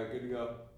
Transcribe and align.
All 0.00 0.06
right, 0.06 0.14
good 0.14 0.22
to 0.22 0.28
go. 0.28 0.69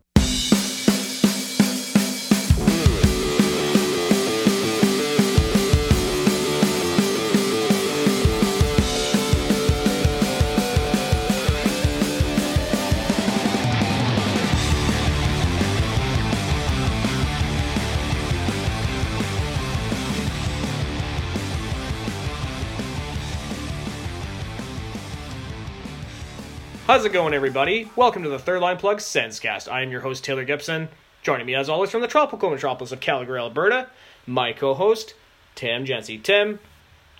How's 26.92 27.06
it 27.06 27.12
going, 27.14 27.32
everybody? 27.32 27.90
Welcome 27.96 28.22
to 28.22 28.28
the 28.28 28.38
Third 28.38 28.60
Line 28.60 28.76
Plug 28.76 28.98
Sensecast. 28.98 29.66
I 29.66 29.80
am 29.80 29.90
your 29.90 30.02
host, 30.02 30.24
Taylor 30.24 30.44
Gibson. 30.44 30.90
Joining 31.22 31.46
me, 31.46 31.54
as 31.54 31.70
always, 31.70 31.90
from 31.90 32.02
the 32.02 32.06
tropical 32.06 32.50
metropolis 32.50 32.92
of 32.92 33.00
Calgary, 33.00 33.38
Alberta, 33.38 33.86
my 34.26 34.52
co 34.52 34.74
host, 34.74 35.14
Tim 35.54 35.86
Jency. 35.86 36.22
Tim, 36.22 36.58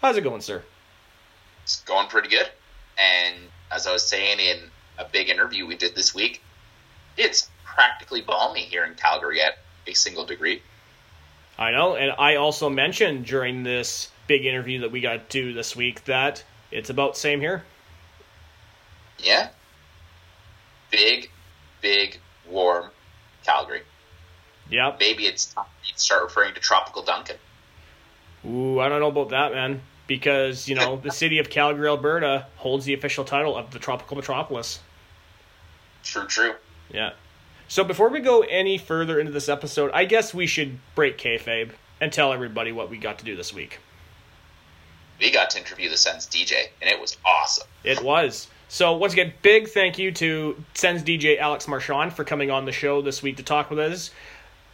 how's 0.02 0.18
it 0.18 0.24
going, 0.24 0.42
sir? 0.42 0.62
It's 1.62 1.80
going 1.84 2.06
pretty 2.08 2.28
good. 2.28 2.50
And 2.98 3.34
as 3.70 3.86
I 3.86 3.94
was 3.94 4.06
saying 4.06 4.40
in 4.40 4.58
a 4.98 5.06
big 5.10 5.30
interview 5.30 5.66
we 5.66 5.74
did 5.74 5.94
this 5.94 6.14
week, 6.14 6.42
it's 7.16 7.48
practically 7.64 8.20
balmy 8.20 8.60
here 8.60 8.84
in 8.84 8.94
Calgary 8.94 9.40
at 9.40 9.56
a 9.86 9.94
single 9.94 10.26
degree. 10.26 10.60
I 11.58 11.70
know, 11.70 11.96
and 11.96 12.12
I 12.18 12.36
also 12.36 12.68
mentioned 12.68 13.24
during 13.24 13.62
this 13.62 14.10
big 14.26 14.44
interview 14.44 14.80
that 14.80 14.92
we 14.92 15.00
got 15.00 15.30
to 15.30 15.42
do 15.42 15.54
this 15.54 15.74
week 15.74 16.04
that 16.04 16.44
it's 16.70 16.90
about 16.90 17.16
same 17.16 17.40
here. 17.40 17.64
Yeah. 19.18 19.48
Big, 20.92 21.28
big, 21.80 22.20
warm 22.48 22.90
Calgary. 23.44 23.82
Yep. 24.70 24.98
Maybe 25.00 25.26
it's 25.26 25.46
time 25.46 25.64
to 25.92 26.00
start 26.00 26.22
referring 26.22 26.54
to 26.54 26.60
Tropical 26.60 27.02
Duncan. 27.02 27.36
Ooh, 28.46 28.78
I 28.78 28.88
don't 28.88 29.00
know 29.00 29.08
about 29.08 29.30
that, 29.30 29.52
man. 29.52 29.82
Because, 30.06 30.68
you 30.68 30.74
know, 30.74 30.96
the 30.96 31.10
city 31.10 31.38
of 31.38 31.50
Calgary, 31.50 31.88
Alberta 31.88 32.46
holds 32.56 32.84
the 32.84 32.94
official 32.94 33.24
title 33.24 33.56
of 33.56 33.70
the 33.70 33.78
tropical 33.78 34.16
metropolis. 34.16 34.80
True, 36.04 36.26
true. 36.26 36.54
Yeah. 36.90 37.12
So 37.68 37.84
before 37.84 38.10
we 38.10 38.20
go 38.20 38.42
any 38.42 38.76
further 38.76 39.18
into 39.18 39.32
this 39.32 39.48
episode, 39.48 39.90
I 39.94 40.04
guess 40.04 40.34
we 40.34 40.46
should 40.46 40.78
break 40.94 41.16
kayfabe 41.16 41.70
and 42.00 42.12
tell 42.12 42.32
everybody 42.32 42.72
what 42.72 42.90
we 42.90 42.98
got 42.98 43.18
to 43.20 43.24
do 43.24 43.36
this 43.36 43.54
week. 43.54 43.78
We 45.20 45.30
got 45.30 45.50
to 45.50 45.58
interview 45.58 45.88
the 45.88 45.96
Sens 45.96 46.26
DJ, 46.26 46.66
and 46.80 46.90
it 46.90 47.00
was 47.00 47.16
awesome. 47.24 47.68
It 47.84 48.02
was. 48.02 48.48
So 48.72 48.96
once 48.96 49.12
again, 49.12 49.34
big 49.42 49.68
thank 49.68 49.98
you 49.98 50.12
to 50.12 50.64
Sens 50.72 51.02
DJ 51.02 51.38
Alex 51.38 51.68
Marchand 51.68 52.14
for 52.14 52.24
coming 52.24 52.50
on 52.50 52.64
the 52.64 52.72
show 52.72 53.02
this 53.02 53.22
week 53.22 53.36
to 53.36 53.42
talk 53.42 53.68
with 53.68 53.78
us. 53.78 54.10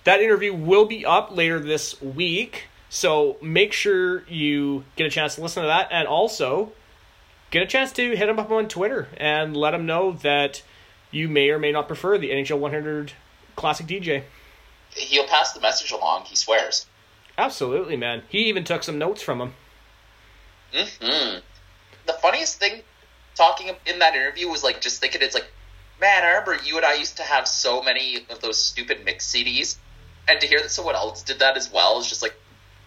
That 0.04 0.20
interview 0.20 0.54
will 0.54 0.84
be 0.84 1.04
up 1.04 1.36
later 1.36 1.58
this 1.58 2.00
week, 2.00 2.66
so 2.88 3.38
make 3.42 3.72
sure 3.72 4.22
you 4.28 4.84
get 4.94 5.08
a 5.08 5.10
chance 5.10 5.34
to 5.34 5.41
listen 5.42 5.64
to 5.64 5.66
that, 5.66 5.88
and 5.91 6.06
also 6.06 6.70
get 7.50 7.64
a 7.64 7.66
chance 7.66 7.91
to 7.94 8.14
hit 8.14 8.28
him 8.28 8.38
up 8.38 8.52
on 8.52 8.69
Twitter 8.69 9.08
and 9.16 9.56
let 9.56 9.74
him 9.74 9.84
know 9.84 10.12
that 10.12 10.62
you 11.10 11.28
may 11.28 11.50
or 11.50 11.58
may 11.58 11.72
not 11.72 11.88
prefer 11.88 12.19
the 12.19 12.30
NHL 12.30 12.60
100 12.60 13.14
Classic 13.56 13.84
DJ. 13.84 14.22
He'll 14.91 15.26
pass 15.26 15.54
the 15.54 15.60
message 15.60 15.91
along, 15.91 16.26
he 16.26 16.36
swears. 16.36 16.86
Absolutely, 17.36 17.96
man. 17.96 18.22
He 18.28 18.44
even 18.44 18.62
took 18.62 18.84
some 18.84 18.96
notes 18.96 19.22
from 19.22 19.41
him. 19.41 19.54
hmm 20.72 21.38
The 22.06 22.12
funniest 22.22 22.60
thing 22.60 22.82
talking 23.39 23.70
in 23.86 24.00
that 24.00 24.14
interview 24.14 24.48
was 24.48 24.62
like 24.62 24.81
just 24.81 25.00
thinking 25.00 25.22
it's 25.22 25.34
like, 25.34 25.50
man, 26.00 26.25
I 26.25 26.28
remember 26.28 26.58
you 26.64 26.77
and 26.77 26.84
I 26.84 26.94
used 26.94 27.17
to 27.17 27.22
have 27.22 27.48
so 27.48 27.81
many 27.83 28.27
of 28.28 28.41
those 28.41 28.62
stupid 28.62 29.05
mix 29.05 29.33
CDs, 29.33 29.77
and 30.28 30.41
to 30.41 30.47
hear 30.47 30.61
that 30.61 30.70
someone 30.70 30.97
else 30.97 31.22
did 31.22 31.39
that 31.39 31.56
as 31.56 31.72
well 31.72 31.98
is 32.00 32.09
just 32.09 32.20
like, 32.20 32.34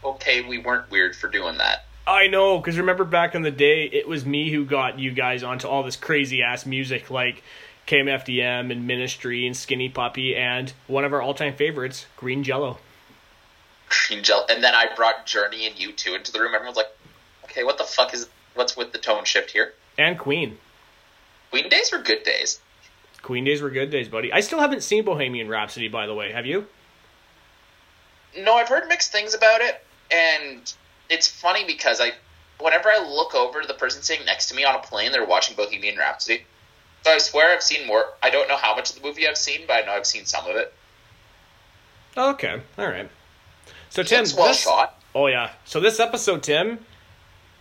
okay, 0.03 0.41
we 0.41 0.59
weren't 0.59 0.91
weird 0.91 1.16
for 1.16 1.29
doing 1.29 1.57
that. 1.57 1.85
I 2.06 2.28
know, 2.28 2.57
because 2.57 2.78
remember 2.78 3.06
back 3.06 3.34
in 3.34 3.44
the 3.44 3.51
day, 3.51 3.85
it 3.85 4.07
was 4.07 4.25
me 4.25 4.51
who 4.51 4.66
got 4.66 5.00
you 5.00 5.12
guys 5.12 5.44
onto 5.44 5.67
all 5.67 5.84
this 5.84 5.95
crazy 5.95 6.44
ass 6.44 6.66
music 6.66 7.09
like 7.09 7.44
KMFDM 7.88 8.72
and 8.72 8.88
Ministry 8.88 9.47
and 9.47 9.56
Skinny 9.56 9.88
Puppy 9.88 10.35
and 10.35 10.73
one 10.88 11.06
of 11.06 11.13
our 11.13 11.22
all 11.22 11.33
time 11.33 11.56
favorites, 11.56 12.07
Green 12.18 12.44
Jello. 12.44 12.79
Green 13.88 14.23
Jello. 14.23 14.45
and 14.50 14.63
then 14.63 14.73
I 14.73 14.88
brought 14.95 15.25
Journey 15.25 15.68
and 15.68 15.79
you 15.79 15.91
two 15.91 16.16
into 16.16 16.31
the 16.31 16.39
room. 16.39 16.53
Everyone's 16.53 16.78
like, 16.78 16.91
okay, 17.45 17.63
what 17.63 17.78
the 17.78 17.83
fuck 17.83 18.13
is 18.13 18.28
what's 18.56 18.75
with 18.75 18.91
the 18.91 18.97
tone 18.97 19.23
shift 19.23 19.51
here? 19.51 19.73
And 20.01 20.17
Queen. 20.17 20.57
Queen 21.51 21.69
days 21.69 21.91
were 21.91 22.00
good 22.00 22.23
days. 22.23 22.59
Queen 23.22 23.44
days 23.44 23.62
were 23.62 23.69
good 23.69 23.91
days, 23.91 24.07
buddy. 24.07 24.34
I 24.34 24.39
still 24.39 24.59
haven't 24.59 24.81
seen 24.81 25.06
Bohemian 25.06 25.47
Rhapsody, 25.47 25.89
by 25.89 26.07
the 26.07 26.16
way. 26.16 26.31
Have 26.31 26.47
you? 26.47 26.66
No, 28.35 28.56
I've 28.56 28.67
heard 28.67 28.88
mixed 28.88 29.12
things 29.12 29.35
about 29.35 29.62
it, 29.62 29.85
and 30.09 30.73
it's 31.07 31.28
funny 31.28 31.66
because 31.67 32.01
I, 32.01 32.13
whenever 32.59 32.89
I 32.89 32.97
look 32.97 33.35
over 33.35 33.62
to 33.62 33.67
the 33.67 33.75
person 33.75 34.01
sitting 34.01 34.25
next 34.25 34.47
to 34.50 34.56
me 34.56 34.63
on 34.63 34.73
a 34.73 34.79
plane, 34.79 35.12
they're 35.12 35.23
watching 35.23 35.56
Bohemian 35.56 36.00
Rhapsody. 36.00 36.45
So 37.03 37.12
I 37.12 37.19
swear 37.19 37.53
I've 37.53 37.62
seen 37.62 37.85
more. 37.85 38.06
I 38.23 38.31
don't 38.31 38.47
know 38.47 38.57
how 38.57 38.75
much 38.75 38.89
of 38.89 38.95
the 38.95 39.07
movie 39.07 39.28
I've 39.28 39.38
seen, 39.38 39.62
but 39.68 39.83
I 39.83 39.85
know 39.85 39.91
I've 39.91 40.07
seen 40.07 40.25
some 40.25 40.47
of 40.47 40.56
it. 40.56 40.73
Okay, 42.18 42.59
all 42.79 42.88
right. 42.88 43.09
So 43.89 44.01
Tim, 44.01 44.25
well 44.35 44.47
this- 44.47 44.62
shot. 44.62 45.00
Oh 45.13 45.28
yeah. 45.28 45.51
So 45.66 45.79
this 45.79 46.00
episode, 46.00 46.41
Tim. 46.41 46.79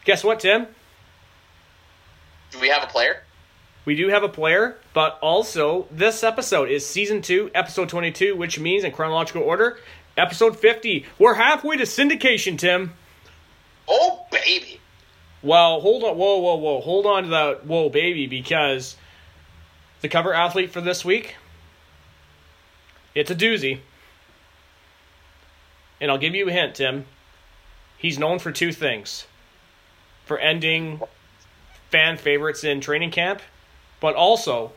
Guess 0.07 0.25
what, 0.25 0.41
Tim? 0.41 0.69
Do 2.51 2.59
we 2.61 2.69
have 2.69 2.83
a 2.83 2.87
player? 2.87 3.23
We 3.85 3.97
do 3.97 4.09
have 4.09 4.23
a 4.23 4.29
player, 4.29 4.77
but 4.93 5.19
also 5.23 5.87
this 5.91 6.23
episode 6.23 6.69
is 6.69 6.87
season 6.87 7.23
two, 7.23 7.51
episode 7.55 7.89
twenty-two, 7.89 8.37
which 8.37 8.59
means 8.59 8.85
in 8.85 8.93
chronological 8.93 9.43
order, 9.43 9.79
episode 10.17 10.59
fifty. 10.59 11.07
We're 11.19 11.35
halfway 11.35 11.77
to 11.77 11.85
syndication, 11.85 12.59
Tim. 12.59 12.93
Oh 13.89 14.27
baby! 14.31 14.81
Well, 15.43 15.81
hold 15.81 16.05
on. 16.05 16.17
Whoa, 16.17 16.39
whoa, 16.39 16.57
whoa. 16.57 16.81
Hold 16.81 17.07
on 17.07 17.23
to 17.25 17.29
that. 17.31 17.67
Whoa, 17.67 17.89
baby, 17.89 18.27
because 18.27 18.97
the 20.03 20.09
cover 20.09 20.35
athlete 20.35 20.71
for 20.71 20.81
this 20.81 21.05
week, 21.05 21.37
it's 23.15 23.31
a 23.31 23.35
doozy. 23.35 23.81
And 26.01 26.11
I'll 26.11 26.19
give 26.19 26.35
you 26.35 26.49
a 26.49 26.53
hint, 26.53 26.77
Tim. 26.77 27.07
He's 27.97 28.19
known 28.19 28.39
for 28.39 28.53
two 28.53 28.73
things 28.73 29.27
for 30.25 30.39
ending 30.39 31.01
fan 31.91 32.17
favorites 32.17 32.65
in 32.65 32.81
training 32.81 33.11
camp, 33.11 33.43
but 34.01 34.15
also 34.15 34.73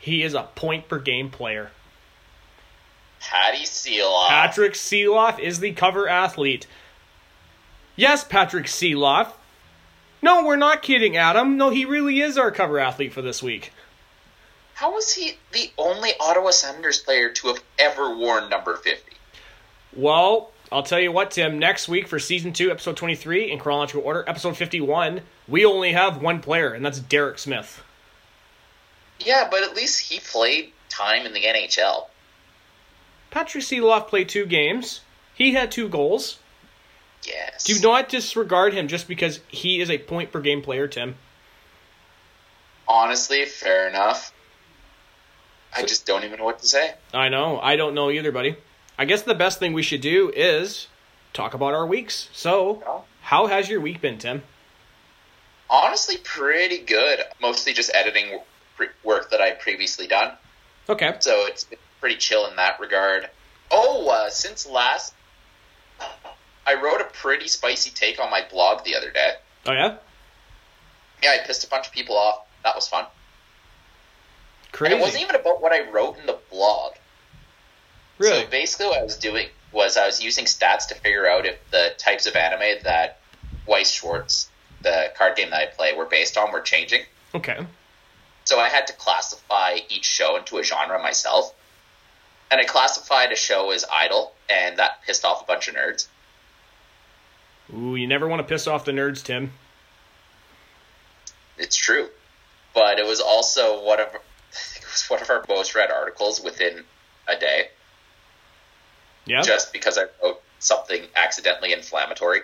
he 0.00 0.22
is 0.22 0.34
a 0.34 0.48
point 0.54 0.88
per 0.88 0.98
game 0.98 1.30
player. 1.30 1.70
Patty 3.20 3.64
Sieloff. 3.64 4.28
Patrick 4.28 4.74
Sieloff 4.74 5.38
is 5.38 5.60
the 5.60 5.72
cover 5.72 6.08
athlete. 6.08 6.66
Yes, 7.96 8.22
Patrick 8.22 8.66
Sieloff. 8.66 9.32
No, 10.22 10.44
we're 10.44 10.56
not 10.56 10.82
kidding, 10.82 11.16
Adam. 11.16 11.56
No, 11.56 11.70
he 11.70 11.84
really 11.84 12.20
is 12.20 12.38
our 12.38 12.50
cover 12.50 12.78
athlete 12.78 13.12
for 13.12 13.22
this 13.22 13.42
week. 13.42 13.72
How 14.74 14.94
was 14.94 15.12
he 15.12 15.32
the 15.52 15.72
only 15.76 16.10
Ottawa 16.20 16.50
Senators 16.50 17.00
player 17.00 17.30
to 17.30 17.48
have 17.48 17.62
ever 17.78 18.16
worn 18.16 18.48
number 18.48 18.76
fifty? 18.76 19.16
Well, 19.96 20.52
I'll 20.70 20.82
tell 20.82 21.00
you 21.00 21.12
what, 21.12 21.30
Tim. 21.30 21.58
Next 21.58 21.88
week 21.88 22.06
for 22.06 22.18
season 22.18 22.52
two, 22.52 22.70
episode 22.70 22.96
23, 22.96 23.50
in 23.50 23.58
chronological 23.58 24.02
order, 24.02 24.24
episode 24.26 24.56
51, 24.56 25.22
we 25.46 25.64
only 25.64 25.92
have 25.92 26.20
one 26.20 26.40
player, 26.40 26.72
and 26.72 26.84
that's 26.84 27.00
Derek 27.00 27.38
Smith. 27.38 27.82
Yeah, 29.18 29.48
but 29.50 29.62
at 29.62 29.74
least 29.74 30.00
he 30.00 30.20
played 30.20 30.72
time 30.88 31.24
in 31.24 31.32
the 31.32 31.42
NHL. 31.42 32.06
Patrick 33.30 33.64
Sieloff 33.64 34.08
played 34.08 34.28
two 34.28 34.46
games. 34.46 35.00
He 35.34 35.54
had 35.54 35.70
two 35.70 35.88
goals. 35.88 36.38
Yes. 37.26 37.64
Do 37.64 37.78
not 37.80 38.08
disregard 38.08 38.74
him 38.74 38.88
just 38.88 39.08
because 39.08 39.40
he 39.48 39.80
is 39.80 39.90
a 39.90 39.98
point 39.98 40.32
per 40.32 40.40
game 40.40 40.62
player, 40.62 40.86
Tim. 40.86 41.16
Honestly, 42.86 43.44
fair 43.44 43.88
enough. 43.88 44.32
I 45.76 45.82
just 45.82 46.06
don't 46.06 46.24
even 46.24 46.38
know 46.38 46.44
what 46.44 46.60
to 46.60 46.66
say. 46.66 46.94
I 47.12 47.28
know. 47.28 47.60
I 47.60 47.76
don't 47.76 47.94
know 47.94 48.10
either, 48.10 48.32
buddy. 48.32 48.56
I 48.98 49.04
guess 49.04 49.22
the 49.22 49.34
best 49.34 49.60
thing 49.60 49.72
we 49.72 49.82
should 49.82 50.00
do 50.00 50.32
is 50.34 50.88
talk 51.32 51.54
about 51.54 51.72
our 51.72 51.86
weeks. 51.86 52.28
So, 52.32 53.04
how 53.22 53.46
has 53.46 53.68
your 53.68 53.80
week 53.80 54.00
been, 54.00 54.18
Tim? 54.18 54.42
Honestly, 55.70 56.16
pretty 56.24 56.78
good. 56.78 57.20
Mostly 57.40 57.72
just 57.72 57.90
editing 57.94 58.40
work 59.04 59.30
that 59.30 59.40
I'd 59.40 59.60
previously 59.60 60.06
done. 60.06 60.32
Okay. 60.88 61.14
So 61.20 61.46
it's 61.46 61.64
been 61.64 61.78
pretty 62.00 62.16
chill 62.16 62.46
in 62.46 62.56
that 62.56 62.80
regard. 62.80 63.28
Oh, 63.70 64.08
uh, 64.08 64.30
since 64.30 64.66
last, 64.66 65.14
I 66.66 66.74
wrote 66.74 67.00
a 67.00 67.04
pretty 67.04 67.48
spicy 67.48 67.90
take 67.90 68.20
on 68.20 68.30
my 68.30 68.42
blog 68.50 68.84
the 68.84 68.96
other 68.96 69.10
day. 69.10 69.32
Oh, 69.66 69.72
yeah? 69.72 69.96
Yeah, 71.22 71.36
I 71.40 71.46
pissed 71.46 71.64
a 71.64 71.68
bunch 71.68 71.86
of 71.86 71.92
people 71.92 72.16
off. 72.16 72.46
That 72.64 72.74
was 72.74 72.88
fun. 72.88 73.06
Crazy. 74.72 74.94
And 74.94 75.00
it 75.00 75.04
wasn't 75.04 75.22
even 75.22 75.36
about 75.36 75.60
what 75.60 75.72
I 75.72 75.88
wrote 75.90 76.18
in 76.18 76.26
the 76.26 76.38
blog. 76.50 76.94
Really? 78.18 78.44
So 78.44 78.50
basically, 78.50 78.86
what 78.86 78.98
I 78.98 79.04
was 79.04 79.16
doing 79.16 79.48
was 79.72 79.96
I 79.96 80.06
was 80.06 80.22
using 80.22 80.44
stats 80.44 80.88
to 80.88 80.94
figure 80.94 81.28
out 81.28 81.46
if 81.46 81.58
the 81.70 81.92
types 81.98 82.26
of 82.26 82.34
anime 82.36 82.82
that 82.84 83.20
Weiss 83.66 83.90
Schwarz, 83.90 84.48
the 84.82 85.12
card 85.16 85.36
game 85.36 85.50
that 85.50 85.60
I 85.60 85.66
play, 85.66 85.94
were 85.94 86.06
based 86.06 86.36
on 86.36 86.52
were 86.52 86.60
changing. 86.60 87.02
okay. 87.34 87.66
So 88.44 88.58
I 88.58 88.70
had 88.70 88.86
to 88.86 88.94
classify 88.94 89.76
each 89.90 90.06
show 90.06 90.36
into 90.36 90.56
a 90.56 90.64
genre 90.64 90.98
myself. 91.02 91.54
And 92.50 92.58
I 92.58 92.64
classified 92.64 93.30
a 93.30 93.36
show 93.36 93.72
as 93.72 93.84
idol, 93.92 94.32
and 94.48 94.78
that 94.78 95.02
pissed 95.06 95.22
off 95.22 95.42
a 95.42 95.44
bunch 95.44 95.68
of 95.68 95.74
nerds. 95.74 96.06
Ooh, 97.76 97.94
you 97.94 98.06
never 98.06 98.26
want 98.26 98.40
to 98.40 98.48
piss 98.48 98.66
off 98.66 98.86
the 98.86 98.92
nerds, 98.92 99.22
Tim. 99.22 99.52
It's 101.58 101.76
true. 101.76 102.08
But 102.72 102.98
it 102.98 103.06
was 103.06 103.20
also 103.20 103.84
one 103.84 104.00
of 104.00 104.06
it 104.14 104.86
was 104.90 105.04
one 105.08 105.20
of 105.20 105.28
our 105.28 105.44
most 105.46 105.74
read 105.74 105.90
articles 105.90 106.40
within 106.40 106.84
a 107.26 107.38
day. 107.38 107.68
Yeah. 109.28 109.42
Just 109.42 109.72
because 109.72 109.98
I 109.98 110.04
wrote 110.22 110.40
something 110.58 111.02
accidentally 111.16 111.72
inflammatory. 111.72 112.40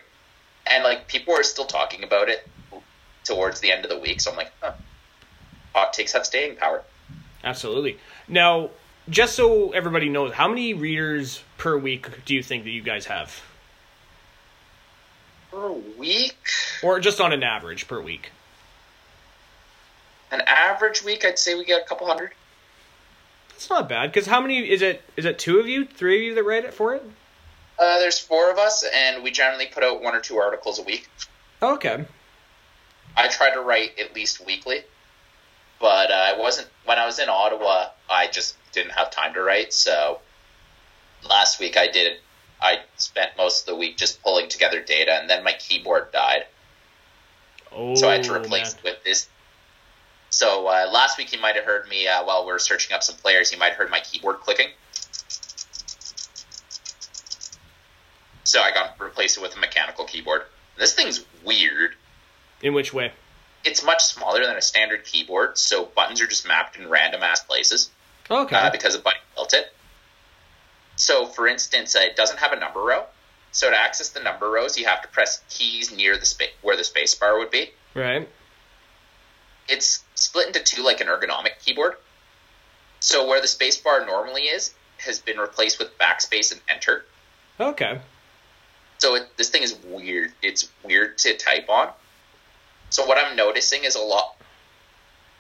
And 0.71 0.85
like 0.85 1.09
people 1.09 1.35
are 1.35 1.43
still 1.43 1.65
talking 1.65 2.05
about 2.05 2.29
it 2.29 2.47
towards 3.25 3.61
the 3.61 3.73
end 3.73 3.85
of 3.85 3.91
the 3.91 3.99
week, 3.99 4.21
so 4.21 4.31
I'm 4.31 4.37
like, 4.37 4.53
huh. 4.61 4.73
Hot 5.75 5.93
takes 5.93 6.13
have 6.13 6.25
staying 6.25 6.57
power. 6.57 6.85
Absolutely. 7.43 7.99
Now, 8.29 8.71
just 9.09 9.35
so 9.35 9.73
everybody 9.73 10.09
knows, 10.09 10.33
how 10.33 10.49
many 10.49 10.73
readers 10.73 11.43
per 11.59 11.77
week 11.77 12.25
do 12.25 12.35
you 12.35 12.43
think 12.43 12.65
that 12.65 12.71
you 12.71 12.83
guys 12.83 13.07
have? 13.07 13.43
Per 15.51 15.73
week? 15.99 16.49
Or 16.83 17.01
just 17.01 17.21
on 17.21 17.33
an 17.33 17.43
average 17.43 17.89
per 17.89 18.01
week? 18.01 18.31
An 20.31 20.43
average 20.47 21.05
week, 21.05 21.25
I'd 21.25 21.39
say 21.39 21.55
we 21.55 21.65
get 21.65 21.83
a 21.83 21.85
couple 21.85 22.07
hundred. 22.07 22.33
That's 23.55 23.71
not 23.71 23.89
bad. 23.89 24.13
Because 24.13 24.27
how 24.27 24.41
many 24.41 24.69
is 24.69 24.83
it? 24.83 25.03
Is 25.17 25.25
it 25.25 25.39
two 25.39 25.59
of 25.61 25.67
you, 25.69 25.87
three 25.87 26.17
of 26.19 26.23
you 26.25 26.35
that 26.35 26.43
write 26.43 26.65
it 26.65 26.75
for 26.75 26.95
it? 26.95 27.03
Uh, 27.79 27.99
there's 27.99 28.19
four 28.19 28.51
of 28.51 28.59
us, 28.59 28.85
and 28.95 29.23
we 29.23 29.31
generally 29.31 29.67
put 29.67 29.83
out 29.83 30.03
one 30.03 30.15
or 30.15 30.21
two 30.21 30.37
articles 30.37 30.79
a 30.79 30.83
week. 30.83 31.09
Okay. 31.63 32.05
I 33.17 33.29
try 33.29 33.51
to 33.55 33.61
write 33.61 33.99
at 33.99 34.15
least 34.15 34.45
weekly, 34.45 34.83
but 35.81 36.11
uh, 36.11 36.15
I 36.35 36.39
wasn't 36.39 36.69
when 36.85 36.99
I 36.99 37.07
was 37.07 37.19
in 37.19 37.29
Ottawa. 37.29 37.87
I 38.11 38.27
just 38.27 38.57
didn't 38.73 38.93
have 38.93 39.11
time 39.11 39.35
to 39.35 39.43
write. 39.43 39.73
So 39.73 40.21
last 41.29 41.61
week 41.61 41.77
I 41.77 41.89
did. 41.89 42.19
I 42.61 42.81
spent 42.97 43.33
most 43.37 43.63
of 43.63 43.67
the 43.75 43.77
week 43.77 43.97
just 43.97 44.23
pulling 44.23 44.49
together 44.49 44.81
data, 44.81 45.13
and 45.21 45.29
then 45.31 45.45
my 45.45 45.53
keyboard 45.59 46.13
died, 46.13 46.47
Oh, 47.73 47.95
so 47.95 48.09
I 48.09 48.15
had 48.15 48.25
to 48.25 48.35
replace 48.35 48.75
man. 48.75 48.79
it 48.79 48.85
with 48.85 49.05
this. 49.05 49.29
So 50.35 50.67
uh, 50.67 50.91
last 50.93 51.17
week 51.17 51.33
you 51.33 51.41
might 51.41 51.55
have 51.55 51.65
heard 51.65 51.89
me 51.89 52.09
uh, 52.09 52.25
while 52.25 52.45
we 52.45 52.51
are 52.51 52.59
searching 52.59 52.93
up 52.93 53.05
some 53.05 53.15
players. 53.15 53.53
You 53.53 53.59
might 53.59 53.69
have 53.69 53.77
heard 53.77 53.91
my 53.91 54.01
keyboard 54.01 54.41
clicking. 54.41 54.67
So 58.43 58.61
I 58.61 58.73
got 58.73 59.01
replaced 59.01 59.39
it 59.39 59.43
with 59.43 59.55
a 59.57 59.61
mechanical 59.61 60.05
keyboard. 60.05 60.43
This 60.77 60.93
thing's 60.93 61.25
weird. 61.45 61.93
In 62.63 62.75
which 62.75 62.93
way? 62.93 63.13
It's 63.65 63.85
much 63.85 64.03
smaller 64.03 64.45
than 64.45 64.57
a 64.57 64.61
standard 64.61 65.05
keyboard, 65.05 65.57
so 65.57 65.85
buttons 65.85 66.21
are 66.21 66.27
just 66.27 66.49
mapped 66.49 66.77
in 66.77 66.89
random 66.89 67.23
ass 67.23 67.45
places 67.45 67.91
Okay. 68.29 68.57
uh, 68.57 68.71
because 68.71 68.97
a 68.97 68.99
buddy 68.99 69.19
built 69.37 69.55
it. 69.55 69.73
So, 70.97 71.27
for 71.27 71.47
instance, 71.47 71.95
uh, 71.95 72.01
it 72.01 72.17
doesn't 72.17 72.41
have 72.41 72.53
a 72.53 72.59
number 72.59 72.81
row. 72.81 73.05
So 73.53 73.71
to 73.71 73.77
access 73.77 74.09
the 74.09 74.21
number 74.21 74.51
rows, 74.51 74.77
you 74.77 74.87
have 74.87 75.01
to 75.03 75.09
press 75.09 75.41
keys 75.49 75.93
near 75.95 76.19
the 76.19 76.27
space 76.27 76.51
where 76.63 76.77
the 76.77 76.83
space 76.83 77.15
bar 77.15 77.39
would 77.39 77.53
be. 77.53 77.71
right. 77.95 78.29
It's 79.67 80.04
split 80.15 80.47
into 80.47 80.61
two 80.61 80.83
like 80.83 81.01
an 81.01 81.09
ergonomic 81.09 81.61
keyboard. 81.65 81.97
So 83.01 83.27
where 83.27 83.41
the 83.41 83.49
space 83.49 83.77
bar 83.77 84.07
normally 84.07 84.43
is 84.43 84.75
has 84.99 85.19
been 85.19 85.39
replaced 85.39 85.79
with 85.79 85.97
backspace 85.99 86.53
and 86.53 86.61
enter. 86.69 87.05
Okay. 87.61 88.01
So 88.99 89.17
it, 89.17 89.37
this 89.37 89.51
thing 89.51 89.63
is 89.63 89.77
weird. 89.85 90.33
It's 90.43 90.69
weird 90.83 91.19
to 91.19 91.37
type 91.37 91.69
on. 91.69 91.91
So 92.91 93.05
what 93.07 93.19
I'm 93.19 93.37
noticing 93.37 93.85
is 93.85 93.97
a 93.97 94.01
lot. 94.01 94.37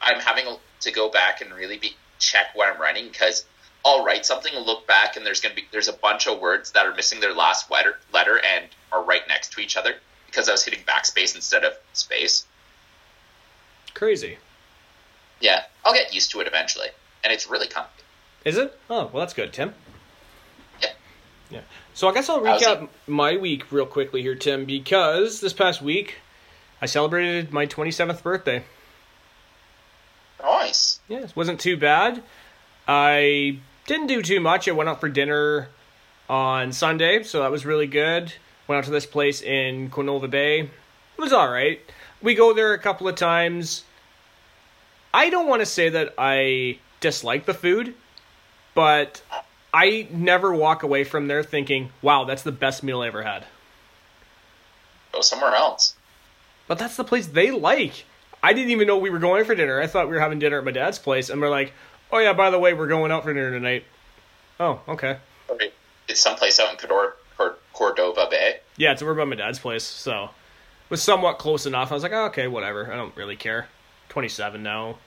I'm 0.03 0.21
having 0.21 0.45
to 0.81 0.93
go 0.93 1.09
back 1.09 1.41
and 1.41 1.53
really 1.53 1.79
be 1.79 1.97
check 2.19 2.49
what 2.55 2.69
I'm 2.69 2.81
writing 2.81 3.09
because 3.09 3.45
I'll 3.85 4.05
write 4.05 4.27
something, 4.27 4.55
look 4.55 4.87
back, 4.87 5.17
and 5.17 5.25
there's 5.25 5.41
gonna 5.41 5.55
be 5.55 5.65
there's 5.71 5.89
a 5.89 5.93
bunch 5.93 6.27
of 6.27 6.41
words 6.41 6.73
that 6.73 6.87
are 6.87 6.95
missing 6.95 7.21
their 7.21 7.35
last 7.35 7.71
letter 7.71 7.99
letter 8.13 8.39
and 8.39 8.67
are 8.93 9.03
right 9.03 9.27
next 9.29 9.53
to 9.53 9.61
each 9.61 9.77
other 9.77 9.95
because 10.27 10.49
I 10.49 10.53
was 10.53 10.65
hitting 10.65 10.81
backspace 10.85 11.35
instead 11.35 11.65
of 11.65 11.75
space. 11.93 12.45
Crazy. 13.95 14.39
Yeah, 15.45 15.65
I'll 15.85 15.93
get 15.93 16.15
used 16.15 16.31
to 16.31 16.41
it 16.41 16.47
eventually, 16.47 16.89
and 17.23 17.31
it's 17.31 17.51
really 17.51 17.67
comfy. 17.67 18.03
Is 18.47 18.57
it? 18.57 18.79
Oh, 18.89 19.11
well, 19.13 19.21
that's 19.21 19.35
good, 19.35 19.53
Tim. 19.53 19.75
Yeah. 20.81 20.89
Yeah. 21.51 21.61
So 21.93 22.09
I 22.09 22.15
guess 22.15 22.31
I'll 22.31 22.41
recap 22.41 22.89
my 23.07 23.37
week 23.37 23.71
real 23.71 23.85
quickly 23.85 24.23
here, 24.23 24.37
Tim, 24.37 24.65
because 24.65 25.43
this 25.43 25.53
past 25.53 25.83
week 25.83 26.15
I 26.81 26.87
celebrated 26.87 27.53
my 27.53 27.67
27th 27.67 28.23
birthday. 28.23 28.65
Nice. 30.43 31.01
Yes, 31.09 31.37
wasn't 31.37 31.61
too 31.61 31.77
bad. 31.77 32.23
I 32.89 33.59
didn't 33.87 34.07
do 34.07 34.23
too 34.23 34.41
much. 34.41 34.67
I 34.67 34.73
went 34.73 34.89
out 34.89 34.99
for 34.99 35.11
dinner 35.11 35.69
on 36.27 36.73
Sunday, 36.73 37.23
so 37.23 37.41
that 37.43 37.51
was 37.51 37.67
really 37.67 37.87
good. 37.87 38.33
Went 38.67 38.79
out 38.79 38.85
to 38.85 38.91
this 38.91 39.05
place 39.05 39.43
in 39.43 39.91
Quinova 39.91 40.31
Bay. 40.31 40.61
It 40.61 40.71
was 41.19 41.35
all 41.35 41.51
right. 41.51 41.83
We 42.23 42.35
go 42.35 42.55
there 42.55 42.73
a 42.73 42.79
couple 42.79 43.07
of 43.09 43.15
times. 43.15 43.85
I 45.15 45.31
don't 45.31 45.47
want 45.47 45.61
to 45.61 45.67
say 45.67 45.91
that 45.91 46.15
I 46.19 46.81
dislike 46.99 47.47
the 47.47 47.55
food, 47.55 47.95
but 48.75 49.23
I 49.73 50.09
never 50.11 50.53
walk 50.53 50.83
away 50.83 51.05
from 51.05 51.29
there 51.29 51.45
thinking, 51.45 51.93
"Wow, 52.03 52.25
that's 52.25 52.43
the 52.43 52.51
best 52.51 52.83
meal 52.83 53.01
I 53.01 53.07
ever 53.07 53.23
had." 53.23 53.47
Go 55.13 55.21
somewhere 55.21 55.55
else. 55.55 55.95
But 56.67 56.79
that's 56.81 56.97
the 56.97 57.05
place 57.05 57.29
they 57.29 57.53
like. 57.53 58.05
I 58.43 58.53
didn't 58.53 58.73
even 58.73 58.89
know 58.89 58.99
we 58.99 59.11
were 59.11 59.21
going 59.21 59.45
for 59.45 59.55
dinner. 59.55 59.81
I 59.81 59.87
thought 59.87 60.09
we 60.09 60.15
were 60.15 60.21
having 60.21 60.41
dinner 60.41 60.59
at 60.59 60.65
my 60.65 60.73
dad's 60.73 60.99
place, 60.99 61.31
and 61.31 61.41
we're 61.41 61.49
like, 61.49 61.73
"Oh 62.11 62.19
yeah, 62.19 62.33
by 62.33 62.51
the 62.51 62.59
way, 62.59 62.75
we're 62.75 62.89
going 62.89 63.13
out 63.13 63.23
for 63.23 63.33
dinner 63.33 63.53
tonight." 63.53 63.85
Oh, 64.59 64.81
okay. 64.89 65.19
It's 66.09 66.21
someplace 66.21 66.59
out 66.59 66.71
in 66.71 66.77
Cordor- 66.77 67.13
Cord- 67.37 67.57
Cordova 67.73 68.27
Bay. 68.29 68.61
Yeah, 68.77 68.91
it's 68.91 69.01
over 69.01 69.15
by 69.15 69.25
my 69.25 69.37
dad's 69.37 69.61
place, 69.61 69.85
so 69.85 70.25
it 70.25 70.91
was 70.91 71.03
somewhat 71.03 71.39
close 71.39 71.67
enough. 71.67 71.93
I 71.93 71.95
was 71.95 72.03
like, 72.03 72.13
oh, 72.13 72.27
"Okay, 72.27 72.49
whatever. 72.49 72.93
I 72.93 72.97
don't 72.97 73.17
really 73.17 73.37
care." 73.37 73.69
Twenty-seven 74.09 74.63
now. 74.63 74.99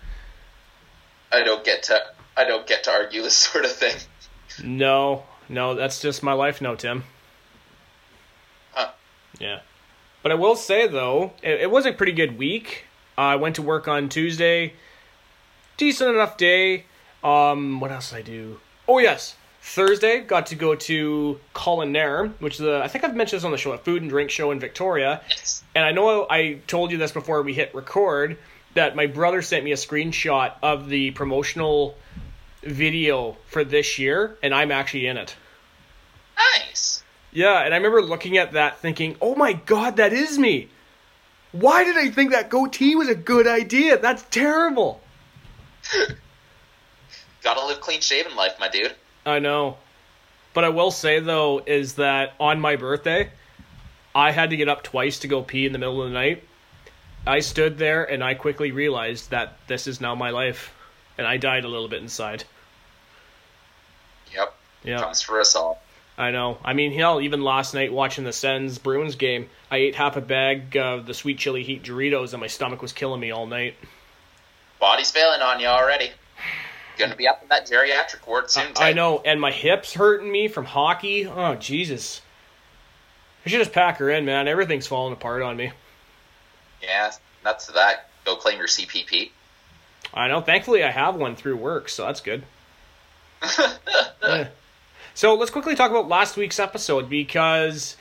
I 1.32 1.44
don't 1.44 1.64
get 1.64 1.84
to 1.84 2.00
I 2.36 2.46
don't 2.46 2.68
get 2.68 2.84
to 2.86 2.92
argue 2.92 3.22
this 3.22 3.36
sort 3.38 3.66
of 3.66 3.72
thing. 3.72 3.96
No, 4.64 5.24
no, 5.50 5.76
that's 5.76 6.02
just 6.02 6.24
my 6.24 6.34
life 6.34 6.62
now, 6.62 6.76
Tim. 6.76 7.04
Huh. 8.74 8.92
Yeah, 9.40 9.60
but 10.24 10.32
I 10.32 10.36
will 10.36 10.56
say 10.56 10.88
though, 10.88 11.34
it, 11.42 11.62
it 11.62 11.72
was 11.72 11.86
a 11.86 11.94
pretty 11.94 12.14
good 12.14 12.38
week. 12.38 12.86
I 13.18 13.36
went 13.36 13.56
to 13.56 13.62
work 13.62 13.88
on 13.88 14.10
Tuesday. 14.10 14.74
Decent 15.78 16.12
enough 16.12 16.38
day. 16.38 16.86
Um, 17.24 17.80
what 17.80 17.92
else 17.92 18.12
did 18.12 18.18
I 18.18 18.22
do? 18.22 18.60
Oh 18.88 19.00
yes, 19.00 19.36
Thursday 19.62 20.22
got 20.22 20.46
to 20.48 20.56
go 20.56 20.76
to 20.76 21.40
Culinaire, 21.54 22.34
which 22.40 22.56
is 22.56 22.62
a, 22.62 22.82
I 22.84 22.88
think 22.88 23.04
I've 23.04 23.16
mentioned 23.16 23.42
this 23.42 23.46
on 23.46 23.52
the 23.52 23.58
show, 23.58 23.74
a 23.74 23.78
food 23.78 24.02
and 24.02 24.10
drink 24.10 24.30
show 24.30 24.52
in 24.52 24.60
Victoria. 24.60 25.22
Yes. 25.30 25.64
And 25.76 25.84
I 25.84 25.92
know 25.92 26.26
I 26.30 26.60
told 26.68 26.92
you 26.92 26.98
this 26.98 27.12
before 27.12 27.42
we 27.42 27.54
hit 27.54 27.76
record 27.76 28.38
that 28.78 28.96
my 28.96 29.08
brother 29.08 29.42
sent 29.42 29.66
me 29.66 29.72
a 29.72 29.76
screenshot 29.76 30.54
of 30.62 30.88
the 30.88 31.10
promotional 31.12 31.98
video 32.62 33.36
for 33.48 33.64
this 33.64 33.98
year, 33.98 34.38
and 34.44 34.54
I'm 34.54 34.72
actually 34.72 35.08
in 35.08 35.18
it. 35.18 35.36
Nice. 36.38 37.04
Yeah, 37.32 37.60
and 37.64 37.74
I 37.74 37.78
remember 37.78 38.04
looking 38.04 38.38
at 38.38 38.52
that 38.52 38.80
thinking, 38.80 39.16
oh 39.20 39.34
my 39.36 39.54
god, 39.54 39.98
that 39.98 40.14
is 40.14 40.38
me. 40.38 40.70
Why 41.54 41.84
did 41.86 41.98
I 41.98 42.10
think 42.10 42.32
that 42.32 42.52
goatee 42.52 42.96
was 42.96 43.10
a 43.10 43.16
good 43.16 43.48
idea? 43.48 43.98
That's 43.98 44.24
terrible. 44.30 45.02
Gotta 47.42 47.66
live 47.66 47.82
clean 47.82 48.02
shaven 48.02 48.36
life, 48.36 48.60
my 48.60 48.68
dude. 48.68 48.94
I 49.26 49.40
know. 49.40 49.78
But 50.54 50.66
I 50.66 50.70
will 50.70 50.92
say, 50.92 51.20
though, 51.20 51.64
is 51.66 51.96
that 51.96 52.34
on 52.40 52.60
my 52.60 52.76
birthday, 52.76 53.32
I 54.14 54.32
had 54.32 54.52
to 54.52 54.58
get 54.58 54.70
up 54.70 54.84
twice 54.84 55.20
to 55.20 55.28
go 55.28 55.42
pee 55.42 55.66
in 55.66 55.74
the 55.74 55.80
middle 55.80 56.04
of 56.04 56.10
the 56.10 56.14
night. 56.14 56.44
I 57.28 57.40
stood 57.42 57.78
there 57.78 58.04
and 58.04 58.24
I 58.24 58.34
quickly 58.34 58.72
realized 58.72 59.32
that 59.32 59.58
this 59.68 59.88
is 59.88 60.02
now 60.02 60.16
my 60.16 60.30
life. 60.30 60.74
And 61.18 61.26
I 61.26 61.38
died 61.38 61.66
a 61.66 61.68
little 61.68 61.88
bit 61.88 62.02
inside. 62.02 62.44
Yep. 64.34 64.54
Yeah. 64.84 65.00
Comes 65.00 65.22
for 65.22 65.40
us 65.40 65.56
all. 65.56 65.82
I 66.18 66.32
know. 66.32 66.58
I 66.64 66.74
mean, 66.74 66.92
hell, 66.92 67.22
even 67.22 67.42
last 67.42 67.74
night 67.74 67.94
watching 67.94 68.24
the 68.24 68.34
Sens 68.34 68.78
Bruins 68.80 69.16
game, 69.16 69.50
I 69.70 69.78
ate 69.78 69.96
half 69.96 70.16
a 70.16 70.22
bag 70.22 70.76
of 70.78 71.06
the 71.06 71.14
sweet 71.14 71.38
chili 71.38 71.64
heat 71.64 71.84
Doritos, 71.84 72.34
and 72.34 72.42
my 72.42 72.48
stomach 72.48 72.82
was 72.82 72.92
killing 72.92 73.20
me 73.20 73.32
all 73.32 73.46
night. 73.46 73.76
Body's 74.80 75.12
failing 75.12 75.42
on 75.42 75.60
you 75.60 75.68
already. 75.68 76.12
Gonna 76.98 77.16
be 77.16 77.28
up 77.28 77.44
in 77.44 77.50
that 77.50 77.68
geriatric 77.68 78.26
ward 78.26 78.50
soon. 78.50 78.70
I 78.78 78.88
Ted. 78.88 78.96
know, 78.96 79.22
and 79.24 79.40
my 79.40 79.52
hips 79.52 79.94
hurting 79.94 80.32
me 80.32 80.48
from 80.48 80.66
hockey. 80.66 81.28
Oh 81.28 81.54
Jesus! 81.56 82.22
I 83.46 83.50
should 83.50 83.60
just 83.60 83.74
pack 83.74 83.98
her 83.98 84.10
in, 84.10 84.26
man. 84.26 84.48
Everything's 84.48 84.88
falling 84.88 85.14
apart 85.14 85.44
on 85.44 85.56
me. 85.56 85.72
Yeah, 86.82 87.12
nuts 87.44 87.68
to 87.68 87.74
that. 87.74 88.10
Go 88.26 88.36
claim 88.36 88.58
your 88.58 88.68
CPP. 88.68 89.32
I 90.14 90.28
know. 90.28 90.42
Thankfully, 90.42 90.84
I 90.84 90.92
have 90.92 91.16
one 91.16 91.36
through 91.36 91.58
work, 91.58 91.90
so 91.90 92.06
that's 92.06 92.22
good. 92.22 92.44
Yeah. 94.24 94.50
So 95.14 95.34
let's 95.36 95.50
quickly 95.52 95.74
talk 95.74 95.90
about 95.90 96.08
last 96.10 96.36
week's 96.38 96.60
episode 96.60 97.10
because 97.10 97.96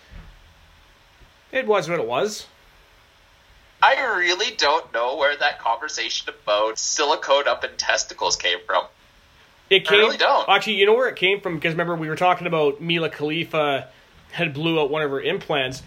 it 1.52 1.66
was 1.66 1.88
what 1.88 1.98
it 2.00 2.06
was. 2.06 2.46
I 3.82 3.94
really 4.16 4.54
don't 4.56 4.92
know 4.92 5.16
where 5.16 5.36
that 5.36 5.58
conversation 5.60 6.28
about 6.28 6.78
silicone 6.78 7.46
up 7.46 7.64
in 7.64 7.70
testicles 7.76 8.36
came 8.36 8.58
from. 8.66 8.84
It 9.70 9.82
I 9.86 9.90
came. 9.90 9.98
really 10.00 10.16
don't. 10.16 10.48
Actually, 10.48 10.74
you 10.74 10.86
know 10.86 10.94
where 10.94 11.08
it 11.08 11.16
came 11.16 11.40
from 11.40 11.54
because 11.54 11.72
remember 11.74 11.94
we 11.96 12.08
were 12.08 12.16
talking 12.16 12.46
about 12.46 12.80
Mila 12.80 13.08
Khalifa 13.08 13.88
had 14.32 14.52
blew 14.52 14.80
out 14.80 14.90
one 14.90 15.02
of 15.02 15.10
her 15.10 15.20
implants. 15.20 15.82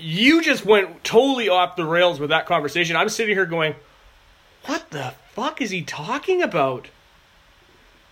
You 0.00 0.42
just 0.42 0.64
went 0.64 1.04
totally 1.04 1.48
off 1.48 1.76
the 1.76 1.84
rails 1.84 2.18
with 2.18 2.30
that 2.30 2.46
conversation. 2.46 2.96
I'm 2.96 3.08
sitting 3.08 3.34
here 3.34 3.46
going, 3.46 3.74
"What 4.64 4.90
the 4.90 5.14
fuck 5.32 5.60
is 5.60 5.70
he 5.70 5.82
talking 5.82 6.42
about?" 6.42 6.88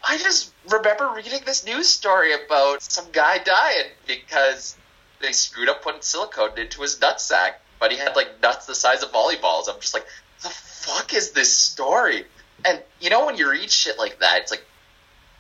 I 0.07 0.19
just 0.19 0.53
remember 0.69 1.11
reading 1.15 1.41
this 1.45 1.65
news 1.65 1.89
story 1.89 2.33
about 2.33 2.83
some 2.83 3.07
guy 3.13 3.39
dying 3.39 3.87
because 4.07 4.77
they 5.21 5.33
screwed 5.33 5.69
up 5.69 5.83
putting 5.83 6.03
silicone 6.03 6.59
into 6.59 6.83
his 6.83 6.97
nutsack, 6.97 7.55
but 7.81 7.91
he 7.91 7.99
had 7.99 8.15
like 8.17 8.41
nuts 8.43 8.67
the 8.67 8.75
size 8.75 9.03
of 9.03 9.11
volleyballs. 9.11 9.69
I'm 9.69 9.81
just 9.81 9.95
like, 9.95 10.07
the 10.43 10.49
fuck 10.49 11.15
is 11.15 11.33
this 11.33 11.55
story? 11.55 12.25
And 12.65 12.83
you 13.01 13.11
know 13.11 13.27
when 13.27 13.37
you 13.37 13.51
read 13.51 13.71
shit 13.71 13.99
like 13.99 14.21
that, 14.21 14.43
it's 14.43 14.51
like 14.51 14.65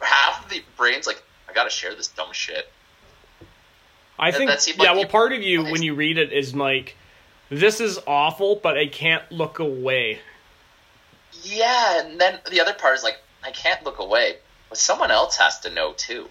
half 0.00 0.44
of 0.44 0.50
the 0.50 0.62
brain's 0.76 1.06
like, 1.06 1.22
I 1.48 1.52
gotta 1.52 1.70
share 1.70 1.94
this 1.94 2.08
dumb 2.08 2.32
shit. 2.32 2.70
I 4.18 4.32
think 4.32 4.50
that 4.50 4.66
yeah. 4.66 4.74
like 4.78 4.96
Well, 4.96 5.04
part 5.06 5.32
of 5.32 5.42
you 5.42 5.64
when 5.64 5.82
you 5.82 5.94
read 5.94 6.18
it 6.18 6.32
is 6.32 6.54
like, 6.54 6.96
"This 7.50 7.80
is 7.80 7.98
awful," 8.06 8.56
but 8.56 8.76
I 8.76 8.86
can't 8.86 9.30
look 9.30 9.58
away. 9.58 10.20
Yeah, 11.42 12.04
and 12.04 12.20
then 12.20 12.40
the 12.50 12.60
other 12.60 12.74
part 12.74 12.96
is 12.96 13.04
like, 13.04 13.18
I 13.44 13.50
can't 13.50 13.84
look 13.84 13.98
away, 13.98 14.36
but 14.68 14.78
someone 14.78 15.10
else 15.10 15.36
has 15.36 15.60
to 15.60 15.70
know 15.70 15.92
too. 15.92 16.28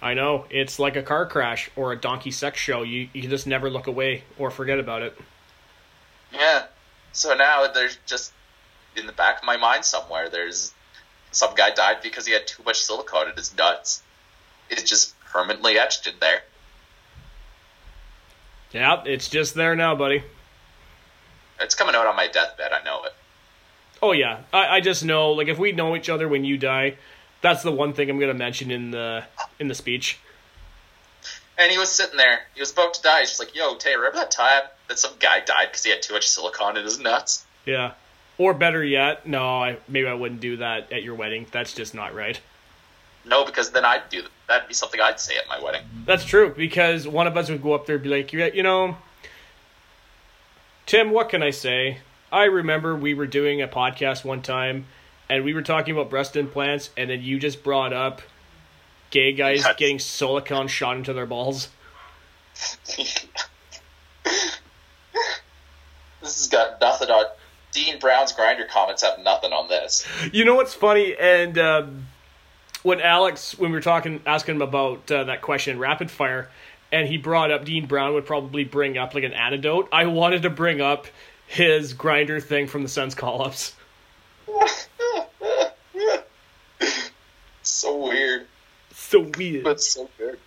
I 0.00 0.14
know 0.14 0.46
it's 0.50 0.78
like 0.78 0.96
a 0.96 1.02
car 1.02 1.26
crash 1.26 1.70
or 1.76 1.92
a 1.92 1.96
donkey 1.96 2.30
sex 2.30 2.58
show. 2.58 2.82
You 2.82 3.08
you 3.12 3.28
just 3.28 3.46
never 3.46 3.70
look 3.70 3.86
away 3.86 4.24
or 4.38 4.50
forget 4.50 4.78
about 4.78 5.02
it. 5.02 5.16
Yeah. 6.32 6.66
So 7.12 7.34
now 7.34 7.70
there's 7.72 7.98
just 8.06 8.32
in 8.96 9.06
the 9.06 9.12
back 9.12 9.38
of 9.38 9.44
my 9.44 9.56
mind 9.56 9.84
somewhere, 9.84 10.28
there's 10.28 10.72
some 11.30 11.54
guy 11.54 11.70
died 11.70 11.98
because 12.02 12.26
he 12.26 12.32
had 12.32 12.46
too 12.46 12.62
much 12.64 12.80
silicone 12.80 13.28
in 13.28 13.36
his 13.36 13.56
nuts. 13.56 14.02
It's 14.70 14.82
just 14.82 15.18
permanently 15.20 15.78
etched 15.78 16.06
in 16.06 16.14
there. 16.20 16.42
Yeah, 18.72 19.02
it's 19.04 19.28
just 19.28 19.54
there 19.54 19.76
now, 19.76 19.94
buddy. 19.94 20.22
It's 21.60 21.74
coming 21.74 21.94
out 21.94 22.06
on 22.06 22.16
my 22.16 22.26
deathbed. 22.26 22.72
I 22.72 22.82
know 22.82 23.04
it. 23.04 23.12
Oh 24.02 24.12
yeah, 24.12 24.40
I, 24.52 24.76
I 24.76 24.80
just 24.80 25.04
know 25.04 25.32
like 25.32 25.48
if 25.48 25.58
we 25.58 25.72
know 25.72 25.94
each 25.94 26.08
other 26.08 26.28
when 26.28 26.44
you 26.44 26.58
die, 26.58 26.96
that's 27.40 27.62
the 27.62 27.70
one 27.70 27.92
thing 27.92 28.10
I'm 28.10 28.18
gonna 28.18 28.34
mention 28.34 28.70
in 28.70 28.90
the 28.90 29.24
in 29.58 29.68
the 29.68 29.74
speech. 29.74 30.18
And 31.58 31.70
he 31.70 31.78
was 31.78 31.90
sitting 31.90 32.16
there. 32.16 32.40
He 32.54 32.60
was 32.60 32.72
about 32.72 32.94
to 32.94 33.02
die. 33.02 33.20
He's 33.20 33.28
just 33.28 33.40
like, 33.40 33.54
"Yo, 33.54 33.76
Tay, 33.76 33.94
remember 33.94 34.16
that 34.16 34.30
time 34.30 34.62
that 34.88 34.98
some 34.98 35.12
guy 35.20 35.40
died 35.40 35.66
because 35.66 35.84
he 35.84 35.90
had 35.90 36.02
too 36.02 36.14
much 36.14 36.26
silicone 36.26 36.76
in 36.76 36.84
his 36.84 36.98
nuts?" 36.98 37.44
Yeah, 37.64 37.92
or 38.38 38.54
better 38.54 38.82
yet, 38.82 39.26
no, 39.26 39.62
I 39.62 39.76
maybe 39.86 40.08
I 40.08 40.14
wouldn't 40.14 40.40
do 40.40 40.56
that 40.56 40.90
at 40.90 41.02
your 41.04 41.14
wedding. 41.14 41.46
That's 41.52 41.74
just 41.74 41.94
not 41.94 42.14
right. 42.14 42.40
No, 43.24 43.44
because 43.44 43.70
then 43.70 43.84
I'd 43.84 44.08
do 44.08 44.22
that'd 44.48 44.68
be 44.68 44.74
something 44.74 45.00
I'd 45.00 45.20
say 45.20 45.36
at 45.36 45.48
my 45.48 45.62
wedding. 45.62 45.82
That's 46.04 46.24
true 46.24 46.52
because 46.54 47.06
one 47.06 47.26
of 47.26 47.36
us 47.36 47.48
would 47.50 47.62
go 47.62 47.72
up 47.72 47.86
there 47.86 47.96
and 47.96 48.02
be 48.02 48.10
like, 48.10 48.32
"You 48.32 48.62
know, 48.62 48.96
Tim, 50.86 51.10
what 51.10 51.28
can 51.28 51.42
I 51.42 51.50
say? 51.50 51.98
I 52.30 52.44
remember 52.44 52.96
we 52.96 53.14
were 53.14 53.26
doing 53.26 53.62
a 53.62 53.68
podcast 53.68 54.24
one 54.24 54.42
time, 54.42 54.86
and 55.28 55.44
we 55.44 55.54
were 55.54 55.62
talking 55.62 55.94
about 55.94 56.10
breast 56.10 56.36
implants, 56.36 56.90
and 56.96 57.10
then 57.10 57.22
you 57.22 57.38
just 57.38 57.62
brought 57.62 57.92
up 57.92 58.22
gay 59.10 59.32
guys 59.32 59.64
getting 59.76 59.98
silicone 59.98 60.68
shot 60.68 60.96
into 60.96 61.12
their 61.12 61.26
balls." 61.26 61.68
this 62.96 63.28
has 66.20 66.48
got 66.48 66.80
nothing 66.80 67.08
on. 67.08 67.26
Dean 67.72 67.98
Brown's 67.98 68.32
grinder 68.32 68.66
comments 68.70 69.02
have 69.02 69.18
nothing 69.20 69.52
on 69.52 69.68
this. 69.68 70.06
You 70.30 70.44
know 70.44 70.54
what's 70.54 70.74
funny? 70.74 71.16
And 71.18 71.56
um, 71.56 72.06
when 72.82 73.00
Alex, 73.00 73.58
when 73.58 73.70
we 73.70 73.76
were 73.76 73.82
talking, 73.82 74.20
asking 74.26 74.56
him 74.56 74.62
about 74.62 75.10
uh, 75.10 75.24
that 75.24 75.42
question 75.42 75.78
rapid 75.78 76.10
fire, 76.10 76.50
and 76.90 77.08
he 77.08 77.16
brought 77.16 77.50
up 77.50 77.64
Dean 77.64 77.86
Brown 77.86 78.14
would 78.14 78.26
probably 78.26 78.64
bring 78.64 78.98
up 78.98 79.14
like 79.14 79.24
an 79.24 79.32
antidote. 79.32 79.88
I 79.92 80.06
wanted 80.06 80.42
to 80.42 80.50
bring 80.50 80.80
up 80.80 81.06
his 81.46 81.92
grinder 81.94 82.40
thing 82.40 82.66
from 82.66 82.82
the 82.82 82.88
Suns 82.88 83.14
call 83.14 83.42
ups. 83.42 83.74
so 87.62 87.96
weird, 88.06 88.46
So 88.92 89.20
weird. 89.36 89.64
but 89.64 89.80
so 89.80 90.08
good. 90.18 90.38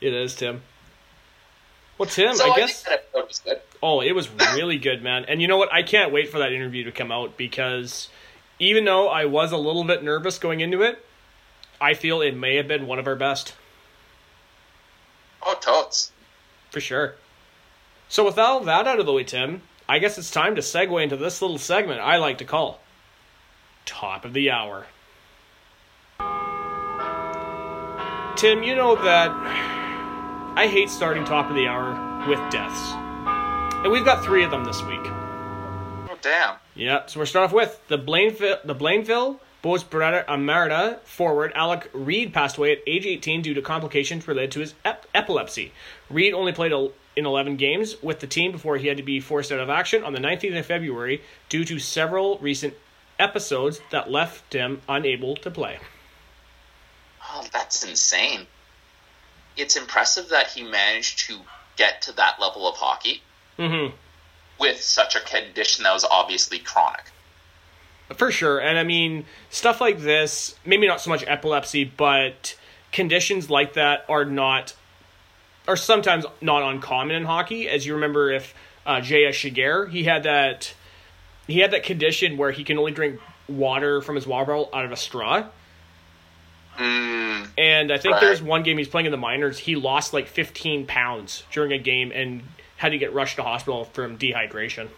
It 0.00 0.12
is, 0.12 0.34
Tim. 0.34 0.62
Well, 1.98 2.08
Tim, 2.08 2.34
so 2.34 2.52
I 2.52 2.56
guess. 2.56 2.86
was 3.14 3.38
good. 3.44 3.60
Oh, 3.82 4.00
it 4.00 4.12
was 4.12 4.28
really 4.54 4.78
good, 4.78 5.02
man. 5.02 5.24
And 5.26 5.40
you 5.40 5.48
know 5.48 5.56
what? 5.56 5.72
I 5.72 5.82
can't 5.82 6.12
wait 6.12 6.28
for 6.30 6.38
that 6.38 6.52
interview 6.52 6.84
to 6.84 6.92
come 6.92 7.10
out 7.10 7.36
because 7.36 8.08
even 8.58 8.84
though 8.84 9.08
I 9.08 9.24
was 9.24 9.52
a 9.52 9.56
little 9.56 9.84
bit 9.84 10.02
nervous 10.04 10.38
going 10.38 10.60
into 10.60 10.82
it, 10.82 11.02
I 11.80 11.94
feel 11.94 12.20
it 12.20 12.36
may 12.36 12.56
have 12.56 12.68
been 12.68 12.86
one 12.86 12.98
of 12.98 13.06
our 13.06 13.16
best. 13.16 13.54
Oh, 15.44 15.56
totes. 15.60 16.12
For 16.70 16.80
sure. 16.80 17.14
So 18.08 18.24
with 18.24 18.38
all 18.38 18.60
that 18.60 18.86
out 18.86 19.00
of 19.00 19.06
the 19.06 19.12
way, 19.12 19.24
Tim, 19.24 19.62
I 19.88 19.98
guess 19.98 20.18
it's 20.18 20.30
time 20.30 20.56
to 20.56 20.62
segue 20.62 21.02
into 21.02 21.16
this 21.16 21.42
little 21.42 21.58
segment 21.58 22.00
I 22.00 22.16
like 22.16 22.38
to 22.38 22.44
call 22.44 22.80
Top 23.84 24.24
of 24.24 24.32
the 24.32 24.50
Hour. 24.50 24.86
Tim, 28.36 28.62
you 28.62 28.74
know 28.74 28.96
that 28.96 29.30
I 30.56 30.66
hate 30.66 30.90
starting 30.90 31.24
top 31.24 31.48
of 31.48 31.56
the 31.56 31.66
hour 31.66 32.28
with 32.28 32.38
deaths. 32.50 32.92
And 33.82 33.90
we've 33.90 34.04
got 34.04 34.24
three 34.24 34.44
of 34.44 34.50
them 34.50 34.64
this 34.64 34.82
week. 34.82 35.00
Oh, 35.02 36.16
damn. 36.20 36.56
Yeah, 36.74 37.06
so 37.06 37.20
we're 37.20 37.26
starting 37.26 37.48
off 37.48 37.54
with 37.54 37.80
the 37.88 37.98
Blainville, 37.98 38.62
the 38.64 38.74
Blainville 38.74 39.38
Boys 39.66 39.84
Armada 39.92 41.00
forward 41.02 41.50
Alec 41.56 41.90
Reed 41.92 42.32
passed 42.32 42.56
away 42.56 42.70
at 42.70 42.78
age 42.86 43.04
18 43.04 43.42
due 43.42 43.54
to 43.54 43.60
complications 43.60 44.28
related 44.28 44.52
to 44.52 44.60
his 44.60 44.74
ep- 44.84 45.06
epilepsy. 45.12 45.72
Reed 46.08 46.34
only 46.34 46.52
played 46.52 46.70
el- 46.70 46.92
in 47.16 47.26
11 47.26 47.56
games 47.56 48.00
with 48.00 48.20
the 48.20 48.28
team 48.28 48.52
before 48.52 48.76
he 48.76 48.86
had 48.86 48.96
to 48.96 49.02
be 49.02 49.18
forced 49.18 49.50
out 49.50 49.58
of 49.58 49.68
action 49.68 50.04
on 50.04 50.12
the 50.12 50.20
19th 50.20 50.56
of 50.56 50.66
February 50.66 51.20
due 51.48 51.64
to 51.64 51.80
several 51.80 52.38
recent 52.38 52.74
episodes 53.18 53.80
that 53.90 54.08
left 54.08 54.52
him 54.52 54.82
unable 54.88 55.34
to 55.34 55.50
play. 55.50 55.80
Oh, 57.28 57.44
that's 57.52 57.82
insane. 57.82 58.46
It's 59.56 59.74
impressive 59.74 60.28
that 60.28 60.46
he 60.46 60.62
managed 60.62 61.26
to 61.26 61.40
get 61.74 62.02
to 62.02 62.12
that 62.12 62.40
level 62.40 62.68
of 62.68 62.76
hockey 62.76 63.20
hmm 63.56 63.88
with 64.60 64.80
such 64.80 65.16
a 65.16 65.20
condition 65.20 65.82
that 65.82 65.92
was 65.92 66.04
obviously 66.04 66.60
chronic. 66.60 67.10
For 68.14 68.30
sure. 68.30 68.60
And 68.60 68.78
I 68.78 68.84
mean, 68.84 69.24
stuff 69.50 69.80
like 69.80 69.98
this, 69.98 70.54
maybe 70.64 70.86
not 70.86 71.00
so 71.00 71.10
much 71.10 71.24
epilepsy, 71.26 71.84
but 71.84 72.56
conditions 72.92 73.50
like 73.50 73.72
that 73.74 74.04
are 74.08 74.24
not, 74.24 74.74
are 75.66 75.76
sometimes 75.76 76.24
not 76.40 76.62
uncommon 76.62 77.16
in 77.16 77.24
hockey. 77.24 77.68
As 77.68 77.84
you 77.84 77.94
remember, 77.94 78.30
if 78.30 78.54
uh, 78.86 79.00
J.S. 79.00 79.34
Giguère, 79.36 79.90
he 79.90 80.04
had 80.04 80.22
that, 80.22 80.72
he 81.48 81.58
had 81.58 81.72
that 81.72 81.82
condition 81.82 82.36
where 82.36 82.52
he 82.52 82.62
can 82.62 82.78
only 82.78 82.92
drink 82.92 83.20
water 83.48 84.00
from 84.00 84.14
his 84.14 84.26
water 84.26 84.46
bottle 84.46 84.70
out 84.72 84.84
of 84.84 84.92
a 84.92 84.96
straw. 84.96 85.44
Mm, 86.78 87.48
And 87.58 87.90
I 87.92 87.98
think 87.98 88.12
Right. 88.14 88.20
there 88.20 88.30
was 88.30 88.42
one 88.42 88.62
game 88.62 88.78
he's 88.78 88.88
playing 88.88 89.06
in 89.06 89.12
the 89.12 89.16
minors, 89.18 89.58
he 89.58 89.76
lost 89.76 90.12
like 90.12 90.26
15 90.28 90.86
pounds 90.86 91.42
during 91.50 91.72
a 91.72 91.78
game 91.78 92.12
and 92.14 92.42
had 92.76 92.90
to 92.90 92.98
get 92.98 93.12
rushed 93.14 93.36
to 93.36 93.42
hospital 93.42 93.86
from 93.86 94.18
dehydration. 94.18 94.88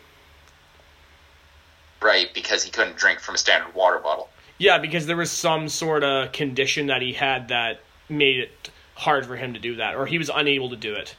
Right, 2.03 2.33
because 2.35 2.63
he 2.65 2.71
couldn't 2.71 2.97
drink 2.97 3.21
from 3.21 3.35
a 3.35 3.39
standard 3.39 3.75
water 3.75 3.99
bottle. 3.99 4.29
Yeah, 4.59 4.79
because 4.79 5.07
there 5.07 5.17
was 5.17 5.31
some 5.31 5.69
sort 5.69 6.03
of 6.03 6.33
condition 6.33 6.87
that 6.89 7.01
he 7.03 7.13
had 7.13 7.49
that 7.49 7.81
made 8.09 8.39
it 8.39 8.71
hard 8.95 9.25
for 9.27 9.37
him 9.37 9.55
to 9.55 9.61
do 9.61 9.77
that, 9.77 9.95
or 9.95 10.07
he 10.07 10.19
was 10.19 10.31
unable 10.35 10.71
to 10.71 10.77
do 10.77 10.95
it. 10.95 11.15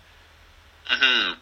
hmm 0.86 1.33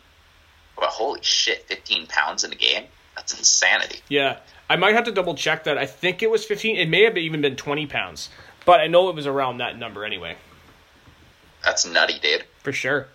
But 0.76 0.90
holy 0.90 1.22
shit, 1.24 1.64
15 1.68 2.06
pounds 2.08 2.44
in 2.44 2.52
a 2.52 2.56
game? 2.56 2.84
That's 3.16 3.36
insanity. 3.38 4.00
Yeah, 4.10 4.38
I 4.70 4.76
might 4.76 4.94
have 4.94 5.06
to 5.06 5.12
double 5.12 5.34
check 5.34 5.64
that. 5.64 5.78
I 5.78 5.88
think 5.88 6.22
it 6.22 6.30
was 6.30 6.46
15. 6.46 6.76
It 6.78 6.88
may 6.90 7.04
have 7.04 7.18
even 7.18 7.42
been 7.42 7.56
20 7.56 7.88
pounds, 7.88 8.30
but 8.66 8.80
I 8.80 8.86
know 8.88 9.10
it 9.10 9.16
was 9.16 9.26
around 9.26 9.58
that 9.58 9.78
number 9.80 10.06
anyway, 10.06 10.36
That's 11.64 11.86
nutty, 11.86 12.20
dude. 12.20 12.44
for 12.62 12.72
sure. 12.72 13.08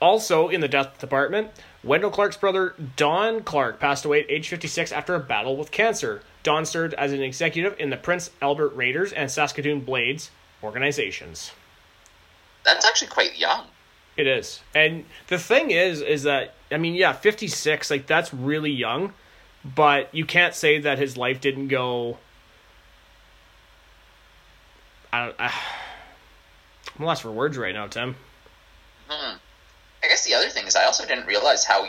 Also, 0.00 0.48
in 0.48 0.60
the 0.60 0.68
death 0.68 0.98
department, 0.98 1.50
Wendel 1.86 2.10
Clark's 2.10 2.36
brother 2.36 2.74
Don 2.96 3.44
Clark 3.44 3.78
passed 3.78 4.04
away 4.04 4.24
at 4.24 4.30
age 4.30 4.48
56 4.48 4.90
after 4.90 5.14
a 5.14 5.20
battle 5.20 5.56
with 5.56 5.70
cancer. 5.70 6.20
Don 6.42 6.66
served 6.66 6.94
as 6.94 7.12
an 7.12 7.22
executive 7.22 7.78
in 7.78 7.90
the 7.90 7.96
Prince 7.96 8.30
Albert 8.42 8.70
Raiders 8.70 9.12
and 9.12 9.30
Saskatoon 9.30 9.80
Blades 9.80 10.32
organizations. 10.64 11.52
That's 12.64 12.84
actually 12.84 13.08
quite 13.08 13.38
young. 13.38 13.66
It 14.16 14.26
is. 14.26 14.62
And 14.74 15.04
the 15.28 15.38
thing 15.38 15.70
is, 15.70 16.00
is 16.00 16.24
that, 16.24 16.54
I 16.72 16.78
mean, 16.78 16.94
yeah, 16.94 17.12
56, 17.12 17.90
like, 17.90 18.06
that's 18.08 18.34
really 18.34 18.72
young, 18.72 19.12
but 19.64 20.12
you 20.12 20.24
can't 20.24 20.54
say 20.54 20.80
that 20.80 20.98
his 20.98 21.16
life 21.16 21.40
didn't 21.40 21.68
go. 21.68 22.18
I 25.12 25.26
don't. 25.26 25.36
I, 25.38 25.52
I'm 26.98 27.04
lost 27.04 27.22
for 27.22 27.30
words 27.30 27.56
right 27.56 27.74
now, 27.74 27.86
Tim. 27.86 28.16
Hmm. 29.08 29.36
I 30.06 30.08
guess 30.08 30.24
the 30.24 30.34
other 30.34 30.48
thing 30.48 30.68
is 30.68 30.76
I 30.76 30.84
also 30.84 31.04
didn't 31.04 31.26
realize 31.26 31.64
how 31.64 31.88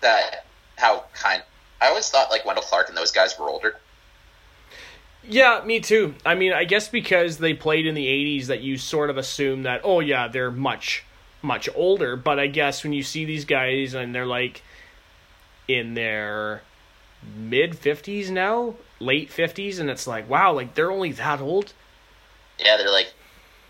that 0.00 0.46
how 0.76 1.04
kind. 1.12 1.42
I 1.80 1.88
always 1.88 2.08
thought 2.08 2.30
like 2.30 2.46
Wendel 2.46 2.64
Clark 2.64 2.88
and 2.88 2.96
those 2.96 3.12
guys 3.12 3.38
were 3.38 3.50
older. 3.50 3.76
Yeah, 5.22 5.62
me 5.64 5.80
too. 5.80 6.14
I 6.24 6.34
mean, 6.34 6.54
I 6.54 6.64
guess 6.64 6.88
because 6.88 7.38
they 7.38 7.52
played 7.52 7.86
in 7.86 7.94
the 7.94 8.06
80s 8.06 8.46
that 8.46 8.62
you 8.62 8.78
sort 8.78 9.10
of 9.10 9.16
assume 9.16 9.62
that, 9.62 9.80
oh, 9.82 10.00
yeah, 10.00 10.28
they're 10.28 10.50
much, 10.50 11.04
much 11.40 11.68
older. 11.74 12.16
But 12.16 12.38
I 12.38 12.46
guess 12.46 12.82
when 12.82 12.92
you 12.92 13.02
see 13.02 13.24
these 13.24 13.44
guys 13.44 13.94
and 13.94 14.14
they're 14.14 14.26
like 14.26 14.62
in 15.68 15.94
their 15.94 16.62
mid 17.36 17.72
50s 17.72 18.30
now, 18.30 18.74
late 19.00 19.30
50s, 19.30 19.78
and 19.78 19.90
it's 19.90 20.06
like, 20.06 20.28
wow, 20.28 20.52
like 20.52 20.74
they're 20.74 20.90
only 20.90 21.12
that 21.12 21.40
old. 21.40 21.72
Yeah, 22.58 22.76
they're 22.76 22.92
like 22.92 23.12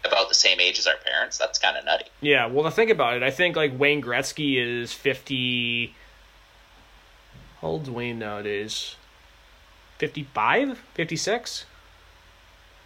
about 0.04 0.28
the 0.28 0.34
same 0.34 0.60
age 0.60 0.78
as 0.78 0.86
our 0.86 0.96
parents. 0.96 1.38
That's 1.38 1.58
kind 1.58 1.76
of 1.76 1.84
nutty. 1.84 2.06
Yeah, 2.20 2.46
well, 2.46 2.64
to 2.64 2.70
think 2.70 2.90
about 2.90 3.16
it, 3.16 3.22
I 3.22 3.30
think 3.30 3.56
like 3.56 3.78
Wayne 3.78 4.02
Gretzky 4.02 4.56
is 4.56 4.92
50. 4.92 5.94
How 7.60 7.68
old's 7.68 7.90
Wayne 7.90 8.18
nowadays? 8.18 8.96
55? 9.98 10.78
56? 10.94 11.64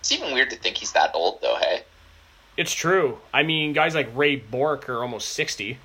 It's 0.00 0.12
even 0.12 0.32
weird 0.32 0.50
to 0.50 0.56
think 0.56 0.76
he's 0.76 0.92
that 0.92 1.10
old, 1.14 1.40
though, 1.42 1.56
hey? 1.60 1.82
It's 2.56 2.72
true. 2.72 3.18
I 3.32 3.42
mean, 3.42 3.72
guys 3.72 3.94
like 3.94 4.08
Ray 4.14 4.36
Bourque 4.36 4.88
are 4.88 5.02
almost 5.02 5.30
60. 5.30 5.78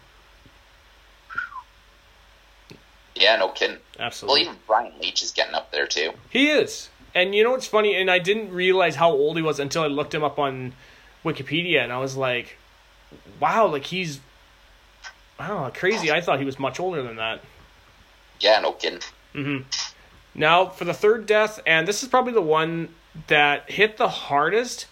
Yeah, 3.15 3.35
no 3.37 3.49
kidding. 3.49 3.77
Absolutely. 3.99 4.43
Well, 4.43 4.49
even 4.49 4.61
Brian 4.67 4.93
Leetch 4.99 5.21
is 5.23 5.31
getting 5.31 5.53
up 5.53 5.71
there, 5.71 5.87
too. 5.87 6.11
He 6.29 6.49
is. 6.49 6.89
And 7.15 7.35
you 7.35 7.43
know 7.43 7.51
what's 7.51 7.67
funny? 7.67 7.95
And 7.95 8.09
I 8.09 8.19
didn't 8.19 8.51
realize 8.51 8.95
how 8.95 9.11
old 9.11 9.37
he 9.37 9.43
was 9.43 9.59
until 9.59 9.83
I 9.83 9.87
looked 9.87 10.13
him 10.13 10.23
up 10.23 10.39
on 10.39 10.73
Wikipedia, 11.23 11.83
and 11.83 11.91
I 11.91 11.97
was 11.99 12.15
like, 12.15 12.57
wow, 13.39 13.67
like 13.67 13.85
he's. 13.85 14.19
Wow, 15.39 15.71
crazy. 15.73 16.11
I 16.11 16.21
thought 16.21 16.39
he 16.39 16.45
was 16.45 16.59
much 16.59 16.79
older 16.79 17.01
than 17.01 17.15
that. 17.17 17.41
Yeah, 18.39 18.59
no 18.59 18.73
kidding. 18.73 18.99
hmm 19.33 19.59
Now, 20.35 20.67
for 20.67 20.85
the 20.85 20.93
third 20.93 21.25
death, 21.25 21.59
and 21.65 21.87
this 21.87 22.03
is 22.03 22.09
probably 22.09 22.33
the 22.33 22.41
one 22.41 22.89
that 23.27 23.69
hit 23.69 23.97
the 23.97 24.09
hardest 24.09 24.87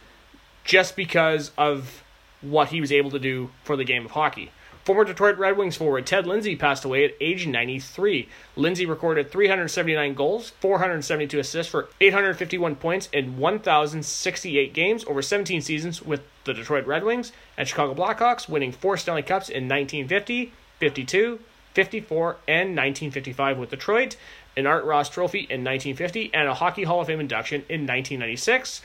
just 0.64 0.96
because 0.96 1.52
of 1.58 2.04
what 2.42 2.70
he 2.70 2.82
was 2.82 2.92
able 2.92 3.12
to 3.12 3.20
do 3.20 3.52
for 3.64 3.76
the 3.76 3.84
game 3.84 4.06
of 4.06 4.12
hockey. 4.12 4.52
Former 4.84 5.04
Detroit 5.04 5.38
Red 5.38 5.58
Wings 5.58 5.78
forward 5.78 6.08
Ted 6.08 6.26
Lindsay 6.26 6.56
passed 6.56 6.84
away 6.84 7.06
at 7.06 7.14
age 7.22 7.46
93. 7.46 8.28
Lindsay 8.56 8.88
recorded 8.88 9.32
379 9.32 10.16
goals, 10.16 10.54
472 10.60 11.38
assists 11.38 11.72
for 11.72 11.90
851 12.00 12.76
points 12.78 13.08
in 13.14 13.38
1,068 13.38 14.74
games 14.74 15.06
over 15.06 15.22
17 15.22 15.62
seasons 15.62 16.02
with 16.02 16.22
the 16.46 16.54
Detroit 16.54 16.88
Red 16.88 17.04
Wings 17.04 17.32
and 17.58 17.68
Chicago 17.68 17.94
Blackhawks, 17.94 18.50
winning 18.50 18.72
four 18.72 18.98
Stanley 18.98 19.22
Cups 19.22 19.50
in 19.50 19.70
1950, 19.70 20.52
52, 20.80 21.40
54, 21.76 22.38
and 22.48 22.70
1955 22.70 23.58
with 23.60 23.70
Detroit, 23.70 24.16
an 24.58 24.66
Art 24.66 24.84
Ross 24.84 25.10
Trophy 25.10 25.42
in 25.42 25.64
1950, 25.64 26.34
and 26.34 26.48
a 26.48 26.56
Hockey 26.56 26.86
Hall 26.86 27.02
of 27.02 27.08
Fame 27.08 27.20
induction 27.20 27.62
in 27.70 27.82
1996, 27.82 28.82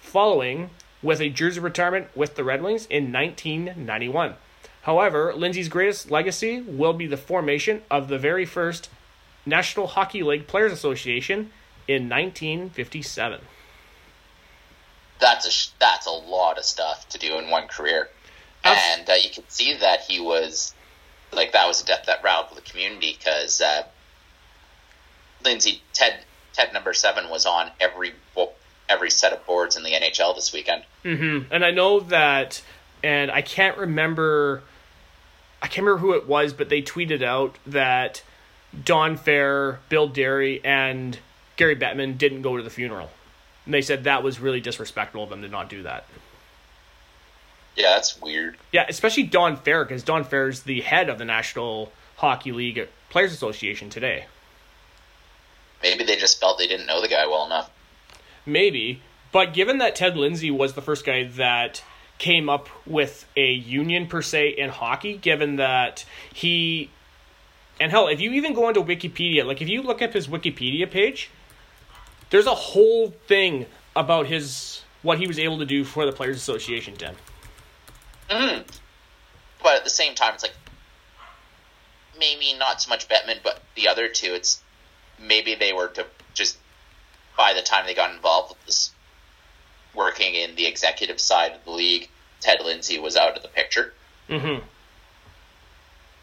following 0.00 0.70
with 1.02 1.20
a 1.20 1.28
jersey 1.28 1.60
retirement 1.60 2.08
with 2.16 2.34
the 2.34 2.44
Red 2.44 2.62
Wings 2.62 2.86
in 2.86 3.12
1991. 3.12 4.36
However, 4.84 5.34
Lindsay's 5.34 5.68
greatest 5.68 6.10
legacy 6.10 6.60
will 6.60 6.92
be 6.92 7.06
the 7.06 7.16
formation 7.16 7.82
of 7.90 8.08
the 8.08 8.18
very 8.18 8.44
first 8.44 8.88
National 9.46 9.86
Hockey 9.86 10.22
League 10.22 10.46
Players 10.46 10.72
Association 10.72 11.50
in 11.88 12.08
1957. 12.08 13.40
That's 15.20 15.46
a 15.46 15.78
that's 15.78 16.06
a 16.06 16.10
lot 16.10 16.58
of 16.58 16.64
stuff 16.64 17.08
to 17.10 17.18
do 17.18 17.38
in 17.38 17.48
one 17.48 17.68
career, 17.68 18.08
Abs- 18.64 18.80
and 18.98 19.08
uh, 19.08 19.14
you 19.14 19.30
can 19.30 19.44
see 19.48 19.74
that 19.78 20.00
he 20.00 20.20
was 20.20 20.74
like 21.32 21.52
that 21.52 21.66
was 21.66 21.82
a 21.82 21.86
death 21.86 22.04
that 22.06 22.22
riled 22.22 22.46
the 22.54 22.60
community 22.60 23.16
because 23.18 23.60
uh, 23.60 23.84
Lindsay 25.44 25.82
Ted 25.92 26.18
Ted 26.52 26.72
number 26.72 26.92
seven 26.92 27.30
was 27.30 27.46
on 27.46 27.70
every 27.80 28.12
every 28.88 29.10
set 29.10 29.32
of 29.32 29.44
boards 29.46 29.76
in 29.76 29.82
the 29.82 29.92
NHL 29.92 30.34
this 30.34 30.52
weekend. 30.52 30.84
hmm 31.02 31.40
And 31.50 31.64
I 31.64 31.70
know 31.70 32.00
that, 32.00 32.62
and 33.02 33.30
I 33.30 33.40
can't 33.40 33.78
remember, 33.78 34.62
I 35.64 35.66
can't 35.66 35.86
remember 35.86 36.00
who 36.00 36.12
it 36.12 36.28
was, 36.28 36.52
but 36.52 36.68
they 36.68 36.82
tweeted 36.82 37.22
out 37.22 37.56
that 37.66 38.22
Don 38.84 39.16
Fehr, 39.16 39.78
Bill 39.88 40.08
Daly, 40.08 40.62
and 40.62 41.18
Gary 41.56 41.74
Bettman 41.74 42.18
didn't 42.18 42.42
go 42.42 42.58
to 42.58 42.62
the 42.62 42.68
funeral. 42.68 43.08
And 43.64 43.72
they 43.72 43.80
said 43.80 44.04
that 44.04 44.22
was 44.22 44.38
really 44.38 44.60
disrespectful 44.60 45.22
of 45.22 45.30
them 45.30 45.40
to 45.40 45.48
not 45.48 45.70
do 45.70 45.82
that. 45.84 46.04
Yeah, 47.76 47.94
that's 47.94 48.20
weird. 48.20 48.58
Yeah, 48.72 48.84
especially 48.86 49.22
Don 49.22 49.56
Fehr, 49.56 49.88
because 49.88 50.02
Don 50.02 50.26
Fehr 50.26 50.50
is 50.50 50.64
the 50.64 50.82
head 50.82 51.08
of 51.08 51.16
the 51.16 51.24
National 51.24 51.90
Hockey 52.16 52.52
League 52.52 52.86
Players 53.08 53.32
Association 53.32 53.88
today. 53.88 54.26
Maybe 55.82 56.04
they 56.04 56.16
just 56.16 56.40
felt 56.40 56.58
they 56.58 56.66
didn't 56.66 56.86
know 56.86 57.00
the 57.00 57.08
guy 57.08 57.26
well 57.26 57.46
enough. 57.46 57.70
Maybe. 58.44 59.00
But 59.32 59.54
given 59.54 59.78
that 59.78 59.96
Ted 59.96 60.14
Lindsay 60.14 60.50
was 60.50 60.74
the 60.74 60.82
first 60.82 61.06
guy 61.06 61.24
that 61.24 61.82
came 62.18 62.48
up 62.48 62.68
with 62.86 63.26
a 63.36 63.52
union 63.52 64.06
per 64.06 64.22
se 64.22 64.50
in 64.50 64.70
hockey, 64.70 65.16
given 65.16 65.56
that 65.56 66.04
he. 66.32 66.90
And 67.80 67.90
hell, 67.90 68.06
if 68.06 68.20
you 68.20 68.30
even 68.32 68.54
go 68.54 68.68
into 68.68 68.80
Wikipedia, 68.82 69.44
like 69.44 69.60
if 69.60 69.68
you 69.68 69.82
look 69.82 70.00
up 70.00 70.12
his 70.12 70.28
Wikipedia 70.28 70.88
page, 70.90 71.30
there's 72.30 72.46
a 72.46 72.54
whole 72.54 73.10
thing 73.26 73.66
about 73.96 74.26
his 74.26 74.82
what 75.02 75.18
he 75.18 75.26
was 75.26 75.38
able 75.38 75.58
to 75.58 75.66
do 75.66 75.84
for 75.84 76.06
the 76.06 76.12
Players 76.12 76.36
Association, 76.36 76.96
Tim. 76.96 77.14
Mm. 78.30 78.64
But 79.62 79.76
at 79.76 79.84
the 79.84 79.90
same 79.90 80.14
time, 80.14 80.34
it's 80.34 80.42
like 80.42 80.54
maybe 82.18 82.54
not 82.58 82.80
so 82.80 82.88
much 82.88 83.08
Bettman, 83.08 83.38
but 83.42 83.62
the 83.74 83.88
other 83.88 84.08
two. 84.08 84.32
It's 84.34 84.62
maybe 85.20 85.54
they 85.54 85.72
were 85.72 85.88
to 85.88 86.06
just 86.32 86.58
by 87.36 87.52
the 87.52 87.62
time 87.62 87.86
they 87.86 87.94
got 87.94 88.14
involved 88.14 88.50
with 88.50 88.66
this 88.66 88.93
working 89.94 90.34
in 90.34 90.54
the 90.56 90.66
executive 90.66 91.20
side 91.20 91.52
of 91.52 91.64
the 91.64 91.70
league, 91.70 92.08
Ted 92.40 92.60
Lindsay 92.64 92.98
was 92.98 93.16
out 93.16 93.36
of 93.36 93.42
the 93.42 93.48
picture. 93.48 93.92
Mm-hmm. 94.28 94.64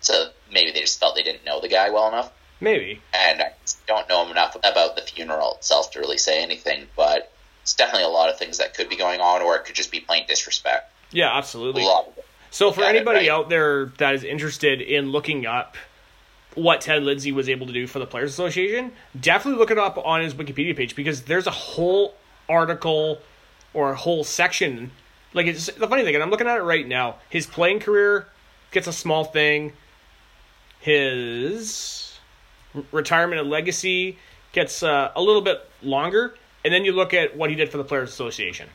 So 0.01 0.29
maybe 0.51 0.71
they 0.71 0.81
just 0.81 0.99
felt 0.99 1.15
they 1.15 1.23
didn't 1.23 1.45
know 1.45 1.61
the 1.61 1.67
guy 1.67 1.89
well 1.89 2.07
enough. 2.07 2.31
Maybe. 2.59 3.01
And 3.13 3.41
I 3.41 3.53
don't 3.87 4.07
know 4.07 4.23
him 4.23 4.31
enough 4.31 4.55
about 4.55 4.95
the 4.95 5.01
funeral 5.01 5.55
itself 5.55 5.91
to 5.91 5.99
really 5.99 6.17
say 6.17 6.43
anything, 6.43 6.87
but 6.95 7.31
it's 7.63 7.73
definitely 7.73 8.05
a 8.05 8.09
lot 8.09 8.29
of 8.29 8.37
things 8.37 8.57
that 8.59 8.75
could 8.75 8.89
be 8.89 8.95
going 8.95 9.19
on, 9.19 9.41
or 9.41 9.55
it 9.55 9.65
could 9.65 9.75
just 9.75 9.91
be 9.91 9.99
plain 9.99 10.25
disrespect. 10.27 10.91
Yeah, 11.11 11.35
absolutely. 11.35 11.83
lot 11.83 12.07
of 12.07 12.17
it. 12.17 12.25
So 12.51 12.71
for 12.71 12.81
Got 12.81 12.95
it, 12.95 12.97
anybody 12.97 13.19
right. 13.19 13.29
out 13.29 13.49
there 13.49 13.87
that 13.97 14.13
is 14.13 14.23
interested 14.23 14.81
in 14.81 15.11
looking 15.11 15.45
up 15.45 15.75
what 16.53 16.81
Ted 16.81 17.03
Lindsay 17.03 17.31
was 17.31 17.47
able 17.47 17.65
to 17.67 17.73
do 17.73 17.87
for 17.87 17.99
the 17.99 18.05
Players 18.05 18.31
Association, 18.31 18.91
definitely 19.19 19.59
look 19.59 19.71
it 19.71 19.77
up 19.77 19.97
on 19.97 20.21
his 20.21 20.33
Wikipedia 20.33 20.75
page 20.75 20.95
because 20.95 21.23
there's 21.23 21.47
a 21.47 21.51
whole 21.51 22.13
article 22.49 23.21
or 23.73 23.91
a 23.91 23.95
whole 23.95 24.23
section. 24.23 24.91
Like 25.33 25.45
it's 25.47 25.67
the 25.67 25.87
funny 25.87 26.03
thing, 26.03 26.15
and 26.15 26.23
I'm 26.23 26.29
looking 26.29 26.47
at 26.47 26.57
it 26.57 26.63
right 26.63 26.87
now. 26.87 27.15
His 27.29 27.45
playing 27.45 27.79
career 27.79 28.27
gets 28.71 28.87
a 28.87 28.93
small 28.93 29.23
thing. 29.23 29.73
His 30.79 32.17
retirement 32.91 33.39
and 33.41 33.49
legacy 33.49 34.17
gets 34.51 34.83
uh, 34.83 35.11
a 35.15 35.21
little 35.21 35.41
bit 35.41 35.69
longer, 35.81 36.33
and 36.65 36.73
then 36.73 36.83
you 36.85 36.91
look 36.91 37.13
at 37.13 37.37
what 37.37 37.49
he 37.49 37.55
did 37.55 37.69
for 37.69 37.77
the 37.77 37.83
Players 37.83 38.09
Association. 38.09 38.67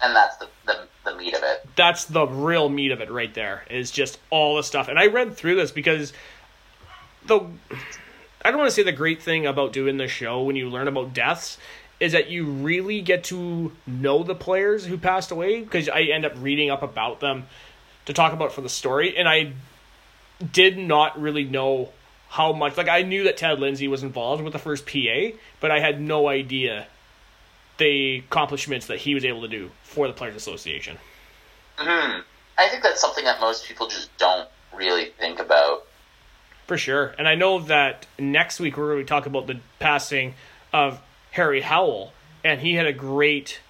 And 0.00 0.14
that's 0.14 0.36
the, 0.36 0.48
the, 0.66 0.86
the 1.04 1.16
meat 1.16 1.34
of 1.34 1.42
it. 1.42 1.66
that's 1.76 2.04
the 2.04 2.26
real 2.26 2.68
meat 2.68 2.92
of 2.92 3.00
it 3.00 3.10
right 3.10 3.34
there 3.34 3.64
is 3.70 3.90
just 3.90 4.18
all 4.30 4.56
the 4.56 4.62
stuff 4.62 4.86
and 4.88 4.96
i 4.98 5.06
read 5.06 5.36
through 5.36 5.56
this 5.56 5.72
because 5.72 6.12
the 7.26 7.40
i 8.44 8.50
don't 8.50 8.58
want 8.58 8.68
to 8.68 8.74
say 8.74 8.84
the 8.84 8.92
great 8.92 9.20
thing 9.20 9.44
about 9.46 9.72
doing 9.72 9.96
the 9.96 10.06
show 10.06 10.42
when 10.42 10.54
you 10.54 10.68
learn 10.70 10.86
about 10.86 11.12
deaths 11.12 11.58
is 12.00 12.12
that 12.12 12.30
you 12.30 12.44
really 12.44 13.00
get 13.00 13.24
to 13.24 13.72
know 13.86 14.22
the 14.22 14.34
players 14.34 14.86
who 14.86 14.96
passed 14.96 15.30
away 15.30 15.60
because 15.60 15.88
i 15.88 16.02
end 16.02 16.24
up 16.24 16.32
reading 16.38 16.70
up 16.70 16.82
about 16.82 17.20
them 17.20 17.46
to 18.06 18.12
talk 18.12 18.32
about 18.32 18.52
for 18.52 18.60
the 18.60 18.68
story 18.68 19.16
and 19.16 19.28
i 19.28 19.52
did 20.52 20.78
not 20.78 21.20
really 21.20 21.44
know 21.44 21.90
how 22.28 22.52
much 22.52 22.76
like 22.76 22.88
i 22.88 23.02
knew 23.02 23.24
that 23.24 23.36
ted 23.36 23.58
lindsay 23.58 23.88
was 23.88 24.02
involved 24.02 24.42
with 24.42 24.52
the 24.52 24.58
first 24.58 24.86
pa 24.86 25.30
but 25.60 25.70
i 25.70 25.80
had 25.80 26.00
no 26.00 26.28
idea 26.28 26.86
the 27.78 28.18
accomplishments 28.18 28.86
that 28.86 28.98
he 28.98 29.14
was 29.14 29.24
able 29.24 29.42
to 29.42 29.48
do 29.48 29.70
for 29.82 30.06
the 30.06 30.12
players 30.12 30.36
association 30.36 30.96
hmm 31.78 32.20
I 32.58 32.68
think 32.68 32.82
that's 32.82 33.00
something 33.00 33.24
that 33.24 33.40
most 33.40 33.66
people 33.66 33.86
just 33.86 34.14
don't 34.18 34.48
really 34.74 35.06
think 35.18 35.38
about. 35.38 35.86
For 36.66 36.76
sure. 36.76 37.14
And 37.16 37.28
I 37.28 37.36
know 37.36 37.60
that 37.60 38.06
next 38.18 38.58
week 38.58 38.76
we're 38.76 38.92
going 38.94 39.06
to 39.06 39.08
talk 39.08 39.26
about 39.26 39.46
the 39.46 39.60
passing 39.78 40.34
of 40.72 41.00
Harry 41.38 41.62
Howell. 41.62 42.12
And 42.44 42.60
he 42.60 42.74
had 42.74 42.86
a 42.86 42.92
great, 42.92 43.60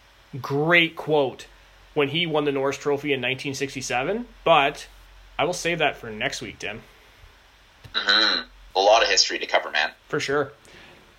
great 0.42 0.96
quote 0.96 1.46
when 1.94 2.08
he 2.08 2.26
won 2.26 2.44
the 2.44 2.52
Norris 2.52 2.76
Trophy 2.76 3.12
in 3.12 3.20
1967. 3.20 4.26
But 4.44 4.88
I 5.38 5.44
will 5.44 5.52
save 5.52 5.78
that 5.78 5.96
for 5.96 6.10
next 6.10 6.42
week, 6.42 6.58
Tim. 6.58 6.82
hmm 7.94 8.40
A 8.74 8.80
lot 8.80 9.02
of 9.02 9.08
history 9.08 9.38
to 9.38 9.46
cover, 9.46 9.70
man. 9.70 9.92
For 10.08 10.18
sure. 10.18 10.52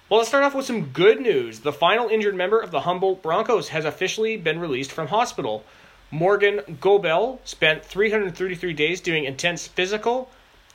Well, 0.09 0.17
let's 0.17 0.29
start 0.29 0.43
off 0.43 0.55
with 0.55 0.65
some 0.65 0.87
good 0.87 1.21
news. 1.21 1.59
The 1.59 1.71
final 1.71 2.09
injured 2.09 2.35
member 2.35 2.59
of 2.59 2.71
the 2.71 2.81
Humboldt 2.81 3.21
Broncos 3.21 3.69
has 3.69 3.85
officially 3.85 4.37
been 4.37 4.59
released 4.59 4.91
from 4.91 5.07
hospital. 5.07 5.63
Morgan 6.09 6.77
Gobeil 6.81 7.39
spent 7.45 7.85
333 7.85 8.73
days 8.73 9.01
doing 9.01 9.25
intense 9.25 9.67
physical, 9.67 10.31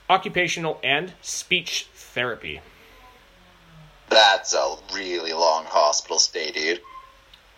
occupational, 0.09 0.79
and 0.81 1.11
speech 1.21 1.89
therapy. 1.93 2.61
That's 4.09 4.53
a 4.53 4.75
really 4.93 5.33
long 5.33 5.65
hospital 5.65 6.19
stay, 6.19 6.51
dude. 6.51 6.81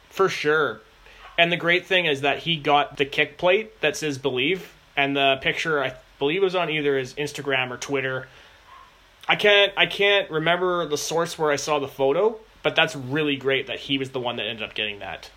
For 0.09 0.29
sure. 0.29 0.81
And 1.37 1.51
the 1.51 1.57
great 1.57 1.85
thing 1.85 2.05
is 2.05 2.21
that 2.21 2.39
he 2.39 2.55
got 2.55 2.97
the 2.97 3.05
kick 3.05 3.37
plate 3.37 3.79
that 3.81 3.95
says 3.95 4.17
believe, 4.17 4.73
and 4.95 5.15
the 5.15 5.37
picture 5.41 5.83
I 5.83 5.93
believe 6.17 6.41
was 6.41 6.55
on 6.55 6.69
either 6.69 6.97
his 6.97 7.13
Instagram 7.13 7.69
or 7.69 7.77
Twitter. 7.77 8.27
I 9.27 9.35
can't 9.35 9.73
I 9.77 9.85
can't 9.85 10.29
remember 10.31 10.87
the 10.87 10.97
source 10.97 11.37
where 11.37 11.51
I 11.51 11.57
saw 11.57 11.79
the 11.79 11.87
photo, 11.87 12.39
but 12.63 12.75
that's 12.75 12.95
really 12.95 13.35
great 13.35 13.67
that 13.67 13.79
he 13.79 13.97
was 13.97 14.11
the 14.11 14.19
one 14.19 14.37
that 14.37 14.47
ended 14.47 14.63
up 14.63 14.73
getting 14.73 14.99
that. 14.99 15.29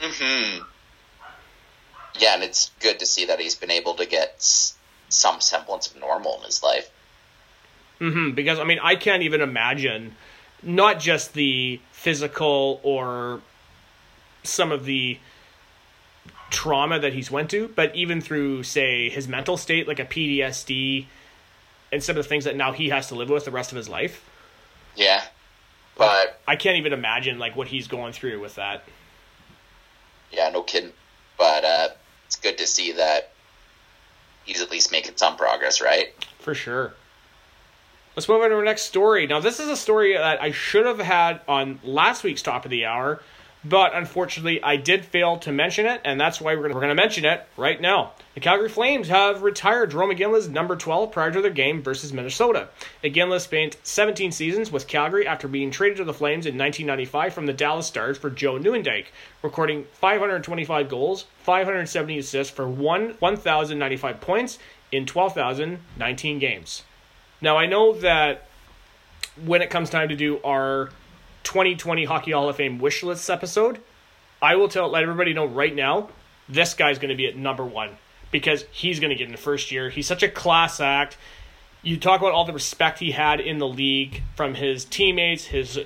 hmm 0.00 0.64
Yeah, 2.18 2.34
and 2.34 2.42
it's 2.42 2.70
good 2.80 2.98
to 2.98 3.06
see 3.06 3.26
that 3.26 3.38
he's 3.38 3.54
been 3.54 3.70
able 3.70 3.94
to 3.94 4.06
get 4.06 4.42
some 5.08 5.40
semblance 5.40 5.86
of 5.86 6.00
normal 6.00 6.38
in 6.38 6.44
his 6.44 6.62
life. 6.62 6.90
Hmm 8.02 8.32
Because 8.32 8.58
I 8.58 8.64
mean, 8.64 8.80
I 8.82 8.96
can't 8.96 9.22
even 9.22 9.40
imagine 9.40 10.16
not 10.60 10.98
just 10.98 11.34
the 11.34 11.80
physical 11.92 12.80
or 12.82 13.40
some 14.42 14.72
of 14.72 14.84
the 14.84 15.18
trauma 16.50 16.98
that 16.98 17.12
he's 17.12 17.30
went 17.30 17.48
to, 17.50 17.68
but 17.68 17.94
even 17.94 18.20
through 18.20 18.64
say 18.64 19.08
his 19.08 19.28
mental 19.28 19.56
state, 19.56 19.86
like 19.86 20.00
a 20.00 20.04
PTSD, 20.04 21.06
and 21.92 22.02
some 22.02 22.16
of 22.16 22.24
the 22.24 22.28
things 22.28 22.44
that 22.44 22.56
now 22.56 22.72
he 22.72 22.88
has 22.88 23.06
to 23.08 23.14
live 23.14 23.30
with 23.30 23.44
the 23.44 23.52
rest 23.52 23.70
of 23.70 23.76
his 23.76 23.88
life. 23.88 24.28
Yeah, 24.96 25.22
but 25.96 26.40
I 26.48 26.56
can't 26.56 26.78
even 26.78 26.92
imagine 26.92 27.38
like 27.38 27.54
what 27.54 27.68
he's 27.68 27.86
going 27.86 28.12
through 28.12 28.40
with 28.40 28.56
that. 28.56 28.82
yeah, 30.32 30.50
no 30.50 30.62
kidding. 30.64 30.92
But 31.38 31.64
uh, 31.64 31.88
it's 32.26 32.34
good 32.36 32.58
to 32.58 32.66
see 32.66 32.92
that 32.92 33.30
he's 34.44 34.60
at 34.60 34.72
least 34.72 34.90
making 34.90 35.16
some 35.16 35.36
progress, 35.36 35.80
right? 35.80 36.08
For 36.40 36.52
sure. 36.54 36.94
Let's 38.14 38.28
move 38.28 38.42
on 38.42 38.50
to 38.50 38.56
our 38.56 38.62
next 38.62 38.82
story. 38.82 39.26
Now, 39.26 39.40
this 39.40 39.58
is 39.58 39.70
a 39.70 39.76
story 39.76 40.12
that 40.12 40.42
I 40.42 40.50
should 40.50 40.84
have 40.84 40.98
had 40.98 41.40
on 41.48 41.80
last 41.82 42.22
week's 42.22 42.42
top 42.42 42.66
of 42.66 42.70
the 42.70 42.84
hour, 42.84 43.22
but 43.64 43.94
unfortunately, 43.94 44.62
I 44.62 44.76
did 44.76 45.06
fail 45.06 45.38
to 45.38 45.50
mention 45.50 45.86
it, 45.86 46.02
and 46.04 46.20
that's 46.20 46.38
why 46.38 46.54
we're 46.54 46.68
going 46.68 46.88
to 46.90 46.94
mention 46.94 47.24
it 47.24 47.46
right 47.56 47.80
now. 47.80 48.12
The 48.34 48.40
Calgary 48.40 48.68
Flames 48.68 49.08
have 49.08 49.42
retired 49.42 49.92
Jarome 49.92 50.14
Iginla's 50.14 50.46
number 50.46 50.76
12 50.76 51.10
prior 51.10 51.30
to 51.30 51.40
their 51.40 51.50
game 51.50 51.82
versus 51.82 52.12
Minnesota. 52.12 52.68
Iginla 53.02 53.40
spent 53.40 53.78
17 53.82 54.30
seasons 54.30 54.70
with 54.70 54.88
Calgary 54.88 55.26
after 55.26 55.48
being 55.48 55.70
traded 55.70 55.96
to 55.96 56.04
the 56.04 56.12
Flames 56.12 56.44
in 56.44 56.58
1995 56.58 57.32
from 57.32 57.46
the 57.46 57.54
Dallas 57.54 57.86
Stars 57.86 58.18
for 58.18 58.28
Joe 58.28 58.58
Nieuwendyk, 58.58 59.06
recording 59.40 59.86
525 59.94 60.90
goals, 60.90 61.24
570 61.44 62.18
assists 62.18 62.54
for 62.54 62.68
one 62.68 63.16
1,095 63.20 64.20
points 64.20 64.58
in 64.90 65.06
12,019 65.06 66.38
games. 66.38 66.82
Now, 67.42 67.58
I 67.58 67.66
know 67.66 67.92
that 67.94 68.46
when 69.44 69.62
it 69.62 69.68
comes 69.68 69.90
time 69.90 70.08
to 70.08 70.16
do 70.16 70.40
our 70.44 70.90
2020 71.42 72.04
Hockey 72.04 72.30
Hall 72.30 72.48
of 72.48 72.56
Fame 72.56 72.78
wish 72.78 73.02
lists 73.02 73.28
episode, 73.28 73.80
I 74.40 74.54
will 74.54 74.68
tell 74.68 74.88
let 74.88 75.02
everybody 75.02 75.34
know 75.34 75.44
right 75.44 75.74
now 75.74 76.08
this 76.48 76.74
guy's 76.74 76.98
going 76.98 77.10
to 77.10 77.16
be 77.16 77.26
at 77.26 77.36
number 77.36 77.64
one 77.64 77.90
because 78.30 78.64
he's 78.70 79.00
going 79.00 79.10
to 79.10 79.16
get 79.16 79.26
in 79.26 79.32
the 79.32 79.38
first 79.38 79.72
year. 79.72 79.90
He's 79.90 80.06
such 80.06 80.22
a 80.22 80.28
class 80.28 80.80
act. 80.80 81.16
You 81.82 81.98
talk 81.98 82.20
about 82.20 82.32
all 82.32 82.44
the 82.44 82.52
respect 82.52 83.00
he 83.00 83.10
had 83.10 83.40
in 83.40 83.58
the 83.58 83.66
league 83.66 84.22
from 84.36 84.54
his 84.54 84.84
teammates, 84.84 85.46
his 85.46 85.80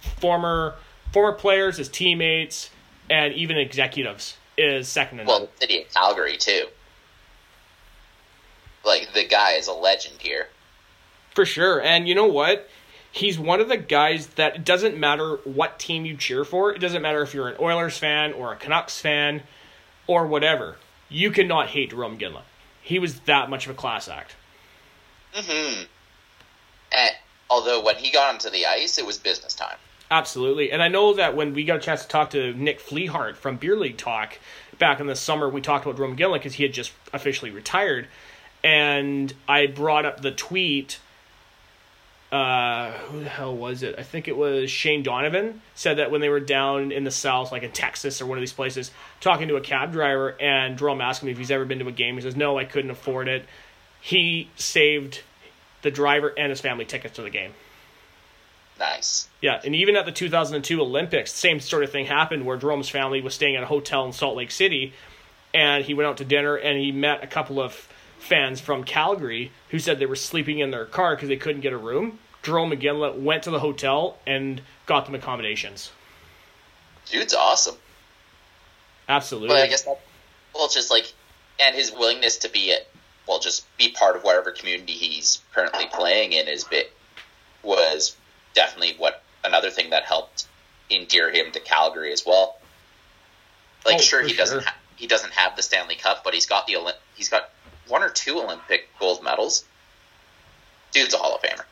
former 0.00 0.74
former 1.12 1.32
players, 1.32 1.76
his 1.76 1.88
teammates, 1.88 2.70
and 3.08 3.32
even 3.34 3.56
executives 3.56 4.36
is 4.56 4.88
second 4.88 5.18
none. 5.18 5.26
Well, 5.26 5.40
the 5.40 5.60
city 5.60 5.82
of 5.82 5.94
Calgary 5.94 6.36
too. 6.36 6.66
Like 8.84 9.12
the 9.14 9.24
guy 9.24 9.52
is 9.52 9.68
a 9.68 9.72
legend 9.72 10.16
here. 10.18 10.48
For 11.38 11.46
sure. 11.46 11.80
And 11.80 12.08
you 12.08 12.16
know 12.16 12.26
what? 12.26 12.68
He's 13.12 13.38
one 13.38 13.60
of 13.60 13.68
the 13.68 13.76
guys 13.76 14.26
that 14.30 14.56
it 14.56 14.64
doesn't 14.64 14.98
matter 14.98 15.36
what 15.44 15.78
team 15.78 16.04
you 16.04 16.16
cheer 16.16 16.44
for. 16.44 16.74
It 16.74 16.80
doesn't 16.80 17.00
matter 17.00 17.22
if 17.22 17.32
you're 17.32 17.46
an 17.46 17.54
Oilers 17.60 17.96
fan 17.96 18.32
or 18.32 18.52
a 18.52 18.56
Canucks 18.56 19.00
fan 19.00 19.44
or 20.08 20.26
whatever. 20.26 20.78
You 21.08 21.30
cannot 21.30 21.68
hate 21.68 21.92
Jarome 21.92 22.18
Iginla. 22.18 22.40
He 22.82 22.98
was 22.98 23.20
that 23.20 23.48
much 23.48 23.66
of 23.66 23.70
a 23.70 23.74
class 23.76 24.08
act. 24.08 24.34
Mm-hmm. 25.32 25.84
And 26.90 27.10
although 27.48 27.84
when 27.84 27.94
he 27.94 28.10
got 28.10 28.34
onto 28.34 28.50
the 28.50 28.66
ice, 28.66 28.98
it 28.98 29.06
was 29.06 29.16
business 29.16 29.54
time. 29.54 29.76
Absolutely. 30.10 30.72
And 30.72 30.82
I 30.82 30.88
know 30.88 31.14
that 31.14 31.36
when 31.36 31.54
we 31.54 31.62
got 31.62 31.76
a 31.76 31.80
chance 31.80 32.02
to 32.02 32.08
talk 32.08 32.30
to 32.30 32.52
Nick 32.54 32.80
Fleehart 32.80 33.36
from 33.36 33.58
Beer 33.58 33.76
League 33.76 33.96
Talk 33.96 34.40
back 34.80 34.98
in 34.98 35.06
the 35.06 35.14
summer, 35.14 35.48
we 35.48 35.60
talked 35.60 35.86
about 35.86 35.98
Jarome 35.98 36.18
Iginla 36.18 36.34
because 36.34 36.54
he 36.54 36.64
had 36.64 36.72
just 36.72 36.90
officially 37.12 37.52
retired. 37.52 38.08
And 38.64 39.32
I 39.46 39.68
brought 39.68 40.04
up 40.04 40.20
the 40.22 40.32
tweet 40.32 40.98
uh 42.30 42.92
who 42.92 43.20
the 43.20 43.28
hell 43.28 43.56
was 43.56 43.82
it? 43.82 43.94
I 43.98 44.02
think 44.02 44.28
it 44.28 44.36
was 44.36 44.70
Shane 44.70 45.02
Donovan 45.02 45.62
said 45.74 45.98
that 45.98 46.10
when 46.10 46.20
they 46.20 46.28
were 46.28 46.40
down 46.40 46.92
in 46.92 47.04
the 47.04 47.10
south, 47.10 47.52
like 47.52 47.62
in 47.62 47.72
Texas 47.72 48.20
or 48.20 48.26
one 48.26 48.36
of 48.36 48.42
these 48.42 48.52
places, 48.52 48.90
talking 49.20 49.48
to 49.48 49.56
a 49.56 49.60
cab 49.60 49.92
driver 49.92 50.36
and 50.40 50.78
Jarome 50.78 51.02
asked 51.02 51.22
him 51.22 51.28
if 51.30 51.38
he's 51.38 51.50
ever 51.50 51.64
been 51.64 51.78
to 51.78 51.88
a 51.88 51.92
game. 51.92 52.16
He 52.16 52.20
says, 52.20 52.36
No, 52.36 52.58
I 52.58 52.64
couldn't 52.64 52.90
afford 52.90 53.28
it. 53.28 53.46
He 54.00 54.50
saved 54.56 55.22
the 55.82 55.90
driver 55.90 56.32
and 56.36 56.50
his 56.50 56.60
family 56.60 56.84
tickets 56.84 57.16
to 57.16 57.22
the 57.22 57.30
game. 57.30 57.52
Nice. 58.78 59.28
Yeah, 59.40 59.60
and 59.64 59.74
even 59.74 59.96
at 59.96 60.06
the 60.06 60.12
2002 60.12 60.80
Olympics, 60.80 61.32
same 61.32 61.60
sort 61.60 61.82
of 61.82 61.90
thing 61.90 62.06
happened 62.06 62.46
where 62.46 62.56
Jarome's 62.56 62.88
family 62.88 63.20
was 63.20 63.34
staying 63.34 63.56
at 63.56 63.62
a 63.62 63.66
hotel 63.66 64.04
in 64.06 64.12
Salt 64.12 64.36
Lake 64.36 64.50
City, 64.50 64.92
and 65.52 65.84
he 65.84 65.94
went 65.94 66.06
out 66.06 66.18
to 66.18 66.24
dinner 66.24 66.54
and 66.56 66.78
he 66.78 66.92
met 66.92 67.24
a 67.24 67.26
couple 67.26 67.60
of 67.60 67.88
fans 68.18 68.60
from 68.60 68.84
Calgary 68.84 69.52
who 69.70 69.78
said 69.78 69.98
they 69.98 70.06
were 70.06 70.16
sleeping 70.16 70.58
in 70.58 70.70
their 70.70 70.84
car 70.84 71.14
because 71.14 71.28
they 71.28 71.36
couldn't 71.36 71.60
get 71.62 71.72
a 71.72 71.76
room. 71.78 72.18
Jarome 72.42 72.78
Iginla 72.78 73.18
went 73.20 73.42
to 73.44 73.50
the 73.50 73.60
hotel 73.60 74.18
and 74.26 74.60
got 74.86 75.06
them 75.06 75.14
accommodations. 75.14 75.90
Dude's 77.06 77.34
awesome. 77.34 77.76
Absolutely. 79.08 79.48
But 79.48 79.58
I 79.62 79.66
guess 79.66 79.82
that, 79.82 79.98
well, 80.54 80.68
just 80.68 80.90
like, 80.90 81.12
and 81.60 81.74
his 81.74 81.90
willingness 81.92 82.36
to 82.38 82.48
be 82.50 82.70
it, 82.70 82.88
well, 83.26 83.40
just 83.40 83.64
be 83.76 83.90
part 83.92 84.16
of 84.16 84.22
whatever 84.22 84.50
community 84.52 84.92
he's 84.92 85.40
currently 85.52 85.86
playing 85.92 86.32
in 86.32 86.48
is 86.48 86.64
bit 86.64 86.92
was 87.62 88.16
definitely 88.54 88.94
what 88.98 89.22
another 89.44 89.70
thing 89.70 89.90
that 89.90 90.04
helped 90.04 90.46
endear 90.90 91.30
him 91.30 91.50
to 91.52 91.60
Calgary 91.60 92.12
as 92.12 92.24
well. 92.26 92.58
Like, 93.84 93.96
Oh, 93.96 94.00
sure, 94.00 94.22
he 94.22 94.34
doesn't 94.34 94.60
sure. 94.62 94.68
ha- 94.68 94.76
he 94.96 95.06
doesn't 95.06 95.32
have 95.32 95.56
the 95.56 95.62
Stanley 95.62 95.94
Cup, 95.96 96.24
but 96.24 96.34
he's 96.34 96.46
got 96.46 96.66
the 96.66 96.74
Olymp- 96.74 96.96
he's 97.14 97.28
got 97.28 97.50
one 97.88 98.02
or 98.02 98.10
two 98.10 98.38
Olympic 98.40 98.88
gold 98.98 99.22
medals. 99.22 99.64
Dude's 100.92 101.14
a 101.14 101.18
Hall 101.18 101.34
of 101.36 101.42
Famer. 101.42 101.64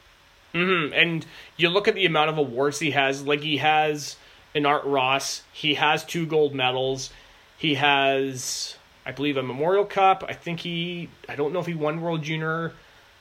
hmm 0.53 0.93
And 0.93 1.25
you 1.57 1.69
look 1.69 1.89
at 1.89 1.95
the 1.95 2.07
amount 2.07 2.31
of 2.31 2.39
awards 2.39 2.79
he 2.79 2.91
has. 2.93 3.23
Like 3.23 3.41
he 3.41 3.59
has 3.59 4.17
an 4.55 4.67
Art 4.67 4.85
Ross. 4.85 5.43
He 5.53 5.75
has 5.75 6.05
two 6.05 6.27
gold 6.27 6.55
medals. 6.55 7.11
He 7.59 7.75
has, 7.75 8.77
I 9.05 9.13
believe, 9.13 9.37
a 9.37 9.43
Memorial 9.43 9.85
Cup. 9.85 10.25
I 10.29 10.35
think 10.35 10.61
he. 10.61 11.09
I 11.29 11.37
don't 11.37 11.53
know 11.53 11.61
if 11.61 11.67
he 11.67 11.75
won 11.75 12.01
World 12.03 12.23
Junior, 12.23 12.73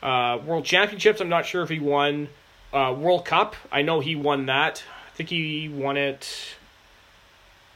uh, 0.04 0.40
World 0.46 0.66
Championships. 0.66 1.22
I'm 1.22 1.30
not 1.30 1.46
sure 1.46 1.64
if 1.64 1.70
he 1.70 1.80
won 1.80 2.28
uh, 2.74 2.94
World 2.98 3.26
Cup. 3.26 3.56
I 3.72 3.82
know 3.82 4.02
he 4.02 4.16
won 4.16 4.46
that. 4.48 4.84
I 5.08 5.16
think 5.16 5.30
he 5.30 5.70
won 5.70 5.96
it. 5.96 6.56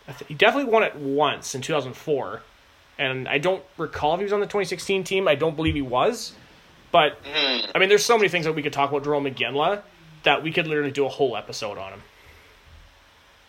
Th- 0.05 0.27
he 0.27 0.33
definitely 0.33 0.71
won 0.71 0.83
it 0.83 0.95
once 0.95 1.55
in 1.55 1.61
2004, 1.61 2.41
and 2.99 3.27
I 3.27 3.39
don't 3.39 3.63
recall 3.77 4.13
if 4.13 4.19
he 4.19 4.23
was 4.25 4.33
on 4.33 4.39
the 4.41 4.45
2016 4.45 5.03
team. 5.03 5.27
I 5.27 5.33
don't 5.33 5.55
believe 5.55 5.73
he 5.73 5.81
was, 5.81 6.33
but 6.91 7.17
Mm, 7.23 7.71
I 7.73 7.79
mean, 7.79 7.89
there's 7.89 8.05
so 8.05 8.17
many 8.17 8.29
things 8.29 8.45
that 8.45 8.53
we 8.53 8.61
could 8.61 8.73
talk 8.73 8.91
about 8.91 9.03
Jarome 9.03 9.33
Iginla 9.33 9.81
that 10.23 10.43
we 10.43 10.51
could 10.51 10.67
literally 10.67 10.91
do 10.91 11.05
a 11.05 11.09
whole 11.09 11.35
episode 11.35 11.77
on 11.77 11.93
him. 11.93 12.01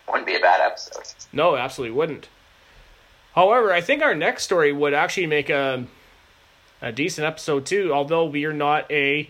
wouldn't 0.07 0.25
be 0.25 0.35
a 0.35 0.39
bad 0.39 0.61
episode. 0.61 1.03
No, 1.31 1.55
absolutely 1.55 1.95
wouldn't. 1.95 2.29
However, 3.35 3.71
I 3.71 3.81
think 3.81 4.01
our 4.01 4.15
next 4.15 4.43
story 4.43 4.71
would 4.73 4.93
actually 4.93 5.27
make 5.27 5.49
a 5.49 5.85
a 6.81 6.91
decent 6.91 7.27
episode 7.27 7.65
too. 7.65 7.93
Although 7.93 8.25
we 8.25 8.45
are 8.45 8.53
not 8.53 8.89
a 8.91 9.29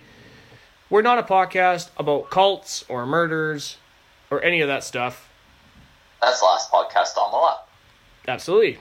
we're 0.90 1.02
not 1.02 1.18
a 1.20 1.24
podcast 1.24 1.90
about 1.98 2.30
cults 2.30 2.84
or 2.90 3.06
murders 3.06 3.78
or 4.30 4.42
any 4.44 4.62
of 4.62 4.68
that 4.68 4.84
stuff. 4.84 5.30
That's 6.22 6.40
the 6.40 6.46
last 6.46 6.72
podcast 6.72 7.18
on 7.18 7.32
the 7.32 7.38
left. 7.38 7.68
Absolutely. 8.28 8.80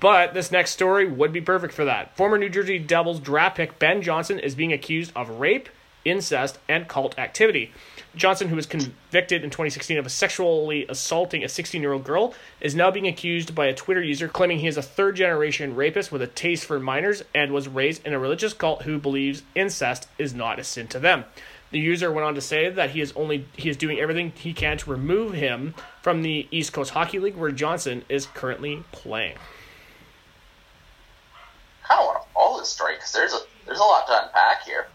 But 0.00 0.32
this 0.32 0.50
next 0.50 0.70
story 0.70 1.06
would 1.06 1.32
be 1.32 1.42
perfect 1.42 1.74
for 1.74 1.84
that. 1.84 2.16
Former 2.16 2.38
New 2.38 2.48
Jersey 2.48 2.78
Devils 2.78 3.20
draft 3.20 3.58
pick 3.58 3.78
Ben 3.78 4.00
Johnson 4.00 4.38
is 4.38 4.54
being 4.54 4.72
accused 4.72 5.12
of 5.14 5.28
rape, 5.28 5.68
incest, 6.06 6.58
and 6.68 6.88
cult 6.88 7.18
activity. 7.18 7.70
Johnson, 8.16 8.48
who 8.48 8.56
was 8.56 8.64
convicted 8.64 9.44
in 9.44 9.50
2016 9.50 9.98
of 9.98 10.10
sexually 10.10 10.86
assaulting 10.88 11.44
a 11.44 11.48
16 11.48 11.82
year 11.82 11.92
old 11.92 12.04
girl, 12.04 12.34
is 12.62 12.74
now 12.74 12.90
being 12.90 13.06
accused 13.06 13.54
by 13.54 13.66
a 13.66 13.74
Twitter 13.74 14.02
user 14.02 14.26
claiming 14.26 14.60
he 14.60 14.66
is 14.66 14.78
a 14.78 14.82
third 14.82 15.16
generation 15.16 15.76
rapist 15.76 16.10
with 16.10 16.22
a 16.22 16.26
taste 16.26 16.64
for 16.64 16.80
minors 16.80 17.22
and 17.34 17.52
was 17.52 17.68
raised 17.68 18.04
in 18.06 18.14
a 18.14 18.18
religious 18.18 18.54
cult 18.54 18.82
who 18.82 18.98
believes 18.98 19.42
incest 19.54 20.08
is 20.18 20.34
not 20.34 20.58
a 20.58 20.64
sin 20.64 20.88
to 20.88 20.98
them. 20.98 21.24
The 21.72 21.78
user 21.78 22.10
went 22.10 22.26
on 22.26 22.34
to 22.34 22.40
say 22.40 22.68
that 22.68 22.90
he 22.90 23.02
is 23.02 23.12
only 23.12 23.46
he 23.54 23.68
is 23.68 23.76
doing 23.76 24.00
everything 24.00 24.32
he 24.34 24.54
can 24.54 24.78
to 24.78 24.90
remove 24.90 25.34
him 25.34 25.74
from 26.02 26.22
the 26.22 26.48
East 26.50 26.72
Coast 26.72 26.92
Hockey 26.92 27.18
League 27.18 27.36
where 27.36 27.52
Johnson 27.52 28.02
is 28.08 28.26
currently 28.26 28.82
playing. 28.90 29.36
Kind 31.90 32.00
of 32.00 32.06
want 32.06 32.22
to 32.22 32.28
follow 32.32 32.58
this 32.60 32.68
story 32.68 32.94
because 32.94 33.12
there's 33.12 33.32
a 33.32 33.38
there's 33.66 33.78
a 33.78 33.82
lot 33.82 34.06
to 34.06 34.24
unpack 34.24 34.62
here. 34.64 34.86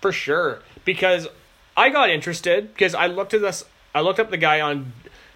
for 0.00 0.12
sure. 0.12 0.60
Because 0.84 1.28
I 1.76 1.90
got 1.90 2.10
interested 2.10 2.72
because 2.72 2.94
I 2.94 3.06
looked 3.06 3.34
at 3.34 3.40
this. 3.42 3.64
I 3.94 4.00
looked 4.00 4.18
up 4.20 4.30
the 4.30 4.36
guy 4.36 4.60
on 4.60 4.92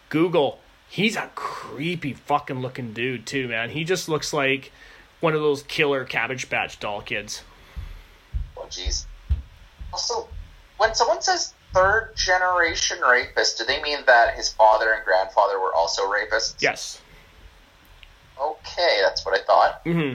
Google. 0.09 0.59
He's 0.89 1.17
a 1.17 1.31
creepy 1.35 2.13
fucking 2.15 2.61
looking 2.61 2.93
dude 2.93 3.27
too, 3.27 3.49
man. 3.49 3.71
He 3.71 3.85
just 3.85 4.09
looks 4.09 4.33
like 4.33 4.73
one 5.21 5.35
of 5.35 5.41
those 5.41 5.63
killer 5.65 6.05
Cabbage 6.05 6.49
Patch 6.51 6.79
doll 6.81 7.01
kids. 7.01 7.43
Oh, 8.57 8.67
jeez. 8.69 9.07
Also, 9.93 10.29
when 10.79 10.95
someone 10.95 11.23
says 11.23 11.55
third 11.73 12.11
generation 12.17 12.99
rapist, 13.01 13.59
do 13.59 13.65
they 13.65 13.81
mean 13.83 13.99
that 14.07 14.35
his 14.35 14.53
father 14.53 14.93
and 14.93 15.05
grandfather 15.05 15.59
were 15.61 15.75
also 15.75 16.03
rapists? 16.11 16.57
Yes. 16.61 17.01
Okay, 18.41 18.99
that's 19.03 19.25
what 19.25 19.39
I 19.39 19.45
thought. 19.45 19.81
hmm 19.85 20.15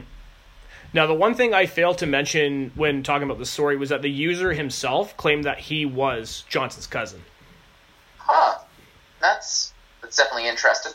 Now, 0.98 1.06
the 1.06 1.14
one 1.14 1.36
thing 1.36 1.54
I 1.54 1.68
failed 1.68 2.00
to 2.00 2.08
mention 2.08 2.72
when 2.74 3.04
talking 3.04 3.22
about 3.22 3.38
the 3.38 3.46
story 3.46 3.78
was 3.78 3.90
that 3.90 4.02
the 4.02 4.10
user 4.10 4.54
himself 4.54 5.16
claimed 5.16 5.44
that 5.44 5.60
he 5.60 5.86
was 5.86 6.44
Johnson's 6.50 6.88
cousin. 6.88 7.22
Huh. 8.18 8.58
That's 9.22 9.74
that's 10.02 10.18
definitely 10.18 10.48
interesting. 10.48 10.94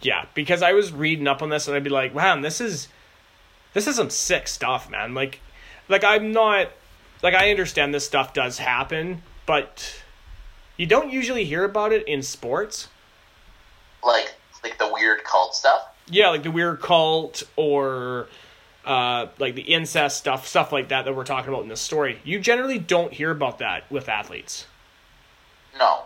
Yeah, 0.00 0.24
because 0.32 0.62
I 0.62 0.72
was 0.72 0.92
reading 0.92 1.28
up 1.28 1.42
on 1.42 1.50
this 1.50 1.68
and 1.68 1.76
I'd 1.76 1.84
be 1.84 1.90
like, 1.90 2.14
wow, 2.14 2.40
this 2.40 2.58
is 2.58 2.88
this 3.74 3.86
is 3.86 3.96
some 3.96 4.08
sick 4.08 4.48
stuff, 4.48 4.88
man. 4.88 5.12
Like 5.12 5.40
like 5.90 6.02
I'm 6.02 6.32
not 6.32 6.70
like 7.22 7.34
I 7.34 7.50
understand 7.50 7.92
this 7.92 8.06
stuff 8.06 8.32
does 8.32 8.56
happen, 8.56 9.20
but 9.44 10.02
you 10.78 10.86
don't 10.86 11.12
usually 11.12 11.44
hear 11.44 11.64
about 11.64 11.92
it 11.92 12.08
in 12.08 12.22
sports. 12.22 12.88
Like 14.02 14.32
like 14.64 14.78
the 14.78 14.90
weird 14.90 15.22
cult 15.24 15.54
stuff. 15.54 15.82
Yeah, 16.08 16.30
like 16.30 16.44
the 16.44 16.50
weird 16.50 16.80
cult 16.80 17.42
or 17.56 18.28
uh, 18.84 19.26
like 19.38 19.54
the 19.54 19.62
incest 19.62 20.18
stuff, 20.18 20.46
stuff 20.46 20.72
like 20.72 20.88
that 20.88 21.04
that 21.04 21.14
we're 21.14 21.24
talking 21.24 21.52
about 21.52 21.62
in 21.62 21.68
this 21.68 21.80
story. 21.80 22.20
You 22.24 22.40
generally 22.40 22.78
don't 22.78 23.12
hear 23.12 23.30
about 23.30 23.58
that 23.58 23.90
with 23.90 24.08
athletes. 24.08 24.66
No. 25.78 26.04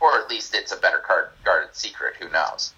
Or 0.00 0.18
at 0.18 0.28
least 0.28 0.54
it's 0.54 0.72
a 0.72 0.76
better 0.76 0.98
card 0.98 1.28
guarded 1.44 1.74
secret, 1.74 2.14
who 2.20 2.28
knows. 2.30 2.72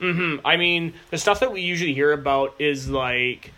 hmm 0.00 0.36
I 0.44 0.56
mean, 0.56 0.94
the 1.10 1.18
stuff 1.18 1.40
that 1.40 1.52
we 1.52 1.60
usually 1.60 1.94
hear 1.94 2.12
about 2.12 2.54
is 2.58 2.88
like 2.88 3.52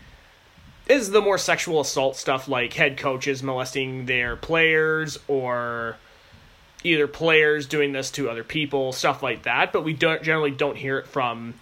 is 0.87 1.09
the 1.11 1.21
more 1.21 1.37
sexual 1.37 1.81
assault 1.81 2.15
stuff 2.15 2.47
like 2.47 2.73
head 2.73 2.97
coaches 2.97 3.43
molesting 3.43 4.05
their 4.05 4.35
players 4.37 5.19
or 5.27 5.97
either 6.83 7.07
players 7.07 7.67
doing 7.67 7.91
this 7.91 8.09
to 8.11 8.29
other 8.29 8.43
people, 8.43 8.93
stuff 8.93 9.21
like 9.21 9.43
that, 9.43 9.73
but 9.73 9.83
we 9.83 9.93
don't 9.93 10.23
generally 10.23 10.51
don't 10.51 10.77
hear 10.77 10.97
it 10.97 11.07
from 11.07 11.55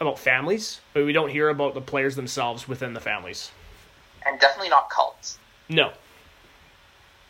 about 0.00 0.18
families, 0.18 0.80
but 0.94 1.04
we 1.04 1.12
don't 1.12 1.30
hear 1.30 1.48
about 1.48 1.74
the 1.74 1.80
players 1.80 2.16
themselves 2.16 2.68
within 2.68 2.94
the 2.94 3.00
families. 3.00 3.50
And 4.24 4.38
definitely 4.38 4.70
not 4.70 4.90
cults. 4.90 5.38
No. 5.68 5.92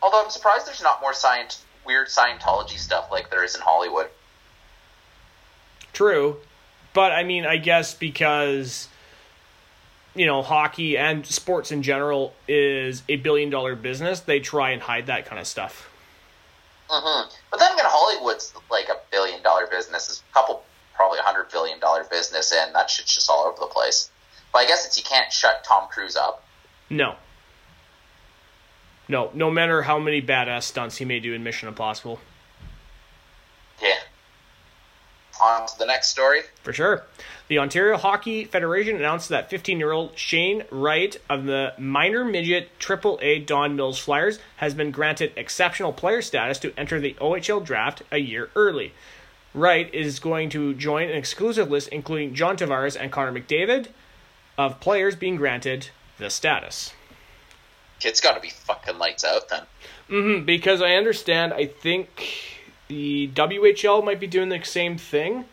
Although 0.02 0.24
I'm 0.24 0.30
surprised 0.30 0.66
there's 0.66 0.82
not 0.82 1.00
more 1.00 1.12
scient- 1.12 1.60
weird 1.84 2.08
Scientology 2.08 2.78
stuff 2.78 3.08
like 3.10 3.30
there 3.30 3.44
is 3.44 3.54
in 3.54 3.60
Hollywood. 3.62 4.08
True. 5.92 6.36
But 6.92 7.12
I 7.12 7.24
mean, 7.24 7.46
I 7.46 7.56
guess 7.56 7.94
because 7.94 8.88
you 10.14 10.26
know, 10.26 10.42
hockey 10.42 10.96
and 10.96 11.24
sports 11.24 11.70
in 11.70 11.82
general 11.82 12.34
is 12.48 13.02
a 13.08 13.16
billion 13.16 13.50
dollar 13.50 13.76
business, 13.76 14.20
they 14.20 14.40
try 14.40 14.70
and 14.70 14.82
hide 14.82 15.06
that 15.06 15.26
kind 15.26 15.40
of 15.40 15.46
stuff. 15.46 15.88
hmm 16.90 17.28
But 17.50 17.60
then 17.60 17.72
again, 17.72 17.86
Hollywood's 17.88 18.52
like 18.70 18.88
a 18.88 18.96
billion 19.10 19.42
dollar 19.42 19.66
business. 19.68 20.22
A 20.30 20.34
couple, 20.34 20.64
probably 20.98 21.20
a 21.20 21.22
hundred 21.22 21.48
billion 21.50 21.78
dollar 21.78 22.04
business, 22.10 22.52
and 22.52 22.74
that 22.74 22.90
shit's 22.90 23.14
just 23.14 23.30
all 23.30 23.46
over 23.46 23.56
the 23.60 23.66
place. 23.66 24.10
But 24.52 24.58
I 24.58 24.66
guess 24.66 24.84
it's 24.84 24.98
you 24.98 25.04
can't 25.04 25.32
shut 25.32 25.64
Tom 25.64 25.88
Cruise 25.88 26.16
up. 26.16 26.44
No. 26.90 27.14
No, 29.08 29.30
no 29.32 29.50
matter 29.50 29.82
how 29.82 29.98
many 29.98 30.20
badass 30.20 30.64
stunts 30.64 30.96
he 30.96 31.04
may 31.04 31.20
do 31.20 31.32
in 31.32 31.44
Mission 31.44 31.68
Impossible. 31.68 32.18
Yeah. 33.80 33.94
On 35.40 35.66
to 35.68 35.78
the 35.78 35.86
next 35.86 36.08
story. 36.08 36.40
For 36.64 36.72
sure. 36.72 37.04
The 37.46 37.60
Ontario 37.60 37.96
Hockey 37.96 38.44
Federation 38.44 38.96
announced 38.96 39.28
that 39.28 39.48
15 39.48 39.78
year 39.78 39.92
old 39.92 40.18
Shane 40.18 40.64
Wright 40.70 41.16
of 41.30 41.44
the 41.44 41.74
minor 41.78 42.24
midget 42.24 42.76
AAA 42.80 43.46
Don 43.46 43.76
Mills 43.76 44.00
Flyers 44.00 44.40
has 44.56 44.74
been 44.74 44.90
granted 44.90 45.32
exceptional 45.36 45.92
player 45.92 46.20
status 46.20 46.58
to 46.58 46.72
enter 46.76 46.98
the 46.98 47.14
OHL 47.20 47.64
draft 47.64 48.02
a 48.10 48.18
year 48.18 48.50
early. 48.56 48.92
Wright 49.54 49.92
is 49.94 50.20
going 50.20 50.50
to 50.50 50.74
join 50.74 51.08
an 51.08 51.16
exclusive 51.16 51.70
list 51.70 51.88
including 51.88 52.34
John 52.34 52.56
Tavares 52.56 52.96
and 52.98 53.10
Connor 53.10 53.32
McDavid 53.32 53.88
of 54.56 54.80
players 54.80 55.16
being 55.16 55.36
granted 55.36 55.90
the 56.18 56.30
status. 56.30 56.92
It's 58.02 58.20
got 58.20 58.34
to 58.34 58.40
be 58.40 58.50
fucking 58.50 58.98
lights 58.98 59.24
out 59.24 59.48
then. 59.48 59.62
hmm 60.08 60.44
because 60.44 60.80
I 60.82 60.92
understand, 60.94 61.52
I 61.52 61.66
think 61.66 62.68
the 62.88 63.28
WHL 63.34 64.04
might 64.04 64.20
be 64.20 64.26
doing 64.26 64.48
the 64.48 64.62
same 64.62 64.96
thing. 64.98 65.44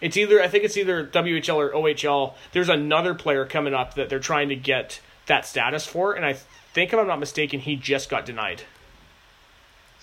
It's 0.00 0.16
either 0.16 0.40
I 0.40 0.48
think 0.48 0.64
it's 0.64 0.76
either 0.76 1.06
WHL 1.06 1.56
or 1.56 1.70
OHL. 1.72 2.34
There's 2.52 2.68
another 2.68 3.14
player 3.14 3.44
coming 3.44 3.74
up 3.74 3.94
that 3.94 4.08
they're 4.08 4.20
trying 4.20 4.48
to 4.50 4.56
get 4.56 5.00
that 5.26 5.44
status 5.44 5.86
for, 5.86 6.14
and 6.14 6.24
I 6.24 6.34
think 6.72 6.92
if 6.92 6.98
I'm 6.98 7.06
not 7.06 7.18
mistaken, 7.18 7.60
he 7.60 7.76
just 7.76 8.08
got 8.08 8.24
denied. 8.24 8.62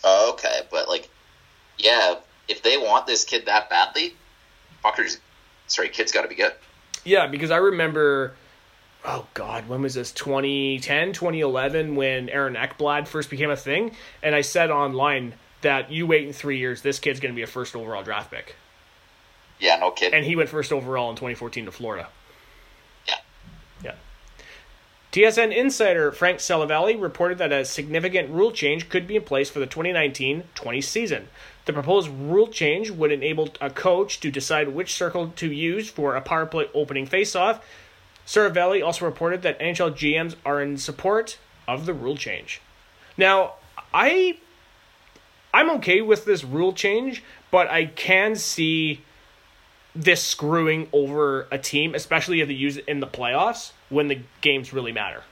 Okay, 0.03 0.62
but 0.69 0.88
like, 0.88 1.10
yeah, 1.77 2.15
if 2.47 2.63
they 2.63 2.77
want 2.77 3.08
this 3.08 3.23
kid 3.23 3.45
that 3.45 3.69
badly, 3.69 4.15
fuckers, 4.84 5.17
sorry, 5.67 5.89
kid's 5.89 6.12
got 6.12 6.21
to 6.23 6.27
be 6.27 6.36
good. 6.36 6.53
Yeah, 7.03 7.27
because 7.27 7.51
I 7.51 7.58
remember 7.58 8.34
oh 9.05 9.27
god, 9.34 9.69
when 9.69 9.81
was 9.81 9.93
this? 9.93 10.12
2010, 10.12 11.13
2011 11.13 11.95
when 11.95 12.29
Aaron 12.29 12.55
Ekblad 12.55 13.08
first 13.08 13.29
became 13.29 13.51
a 13.51 13.55
thing, 13.55 13.91
and 14.23 14.36
I 14.36 14.41
said 14.41 14.71
online 14.71 15.36
that 15.62 15.91
you 15.91 16.08
wait 16.08 16.27
in 16.27 16.34
3 16.34 16.58
years 16.58 16.81
this 16.81 16.99
kid's 16.99 17.19
going 17.19 17.34
to 17.34 17.36
be 17.36 17.43
a 17.43 17.47
first 17.47 17.75
overall 17.75 18.03
draft 18.03 18.31
pick. 18.31 18.55
Yeah, 19.60 19.77
no 19.77 19.91
kid. 19.91 20.13
And 20.13 20.25
he 20.25 20.36
went 20.36 20.49
first 20.49 20.73
overall 20.73 21.10
in 21.10 21.15
2014 21.15 21.65
to 21.65 21.71
Florida. 21.71 22.10
Yeah. 23.08 23.15
Yeah. 23.84 23.95
TSN 25.15 25.56
insider 25.56 26.12
Frank 26.12 26.39
Seravalli 26.39 27.01
reported 27.01 27.38
that 27.38 27.54
a 27.54 27.63
significant 27.63 28.30
rule 28.32 28.51
change 28.51 28.89
could 28.89 29.08
be 29.08 29.15
in 29.15 29.21
place 29.21 29.49
for 29.49 29.60
the 29.60 29.65
2019-20 29.65 30.84
season. 30.84 31.30
The 31.63 31.71
proposed 31.71 32.10
rule 32.10 32.49
change 32.49 32.91
would 32.91 33.13
enable 33.13 33.47
a 33.62 33.69
coach 33.69 34.19
to 34.19 34.30
decide 34.30 34.67
which 34.67 34.93
circle 34.93 35.30
to 35.38 35.49
use 35.49 35.89
for 35.89 36.17
a 36.17 36.21
power 36.21 36.45
play 36.45 36.69
opening 36.73 37.08
faceoff. 37.08 37.62
Seravalli 38.28 38.86
also 38.86 39.06
reported 39.06 39.41
that 39.43 39.58
NHL 39.58 39.93
GMs 39.93 40.36
are 40.45 40.62
in 40.62 40.78
support 40.78 41.38
of 41.65 41.86
the 41.86 41.93
rule 41.93 42.17
change. 42.17 42.60
Now, 43.15 43.54
I 43.93 44.38
I'm 45.54 45.69
okay 45.78 46.01
with 46.01 46.25
this 46.25 46.43
rule 46.43 46.73
change, 46.73 47.23
but 47.51 47.69
I 47.69 47.86
can 47.86 48.36
see 48.36 48.99
this 49.95 50.21
screwing 50.21 50.89
over 50.91 51.47
a 51.51 51.58
team, 51.58 51.95
especially 51.95 52.41
if 52.41 52.47
they 52.47 52.53
use 52.53 52.77
it 52.77 52.86
in 52.88 52.99
the 52.99 53.08
playoffs 53.08 53.71
when 53.89 54.08
the 54.08 54.19
games 54.41 54.73
really 54.73 54.91
matter. 54.91 55.23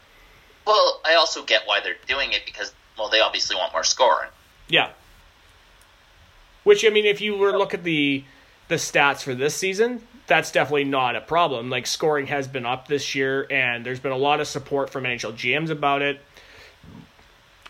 Well, 0.66 1.02
I 1.04 1.16
also 1.16 1.44
get 1.44 1.64
why 1.66 1.82
they're 1.82 1.96
doing 2.08 2.32
it 2.32 2.44
because, 2.46 2.74
well, 2.98 3.10
they 3.10 3.20
obviously 3.20 3.56
want 3.56 3.74
more 3.74 3.84
scoring. 3.84 4.30
Yeah. 4.70 4.92
Which 6.64 6.86
I 6.86 6.90
mean, 6.90 7.06
if 7.06 7.20
you 7.20 7.36
were 7.36 7.52
to 7.52 7.58
look 7.58 7.74
at 7.74 7.84
the 7.84 8.24
the 8.70 8.76
stats 8.76 9.22
for 9.22 9.36
this 9.36 9.54
season, 9.54 10.02
that's 10.28 10.52
definitely 10.52 10.86
not 10.86 11.18
a 11.18 11.22
problem. 11.22 11.70
Like 11.70 11.86
scoring 11.86 12.28
has 12.28 12.48
been 12.48 12.66
up 12.66 12.88
this 12.88 13.14
year, 13.14 13.46
and 13.52 13.86
there's 13.86 14.00
been 14.00 14.14
a 14.14 14.18
lot 14.18 14.40
of 14.40 14.48
support 14.48 14.90
from 14.90 15.04
NHL 15.04 15.34
GMs 15.34 15.70
about 15.70 16.02
it. 16.02 16.22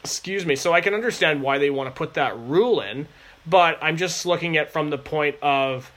Excuse 0.04 0.46
me. 0.46 0.56
So 0.56 0.74
I 0.74 0.82
can 0.82 0.94
understand 0.94 1.42
why 1.42 1.58
they 1.58 1.70
want 1.70 1.94
to 1.94 1.98
put 1.98 2.14
that 2.14 2.38
rule 2.38 2.82
in, 2.82 3.08
but 3.48 3.80
I'm 3.82 3.98
just 3.98 4.26
looking 4.26 4.58
at 4.58 4.72
from 4.72 4.92
the 4.92 4.98
point 4.98 5.38
of 5.42 5.92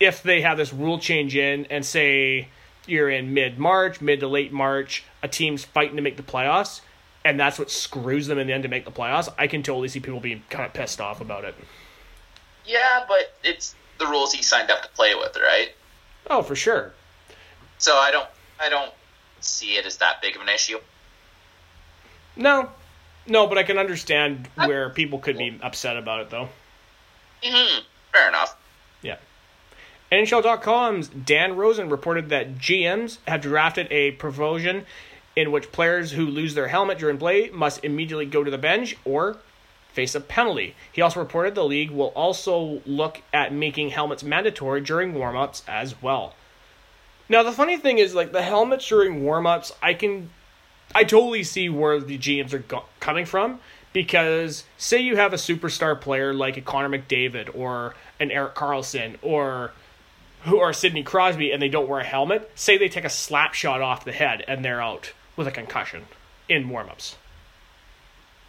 if 0.00 0.22
they 0.22 0.40
have 0.40 0.56
this 0.56 0.72
rule 0.72 0.98
change 0.98 1.36
in 1.36 1.66
and 1.66 1.84
say 1.84 2.48
you're 2.86 3.10
in 3.10 3.34
mid 3.34 3.58
March, 3.58 4.00
mid 4.00 4.20
to 4.20 4.26
late 4.26 4.52
March, 4.52 5.04
a 5.22 5.28
team's 5.28 5.64
fighting 5.64 5.96
to 5.96 6.02
make 6.02 6.16
the 6.16 6.22
playoffs, 6.22 6.80
and 7.24 7.38
that's 7.38 7.58
what 7.58 7.70
screws 7.70 8.26
them 8.26 8.38
in 8.38 8.46
the 8.46 8.52
end 8.52 8.62
to 8.62 8.68
make 8.68 8.84
the 8.86 8.90
playoffs, 8.90 9.32
I 9.38 9.46
can 9.46 9.62
totally 9.62 9.88
see 9.88 10.00
people 10.00 10.20
being 10.20 10.42
kind 10.48 10.64
of 10.64 10.72
pissed 10.72 11.00
off 11.00 11.20
about 11.20 11.44
it. 11.44 11.54
Yeah, 12.64 13.04
but 13.06 13.34
it's 13.44 13.74
the 13.98 14.06
rules 14.06 14.32
he 14.32 14.42
signed 14.42 14.70
up 14.70 14.82
to 14.82 14.88
play 14.90 15.14
with, 15.14 15.36
right? 15.36 15.72
Oh, 16.28 16.42
for 16.42 16.56
sure. 16.56 16.92
So 17.78 17.96
I 17.96 18.10
don't, 18.10 18.28
I 18.58 18.68
don't 18.68 18.92
see 19.40 19.76
it 19.76 19.84
as 19.86 19.98
that 19.98 20.22
big 20.22 20.36
of 20.36 20.42
an 20.42 20.48
issue. 20.48 20.78
No, 22.36 22.70
no, 23.26 23.46
but 23.46 23.58
I 23.58 23.62
can 23.64 23.76
understand 23.78 24.48
where 24.54 24.88
people 24.90 25.18
could 25.18 25.36
be 25.36 25.58
upset 25.62 25.96
about 25.96 26.20
it, 26.20 26.30
though. 26.30 26.48
hmm 27.42 27.80
Fair 28.12 28.28
enough. 28.28 28.56
NHL.com's 30.10 31.08
Dan 31.08 31.54
Rosen 31.56 31.88
reported 31.88 32.30
that 32.30 32.58
GMs 32.58 33.18
have 33.28 33.42
drafted 33.42 33.86
a 33.92 34.12
provision 34.12 34.84
in 35.36 35.52
which 35.52 35.70
players 35.70 36.12
who 36.12 36.26
lose 36.26 36.54
their 36.54 36.68
helmet 36.68 36.98
during 36.98 37.16
play 37.16 37.48
must 37.50 37.84
immediately 37.84 38.26
go 38.26 38.42
to 38.42 38.50
the 38.50 38.58
bench 38.58 38.96
or 39.04 39.36
face 39.92 40.14
a 40.16 40.20
penalty. 40.20 40.74
He 40.92 41.00
also 41.00 41.20
reported 41.20 41.54
the 41.54 41.64
league 41.64 41.90
will 41.90 42.08
also 42.08 42.82
look 42.84 43.22
at 43.32 43.52
making 43.52 43.90
helmets 43.90 44.24
mandatory 44.24 44.80
during 44.80 45.14
warm-ups 45.14 45.62
as 45.68 46.00
well. 46.02 46.34
Now 47.28 47.44
the 47.44 47.52
funny 47.52 47.76
thing 47.76 47.98
is 47.98 48.14
like 48.14 48.32
the 48.32 48.42
helmets 48.42 48.88
during 48.88 49.22
warm-ups, 49.22 49.72
I 49.80 49.94
can 49.94 50.30
I 50.92 51.04
totally 51.04 51.44
see 51.44 51.68
where 51.68 52.00
the 52.00 52.18
GMs 52.18 52.52
are 52.52 52.58
go- 52.58 52.84
coming 52.98 53.24
from 53.24 53.60
because 53.92 54.64
say 54.76 54.98
you 54.98 55.14
have 55.16 55.32
a 55.32 55.36
superstar 55.36 56.00
player 56.00 56.34
like 56.34 56.56
a 56.56 56.60
Connor 56.60 56.88
McDavid 56.88 57.54
or 57.54 57.94
an 58.18 58.32
Erik 58.32 58.56
Karlsson 58.56 59.16
or 59.22 59.70
who 60.44 60.58
are 60.60 60.72
Sidney 60.72 61.02
Crosby 61.02 61.52
and 61.52 61.60
they 61.60 61.68
don't 61.68 61.88
wear 61.88 62.00
a 62.00 62.04
helmet, 62.04 62.50
say 62.54 62.78
they 62.78 62.88
take 62.88 63.04
a 63.04 63.10
slap 63.10 63.54
shot 63.54 63.80
off 63.80 64.04
the 64.04 64.12
head 64.12 64.44
and 64.48 64.64
they're 64.64 64.80
out 64.82 65.12
with 65.36 65.46
a 65.46 65.50
concussion 65.50 66.04
in 66.48 66.68
warm-ups. 66.68 67.16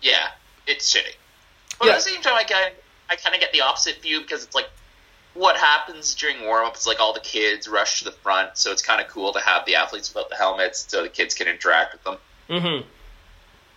Yeah, 0.01 0.29
it's 0.67 0.93
shitty. 0.93 1.15
But 1.79 1.87
Yeah. 1.87 1.93
at 1.93 1.95
the 1.97 2.01
same 2.09 2.21
time, 2.21 2.35
I 2.35 2.43
kind 2.43 2.73
I 3.09 3.15
kind 3.17 3.35
of 3.35 3.41
get 3.41 3.51
the 3.51 3.61
opposite 3.61 4.01
view 4.01 4.21
because 4.21 4.43
it's 4.45 4.55
like 4.55 4.69
what 5.33 5.57
happens 5.57 6.15
during 6.15 6.41
warm 6.45 6.65
up 6.65 6.75
is 6.77 6.87
like 6.87 6.99
all 6.99 7.13
the 7.13 7.19
kids 7.19 7.67
rush 7.67 7.99
to 7.99 8.05
the 8.05 8.11
front, 8.11 8.57
so 8.57 8.71
it's 8.71 8.81
kind 8.81 9.01
of 9.01 9.07
cool 9.07 9.33
to 9.33 9.39
have 9.39 9.65
the 9.65 9.75
athletes 9.75 10.13
without 10.13 10.29
the 10.29 10.35
helmets 10.35 10.85
so 10.87 11.03
the 11.03 11.09
kids 11.09 11.33
can 11.35 11.47
interact 11.47 11.93
with 11.93 12.03
them. 12.03 12.17
Mm-hmm. 12.49 12.87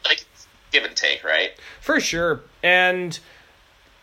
Like 0.04 0.24
give 0.70 0.84
and 0.84 0.94
take, 0.96 1.24
right? 1.24 1.50
For 1.80 1.98
sure. 2.00 2.42
And 2.62 3.18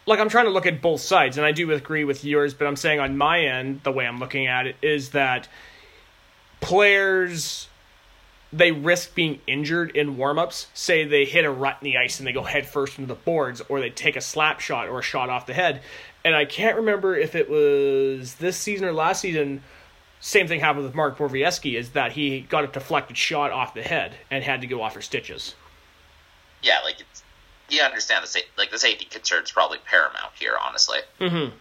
like 0.06 0.20
I'm 0.20 0.30
trying 0.30 0.46
to 0.46 0.52
look 0.52 0.66
at 0.66 0.82
both 0.82 1.02
sides, 1.02 1.38
and 1.38 1.46
I 1.46 1.52
do 1.52 1.72
agree 1.72 2.04
with 2.04 2.24
yours, 2.26 2.54
but 2.54 2.68
I'm 2.68 2.76
saying 2.76 3.00
on 3.00 3.18
my 3.18 3.42
end, 3.42 3.82
the 3.84 3.92
way 3.92 4.06
I'm 4.06 4.20
looking 4.20 4.48
at 4.48 4.68
it 4.68 4.76
is 4.82 5.12
that 5.12 5.48
players 6.60 7.68
they 8.54 8.72
risk 8.72 9.16
being 9.16 9.40
injured 9.48 9.96
in 9.96 10.18
warm-ups. 10.18 10.68
Say 10.74 11.06
they 11.06 11.26
hit 11.26 11.46
a 11.46 11.52
rut 11.52 11.78
in 11.82 11.86
the 11.86 11.98
ice 11.98 12.20
and 12.20 12.28
they 12.28 12.34
go 12.34 12.44
head 12.44 12.66
first 12.66 12.98
into 13.00 13.08
the 13.08 13.16
boards, 13.16 13.62
or 13.70 13.80
they 13.80 13.90
take 13.90 14.16
a 14.16 14.22
slap 14.22 14.60
shot 14.60 14.90
or 14.90 15.00
a 15.00 15.04
shot 15.04 15.30
off 15.30 15.46
the 15.46 15.54
head. 15.54 15.82
And 16.24 16.36
I 16.36 16.46
can't 16.46 16.76
remember 16.78 17.16
if 17.16 17.34
it 17.36 17.50
was 17.50 18.36
this 18.36 18.58
season 18.58 18.88
or 18.88 18.94
last 18.94 19.22
season. 19.22 19.64
Same 20.20 20.48
thing 20.48 20.60
happened 20.60 20.86
with 20.86 20.94
Mark 20.94 21.18
Borowiecki, 21.18 21.78
is 21.78 21.92
that 21.92 22.12
he 22.12 22.42
got 22.42 22.64
a 22.64 22.68
deflected 22.68 23.18
shot 23.18 23.52
off 23.52 23.74
the 23.74 23.82
head 23.82 24.16
and 24.30 24.44
had 24.44 24.62
to 24.62 24.68
go 24.68 24.82
off 24.82 24.94
for 24.94 25.02
stitches. 25.02 25.56
Yeah, 26.62 26.80
like 26.84 27.00
it's 27.00 27.24
you 27.72 27.82
understand 27.82 28.24
the 28.24 28.28
sa- 28.28 28.40
like 28.58 28.72
the 28.72 28.80
safety 28.80 29.06
concern 29.06 29.44
is 29.44 29.52
probably 29.52 29.80
paramount 29.86 30.34
here, 30.38 30.56
honestly. 30.64 31.00
Mm-hmm. 31.20 31.56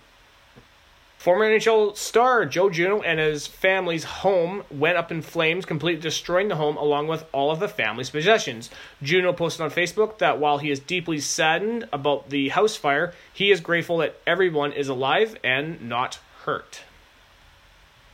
Former 1.18 1.44
NHL 1.44 1.98
star 1.98 2.46
Joe 2.46 2.70
Juneau 2.70 3.02
and 3.02 3.20
his 3.20 3.46
family's 3.46 4.04
home 4.04 4.64
went 4.70 4.96
up 4.96 5.12
in 5.12 5.20
flames, 5.20 5.66
completely 5.66 6.00
destroying 6.00 6.48
the 6.48 6.56
home 6.56 6.78
along 6.78 7.08
with 7.08 7.26
all 7.32 7.50
of 7.50 7.60
the 7.60 7.68
family's 7.68 8.08
possessions. 8.08 8.70
Juneau 9.02 9.34
posted 9.34 9.60
on 9.60 9.70
Facebook 9.70 10.16
that 10.16 10.38
while 10.38 10.56
he 10.58 10.70
is 10.70 10.80
deeply 10.80 11.20
saddened 11.20 11.86
about 11.92 12.30
the 12.30 12.48
house 12.48 12.74
fire, 12.74 13.12
he 13.34 13.50
is 13.50 13.60
grateful 13.60 13.98
that 13.98 14.16
everyone 14.26 14.72
is 14.72 14.88
alive 14.88 15.36
and 15.44 15.82
not 15.82 16.18
hurt. 16.44 16.80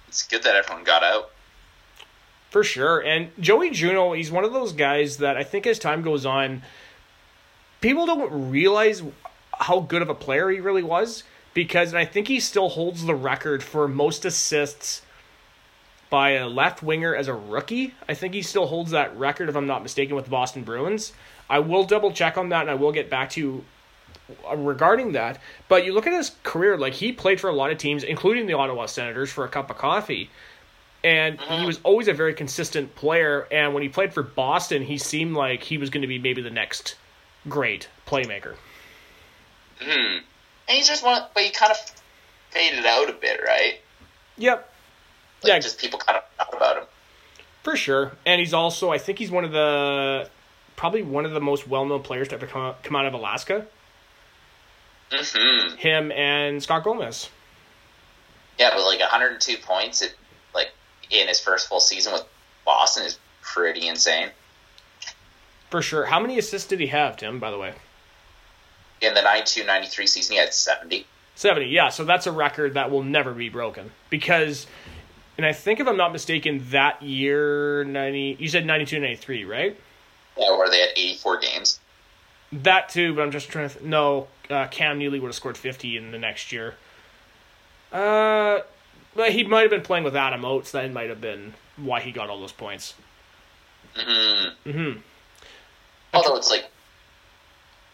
It's 0.09 0.27
good 0.27 0.43
that 0.43 0.57
everyone 0.57 0.83
got 0.83 1.05
out. 1.05 1.31
For 2.51 2.65
sure. 2.65 2.99
And 2.99 3.31
Joey 3.39 3.71
Juneau, 3.71 4.15
he's 4.15 4.33
one 4.33 4.45
of 4.45 4.53
those 4.53 4.73
guys 4.73 5.19
that 5.19 5.37
I 5.37 5.45
think 5.45 5.67
as 5.67 5.79
time 5.79 6.03
goes 6.03 6.27
on, 6.27 6.63
people 7.81 8.07
don't 8.07 8.51
realize 8.51 9.03
how 9.59 9.81
good 9.81 10.03
of 10.03 10.09
a 10.09 10.15
player 10.15 10.51
he 10.51 10.61
really 10.61 10.83
was 10.83 11.25
because 11.55 11.95
I 11.95 12.05
think 12.05 12.29
he 12.29 12.41
still 12.41 12.69
holds 12.69 13.05
the 13.05 13.15
record 13.15 13.62
for 13.62 13.89
most 13.89 14.25
assists 14.25 15.03
by 16.11 16.31
a 16.33 16.47
left 16.47 16.83
winger 16.83 17.15
as 17.15 17.29
a 17.29 17.35
rookie. 17.35 17.95
I 18.09 18.15
think 18.15 18.35
he 18.35 18.43
still 18.43 18.67
holds 18.67 18.91
that 18.91 19.17
record, 19.17 19.49
if 19.49 19.57
I'm 19.57 19.67
not 19.67 19.83
mistaken, 19.83 20.15
with 20.15 20.27
the 20.27 20.31
Boston 20.31 20.62
Bruins. 20.62 21.12
I 21.49 21.61
will 21.61 21.85
double 21.85 22.12
check 22.12 22.37
on 22.37 22.51
that 22.51 22.62
and 22.62 22.71
I 22.71 22.75
will 22.75 22.93
get 22.93 23.09
back 23.09 23.31
to 23.31 23.41
you 23.41 23.65
uh, 24.49 24.57
regarding 24.57 25.12
that. 25.12 25.41
But 25.69 25.85
you 25.85 25.93
look 25.93 26.07
at 26.07 26.12
his 26.12 26.33
career, 26.43 26.77
like 26.77 26.93
he 26.93 27.12
played 27.12 27.41
for 27.41 27.49
a 27.49 27.55
lot 27.55 27.71
of 27.71 27.79
teams, 27.79 28.05
including 28.05 28.47
the 28.47 28.55
Ottawa 28.55 28.87
Senators, 28.87 29.33
for 29.33 29.45
a 29.45 29.49
cup 29.49 29.71
of 29.71 29.79
coffee. 29.79 30.31
And 31.03 31.41
he 31.41 31.65
was 31.65 31.81
always 31.85 32.09
a 32.09 32.12
very 32.12 32.35
consistent 32.35 32.95
player. 32.97 33.47
And 33.51 33.73
when 33.73 33.83
he 33.83 33.89
played 33.89 34.12
for 34.12 34.23
Boston, 34.23 34.83
he 34.83 34.99
seemed 34.99 35.37
like 35.37 35.62
he 35.62 35.79
was 35.79 35.89
going 35.89 36.03
to 36.03 36.09
be 36.09 36.19
maybe 36.19 36.43
the 36.43 36.51
next 36.51 36.97
great 37.49 37.89
playmaker. 38.07 38.55
Hmm. 39.81 40.19
And 40.69 40.77
he's 40.77 40.89
just 40.89 41.05
one, 41.05 41.23
but 41.35 41.43
he 41.43 41.51
kind 41.51 41.71
of 41.73 41.79
faded 42.51 42.85
out 42.87 43.09
a 43.09 43.13
bit, 43.13 43.41
right? 43.45 43.81
Yep. 44.37 44.73
Like 45.43 45.49
Yeah. 45.53 45.59
just 45.59 45.79
people 45.81 45.99
kind 45.99 46.19
of 46.19 46.25
forgot 46.49 46.57
about 46.57 46.77
him. 46.83 46.85
For 47.63 47.77
sure. 47.77 48.13
And 48.25 48.41
he's 48.41 48.55
also, 48.55 48.91
I 48.91 48.99
think 48.99 49.19
he's 49.19 49.31
one 49.31 49.45
of 49.45 49.53
the, 49.53 50.29
probably 50.77 51.03
one 51.03 51.25
of 51.25 51.33
the 51.33 51.41
most 51.41 51.67
well 51.69 51.85
known 51.85 52.03
players 52.03 52.29
to 52.29 52.35
ever 52.35 52.47
come 52.47 52.63
out, 52.63 52.83
come 52.83 52.97
out 52.97 53.07
of 53.07 53.15
Alaska. 53.15 53.67
hmm 55.13 55.77
Him 55.77 56.11
and 56.13 56.63
Scott 56.63 56.85
Gomez. 56.85 57.29
Yeah, 58.59 58.71
but 58.75 58.85
like 58.87 59.01
102 59.01 59.59
points, 59.59 60.03
it, 60.03 60.15
like 60.55 60.69
in 61.11 61.29
his 61.29 61.41
first 61.41 61.69
full 61.69 61.81
season 61.81 62.13
with 62.13 62.25
Boston 62.65 63.05
is 63.05 63.19
pretty 63.43 63.87
insane. 63.87 64.31
For 65.70 65.83
sure. 65.83 66.07
How 66.07 66.20
many 66.20 66.38
assists 66.38 66.68
did 66.68 66.81
he 66.81 66.87
have, 66.88 67.16
Tim, 67.16 67.38
by 67.38 67.50
the 67.50 67.59
way? 67.59 67.74
In 69.00 69.14
the 69.14 69.20
92-93 69.20 70.09
season, 70.09 70.35
he 70.35 70.38
had 70.38 70.55
70. 70.55 71.07
70, 71.35 71.66
yeah. 71.66 71.88
So 71.88 72.05
that's 72.05 72.26
a 72.26 72.33
record 72.33 72.74
that 72.74 72.90
will 72.90 73.02
never 73.02 73.33
be 73.35 73.48
broken. 73.48 73.90
Because, 74.09 74.66
and 75.37 75.44
I 75.44 75.52
think 75.52 75.81
if 75.81 75.87
I'm 75.87 75.96
not 75.96 76.12
mistaken, 76.12 76.64
that 76.70 77.02
year, 77.02 77.85
90, 77.85 78.37
you 78.38 78.48
said 78.48 78.64
92 78.64 79.00
93, 79.00 79.44
right? 79.44 79.79
Yeah, 80.38 80.57
where 80.57 80.70
they 80.70 80.81
had 80.81 80.90
84 80.96 81.40
games. 81.40 81.81
That 82.52 82.88
too, 82.88 83.14
but 83.14 83.22
I'm 83.22 83.33
just 83.33 83.48
trying 83.48 83.68
to. 83.68 83.74
Th- 83.74 83.85
no, 83.85 84.29
uh, 84.48 84.68
Cam 84.68 84.98
Neely 84.98 85.18
would 85.18 85.29
have 85.29 85.35
scored 85.35 85.57
50 85.57 85.96
in 85.96 86.12
the 86.12 86.18
next 86.18 86.52
year. 86.52 86.74
Uh, 87.92 88.61
but 89.14 89.33
he 89.33 89.44
might 89.44 89.62
have 89.62 89.70
been 89.70 89.83
playing 89.83 90.05
with 90.05 90.14
Adam 90.14 90.44
Oates. 90.44 90.70
That 90.70 90.90
might 90.92 91.09
have 91.09 91.20
been 91.20 91.55
why 91.76 92.00
he 92.00 92.12
got 92.12 92.31
all 92.31 92.40
those 92.40 92.52
points. 92.52 92.94
hmm 93.94 94.70
hmm 94.70 94.92
Although 96.16 96.37
it's 96.37 96.50
like, 96.50 96.66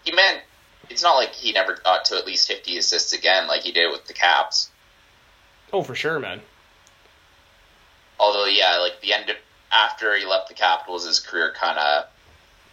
he 0.03 0.11
meant 0.11 0.41
it's 0.89 1.03
not 1.03 1.15
like 1.15 1.33
he 1.33 1.51
never 1.51 1.75
got 1.83 2.05
to 2.05 2.17
at 2.17 2.25
least 2.25 2.47
50 2.47 2.77
assists 2.77 3.13
again, 3.13 3.47
like 3.47 3.61
he 3.61 3.71
did 3.71 3.91
with 3.91 4.05
the 4.05 4.13
Caps. 4.13 4.69
Oh, 5.71 5.81
for 5.81 5.95
sure, 5.95 6.19
man. 6.19 6.41
Although, 8.19 8.45
yeah, 8.45 8.77
like 8.77 9.01
the 9.01 9.13
end 9.13 9.29
of, 9.29 9.37
after 9.71 10.15
he 10.15 10.25
left 10.25 10.47
the 10.47 10.53
Capitals, 10.53 11.05
his 11.05 11.19
career 11.19 11.53
kind 11.55 11.77
of 11.79 12.05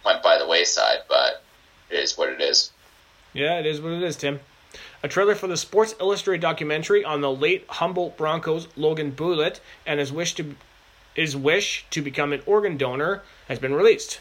went 0.05 0.21
by 0.21 0.37
the 0.37 0.47
wayside. 0.47 0.99
But 1.09 1.43
it 1.89 1.99
is 1.99 2.17
what 2.17 2.29
it 2.29 2.41
is. 2.41 2.71
Yeah, 3.33 3.59
it 3.59 3.65
is 3.65 3.81
what 3.81 3.93
it 3.93 4.03
is, 4.03 4.15
Tim. 4.15 4.39
A 5.03 5.07
trailer 5.07 5.35
for 5.35 5.47
the 5.47 5.57
Sports 5.57 5.95
Illustrated 5.99 6.41
documentary 6.41 7.03
on 7.03 7.21
the 7.21 7.31
late 7.31 7.65
Humboldt 7.67 8.17
Broncos 8.17 8.67
Logan 8.75 9.11
Boulet 9.11 9.59
and 9.85 9.99
his 9.99 10.11
wish 10.13 10.35
to 10.35 10.55
his 11.15 11.35
wish 11.35 11.85
to 11.89 12.01
become 12.01 12.31
an 12.31 12.41
organ 12.45 12.77
donor 12.77 13.23
has 13.47 13.59
been 13.59 13.73
released. 13.73 14.19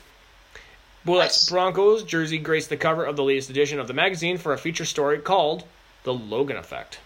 Boulet's 1.04 1.44
Nice. 1.44 1.50
Broncos 1.50 2.02
jersey 2.02 2.38
graced 2.38 2.68
the 2.68 2.76
cover 2.76 3.04
of 3.04 3.16
the 3.16 3.24
latest 3.24 3.50
edition 3.50 3.80
of 3.80 3.86
the 3.86 3.94
magazine 3.94 4.36
for 4.38 4.52
a 4.52 4.58
feature 4.58 4.84
story 4.84 5.18
called 5.18 5.64
"The 6.04 6.12
Logan 6.12 6.56
Effect." 6.56 7.00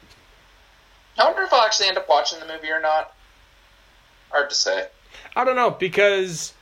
I 1.18 1.24
wonder 1.24 1.42
if 1.42 1.52
I'll 1.52 1.62
actually 1.62 1.88
end 1.88 1.98
up 1.98 2.09
watching 2.09 2.40
the 2.40 2.46
movie 2.46 2.70
or 2.70 2.80
not. 2.80 3.14
Hard 4.30 4.50
to 4.50 4.57
say. 4.57 4.88
I 5.37 5.44
don't 5.44 5.57
know 5.57 5.70
because 5.70 6.54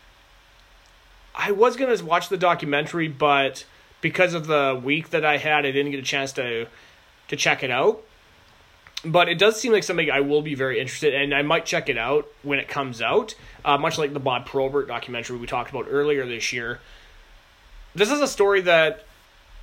I 1.35 1.53
was 1.53 1.77
gonna 1.77 2.03
watch 2.05 2.29
the 2.29 2.37
documentary, 2.37 3.09
but 3.09 3.65
because 4.03 4.35
of 4.35 4.47
the 4.47 4.79
week 4.83 5.11
that 5.11 5.25
I 5.25 5.39
had, 5.39 5.65
I 5.65 5.71
didn't 5.71 5.93
get 5.93 6.01
a 6.01 6.05
chance 6.05 6.33
to 6.33 6.67
to 7.29 7.37
check 7.37 7.63
it 7.63 7.71
out. 7.71 8.03
But 9.05 9.29
it 9.29 9.39
does 9.39 9.61
seem 9.61 9.73
like 9.73 9.83
something 9.83 10.11
I 10.11 10.21
will 10.21 10.43
be 10.43 10.55
very 10.55 10.79
interested, 10.79 11.15
in, 11.15 11.23
and 11.23 11.35
I 11.35 11.43
might 11.43 11.67
check 11.67 11.89
it 11.89 11.99
out 11.99 12.29
when 12.43 12.61
it 12.61 12.69
comes 12.69 13.03
out. 13.03 13.35
Uh, 13.65 13.79
much 13.79 13.99
like 13.99 14.13
the 14.13 14.21
Bob 14.21 14.47
Probert 14.47 14.87
documentary 14.87 15.39
we 15.39 15.47
talked 15.47 15.71
about 15.71 15.87
earlier 15.89 16.27
this 16.27 16.53
year. 16.53 16.81
This 17.95 18.11
is 18.11 18.21
a 18.21 18.27
story 18.27 18.63
that 18.63 19.05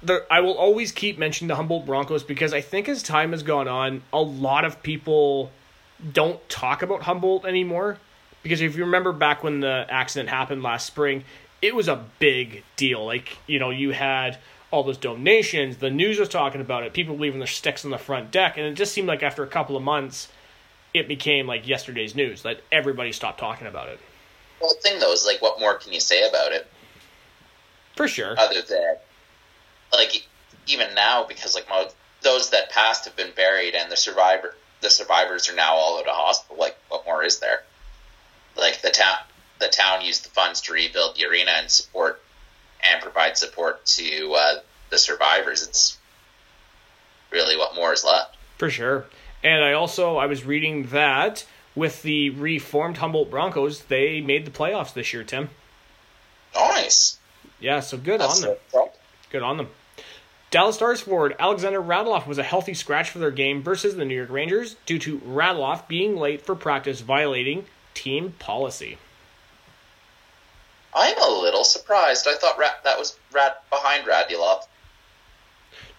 the, 0.02 0.26
I 0.32 0.42
will 0.42 0.54
always 0.54 0.92
keep 0.92 1.18
mentioning 1.18 1.48
the 1.48 1.56
Humboldt 1.56 1.86
Broncos 1.86 2.24
because 2.24 2.54
I 2.54 2.62
think 2.62 2.88
as 2.88 3.04
time 3.04 3.32
has 3.32 3.44
gone 3.44 3.68
on, 3.68 4.04
a 4.14 4.22
lot 4.22 4.66
of 4.66 4.82
people 4.84 5.52
don't 6.14 6.48
talk 6.50 6.82
about 6.82 7.04
Humboldt 7.04 7.46
anymore. 7.46 7.98
Because 8.42 8.62
if 8.62 8.78
you 8.78 8.86
remember 8.86 9.12
back 9.12 9.44
when 9.44 9.60
the 9.60 9.86
accident 9.90 10.30
happened 10.30 10.64
last 10.64 10.86
spring, 10.86 11.26
it 11.62 11.76
was 11.76 11.90
a 11.90 12.06
big 12.20 12.64
deal. 12.78 13.06
Like, 13.06 13.38
you 13.48 13.60
know, 13.60 13.70
you 13.70 13.92
had 13.92 14.38
all 14.72 14.84
those 14.84 14.98
donations, 14.98 15.78
the 15.78 15.90
news 15.90 16.20
was 16.20 16.30
talking 16.30 16.62
about 16.62 16.84
it, 16.84 16.94
people 16.94 17.18
leaving 17.18 17.40
their 17.40 17.48
sticks 17.48 17.84
on 17.84 17.92
the 17.92 17.98
front 17.98 18.32
deck, 18.32 18.56
and 18.56 18.68
it 18.68 18.76
just 18.76 18.94
seemed 18.94 19.08
like 19.08 19.24
after 19.24 19.44
a 19.44 19.48
couple 19.48 19.76
of 19.76 19.82
months, 19.82 20.30
it 20.94 21.08
became 21.08 21.48
like 21.48 21.68
yesterday's 21.68 22.16
news 22.16 22.44
that 22.44 22.62
everybody 22.72 23.12
stopped 23.12 23.40
talking 23.40 23.66
about 23.66 23.90
it. 23.90 24.00
Well, 24.62 24.72
the 24.76 24.82
thing 24.88 25.00
though 25.00 25.12
is 25.12 25.26
like, 25.26 25.42
what 25.42 25.60
more 25.60 25.74
can 25.74 25.92
you 25.92 26.00
say 26.00 26.28
about 26.28 26.52
it 26.52 26.70
For 28.00 28.08
sure. 28.08 28.40
other 28.40 28.62
than 28.62 28.96
like 29.92 30.26
even 30.68 30.96
now 30.96 31.26
because 31.28 31.54
like 31.54 31.68
most 31.68 31.94
those 32.22 32.52
that 32.52 32.70
passed 32.70 33.04
have 33.04 33.16
been 33.18 33.32
buried 33.36 33.76
and 33.76 33.92
the 33.92 33.98
survivor 33.98 34.56
the 34.82 34.90
survivors 34.90 35.50
are 35.50 35.56
now 35.56 35.76
all 35.76 36.00
at 36.00 36.08
a 36.08 36.12
hospital. 36.12 36.58
Like, 36.58 36.78
what 36.88 37.06
more 37.06 37.24
is 37.24 37.40
there? 37.40 37.64
Like 38.56 38.82
the 38.82 38.90
town 38.90 39.18
the 39.60 39.68
town 39.68 40.02
used 40.02 40.24
the 40.26 40.30
funds 40.30 40.62
to 40.62 40.74
rebuild 40.74 41.18
the 41.18 41.26
arena 41.26 41.52
and 41.58 41.70
support 41.70 42.22
and 42.82 43.02
provide 43.02 43.38
support 43.38 43.86
to 43.86 44.32
uh, 44.34 44.60
the 44.90 44.98
survivors. 44.98 45.68
It's 45.68 45.98
really 47.30 47.58
what 47.58 47.76
more 47.76 47.92
is 47.92 48.06
left. 48.06 48.38
For 48.58 48.70
sure. 48.70 49.06
And 49.44 49.64
I 49.64 49.74
also 49.74 50.16
I 50.18 50.28
was 50.28 50.46
reading 50.46 50.88
that 50.88 51.46
with 51.76 52.02
the 52.04 52.30
reformed 52.32 52.98
Humboldt 52.98 53.30
Broncos, 53.30 53.84
they 53.84 54.22
made 54.22 54.46
the 54.46 54.52
playoffs 54.52 54.94
this 54.94 55.14
year, 55.14 55.24
Tim. 55.24 55.50
Nice. 56.56 57.19
Yeah, 57.60 57.80
so 57.80 57.98
good 57.98 58.22
That's 58.22 58.44
on 58.44 58.56
them. 58.74 58.88
Good 59.32 59.44
on 59.44 59.58
them. 59.58 59.70
Dallas 60.52 60.78
Stars 60.78 61.02
forward 61.02 61.36
Alexander 61.38 61.82
Radulov 61.82 62.26
was 62.26 62.38
a 62.38 62.44
healthy 62.44 62.74
scratch 62.74 63.10
for 63.10 63.20
their 63.20 63.32
game 63.32 63.62
versus 63.62 63.96
the 63.96 64.06
New 64.06 64.16
York 64.16 64.30
Rangers 64.30 64.78
due 64.86 64.98
to 65.00 65.20
Radulov 65.20 65.88
being 65.88 66.18
late 66.18 66.42
for 66.42 66.56
practice 66.56 67.02
violating 67.02 67.66
team 67.94 68.34
policy. 68.40 68.98
I'm 70.94 71.18
a 71.22 71.30
little 71.30 71.64
surprised. 71.64 72.28
I 72.28 72.36
thought 72.36 72.58
that 72.84 72.98
was 72.98 73.18
Rat 73.32 73.64
behind 73.70 74.08
Radulov. 74.08 74.64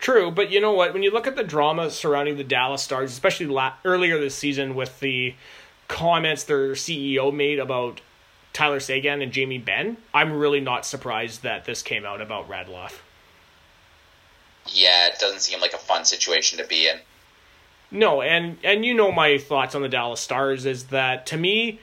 True, 0.01 0.31
but 0.31 0.51
you 0.51 0.61
know 0.61 0.73
what? 0.73 0.95
When 0.95 1.03
you 1.03 1.13
look 1.13 1.27
at 1.27 1.37
the 1.37 1.45
drama 1.45 1.91
surrounding 1.91 2.37
the 2.37 2.45
Dallas 2.45 2.83
Stars, 2.83 3.13
especially 3.13 3.47
la- 3.47 3.75
earlier 3.85 4.19
this 4.19 4.35
season 4.35 4.75
with 4.75 4.99
the 5.01 5.35
comments 5.89 6.45
their 6.45 6.73
CEO 6.73 7.33
made 7.33 7.59
about 7.59 8.01
Tyler 8.61 8.79
Seguin 8.79 9.23
and 9.23 9.33
Jamie 9.33 9.57
Benn, 9.57 9.97
I'm 10.13 10.35
really 10.35 10.61
not 10.61 10.85
surprised 10.85 11.45
that 11.45 11.65
this 11.65 11.81
came 11.81 12.05
out 12.05 12.21
about 12.21 12.47
Radulov. 12.47 12.93
Yeah, 14.67 15.07
it 15.07 15.19
doesn't 15.19 15.41
seem 15.41 15.63
like 15.63 15.73
a 15.73 15.79
fun 15.79 16.05
situation 16.05 16.59
to 16.59 16.67
be 16.67 16.87
in. 16.87 16.99
No, 17.91 18.21
and 18.21 18.59
and 18.63 18.85
you 18.85 18.93
know 18.93 19.13
my 19.13 19.39
thoughts 19.39 19.75
on 19.75 19.81
the 19.81 19.89
Dallas 19.89 20.21
Stars 20.21 20.67
is 20.67 20.89
that 20.89 21.25
to 21.29 21.39
me, 21.39 21.81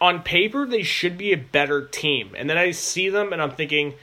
on 0.00 0.22
paper 0.22 0.66
they 0.66 0.84
should 0.84 1.18
be 1.18 1.32
a 1.32 1.36
better 1.36 1.84
team, 1.84 2.36
and 2.36 2.48
then 2.48 2.56
I 2.56 2.70
see 2.70 3.08
them 3.08 3.32
and 3.32 3.42
I'm 3.42 3.50
thinking, 3.50 3.94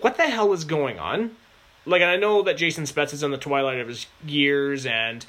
what 0.00 0.16
the 0.16 0.22
hell 0.22 0.54
is 0.54 0.64
going 0.64 0.98
on? 0.98 1.36
Like, 1.84 2.00
and 2.00 2.10
I 2.10 2.16
know 2.16 2.40
that 2.44 2.56
Jason 2.56 2.84
Spezza 2.84 3.12
is 3.12 3.22
on 3.22 3.30
the 3.30 3.36
twilight 3.36 3.78
of 3.78 3.88
his 3.88 4.06
years, 4.26 4.86
and 4.86 5.26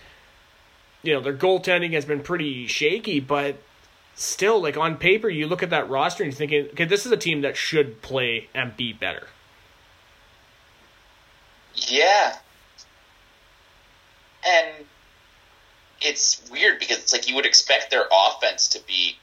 you 1.03 1.13
know 1.13 1.19
their 1.19 1.35
goaltending 1.35 1.91
has 1.91 2.05
been 2.05 2.21
pretty 2.21 2.65
shaky, 2.65 3.19
but 3.19 3.57
still, 4.19 4.61
like 4.61 4.77
on 4.77 4.97
paper, 4.97 5.29
you 5.29 5.47
look 5.47 5.63
at 5.63 5.69
that 5.69 5.89
roster 5.89 6.23
and 6.23 6.31
you're 6.31 6.37
thinking, 6.37 6.65
okay, 6.71 6.85
this 6.85 7.05
is 7.05 7.11
a 7.11 7.17
team 7.17 7.41
that 7.41 7.55
should 7.55 8.01
play 8.01 8.49
and 8.53 8.75
be 8.75 8.93
better. 8.93 9.27
Yeah. 11.73 12.37
And 14.45 14.85
it's 16.01 16.49
weird 16.51 16.79
because 16.79 16.97
it's 16.97 17.13
like 17.13 17.29
you 17.29 17.35
would 17.35 17.45
expect 17.45 17.91
their 17.91 18.05
offense 18.11 18.67
to 18.69 18.79
be 18.85 19.17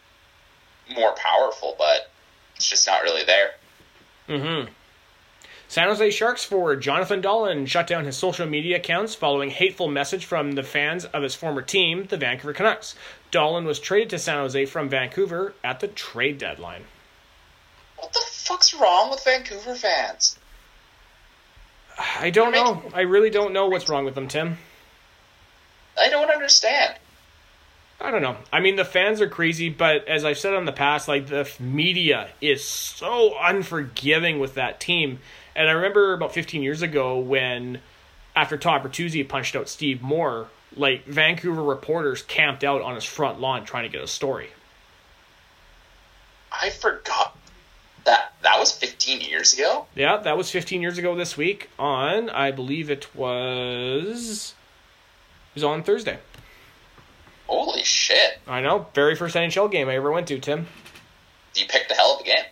more 0.95 1.15
powerful, 1.17 1.75
but 1.79 2.11
it's 2.55 2.69
just 2.69 2.87
not 2.87 3.03
really 3.03 3.25
there. 3.25 3.51
Mm-hmm. 4.29 4.73
San 5.69 5.89
Jose 5.89 6.11
Sharks 6.11 6.45
forward 6.45 6.81
Jonathan 6.81 7.21
Dahlen 7.21 7.67
shut 7.67 7.89
down 7.89 8.05
his 8.05 8.17
social 8.17 8.47
media 8.47 8.77
accounts 8.77 9.17
following 9.17 9.51
hateful 9.51 9.89
message 9.89 10.25
from 10.25 10.53
the 10.53 10.63
fans 10.63 11.05
of 11.07 11.25
his 11.25 11.35
former 11.35 11.61
team, 11.61 12.07
the 12.09 12.17
Vancouver 12.17 12.53
Canucks. 12.53 12.95
Dahlen 13.33 13.65
was 13.65 13.79
traded 13.79 14.11
to 14.11 14.19
San 14.19 14.39
Jose 14.39 14.67
from 14.67 14.89
Vancouver 14.89 15.55
at 15.63 15.81
the 15.81 15.89
trade 15.89 16.39
deadline. 16.39 16.85
What 17.97 18.13
the 18.13 18.23
fuck's 18.29 18.75
wrong 18.75 19.11
with 19.11 19.25
Vancouver 19.25 19.75
fans? 19.75 20.39
I 21.99 22.31
don't 22.31 22.53
know. 22.53 22.83
I 22.95 23.03
really 23.03 23.31
don't 23.31 23.53
know 23.53 23.69
what's 23.69 23.89
wrong 23.89 24.05
with 24.05 24.15
them, 24.15 24.29
Tim. 24.29 24.59
I 25.99 26.11
don't 26.11 26.31
understand. 26.31 26.97
I 28.01 28.11
don't 28.11 28.21
know. 28.21 28.37
I 28.53 28.61
mean, 28.61 28.77
the 28.77 28.85
fans 28.85 29.23
are 29.23 29.29
crazy, 29.29 29.71
but 29.71 30.07
as 30.07 30.25
I've 30.25 30.37
said 30.37 30.53
in 30.53 30.67
the 30.67 30.73
past, 30.73 31.09
like 31.09 31.29
the 31.29 31.51
media 31.59 32.29
is 32.43 32.63
so 32.63 33.35
unforgiving 33.41 34.39
with 34.39 34.55
that 34.55 34.81
team. 34.81 35.21
And 35.55 35.69
I 35.69 35.73
remember 35.73 36.13
about 36.13 36.35
15 36.35 36.63
years 36.63 36.83
ago 36.83 37.19
when, 37.19 37.81
after 38.35 38.59
Todd 38.59 38.83
Bertuzzi 38.83 39.27
punched 39.27 39.57
out 39.57 39.71
Steve 39.71 40.03
Moore, 40.03 40.49
like 40.75 41.05
Vancouver 41.05 41.63
reporters 41.63 42.23
camped 42.23 42.65
out 42.65 42.83
on 42.83 42.95
his 42.95 43.05
front 43.05 43.41
lawn 43.41 43.65
trying 43.65 43.85
to 43.85 43.89
get 43.89 44.03
a 44.03 44.07
story. 44.07 44.49
I 46.51 46.71
forgot 46.71 47.37
that 48.05 48.33
that 48.43 48.59
was 48.59 48.73
15 48.73 49.21
years 49.21 49.53
ago. 49.53 49.87
Yeah, 49.95 50.17
that 50.19 50.37
was 50.37 50.51
15 50.51 50.81
years 50.81 50.99
ago 50.99 51.15
this 51.15 51.37
week 51.37 51.69
on, 51.79 52.31
I 52.31 52.51
believe 52.51 52.91
it 52.91 53.15
was, 53.15 54.55
it 55.51 55.55
was 55.55 55.65
on 55.65 55.83
Thursday. 55.83 56.19
Holy 57.47 57.85
shit! 57.85 58.39
I 58.47 58.61
know, 58.61 58.87
very 58.95 59.15
first 59.15 59.37
NHL 59.37 59.71
game 59.71 59.89
I 59.89 59.97
ever 59.97 60.11
went 60.11 60.27
to, 60.29 60.39
Tim. 60.39 60.67
You 61.55 61.65
picked 61.69 61.91
a 61.91 61.95
hell 61.95 62.17
of 62.17 62.21
a 62.21 62.25
game. 62.25 62.45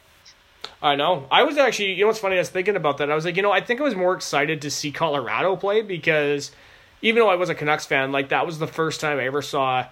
I 0.80 0.96
know. 0.96 1.26
I 1.30 1.44
was 1.44 1.56
actually, 1.56 1.94
you 1.94 2.02
know 2.02 2.08
what's 2.08 2.18
funny? 2.18 2.36
I 2.36 2.40
was 2.40 2.50
thinking 2.50 2.76
about 2.76 2.98
that. 2.98 3.10
I 3.10 3.14
was 3.14 3.24
like, 3.24 3.36
you 3.36 3.42
know, 3.42 3.50
I 3.50 3.60
think 3.60 3.80
I 3.80 3.84
was 3.84 3.94
more 3.94 4.14
excited 4.14 4.62
to 4.62 4.70
see 4.70 4.92
Colorado 4.92 5.56
play 5.56 5.80
because 5.80 6.50
even 7.05 7.20
though 7.20 7.28
I 7.28 7.34
was 7.34 7.50
a 7.50 7.55
Canucks 7.55 7.84
fan, 7.84 8.12
like 8.12 8.30
that 8.30 8.46
was 8.46 8.59
the 8.59 8.66
first 8.66 8.98
time 8.98 9.18
I 9.18 9.26
ever 9.26 9.42
saw 9.42 9.86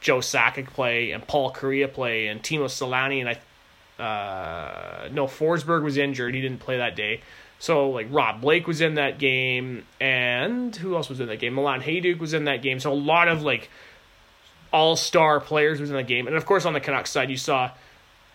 Joe 0.00 0.18
Sakic 0.18 0.68
play 0.68 1.10
and 1.10 1.26
Paul 1.26 1.52
Kariya 1.52 1.92
play 1.92 2.28
and 2.28 2.40
Teemu 2.40 2.66
Selanne 2.66 3.20
and 3.20 3.28
I, 3.98 4.02
uh, 4.02 5.08
no, 5.10 5.26
Forsberg 5.26 5.82
was 5.82 5.96
injured. 5.96 6.32
He 6.32 6.40
didn't 6.40 6.60
play 6.60 6.76
that 6.76 6.94
day. 6.94 7.22
So 7.58 7.90
like 7.90 8.06
Rob 8.08 8.40
Blake 8.40 8.68
was 8.68 8.80
in 8.80 8.94
that 8.94 9.18
game 9.18 9.84
and 10.00 10.74
who 10.76 10.94
else 10.94 11.08
was 11.08 11.18
in 11.18 11.26
that 11.26 11.40
game? 11.40 11.54
Milan 11.54 11.82
Hejduk 11.82 12.20
was 12.20 12.34
in 12.34 12.44
that 12.44 12.62
game. 12.62 12.78
So 12.78 12.92
a 12.92 12.94
lot 12.94 13.26
of 13.26 13.42
like 13.42 13.68
all 14.72 14.94
star 14.94 15.40
players 15.40 15.80
was 15.80 15.90
in 15.90 15.96
the 15.96 16.04
game. 16.04 16.28
And 16.28 16.36
of 16.36 16.46
course 16.46 16.64
on 16.64 16.72
the 16.72 16.80
Canucks 16.80 17.10
side 17.10 17.30
you 17.30 17.36
saw 17.36 17.72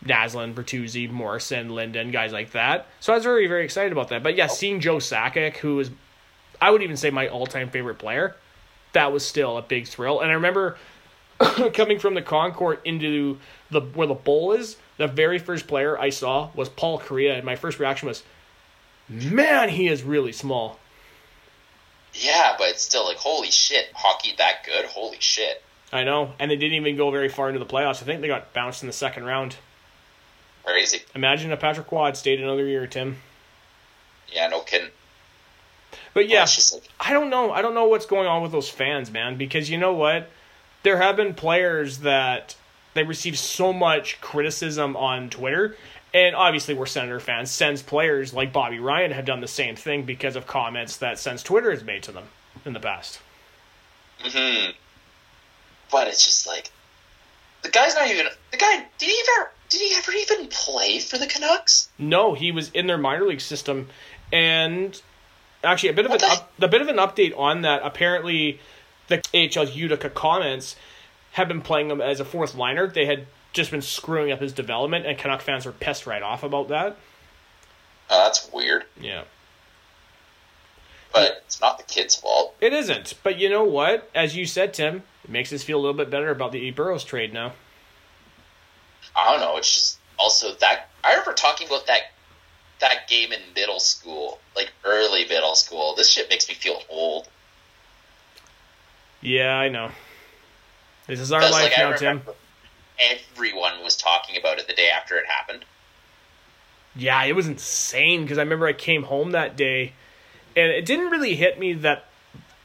Naslund, 0.03 0.55
Bertuzzi, 0.55 1.09
Morrison, 1.09 1.69
Linden, 1.69 2.11
guys 2.11 2.33
like 2.33 2.51
that. 2.51 2.87
So 2.99 3.13
I 3.13 3.15
was 3.15 3.23
very, 3.23 3.47
very 3.47 3.63
excited 3.63 3.93
about 3.93 4.09
that. 4.09 4.23
But 4.23 4.35
yeah, 4.35 4.47
seeing 4.47 4.81
Joe 4.81 4.97
Sakic, 4.97 5.55
who 5.57 5.79
is, 5.79 5.91
I 6.61 6.71
would 6.71 6.81
even 6.81 6.97
say 6.97 7.09
my 7.09 7.27
all 7.27 7.47
time 7.47 7.69
favorite 7.69 7.99
player, 7.99 8.35
that 8.93 9.11
was 9.11 9.25
still 9.25 9.57
a 9.57 9.61
big 9.61 9.87
thrill. 9.87 10.19
And 10.19 10.31
I 10.31 10.35
remember 10.35 10.77
coming 11.73 11.99
from 11.99 12.15
the 12.15 12.21
concourt 12.21 12.81
into 12.85 13.37
the 13.71 13.81
where 13.81 14.07
the 14.07 14.13
bowl 14.13 14.51
is, 14.53 14.77
the 14.97 15.07
very 15.07 15.39
first 15.39 15.67
player 15.67 15.97
I 15.97 16.09
saw 16.09 16.49
was 16.55 16.69
Paul 16.69 16.99
Kariya, 16.99 17.35
and 17.35 17.43
my 17.43 17.55
first 17.55 17.79
reaction 17.79 18.07
was, 18.07 18.23
man, 19.07 19.69
he 19.69 19.87
is 19.87 20.03
really 20.03 20.31
small. 20.31 20.79
Yeah, 22.13 22.55
but 22.57 22.69
it's 22.69 22.81
still 22.81 23.05
like, 23.05 23.17
holy 23.17 23.51
shit, 23.51 23.89
hockey 23.93 24.33
that 24.37 24.65
good? 24.65 24.85
Holy 24.85 25.19
shit. 25.19 25.63
I 25.91 26.03
know, 26.03 26.33
and 26.39 26.51
they 26.51 26.55
didn't 26.55 26.75
even 26.75 26.97
go 26.97 27.09
very 27.11 27.29
far 27.29 27.49
into 27.49 27.59
the 27.59 27.65
playoffs. 27.65 28.01
I 28.01 28.05
think 28.05 28.21
they 28.21 28.27
got 28.27 28.53
bounced 28.53 28.83
in 28.83 28.87
the 28.87 28.93
second 28.93 29.25
round. 29.25 29.55
Crazy. 30.63 31.01
Imagine 31.15 31.51
if 31.51 31.59
Patrick 31.59 31.87
Quad 31.87 32.17
stayed 32.17 32.39
another 32.39 32.65
year, 32.65 32.85
Tim. 32.85 33.17
Yeah, 34.31 34.47
no 34.47 34.61
kidding. 34.61 34.89
But 36.19 36.27
yeah, 36.27 36.39
Well, 36.39 36.43
it's 36.43 36.55
just 36.55 36.73
like, 36.73 36.83
I 36.99 37.13
don't 37.13 37.29
know. 37.29 37.53
I 37.53 37.61
don't 37.61 37.73
know 37.73 37.85
what's 37.85 38.05
going 38.05 38.27
on 38.27 38.41
with 38.41 38.51
those 38.51 38.67
fans, 38.67 39.09
man. 39.09 39.37
Because 39.37 39.69
you 39.69 39.77
know 39.77 39.93
what? 39.93 40.29
There 40.83 40.97
have 40.97 41.15
been 41.15 41.33
players 41.33 41.99
that 41.99 42.57
they 42.93 43.03
receive 43.03 43.39
so 43.39 43.71
much 43.71 44.19
criticism 44.19 44.97
on 44.97 45.29
Twitter, 45.29 45.77
and 46.13 46.35
obviously 46.35 46.73
we're 46.73 46.87
Senator 46.87 47.21
fans. 47.21 47.51
Sens 47.51 47.81
players 47.81 48.33
like 48.33 48.51
Bobby 48.51 48.79
Ryan 48.79 49.11
have 49.11 49.23
done 49.23 49.39
the 49.39 49.47
same 49.47 49.77
thing 49.77 50.03
because 50.03 50.35
of 50.35 50.45
comments 50.45 50.97
that 50.97 51.19
Sens 51.19 51.41
Twitter 51.41 51.71
has 51.71 51.85
made 51.85 52.03
to 52.03 52.11
them 52.11 52.25
in 52.65 52.73
the 52.73 52.81
past. 52.81 53.21
hmm 54.19 54.71
But 55.89 56.09
it's 56.09 56.25
just 56.25 56.45
like, 56.45 56.69
the 57.61 57.69
guy's 57.69 57.95
not 57.95 58.09
even. 58.09 58.25
The 58.51 58.57
guy 58.57 58.85
did 58.97 59.07
he 59.07 59.23
ever? 59.37 59.51
Did 59.69 59.79
he 59.79 59.95
ever 59.95 60.11
even 60.11 60.47
play 60.47 60.99
for 60.99 61.17
the 61.17 61.27
Canucks? 61.27 61.87
No, 61.97 62.33
he 62.33 62.51
was 62.51 62.71
in 62.71 62.87
their 62.87 62.97
minor 62.97 63.25
league 63.25 63.39
system, 63.39 63.87
and 64.33 65.01
actually 65.63 65.89
a 65.89 65.93
bit 65.93 66.05
of 66.05 66.11
an 66.11 66.17
the- 66.19 66.27
up, 66.27 66.51
a 66.59 66.67
bit 66.67 66.81
of 66.81 66.87
an 66.87 66.97
update 66.97 67.37
on 67.37 67.61
that. 67.61 67.81
Apparently, 67.83 68.59
the 69.07 69.21
AHL 69.33 69.65
Utica 69.69 70.09
Comets 70.09 70.75
have 71.33 71.47
been 71.47 71.61
playing 71.61 71.89
him 71.89 72.01
as 72.01 72.19
a 72.19 72.25
fourth 72.25 72.55
liner. 72.55 72.87
They 72.87 73.05
had 73.05 73.27
just 73.53 73.71
been 73.71 73.81
screwing 73.81 74.31
up 74.31 74.39
his 74.39 74.53
development, 74.53 75.05
and 75.05 75.17
Canuck 75.17 75.41
fans 75.41 75.65
were 75.65 75.71
pissed 75.71 76.05
right 76.07 76.21
off 76.21 76.43
about 76.43 76.67
that. 76.69 76.95
Oh, 78.09 78.23
that's 78.25 78.49
weird. 78.51 78.85
Yeah, 78.99 79.23
But 81.13 81.43
it's 81.45 81.59
not 81.61 81.77
the 81.77 81.83
kid's 81.83 82.15
fault. 82.15 82.55
it 82.61 82.73
isn't. 82.73 83.15
But 83.23 83.37
you 83.37 83.49
know 83.49 83.63
what? 83.63 84.09
As 84.15 84.35
you 84.35 84.45
said, 84.45 84.73
Tim, 84.73 85.03
it 85.23 85.29
makes 85.29 85.51
us 85.53 85.63
feel 85.63 85.77
a 85.79 85.81
little 85.81 85.95
bit 85.97 86.09
better 86.09 86.29
about 86.29 86.51
the 86.51 86.59
E. 86.59 86.71
Burrows 86.71 87.03
trade 87.03 87.33
now. 87.33 87.53
I 89.15 89.31
don't 89.31 89.39
know. 89.41 89.57
It's 89.57 89.73
just 89.73 89.97
also 90.17 90.53
that 90.55 90.89
I 91.03 91.11
remember 91.11 91.33
talking 91.33 91.67
about 91.67 91.87
that 91.87 92.11
that 92.79 93.07
game 93.07 93.31
in 93.31 93.41
middle 93.55 93.79
school, 93.79 94.39
like 94.55 94.71
early 94.83 95.25
middle 95.27 95.55
school. 95.55 95.95
This 95.95 96.09
shit 96.09 96.29
makes 96.29 96.47
me 96.47 96.55
feel 96.55 96.81
old. 96.89 97.27
Yeah, 99.21 99.55
I 99.55 99.69
know. 99.69 99.91
This 101.07 101.19
is 101.19 101.31
our 101.31 101.41
life 101.41 101.51
like, 101.51 101.77
now, 101.77 101.93
Tim. 101.93 102.21
everyone 102.99 103.83
was 103.83 103.97
talking 103.97 104.37
about 104.37 104.59
it 104.59 104.67
the 104.67 104.73
day 104.73 104.89
after 104.89 105.17
it 105.17 105.25
happened. 105.25 105.65
Yeah, 106.95 107.23
it 107.23 107.35
was 107.35 107.47
insane 107.47 108.23
because 108.23 108.37
I 108.37 108.41
remember 108.41 108.67
I 108.67 108.73
came 108.73 109.03
home 109.03 109.31
that 109.31 109.55
day 109.55 109.93
and 110.55 110.71
it 110.71 110.85
didn't 110.85 111.09
really 111.09 111.35
hit 111.35 111.59
me 111.59 111.73
that 111.73 112.05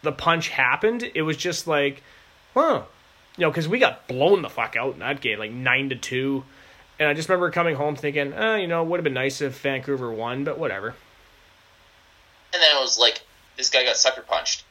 the 0.03 0.13
punch 0.13 0.49
happened. 0.49 1.11
It 1.15 1.23
was 1.23 1.37
just 1.37 1.67
like, 1.67 2.03
huh. 2.55 2.83
You 3.37 3.43
know, 3.43 3.51
because 3.51 3.67
we 3.67 3.79
got 3.79 4.07
blown 4.07 4.43
the 4.43 4.49
fuck 4.49 4.77
out 4.77 4.95
in 4.95 5.01
that 5.01 5.21
game, 5.21 5.39
like 5.39 5.51
9 5.51 5.89
to 5.89 5.97
2. 5.97 6.45
And 6.99 7.09
I 7.09 7.15
just 7.15 7.29
remember 7.29 7.51
coming 7.51 7.75
home 7.75 7.97
thinking, 7.97 8.33
oh, 8.35 8.55
you 8.55 8.67
know, 8.67 8.83
it 8.83 8.89
would 8.89 8.99
have 8.99 9.05
been 9.05 9.15
nice 9.15 9.41
if 9.41 9.61
Vancouver 9.61 10.13
won, 10.13 10.45
but 10.45 10.59
whatever. 10.59 10.95
And 12.53 12.63
then 12.63 12.77
it 12.77 12.81
was 12.81 12.99
like 12.99 13.23
this 13.57 13.71
guy 13.71 13.85
got 13.85 13.97
sucker 13.97 14.23
punched, 14.23 14.65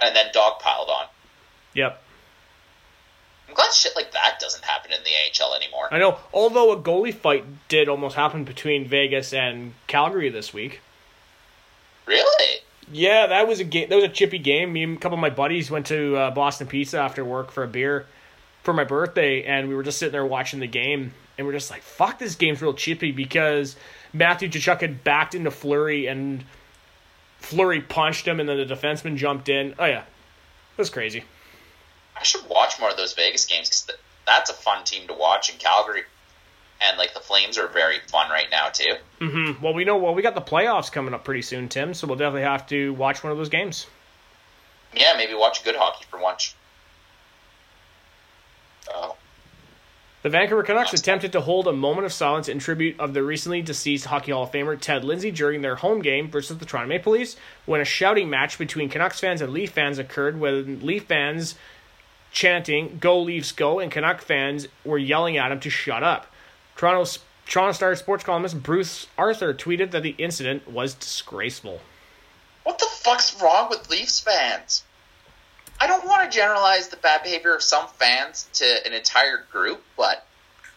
and 0.00 0.14
then 0.14 0.26
dog 0.32 0.60
piled 0.60 0.88
on. 0.88 1.06
Yep. 1.74 2.00
I'm 3.48 3.54
glad 3.54 3.72
shit 3.72 3.96
like 3.96 4.12
that 4.12 4.38
doesn't 4.40 4.64
happen 4.64 4.92
in 4.92 5.00
the 5.04 5.10
AHL 5.10 5.54
anymore. 5.54 5.88
I 5.90 5.98
know, 5.98 6.18
although 6.32 6.72
a 6.72 6.76
goalie 6.76 7.14
fight 7.14 7.44
did 7.68 7.88
almost 7.88 8.16
happen 8.16 8.44
between 8.44 8.86
Vegas 8.88 9.32
and 9.32 9.74
Calgary 9.86 10.30
this 10.30 10.52
week. 10.52 10.80
Really? 12.06 12.60
Yeah, 12.92 13.26
that 13.26 13.48
was 13.48 13.60
a 13.60 13.64
game. 13.64 13.88
That 13.88 13.96
was 13.96 14.04
a 14.04 14.08
chippy 14.08 14.38
game. 14.38 14.72
Me 14.72 14.82
and 14.82 14.96
a 14.96 15.00
couple 15.00 15.16
of 15.16 15.20
my 15.20 15.30
buddies 15.30 15.70
went 15.70 15.86
to 15.86 16.16
uh, 16.16 16.30
Boston 16.30 16.66
Pizza 16.66 16.98
after 16.98 17.24
work 17.24 17.50
for 17.50 17.64
a 17.64 17.68
beer 17.68 18.06
for 18.62 18.74
my 18.74 18.84
birthday, 18.84 19.42
and 19.42 19.68
we 19.68 19.74
were 19.74 19.82
just 19.82 19.98
sitting 19.98 20.12
there 20.12 20.26
watching 20.26 20.60
the 20.60 20.66
game, 20.66 21.14
and 21.36 21.46
we're 21.46 21.52
just 21.52 21.70
like, 21.70 21.82
"Fuck, 21.82 22.18
this 22.18 22.34
game's 22.34 22.62
real 22.62 22.74
chippy." 22.74 23.12
Because 23.12 23.76
Matthew 24.12 24.48
Tkachuk 24.48 24.80
had 24.80 25.04
backed 25.04 25.34
into 25.34 25.50
Fleury 25.50 26.06
and 26.06 26.44
Fleury 27.38 27.80
punched 27.80 28.26
him, 28.26 28.40
and 28.40 28.48
then 28.48 28.56
the 28.56 28.66
defenseman 28.66 29.16
jumped 29.16 29.48
in. 29.48 29.74
Oh 29.78 29.86
yeah, 29.86 30.00
it 30.00 30.78
was 30.78 30.90
crazy. 30.90 31.24
I 32.16 32.22
should 32.22 32.48
watch 32.48 32.78
more 32.80 32.90
of 32.90 32.96
those 32.96 33.12
Vegas 33.14 33.44
games 33.44 33.68
because 33.68 33.98
that's 34.26 34.50
a 34.50 34.54
fun 34.54 34.84
team 34.84 35.06
to 35.08 35.14
watch 35.14 35.50
in 35.50 35.58
Calgary. 35.58 36.04
And 36.80 36.98
like 36.98 37.14
the 37.14 37.20
Flames 37.20 37.56
are 37.58 37.68
very 37.68 37.98
fun 38.08 38.30
right 38.30 38.48
now 38.50 38.68
too. 38.68 38.94
Mm-hmm. 39.20 39.62
Well, 39.62 39.74
we 39.74 39.84
know. 39.84 39.96
Well, 39.96 40.14
we 40.14 40.22
got 40.22 40.34
the 40.34 40.40
playoffs 40.40 40.90
coming 40.90 41.14
up 41.14 41.24
pretty 41.24 41.42
soon, 41.42 41.68
Tim. 41.68 41.94
So 41.94 42.06
we'll 42.06 42.16
definitely 42.16 42.42
have 42.42 42.66
to 42.68 42.92
watch 42.94 43.22
one 43.22 43.30
of 43.30 43.38
those 43.38 43.48
games. 43.48 43.86
Yeah, 44.92 45.14
maybe 45.16 45.34
watch 45.34 45.64
good 45.64 45.76
hockey 45.76 46.04
for 46.08 46.20
once. 46.20 46.54
Oh. 48.92 49.16
The 50.24 50.30
Vancouver 50.30 50.62
Canucks 50.62 50.94
attempted 50.94 51.32
to 51.32 51.42
hold 51.42 51.68
a 51.68 51.72
moment 51.74 52.06
of 52.06 52.12
silence 52.14 52.48
in 52.48 52.58
tribute 52.58 52.98
of 52.98 53.12
the 53.12 53.22
recently 53.22 53.60
deceased 53.60 54.06
Hockey 54.06 54.32
Hall 54.32 54.44
of 54.44 54.52
Famer 54.52 54.80
Ted 54.80 55.04
Lindsay 55.04 55.30
during 55.30 55.60
their 55.60 55.74
home 55.74 56.00
game 56.00 56.30
versus 56.30 56.56
the 56.56 56.64
Toronto 56.64 56.88
Maple 56.88 57.12
Leafs 57.12 57.36
when 57.66 57.82
a 57.82 57.84
shouting 57.84 58.30
match 58.30 58.56
between 58.56 58.88
Canucks 58.88 59.20
fans 59.20 59.42
and 59.42 59.52
Leaf 59.52 59.72
fans 59.72 59.98
occurred 59.98 60.40
when 60.40 60.80
Leaf 60.80 61.04
fans 61.04 61.56
chanting 62.32 62.96
"Go 63.02 63.20
Leafs 63.20 63.52
Go" 63.52 63.80
and 63.80 63.92
Canuck 63.92 64.22
fans 64.22 64.66
were 64.82 64.96
yelling 64.96 65.36
at 65.36 65.52
him 65.52 65.60
to 65.60 65.68
shut 65.68 66.02
up. 66.02 66.32
Toronto's 66.74 67.18
Toronto 67.44 67.72
Star 67.72 67.94
sports 67.94 68.24
columnist 68.24 68.62
Bruce 68.62 69.08
Arthur 69.18 69.52
tweeted 69.52 69.90
that 69.90 70.02
the 70.02 70.14
incident 70.16 70.66
was 70.66 70.94
disgraceful. 70.94 71.82
What 72.62 72.78
the 72.78 72.88
fuck's 72.90 73.38
wrong 73.42 73.68
with 73.68 73.90
Leafs 73.90 74.20
fans? 74.20 74.84
I 75.80 75.86
don't 75.86 76.06
want 76.06 76.30
to 76.30 76.36
generalize 76.36 76.88
the 76.88 76.96
bad 76.96 77.22
behavior 77.22 77.54
of 77.54 77.62
some 77.62 77.86
fans 77.88 78.48
to 78.54 78.86
an 78.86 78.92
entire 78.92 79.44
group, 79.50 79.82
but 79.96 80.26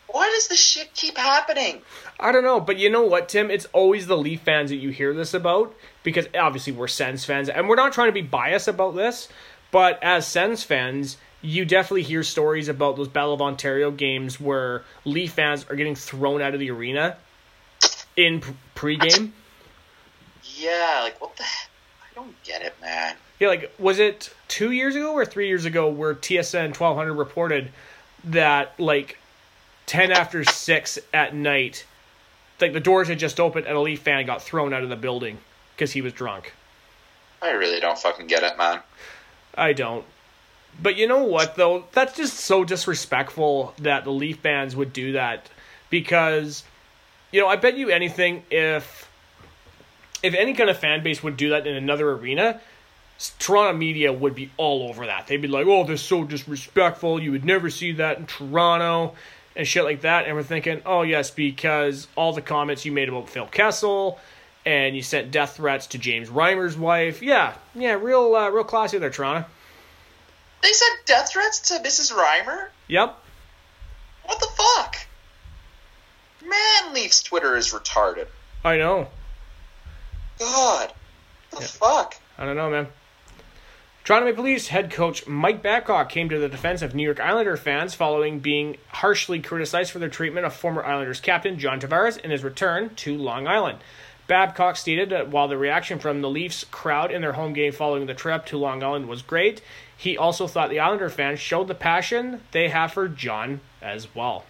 why 0.08 0.30
does 0.34 0.48
this 0.48 0.60
shit 0.60 0.94
keep 0.94 1.18
happening? 1.18 1.82
I 2.20 2.32
don't 2.32 2.44
know, 2.44 2.60
but 2.60 2.78
you 2.78 2.90
know 2.90 3.04
what, 3.04 3.30
Tim? 3.30 3.52
It's 3.52 3.66
always 3.74 4.08
the 4.08 4.18
Leaf 4.18 4.42
fans 4.42 4.70
that 4.70 4.78
you 4.78 4.90
hear 4.90 5.14
this 5.14 5.34
about 5.34 5.76
because 6.04 6.28
obviously 6.38 6.74
we're 6.74 6.88
Sens 6.88 7.26
fans, 7.26 7.50
and 7.50 7.68
we're 7.68 7.76
not 7.76 7.94
trying 7.94 8.08
to 8.08 8.14
be 8.14 8.22
biased 8.22 8.68
about 8.68 8.96
this, 8.96 9.28
but 9.72 10.02
as 10.02 10.26
Sens 10.26 10.64
fans, 10.64 11.18
you 11.42 11.66
definitely 11.66 12.04
hear 12.04 12.24
stories 12.24 12.68
about 12.68 12.96
those 12.96 13.08
Battle 13.08 13.34
of 13.34 13.42
Ontario 13.42 13.92
games 13.92 14.40
where 14.40 14.84
Leaf 15.06 15.34
fans 15.34 15.66
are 15.70 15.76
getting 15.76 15.96
thrown 15.96 16.42
out 16.42 16.54
of 16.54 16.60
the 16.60 16.72
arena 16.72 17.18
in 18.16 18.42
pregame. 18.76 19.32
Yeah, 20.56 21.02
like 21.04 21.22
what 21.22 21.36
the? 21.36 21.44
I 21.44 22.16
don't 22.16 22.42
get 22.44 22.62
it, 22.62 22.76
man. 22.82 23.16
Yeah, 23.40 23.50
like 23.50 23.74
was 23.78 24.00
it 24.00 24.34
two 24.48 24.72
years 24.72 24.96
ago 24.96 25.14
or 25.14 25.26
three 25.26 25.48
years 25.48 25.66
ago 25.66 25.90
where 25.90 26.16
TSN 26.16 26.74
twelve 26.74 26.98
hundred 26.98 27.14
reported 27.14 27.72
that 28.24 28.80
like 28.80 29.20
ten 29.86 30.12
after 30.12 30.44
six 30.44 30.98
at 31.14 31.36
night, 31.36 31.86
like 32.60 32.74
the 32.74 32.80
doors 32.80 33.08
had 33.08 33.20
just 33.20 33.40
opened 33.40 33.68
and 33.68 33.76
a 33.76 33.80
Leaf 33.80 34.02
fan 34.02 34.26
got 34.26 34.42
thrown 34.42 34.74
out 34.74 34.84
of 34.84 34.90
the 34.90 34.96
building 34.96 35.38
because 35.76 35.92
he 35.92 36.02
was 36.02 36.14
drunk. 36.14 36.54
I 37.42 37.52
really 37.52 37.80
don't 37.80 37.98
fucking 37.98 38.28
get 38.28 38.44
it, 38.44 38.58
man. 38.58 38.82
I 39.56 39.74
don't. 39.74 40.06
But 40.82 40.96
you 40.96 41.08
know 41.08 41.24
what 41.24 41.56
though? 41.56 41.86
That's 41.92 42.16
just 42.16 42.36
so 42.36 42.64
disrespectful 42.64 43.74
that 43.80 44.04
the 44.04 44.12
Leaf 44.12 44.40
fans 44.40 44.76
would 44.76 44.94
do 44.94 45.14
that 45.14 45.50
because 45.90 46.64
you 47.32 47.42
know, 47.42 47.48
I 47.48 47.56
bet 47.56 47.78
you 47.78 47.90
anything 47.90 48.44
if 48.50 49.10
if 50.24 50.34
any 50.34 50.54
kind 50.54 50.70
of 50.70 50.78
fan 50.78 51.04
base 51.04 51.22
would 51.22 51.38
do 51.38 51.50
that 51.50 51.68
in 51.68 51.76
another 51.76 52.12
arena, 52.12 52.60
Toronto 53.40 53.78
media 53.78 54.14
would 54.14 54.36
be 54.36 54.52
all 54.58 54.90
over 54.90 55.06
that. 55.08 55.28
They'd 55.28 55.42
be 55.42 55.48
like, 55.48 55.66
"Oh, 55.66 55.84
they're 55.84 55.98
so 55.98 56.24
disrespectful. 56.24 57.22
You 57.22 57.32
would 57.32 57.46
never 57.46 57.70
see 57.70 57.94
that 57.94 58.18
in 58.18 58.26
Toronto." 58.28 59.16
And 59.56 59.68
shit 59.68 59.84
like 59.86 60.02
that, 60.02 60.28
and 60.28 60.36
we're 60.36 60.44
thinking, 60.44 60.84
oh 60.86 61.02
yes, 61.02 61.32
because 61.32 62.08
all 62.16 62.32
the 62.32 62.44
comments 62.44 62.86
you 62.86 62.92
made 62.92 63.10
about 63.10 63.28
Phil 63.28 63.48
Kessel, 63.48 64.20
and 64.68 64.96
you 64.96 65.02
sent 65.02 65.32
death 65.32 65.56
threats 65.56 65.88
to 65.88 65.98
James 65.98 66.30
Reimer's 66.30 66.78
wife. 66.78 67.24
Yeah, 67.24 67.56
yeah, 67.74 67.94
real, 67.94 68.36
uh, 68.36 68.50
real 68.50 68.64
classy 68.64 69.00
there, 69.00 69.10
Toronto. 69.10 69.48
They 70.62 70.72
sent 70.72 71.06
death 71.08 71.32
threats 71.32 71.60
to 71.70 71.80
Mrs. 71.80 72.12
Reimer? 72.14 72.68
Yep. 72.88 73.18
What 74.26 74.40
the 74.40 74.48
fuck? 74.56 74.98
Man, 76.46 76.94
Leafs 76.94 77.24
Twitter 77.24 77.58
is 77.58 77.74
retarded. 77.74 78.28
I 78.64 78.78
know. 78.78 79.08
God. 80.40 80.94
What 81.50 81.62
the 81.62 81.62
Yeah. 81.62 81.68
fuck? 81.68 82.16
I 82.38 82.46
don't 82.46 82.56
know, 82.56 82.70
man. 82.70 82.88
Toronto 84.08 84.28
Maple 84.28 84.46
Leafs 84.46 84.70
head 84.70 84.90
coach 84.90 85.28
Mike 85.28 85.62
Babcock 85.62 86.08
came 86.08 86.30
to 86.30 86.40
the 86.40 86.48
defense 86.48 86.82
of 86.82 86.96
New 86.96 87.04
York 87.04 87.20
Islander 87.20 87.58
fans 87.58 87.94
following 87.94 88.40
being 88.40 88.78
harshly 88.88 89.42
criticized 89.42 89.92
for 89.92 90.00
their 90.00 90.08
treatment 90.08 90.46
of 90.46 90.54
former 90.54 90.82
Islanders 90.82 91.20
captain 91.20 91.60
John 91.60 91.82
Tavares 91.82 92.18
in 92.18 92.32
his 92.32 92.42
return 92.42 92.96
to 92.96 93.18
Long 93.18 93.50
Island. 93.50 93.80
Babcock 94.26 94.78
stated 94.78 95.10
that 95.10 95.28
while 95.28 95.50
the 95.50 95.58
reaction 95.58 96.00
from 96.00 96.22
the 96.22 96.30
Leafs 96.30 96.64
crowd 96.64 97.12
in 97.12 97.22
their 97.22 97.34
home 97.34 97.52
game 97.52 97.74
following 97.74 98.06
the 98.06 98.14
trip 98.14 98.46
to 98.46 98.58
Long 98.58 98.82
Island 98.82 99.10
was 99.10 99.22
great, 99.22 99.62
he 99.98 100.18
also 100.18 100.48
thought 100.48 100.70
the 100.70 100.80
Islander 100.80 101.10
fans 101.10 101.42
showed 101.42 101.68
the 101.68 101.76
passion 101.76 102.40
they 102.54 102.70
have 102.70 102.94
for 102.94 103.10
John 103.10 103.60
as 103.82 104.16
well. 104.16 104.46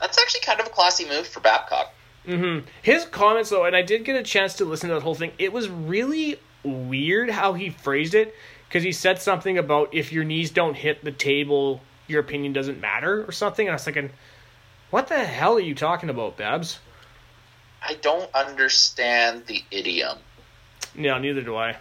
That's 0.00 0.18
actually 0.18 0.40
kind 0.40 0.58
of 0.58 0.66
a 0.66 0.70
classy 0.70 1.08
move 1.08 1.28
for 1.28 1.38
Babcock. 1.38 1.94
Mm-hmm. 2.26 2.66
His 2.82 3.04
comments, 3.04 3.50
though, 3.50 3.64
and 3.64 3.76
I 3.76 3.82
did 3.82 4.04
get 4.04 4.16
a 4.16 4.24
chance 4.24 4.54
to 4.54 4.64
listen 4.64 4.88
to 4.88 4.96
the 4.96 5.00
whole 5.02 5.14
thing. 5.14 5.30
It 5.38 5.52
was 5.52 5.68
really 5.68 6.40
weird 6.64 7.30
how 7.30 7.52
he 7.52 7.70
phrased 7.70 8.14
it 8.14 8.34
because 8.68 8.82
he 8.82 8.92
said 8.92 9.20
something 9.20 9.58
about 9.58 9.94
if 9.94 10.12
your 10.12 10.24
knees 10.24 10.50
don't 10.50 10.74
hit 10.74 11.04
the 11.04 11.12
table, 11.12 11.80
your 12.08 12.20
opinion 12.20 12.52
doesn't 12.52 12.80
matter 12.80 13.24
or 13.24 13.32
something. 13.32 13.66
And 13.66 13.72
I 13.72 13.76
was 13.76 13.84
thinking, 13.84 14.10
what 14.90 15.08
the 15.08 15.18
hell 15.18 15.56
are 15.56 15.60
you 15.60 15.74
talking 15.74 16.10
about, 16.10 16.36
Babs? 16.36 16.80
I 17.86 17.94
don't 17.94 18.32
understand 18.34 19.46
the 19.46 19.62
idiom. 19.70 20.18
No, 20.94 21.18
neither 21.18 21.42
do 21.42 21.56
I. 21.56 21.76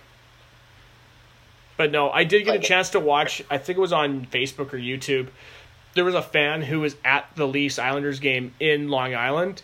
But 1.77 1.91
no, 1.91 2.09
I 2.09 2.23
did 2.23 2.45
get 2.45 2.55
a 2.55 2.59
chance 2.59 2.89
to 2.91 2.99
watch. 2.99 3.43
I 3.49 3.57
think 3.57 3.77
it 3.77 3.81
was 3.81 3.93
on 3.93 4.25
Facebook 4.27 4.73
or 4.73 4.77
YouTube. 4.77 5.29
There 5.95 6.05
was 6.05 6.15
a 6.15 6.21
fan 6.21 6.61
who 6.61 6.81
was 6.81 6.95
at 7.03 7.27
the 7.35 7.47
Leafs 7.47 7.79
Islanders 7.79 8.19
game 8.19 8.53
in 8.59 8.89
Long 8.89 9.15
Island, 9.15 9.61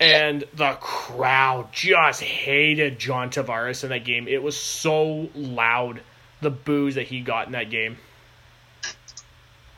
and 0.00 0.44
the 0.54 0.72
crowd 0.80 1.72
just 1.72 2.22
hated 2.22 2.98
John 2.98 3.30
Tavares 3.30 3.82
in 3.82 3.90
that 3.90 4.04
game. 4.04 4.28
It 4.28 4.42
was 4.42 4.56
so 4.56 5.28
loud, 5.34 6.00
the 6.40 6.50
boos 6.50 6.94
that 6.94 7.08
he 7.08 7.20
got 7.20 7.46
in 7.46 7.52
that 7.52 7.70
game. 7.70 7.98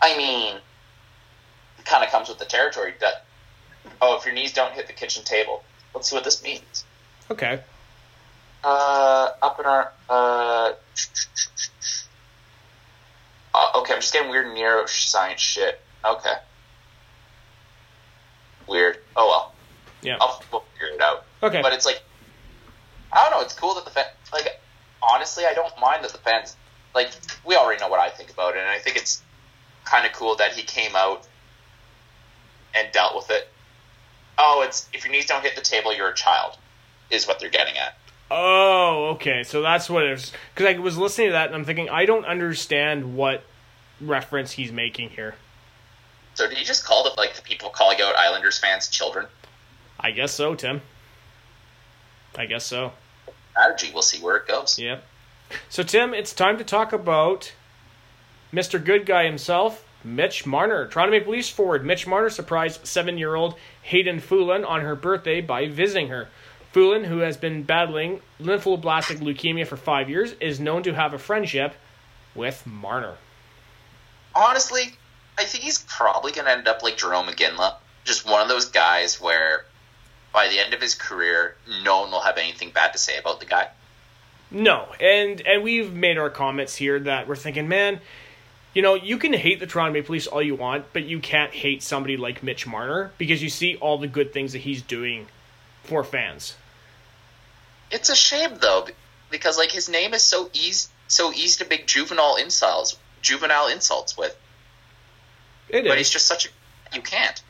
I 0.03 0.17
mean, 0.17 0.57
it 1.79 1.85
kind 1.85 2.05
of 2.05 2.11
comes 2.11 2.29
with 2.29 2.39
the 2.39 2.45
territory. 2.45 2.95
That 3.01 3.25
oh, 4.01 4.19
if 4.19 4.25
your 4.25 4.35
knees 4.35 4.53
don't 4.53 4.73
hit 4.73 4.87
the 4.87 4.93
kitchen 4.93 5.25
table, 5.25 5.63
let's 5.95 6.11
see 6.11 6.17
what 6.17 6.25
this 6.25 6.43
means. 6.43 6.85
Okay. 7.31 7.61
Uh, 8.63 9.31
up 9.41 9.59
in 9.59 9.65
our 9.65 9.93
uh, 10.11 10.73
uh 13.55 13.79
okay, 13.79 13.95
I'm 13.95 14.01
just 14.01 14.13
getting 14.13 14.31
weird 14.31 14.47
neuroscience 14.47 15.39
shit. 15.39 15.81
Okay, 16.05 16.35
weird. 18.67 18.99
Oh 19.17 19.27
well, 19.27 19.55
Yeah. 20.03 20.17
I'll 20.21 20.43
we'll 20.51 20.65
figure 20.73 20.95
it 20.95 21.01
out. 21.01 21.25
Okay. 21.43 21.63
But 21.63 21.73
it's 21.73 21.87
like, 21.87 22.03
I 23.13 23.23
don't 23.23 23.39
know. 23.39 23.45
It's 23.45 23.55
cool 23.55 23.75
that 23.75 23.85
the 23.85 23.91
fan, 23.91 24.07
like, 24.33 24.61
honestly, 25.03 25.45
I 25.45 25.55
don't 25.55 25.73
mind 25.81 26.05
that 26.05 26.13
the 26.13 26.19
fans, 26.19 26.57
like, 26.95 27.11
we 27.45 27.57
already 27.57 27.81
know 27.81 27.89
what 27.89 28.01
I 28.01 28.09
think 28.09 28.31
about 28.31 28.57
it, 28.57 28.61
and 28.61 28.69
I 28.69 28.79
think 28.79 28.97
it's 28.97 29.23
kind 29.85 30.07
of 30.07 30.13
cool 30.13 30.37
that 30.37 30.53
he 30.53 30.63
came 30.63 30.95
out 30.95 31.27
and 32.75 32.91
dealt 32.93 33.17
with 33.17 33.31
it. 33.31 33.49
Oh, 34.39 34.63
it's 34.67 34.89
if 34.95 35.05
your 35.05 35.13
knees 35.13 35.27
don't 35.27 35.43
hit 35.43 35.57
the 35.57 35.63
table, 35.63 35.95
you're 35.95 36.09
a 36.09 36.15
child, 36.15 36.57
is 37.11 37.27
what 37.27 37.41
they're 37.41 37.51
getting 37.51 37.77
at. 37.77 37.97
Oh, 38.31 39.11
okay. 39.15 39.43
So 39.43 39.61
that's 39.61 39.91
what 39.91 40.05
it 40.05 40.13
is. 40.13 40.33
Because 40.55 40.75
I 40.75 40.79
was 40.79 40.97
listening 40.97 41.29
to 41.29 41.33
that 41.33 41.47
and 41.47 41.55
I'm 41.55 41.65
thinking, 41.65 41.91
I 41.91 42.07
don't 42.07 42.25
understand 42.25 43.17
what 43.17 43.43
reference 44.01 44.53
he's 44.53 44.71
making 44.73 45.11
here. 45.11 45.35
So 46.35 46.49
did 46.49 46.57
he 46.57 46.65
just 46.65 46.85
call 46.85 47.03
the 47.05 47.11
like 47.21 47.35
the 47.35 47.43
people 47.43 47.71
calling 47.71 48.01
out 48.01 48.15
Islanders 48.15 48.59
fans 48.59 48.89
children? 48.89 49.27
I 50.01 50.11
guess 50.13 50.33
so, 50.33 50.55
Tim. 50.55 50.81
I 52.37 52.47
guess 52.47 52.65
so. 52.65 52.93
Strategy. 53.53 53.91
We'll 53.93 54.03
see 54.03 54.19
where 54.19 54.37
it 54.37 54.49
goes. 54.49 54.79
Yep. 54.79 55.05
So, 55.69 55.83
Tim, 55.83 56.15
it's 56.15 56.33
time 56.33 56.57
to 56.59 56.65
talk 56.65 56.93
about 56.93 57.53
Mr. 58.53 58.83
Good 58.83 59.05
Guy 59.05 59.25
himself, 59.25 59.85
Mitch 60.03 60.47
Marner. 60.47 60.87
Toronto 60.87 61.11
Maple 61.11 61.33
Leafs 61.33 61.51
forward 61.51 61.85
Mitch 61.85 62.07
Marner 62.07 62.31
surprised 62.31 62.87
seven 62.87 63.19
year 63.19 63.35
old 63.35 63.57
Hayden 63.83 64.21
Foulin 64.21 64.65
on 64.65 64.81
her 64.81 64.97
birthday 64.97 65.41
by 65.41 65.69
visiting 65.69 66.09
her. 66.09 66.29
Foulin, 66.73 67.05
who 67.05 67.19
has 67.19 67.37
been 67.37 67.65
battling 67.65 68.21
lymphoblastic 68.41 69.19
leukemia 69.19 69.67
for 69.67 69.77
five 69.77 70.09
years, 70.09 70.33
is 70.41 70.61
known 70.61 70.83
to 70.85 70.95
have 70.95 71.13
a 71.13 71.19
friendship 71.19 71.75
with 72.35 72.65
Marner. 72.65 73.17
honestly, 74.37 74.95
I 75.37 75.45
think 75.45 75.65
he's 75.65 75.81
probably 75.81 76.31
going 76.33 76.45
to 76.47 76.53
end 76.53 76.69
up 76.69 76.83
like 76.83 76.97
Jarome 76.97 77.29
Iginla, 77.29 77.75
just 78.05 78.25
one 78.25 78.41
of 78.41 78.49
those 78.49 78.67
guys 78.67 79.21
where 79.21 79.65
by 80.33 80.49
the 80.49 80.59
end 80.59 80.75
of 80.75 80.81
his 80.81 80.95
career, 80.95 81.57
no 81.83 82.01
one 82.01 82.11
will 82.11 82.21
have 82.21 82.39
anything 82.39 82.71
bad 82.71 82.93
to 82.93 82.99
say 82.99 83.19
about 83.19 83.41
the 83.41 83.47
guy. 83.47 83.69
No, 84.51 84.89
and 85.01 85.41
and 85.43 85.63
we've 85.63 85.93
made 85.93 86.19
our 86.19 86.31
comments 86.31 86.77
here 86.77 86.99
that 87.01 87.29
we're 87.29 87.37
thinking, 87.37 87.69
man, 87.69 88.01
you 88.75 88.83
know, 88.83 88.95
you 88.95 89.17
can 89.17 89.33
hate 89.33 89.61
the 89.61 89.67
Toronto 89.67 89.93
Maple 89.93 90.13
Leafs 90.13 90.27
all 90.27 90.43
you 90.43 90.55
want, 90.55 90.87
but 90.93 91.05
you 91.05 91.21
can't 91.21 91.53
hate 91.53 91.83
somebody 91.83 92.17
like 92.17 92.43
Mitch 92.43 92.67
Marner 92.67 93.13
because 93.19 93.43
you 93.43 93.49
see 93.49 93.77
all 93.77 93.99
the 93.99 94.09
good 94.09 94.33
things 94.33 94.53
that 94.53 94.61
he's 94.61 94.83
doing 94.83 95.29
for 95.85 96.03
fans. 96.05 96.57
It's 97.91 98.09
a 98.09 98.17
shame 98.17 98.59
though, 98.61 98.87
because 99.31 99.57
like 99.57 99.71
his 99.71 99.89
name 99.89 100.15
is 100.15 100.23
so 100.23 100.51
easy, 100.53 100.89
so 101.09 101.33
easy 101.33 101.63
to 101.65 101.71
make 101.71 101.87
juvenile 101.87 102.37
insults, 102.37 102.99
juvenile 103.23 103.69
insults 103.69 104.17
with. 104.17 104.37
It 105.69 105.85
but 105.85 105.93
is. 105.93 105.99
he's 105.99 106.11
just 106.11 106.27
such 106.27 106.47
a 106.47 106.49
you 106.95 107.03
can't. 107.03 107.43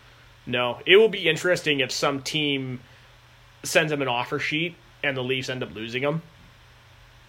No, 0.51 0.81
it 0.85 0.97
will 0.97 1.09
be 1.09 1.29
interesting 1.29 1.79
if 1.81 1.93
some 1.93 2.23
team 2.23 2.81
sends 3.63 3.93
him 3.93 4.03
an 4.03 4.09
offer 4.09 4.41
sheet 4.41 4.75
and 5.03 5.17
the 5.17 5.23
Leafs 5.23 5.49
end 5.49 5.63
up 5.63 5.73
losing 5.75 6.03
him. 6.03 6.23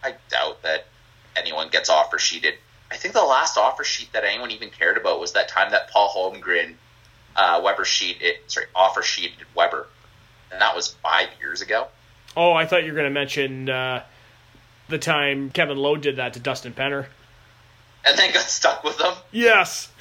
I 0.04 0.16
doubt 0.30 0.64
that 0.64 0.88
anyone 1.36 1.70
gets 1.70 1.90
offer 1.90 2.18
sheeted. 2.18 2.56
I 2.90 2.98
think 2.98 3.14
the 3.14 3.24
last 3.24 3.58
offer 3.58 3.84
sheet 3.84 4.12
that 4.14 4.24
anyone 4.24 4.50
even 4.52 4.72
cared 4.72 4.98
about 4.98 5.20
was 5.20 5.34
that 5.34 5.48
time 5.48 5.72
that 5.72 5.92
Paul 5.92 6.10
Holmgren 6.10 6.74
uh, 7.36 7.62
Weber 7.64 7.86
sheet 7.86 8.18
it, 8.22 8.38
sorry 8.48 8.66
offer 8.76 9.04
sheeted 9.04 9.46
Weber, 9.56 9.88
and 10.52 10.60
that 10.60 10.76
was 10.76 10.96
five 11.04 11.30
years 11.40 11.62
ago. 11.62 11.88
Oh, 12.36 12.54
I 12.54 12.66
thought 12.66 12.84
you 12.84 12.92
were 12.92 12.98
going 12.98 13.10
to 13.10 13.14
mention 13.14 13.70
uh, 13.70 14.04
the 14.90 14.98
time 14.98 15.52
Kevin 15.52 15.78
Lowe 15.78 15.96
did 15.96 16.16
that 16.16 16.34
to 16.34 16.40
Dustin 16.40 16.74
Penner. 16.74 17.06
And 18.04 18.18
then 18.18 18.34
got 18.34 18.46
stuck 18.46 18.84
with 18.84 18.98
them. 18.98 19.14
Yes. 19.32 19.92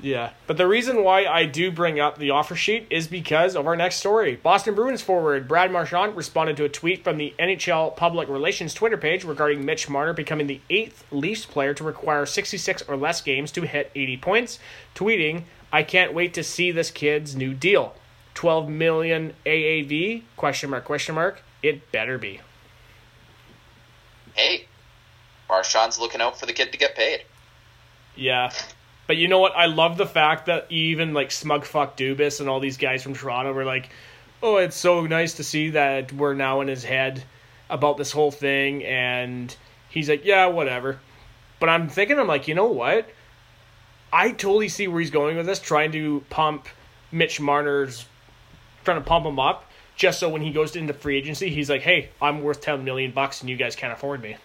Yeah, 0.00 0.30
but 0.46 0.58
the 0.58 0.66
reason 0.66 1.02
why 1.02 1.24
I 1.24 1.46
do 1.46 1.70
bring 1.70 1.98
up 1.98 2.18
the 2.18 2.30
offer 2.30 2.54
sheet 2.54 2.86
is 2.90 3.06
because 3.06 3.56
of 3.56 3.66
our 3.66 3.76
next 3.76 3.96
story. 3.96 4.36
Boston 4.36 4.74
Bruins 4.74 5.00
forward 5.00 5.48
Brad 5.48 5.70
Marchand 5.70 6.14
responded 6.14 6.56
to 6.58 6.64
a 6.64 6.68
tweet 6.68 7.02
from 7.04 7.16
the 7.16 7.34
NHL 7.38 7.96
Public 7.96 8.28
Relations 8.28 8.74
Twitter 8.74 8.98
page 8.98 9.24
regarding 9.24 9.64
Mitch 9.64 9.88
Marner 9.88 10.12
becoming 10.12 10.46
the 10.46 10.60
eighth 10.68 11.04
Leafs 11.10 11.46
player 11.46 11.72
to 11.74 11.84
require 11.84 12.26
66 12.26 12.82
or 12.82 12.96
less 12.96 13.22
games 13.22 13.50
to 13.52 13.62
hit 13.62 13.90
80 13.94 14.16
points, 14.18 14.58
tweeting, 14.94 15.44
"I 15.72 15.82
can't 15.82 16.12
wait 16.12 16.34
to 16.34 16.44
see 16.44 16.70
this 16.70 16.90
kid's 16.90 17.34
new 17.34 17.54
deal. 17.54 17.94
12 18.34 18.68
million 18.68 19.34
AAV? 19.46 20.24
Question 20.36 20.70
mark? 20.70 20.84
Question 20.84 21.14
mark? 21.14 21.42
It 21.62 21.90
better 21.92 22.18
be." 22.18 22.40
Hey, 24.34 24.66
Marchand's 25.48 25.98
looking 25.98 26.20
out 26.20 26.38
for 26.38 26.44
the 26.44 26.52
kid 26.52 26.72
to 26.72 26.78
get 26.78 26.94
paid. 26.94 27.22
Yeah. 28.16 28.52
But 29.06 29.16
you 29.16 29.28
know 29.28 29.38
what? 29.38 29.54
I 29.56 29.66
love 29.66 29.96
the 29.96 30.06
fact 30.06 30.46
that 30.46 30.66
even 30.70 31.12
like 31.12 31.28
Smugfuck 31.28 31.96
Dubas 31.96 32.40
and 32.40 32.48
all 32.48 32.60
these 32.60 32.78
guys 32.78 33.02
from 33.02 33.14
Toronto 33.14 33.52
were 33.52 33.64
like, 33.64 33.90
"Oh, 34.42 34.56
it's 34.56 34.76
so 34.76 35.06
nice 35.06 35.34
to 35.34 35.44
see 35.44 35.70
that 35.70 36.12
we're 36.12 36.34
now 36.34 36.60
in 36.60 36.68
his 36.68 36.84
head 36.84 37.24
about 37.68 37.96
this 37.96 38.12
whole 38.12 38.30
thing," 38.30 38.84
and 38.84 39.54
he's 39.90 40.08
like, 40.08 40.24
"Yeah, 40.24 40.46
whatever." 40.46 41.00
But 41.60 41.68
I'm 41.68 41.88
thinking, 41.88 42.18
I'm 42.18 42.26
like, 42.26 42.48
you 42.48 42.54
know 42.54 42.66
what? 42.66 43.08
I 44.12 44.30
totally 44.30 44.68
see 44.68 44.86
where 44.86 45.00
he's 45.00 45.10
going 45.10 45.36
with 45.36 45.46
this, 45.46 45.60
trying 45.60 45.92
to 45.92 46.24
pump 46.30 46.68
Mitch 47.10 47.40
Marner's, 47.40 48.06
trying 48.84 48.98
to 48.98 49.04
pump 49.04 49.26
him 49.26 49.38
up, 49.38 49.70
just 49.96 50.20
so 50.20 50.28
when 50.28 50.42
he 50.42 50.50
goes 50.50 50.76
into 50.76 50.92
free 50.92 51.16
agency, 51.16 51.50
he's 51.50 51.70
like, 51.70 51.82
"Hey, 51.82 52.10
I'm 52.20 52.42
worth 52.42 52.60
ten 52.60 52.84
million 52.84 53.12
bucks, 53.12 53.40
and 53.40 53.50
you 53.50 53.56
guys 53.56 53.76
can't 53.76 53.92
afford 53.92 54.22
me." 54.22 54.36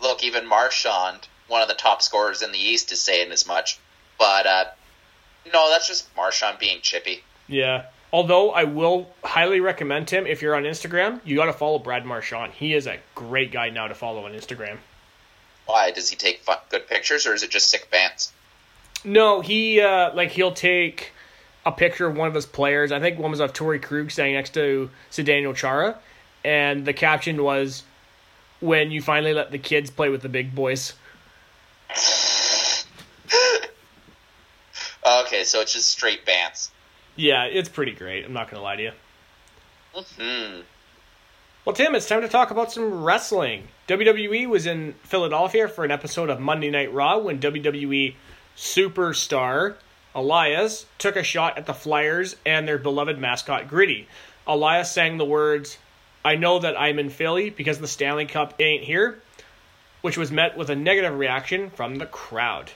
Look, 0.00 0.22
even 0.22 0.46
Marchand, 0.46 1.28
one 1.48 1.62
of 1.62 1.68
the 1.68 1.74
top 1.74 2.02
scorers 2.02 2.42
in 2.42 2.52
the 2.52 2.58
East, 2.58 2.92
is 2.92 3.00
saying 3.00 3.32
as 3.32 3.46
much. 3.46 3.78
But 4.18 4.46
uh, 4.46 4.64
no, 5.52 5.70
that's 5.70 5.86
just 5.88 6.14
Marchand 6.16 6.58
being 6.58 6.80
chippy. 6.80 7.22
Yeah. 7.46 7.86
Although 8.12 8.52
I 8.52 8.64
will 8.64 9.10
highly 9.22 9.60
recommend 9.60 10.08
him 10.08 10.26
if 10.26 10.40
you're 10.40 10.54
on 10.54 10.62
Instagram, 10.62 11.20
you 11.24 11.36
got 11.36 11.46
to 11.46 11.52
follow 11.52 11.78
Brad 11.78 12.06
Marchand. 12.06 12.52
He 12.52 12.72
is 12.74 12.86
a 12.86 12.98
great 13.14 13.52
guy 13.52 13.68
now 13.68 13.86
to 13.88 13.94
follow 13.94 14.24
on 14.24 14.32
Instagram. 14.32 14.78
Why 15.66 15.90
does 15.90 16.08
he 16.08 16.16
take 16.16 16.40
fun, 16.40 16.56
good 16.70 16.88
pictures, 16.88 17.26
or 17.26 17.34
is 17.34 17.42
it 17.42 17.50
just 17.50 17.70
sick 17.70 17.90
bands? 17.90 18.32
No, 19.04 19.40
he 19.40 19.80
uh 19.80 20.14
like 20.14 20.30
he'll 20.30 20.52
take 20.52 21.12
a 21.66 21.72
picture 21.72 22.06
of 22.06 22.16
one 22.16 22.28
of 22.28 22.34
his 22.34 22.46
players. 22.46 22.90
I 22.90 23.00
think 23.00 23.18
one 23.18 23.30
was 23.30 23.40
of 23.40 23.52
Torrey 23.52 23.78
Krug 23.78 24.10
standing 24.10 24.34
next 24.34 24.54
to 24.54 24.90
Zdeno 25.10 25.54
Chara, 25.54 25.98
and 26.44 26.86
the 26.86 26.94
caption 26.94 27.42
was, 27.42 27.82
"When 28.60 28.90
you 28.90 29.02
finally 29.02 29.34
let 29.34 29.50
the 29.50 29.58
kids 29.58 29.90
play 29.90 30.08
with 30.08 30.22
the 30.22 30.30
big 30.30 30.54
boys." 30.54 30.94
Okay, 35.06 35.44
so 35.44 35.60
it's 35.60 35.72
just 35.72 35.88
straight 35.88 36.26
bants. 36.26 36.70
Yeah, 37.16 37.44
it's 37.44 37.68
pretty 37.68 37.92
great. 37.92 38.24
I'm 38.24 38.32
not 38.32 38.50
gonna 38.50 38.62
lie 38.62 38.76
to 38.76 38.82
you. 38.82 38.92
Hmm. 39.94 40.60
Well, 41.64 41.74
Tim, 41.74 41.94
it's 41.94 42.08
time 42.08 42.22
to 42.22 42.28
talk 42.28 42.50
about 42.50 42.72
some 42.72 43.04
wrestling. 43.04 43.68
WWE 43.88 44.46
was 44.48 44.66
in 44.66 44.94
Philadelphia 45.02 45.68
for 45.68 45.84
an 45.84 45.90
episode 45.90 46.30
of 46.30 46.40
Monday 46.40 46.70
Night 46.70 46.92
Raw 46.92 47.18
when 47.18 47.40
WWE 47.40 48.14
superstar 48.56 49.74
Elias 50.14 50.86
took 50.98 51.16
a 51.16 51.22
shot 51.22 51.58
at 51.58 51.66
the 51.66 51.74
Flyers 51.74 52.36
and 52.46 52.66
their 52.66 52.78
beloved 52.78 53.18
mascot 53.18 53.68
Gritty. 53.68 54.08
Elias 54.46 54.90
sang 54.90 55.18
the 55.18 55.24
words, 55.24 55.78
I 56.24 56.36
know 56.36 56.58
that 56.58 56.78
I'm 56.80 56.98
in 56.98 57.10
Philly 57.10 57.50
because 57.50 57.78
the 57.78 57.88
Stanley 57.88 58.26
Cup 58.26 58.54
ain't 58.60 58.84
here, 58.84 59.20
which 60.02 60.16
was 60.16 60.30
met 60.30 60.56
with 60.56 60.70
a 60.70 60.76
negative 60.76 61.18
reaction 61.18 61.70
from 61.70 61.96
the 61.96 62.06
crowd. 62.06 62.72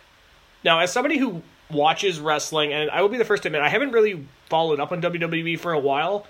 Now, 0.64 0.80
as 0.80 0.92
somebody 0.92 1.18
who 1.18 1.42
watches 1.70 2.20
wrestling, 2.20 2.72
and 2.72 2.90
I 2.90 3.00
will 3.02 3.08
be 3.08 3.18
the 3.18 3.24
first 3.24 3.42
to 3.44 3.48
admit, 3.48 3.62
I 3.62 3.68
haven't 3.68 3.92
really 3.92 4.26
followed 4.48 4.80
up 4.80 4.92
on 4.92 5.00
WWE 5.02 5.58
for 5.58 5.72
a 5.72 5.78
while. 5.78 6.26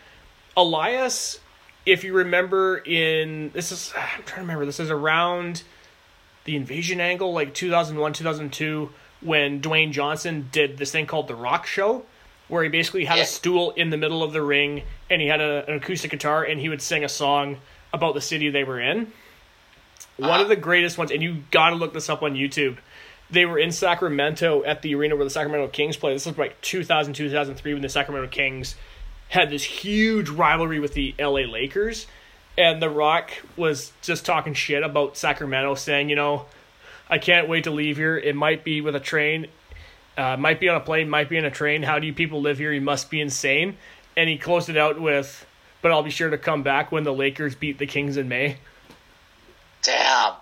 Elias, 0.57 1.41
if 1.87 2.05
you 2.05 2.13
remember 2.15 2.77
in 2.79 3.51
this 3.53 3.73
is 3.73 3.93
I'm 3.97 4.23
trying 4.25 4.37
to 4.37 4.41
remember 4.43 4.67
this 4.67 4.81
is 4.81 4.91
around 4.91 5.63
the 6.45 6.57
invasion 6.57 7.01
angle 7.01 7.33
like 7.33 7.55
2001 7.55 8.13
2002 8.15 8.91
when 9.21 9.61
Dwayne 9.61 9.93
Johnson 9.93 10.49
did 10.51 10.77
this 10.79 10.91
thing 10.91 11.07
called 11.07 11.29
the 11.29 11.35
Rock 11.37 11.67
Show 11.67 12.05
where 12.49 12.65
he 12.65 12.69
basically 12.69 13.05
had 13.05 13.17
Yeah. 13.19 13.23
a 13.23 13.27
stool 13.27 13.71
in 13.73 13.91
the 13.91 13.97
middle 13.97 14.23
of 14.23 14.33
the 14.33 14.43
ring 14.43 14.83
and 15.09 15.23
he 15.23 15.29
had 15.29 15.41
a, 15.41 15.65
an 15.69 15.77
acoustic 15.77 16.11
guitar 16.11 16.43
and 16.45 16.61
he 16.61 16.69
would 16.69 16.83
sing 16.83 17.05
a 17.05 17.09
song 17.09 17.59
about 17.93 18.15
the 18.15 18.21
city 18.21 18.51
they 18.51 18.65
were 18.65 18.81
in. 18.81 19.13
One 20.17 20.31
Uh-huh. 20.31 20.43
of 20.43 20.49
the 20.49 20.57
greatest 20.57 20.99
ones, 20.99 21.11
and 21.11 21.23
you 21.23 21.45
got 21.51 21.71
to 21.71 21.77
look 21.77 21.93
this 21.95 22.09
up 22.09 22.23
on 22.23 22.35
YouTube. 22.35 22.77
They 23.31 23.47
were 23.47 23.59
in 23.59 23.73
Sacramento 23.73 24.63
at 24.65 24.83
the 24.83 24.95
arena 24.95 25.17
where 25.17 25.25
the 25.25 25.31
Sacramento 25.31 25.69
Kings 25.69 25.97
play. 25.97 26.13
This 26.13 26.27
was 26.27 26.37
like 26.37 26.61
2000, 26.61 27.15
2003 27.15 27.73
when 27.73 27.83
the 27.83 27.89
Sacramento 27.89 28.29
Kings 28.29 28.75
had 29.29 29.49
this 29.49 29.65
huge 29.65 30.29
rivalry 30.29 30.79
with 30.81 30.93
the 30.95 31.15
LA 31.19 31.41
Lakers. 31.51 32.07
And 32.59 32.83
The 32.83 32.91
Rock 32.91 33.31
was 33.57 33.93
just 34.03 34.27
talking 34.27 34.53
shit 34.53 34.83
about 34.83 35.17
Sacramento, 35.17 35.75
saying, 35.77 36.11
you 36.11 36.17
know, 36.17 36.45
I 37.09 37.17
can't 37.17 37.49
wait 37.49 37.65
to 37.65 37.71
leave 37.71 37.97
here. 37.97 38.19
It 38.19 38.37
might 38.37 38.63
be 38.65 38.83
with 38.83 38.95
a 38.95 39.01
train, 39.01 39.47
uh, 40.19 40.37
might 40.37 40.61
be 40.61 40.69
on 40.69 40.77
a 40.77 40.81
plane, 40.81 41.09
might 41.09 41.31
be 41.31 41.39
in 41.39 41.47
a 41.47 41.51
train. 41.51 41.83
How 41.83 41.99
do 41.99 42.07
you 42.07 42.13
people 42.13 42.43
live 42.43 42.59
here? 42.59 42.71
You 42.71 42.83
must 42.83 43.11
be 43.11 43.23
insane. 43.23 43.79
And 44.19 44.29
he 44.29 44.37
closed 44.37 44.69
it 44.69 44.77
out 44.77 45.01
with, 45.01 45.47
but 45.81 45.91
I'll 45.93 46.03
be 46.03 46.11
sure 46.11 46.29
to 46.29 46.37
come 46.37 46.63
back 46.63 46.93
when 46.93 47.05
the 47.05 47.15
Lakers 47.15 47.55
beat 47.55 47.79
the 47.79 47.87
Kings 47.87 48.19
in 48.19 48.29
May. 48.29 48.59
Damn. 49.83 50.35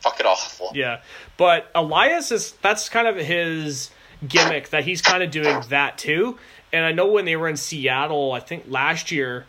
Fucking 0.00 0.26
awful. 0.26 0.70
Yeah. 0.74 1.00
But 1.36 1.70
Elias 1.74 2.30
is 2.32 2.52
that's 2.62 2.88
kind 2.88 3.08
of 3.08 3.16
his 3.16 3.90
gimmick 4.26 4.70
that 4.70 4.84
he's 4.84 5.02
kind 5.02 5.22
of 5.22 5.30
doing 5.30 5.60
that 5.68 5.98
too. 5.98 6.38
And 6.72 6.84
I 6.84 6.92
know 6.92 7.06
when 7.06 7.24
they 7.24 7.36
were 7.36 7.48
in 7.48 7.56
Seattle, 7.56 8.32
I 8.32 8.40
think 8.40 8.64
last 8.68 9.10
year, 9.10 9.46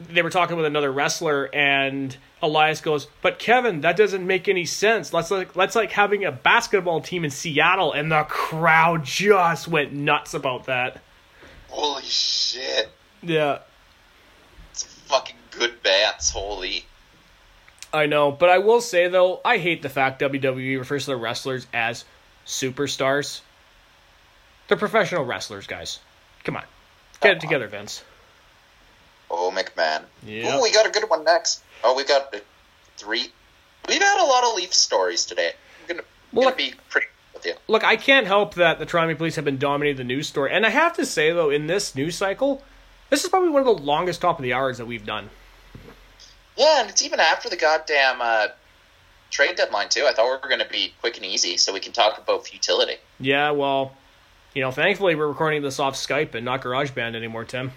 they 0.00 0.22
were 0.22 0.30
talking 0.30 0.56
with 0.56 0.64
another 0.64 0.90
wrestler 0.90 1.50
and 1.52 2.16
Elias 2.40 2.80
goes, 2.80 3.08
"But 3.20 3.38
Kevin, 3.38 3.80
that 3.80 3.96
doesn't 3.96 4.26
make 4.26 4.48
any 4.48 4.64
sense. 4.64 5.12
Let's 5.12 5.30
like 5.30 5.56
let's 5.56 5.74
like 5.74 5.92
having 5.92 6.24
a 6.24 6.32
basketball 6.32 7.00
team 7.00 7.24
in 7.24 7.30
Seattle." 7.30 7.92
And 7.92 8.10
the 8.12 8.24
crowd 8.24 9.04
just 9.04 9.68
went 9.68 9.92
nuts 9.92 10.34
about 10.34 10.66
that. 10.66 11.00
Holy 11.68 12.02
shit. 12.04 12.90
Yeah. 13.22 13.58
It's 14.70 14.84
fucking 14.84 15.36
good 15.50 15.82
bats. 15.82 16.30
Holy. 16.30 16.84
I 17.98 18.06
know, 18.06 18.30
but 18.32 18.48
I 18.48 18.58
will 18.58 18.80
say 18.80 19.08
though, 19.08 19.40
I 19.44 19.58
hate 19.58 19.82
the 19.82 19.88
fact 19.88 20.20
WWE 20.22 20.78
refers 20.78 21.04
to 21.04 21.10
the 21.10 21.16
wrestlers 21.16 21.66
as 21.74 22.04
superstars. 22.46 23.40
They're 24.68 24.76
professional 24.76 25.24
wrestlers, 25.24 25.66
guys. 25.66 25.98
Come 26.44 26.56
on, 26.56 26.64
get 27.20 27.36
it 27.36 27.40
together, 27.40 27.66
Vince. 27.68 28.04
Oh, 29.30 29.52
McMahon. 29.54 30.04
Yeah. 30.24 30.56
Ooh, 30.56 30.62
we 30.62 30.72
got 30.72 30.86
a 30.86 30.90
good 30.90 31.08
one 31.08 31.24
next. 31.24 31.62
Oh, 31.84 31.94
we 31.94 32.04
got 32.04 32.34
three. 32.96 33.28
We've 33.88 34.00
had 34.00 34.22
a 34.22 34.26
lot 34.26 34.44
of 34.44 34.54
Leaf 34.54 34.72
stories 34.72 35.26
today. 35.26 35.52
I'm 35.82 35.88
gonna, 35.88 36.06
Well, 36.32 36.44
gonna 36.44 36.56
be 36.56 36.74
pretty 36.88 37.08
with 37.34 37.46
you. 37.46 37.54
Look, 37.68 37.84
I 37.84 37.96
can't 37.96 38.26
help 38.26 38.54
that 38.54 38.78
the 38.78 38.86
Toronto 38.86 39.14
Police 39.14 39.36
have 39.36 39.44
been 39.44 39.58
dominating 39.58 39.98
the 39.98 40.04
news 40.04 40.28
story, 40.28 40.52
and 40.52 40.64
I 40.64 40.70
have 40.70 40.94
to 40.96 41.06
say 41.06 41.32
though, 41.32 41.50
in 41.50 41.66
this 41.66 41.94
news 41.94 42.16
cycle, 42.16 42.62
this 43.10 43.24
is 43.24 43.30
probably 43.30 43.50
one 43.50 43.60
of 43.60 43.66
the 43.66 43.82
longest 43.82 44.20
top 44.20 44.38
of 44.38 44.42
the 44.42 44.52
hours 44.52 44.78
that 44.78 44.86
we've 44.86 45.06
done. 45.06 45.30
Yeah, 46.58 46.80
and 46.80 46.90
it's 46.90 47.02
even 47.02 47.20
after 47.20 47.48
the 47.48 47.56
goddamn 47.56 48.20
uh, 48.20 48.48
trade 49.30 49.56
deadline 49.56 49.88
too. 49.88 50.06
I 50.08 50.12
thought 50.12 50.26
we 50.26 50.32
were 50.42 50.48
going 50.48 50.66
to 50.66 50.72
be 50.72 50.92
quick 51.00 51.16
and 51.16 51.24
easy, 51.24 51.56
so 51.56 51.72
we 51.72 51.80
can 51.80 51.92
talk 51.92 52.18
about 52.18 52.46
futility. 52.46 52.96
Yeah, 53.20 53.52
well, 53.52 53.96
you 54.54 54.62
know, 54.62 54.72
thankfully 54.72 55.14
we're 55.14 55.28
recording 55.28 55.62
this 55.62 55.78
off 55.78 55.94
Skype 55.94 56.34
and 56.34 56.44
not 56.44 56.62
GarageBand 56.62 57.14
anymore, 57.14 57.44
Tim. 57.44 57.72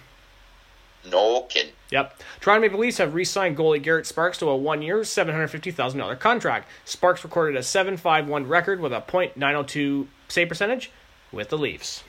No 1.08 1.42
kidding. 1.42 1.72
Yep. 1.90 2.20
Toronto 2.40 2.60
Maple 2.60 2.80
Leafs 2.80 2.98
have 2.98 3.14
re-signed 3.14 3.56
goalie 3.56 3.82
Garrett 3.82 4.06
Sparks 4.06 4.38
to 4.38 4.48
a 4.48 4.56
one-year, 4.56 5.00
$750,000 5.00 6.18
contract. 6.20 6.68
Sparks 6.84 7.24
recorded 7.24 7.56
a 7.56 7.60
7-5-1 7.60 8.48
record 8.48 8.80
with 8.80 8.92
a 8.92 9.00
.902 9.00 10.06
save 10.28 10.48
percentage 10.48 10.90
with 11.32 11.48
the 11.48 11.58
Leafs. 11.58 12.04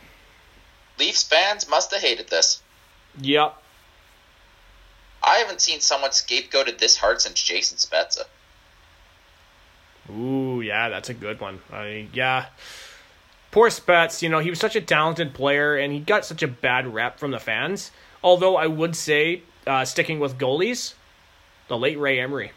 Leafs 0.99 1.23
fans 1.23 1.67
must 1.67 1.91
have 1.91 2.01
hated 2.01 2.29
this. 2.29 2.61
Yep. 3.19 3.62
I 5.23 5.37
haven't 5.37 5.61
seen 5.61 5.79
someone 5.79 6.11
scapegoated 6.11 6.79
this 6.79 6.97
hard 6.97 7.21
since 7.21 7.41
Jason 7.41 7.77
Spezza. 7.77 8.23
Ooh, 10.11 10.61
yeah, 10.61 10.89
that's 10.89 11.09
a 11.09 11.13
good 11.13 11.39
one. 11.39 11.61
I 11.71 12.07
yeah. 12.13 12.47
Poor 13.51 13.69
Spets, 13.69 14.21
you 14.21 14.29
know, 14.29 14.39
he 14.39 14.49
was 14.49 14.59
such 14.59 14.75
a 14.75 14.81
talented 14.81 15.33
player 15.33 15.75
and 15.77 15.93
he 15.93 15.99
got 15.99 16.25
such 16.25 16.43
a 16.43 16.47
bad 16.47 16.91
rep 16.93 17.19
from 17.19 17.31
the 17.31 17.39
fans. 17.39 17.91
Although 18.23 18.57
I 18.57 18.67
would 18.67 18.95
say, 18.95 19.43
uh, 19.67 19.85
sticking 19.85 20.19
with 20.19 20.37
goalies, 20.37 20.95
the 21.67 21.77
late 21.77 21.99
Ray 21.99 22.19
Emery. 22.19 22.51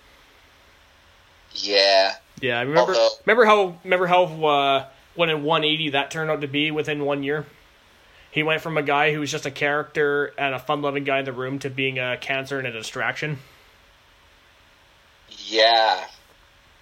Yeah. 1.52 2.14
Yeah, 2.40 2.58
I 2.58 2.62
remember. 2.62 2.94
Although- 2.94 3.16
remember 3.24 3.44
how? 3.44 3.78
Remember 3.84 4.06
how? 4.06 4.24
Uh, 4.24 4.86
when 5.14 5.30
in 5.30 5.42
180 5.42 5.90
that 5.90 6.10
turned 6.10 6.30
out 6.30 6.40
to 6.42 6.48
be 6.48 6.70
within 6.70 7.04
one 7.04 7.22
year. 7.22 7.46
He 8.36 8.42
went 8.42 8.60
from 8.60 8.76
a 8.76 8.82
guy 8.82 9.14
who 9.14 9.20
was 9.20 9.30
just 9.30 9.46
a 9.46 9.50
character 9.50 10.34
and 10.36 10.54
a 10.54 10.58
fun-loving 10.58 11.04
guy 11.04 11.20
in 11.20 11.24
the 11.24 11.32
room 11.32 11.58
to 11.60 11.70
being 11.70 11.98
a 11.98 12.18
cancer 12.18 12.58
and 12.58 12.68
a 12.68 12.70
distraction. 12.70 13.38
Yeah. 15.46 16.04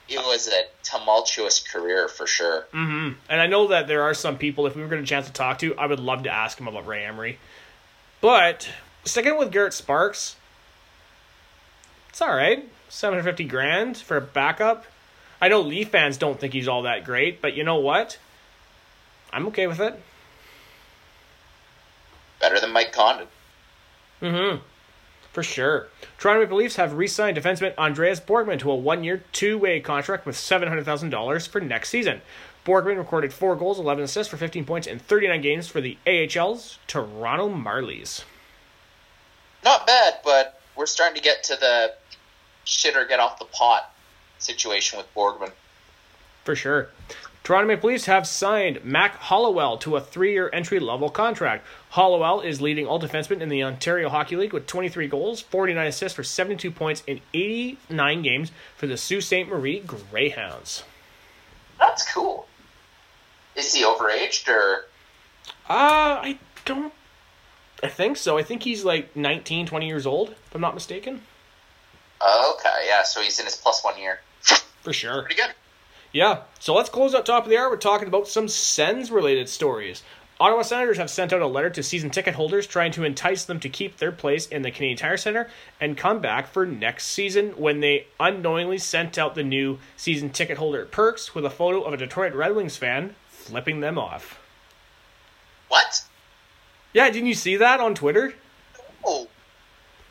It 0.09 0.19
was 0.19 0.49
a 0.49 0.65
tumultuous 0.83 1.61
career 1.63 2.09
for 2.09 2.27
sure. 2.27 2.67
hmm 2.73 3.13
And 3.29 3.41
I 3.41 3.47
know 3.47 3.69
that 3.69 3.87
there 3.87 4.03
are 4.03 4.15
some 4.15 4.37
people, 4.37 4.67
if 4.67 4.75
we 4.75 4.83
were 4.83 4.89
getting 4.89 5.05
a 5.05 5.07
chance 5.07 5.27
to 5.27 5.33
talk 5.33 5.61
to, 5.61 5.77
I 5.77 5.87
would 5.87 6.01
love 6.01 6.25
to 6.25 6.29
ask 6.29 6.59
him 6.59 6.67
about 6.67 6.89
Ray 6.89 7.05
Emery. 7.05 7.39
But 8.21 8.69
sticking 9.05 9.39
with 9.39 9.53
Garrett 9.53 9.75
Sparks, 9.75 10.35
it's 12.09 12.21
all 12.21 12.35
right. 12.35 12.69
Seven 12.89 13.17
hundred 13.17 13.31
fifty 13.31 13.45
grand 13.45 13.97
for 13.97 14.17
a 14.17 14.21
backup. 14.21 14.87
I 15.41 15.47
know 15.47 15.61
Leaf 15.61 15.91
fans 15.91 16.17
don't 16.17 16.41
think 16.41 16.53
he's 16.53 16.67
all 16.67 16.83
that 16.83 17.05
great, 17.05 17.41
but 17.41 17.55
you 17.55 17.63
know 17.63 17.79
what? 17.79 18.19
I'm 19.33 19.47
okay 19.47 19.69
with 19.69 19.79
it. 19.79 20.03
Better 22.41 22.61
than 22.61 22.73
Mike 22.73 22.93
Condon. 22.93 23.29
Mm-hmm. 24.23 24.63
For 25.33 25.43
sure. 25.43 25.89
Toronto 26.19 26.43
Maple 26.43 26.59
Leafs 26.59 26.77
have 26.77 26.95
re-signed 26.95 27.37
defenseman 27.37 27.77
Andreas 27.77 28.21
Borgman 28.21 28.61
to 28.61 28.71
a 28.71 28.77
one-year, 28.77 29.25
two-way 29.33 29.81
contract 29.81 30.27
with 30.27 30.37
seven 30.37 30.69
hundred 30.69 30.85
thousand 30.85 31.11
dollars 31.11 31.47
for 31.47 31.61
next 31.61 31.89
season. 31.89 32.21
Borgman 32.65 32.97
recorded 32.97 33.33
four 33.33 33.57
goals, 33.57 33.79
eleven 33.79 34.05
assists 34.05 34.31
for 34.31 34.37
fifteen 34.37 34.65
points 34.65 34.87
in 34.87 34.99
thirty-nine 34.99 35.41
games 35.41 35.67
for 35.67 35.81
the 35.81 35.99
AHL's 36.07 36.79
Toronto 36.87 37.49
Marlies. 37.49 38.23
Not 39.65 39.87
bad, 39.87 40.21
but 40.25 40.61
we're 40.77 40.87
starting 40.87 41.17
to 41.17 41.23
get 41.23 41.43
to 41.45 41.57
the 41.57 41.95
shit 42.65 42.97
or 42.97 43.05
get 43.05 43.19
off 43.19 43.39
the 43.39 43.45
pot 43.47 43.93
situation 44.39 44.99
with 44.99 45.13
Borgman. 45.15 45.51
For 46.45 46.55
sure. 46.55 46.91
Toronto 47.43 47.69
Maple 47.69 47.91
Leafs 47.91 48.07
have 48.07 48.27
signed 48.27 48.83
Mac 48.85 49.17
Hollowell 49.17 49.77
to 49.79 49.97
a 49.97 50.01
three-year 50.01 50.49
entry-level 50.53 51.11
contract. 51.11 51.67
Hollowell 51.95 52.41
is 52.41 52.61
leading 52.61 52.89
all 52.89 52.99
defensemen 52.99 53.41
in 53.41 53.49
the 53.49 53.63
Ontario 53.63 54.09
Hockey 54.09 54.35
League 54.35 54.53
with 54.53 54.67
23 54.67 55.07
goals, 55.07 55.41
49 55.41 55.87
assists 55.87 56.17
for 56.17 56.25
72 56.25 56.69
points 56.73 57.05
in 57.07 57.21
89 57.33 58.23
games 58.23 58.51
for 58.77 58.89
the 58.89 58.97
Sault 58.97 59.23
Ste. 59.23 59.47
Marie 59.47 59.79
Greyhounds. 59.79 60.83
That's 61.79 62.13
cool. 62.13 62.49
Is 63.55 63.73
he 63.73 63.85
overaged 63.85 64.49
or 64.49 64.87
Uh, 65.69 66.19
I 66.19 66.39
don't. 66.65 66.93
I 67.81 67.87
think 67.87 68.17
so. 68.17 68.37
I 68.37 68.43
think 68.43 68.65
he's 68.65 68.85
like 68.85 69.15
19, 69.15 69.67
20 69.67 69.87
years 69.87 70.05
old, 70.05 70.31
if 70.31 70.53
I'm 70.53 70.61
not 70.61 70.75
mistaken. 70.75 71.23
Okay, 72.21 72.87
yeah, 72.89 73.05
so 73.05 73.21
he's 73.21 73.39
in 73.39 73.45
his 73.45 73.55
plus 73.55 73.85
one 73.85 73.97
year. 74.01 74.19
For 74.83 74.93
sure. 74.93 75.23
Pretty 75.23 75.41
good. 75.41 75.55
Yeah. 76.13 76.43
So 76.59 76.75
let's 76.75 76.89
close 76.89 77.15
out 77.15 77.25
top 77.25 77.45
of 77.45 77.51
the 77.51 77.57
hour. 77.57 77.71
We're 77.71 77.77
talking 77.77 78.09
about 78.09 78.27
some 78.27 78.49
Sens 78.49 79.13
related 79.13 79.49
stories. 79.49 80.03
Ottawa 80.41 80.63
Senators 80.63 80.99
have 80.99 81.11
sent 81.11 81.33
out 81.33 81.41
a 81.41 81.47
letter 81.47 81.71
to 81.71 81.83
season 81.83 82.11
ticket 82.11 82.35
holders 82.35 82.67
trying 82.67 82.91
to 82.93 83.05
entice 83.05 83.45
them 83.45 83.61
to 83.61 83.69
keep 83.69 83.97
their 83.99 84.11
place 84.11 84.49
in 84.49 84.63
the 84.63 84.71
Canadian 84.71 84.99
Tire 84.99 85.17
Center 85.17 85.49
and 85.81 85.97
come 85.97 86.21
back 86.21 86.49
for 86.49 86.67
next 86.67 87.07
season 87.07 87.51
when 87.51 87.81
they 87.81 88.09
unknowingly 88.19 88.79
sent 88.79 89.17
out 89.17 89.37
the 89.37 89.45
new 89.45 89.79
season 89.97 90.31
ticket 90.31 90.59
holder 90.59 90.87
perks 90.87 91.35
with 91.35 91.45
a 91.45 91.51
photo 91.51 91.83
of 91.83 91.95
a 91.95 91.97
Detroit 91.97 92.35
Red 92.35 92.57
Wings 92.57 92.77
fan 92.77 93.15
flipping 93.29 93.81
them 93.81 93.97
off. 93.97 94.41
What? 95.69 96.05
Yeah, 96.93 97.09
didn't 97.11 97.29
you 97.29 97.35
see 97.35 97.57
that 97.57 97.79
on 97.81 97.95
Twitter? 97.95 98.35
Oh, 99.05 99.29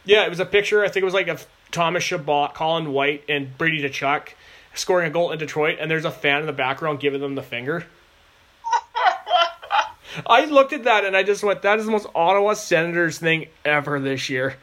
Yeah, 0.06 0.26
it 0.26 0.30
was 0.30 0.40
a 0.40 0.46
picture. 0.46 0.84
I 0.84 0.88
think 0.88 1.02
it 1.02 1.06
was 1.06 1.14
like 1.14 1.28
of 1.28 1.46
Thomas 1.72 2.04
Chabot, 2.04 2.54
Colin 2.54 2.94
White, 2.94 3.24
and 3.28 3.58
Brady 3.58 3.82
Tkachuk 3.82 4.30
scoring 4.74 5.08
a 5.08 5.10
goal 5.10 5.32
in 5.32 5.40
Detroit, 5.40 5.78
and 5.80 5.92
there's 5.92 6.06
a 6.06 6.12
fan 6.12 6.40
in 6.40 6.46
the 6.46 6.54
background 6.54 7.00
giving 7.00 7.20
them 7.22 7.36
the 7.36 7.44
finger. 7.44 7.86
I 10.26 10.46
looked 10.46 10.74
at 10.74 10.84
that 10.84 11.06
and 11.06 11.16
I 11.16 11.24
just 11.24 11.44
went, 11.44 11.62
that 11.62 11.80
is 11.80 11.86
the 11.86 11.92
most 11.92 12.08
Ottawa 12.14 12.54
Senators 12.54 13.18
thing 13.18 13.48
ever 13.66 14.00
this 14.00 14.30
year. 14.30 14.56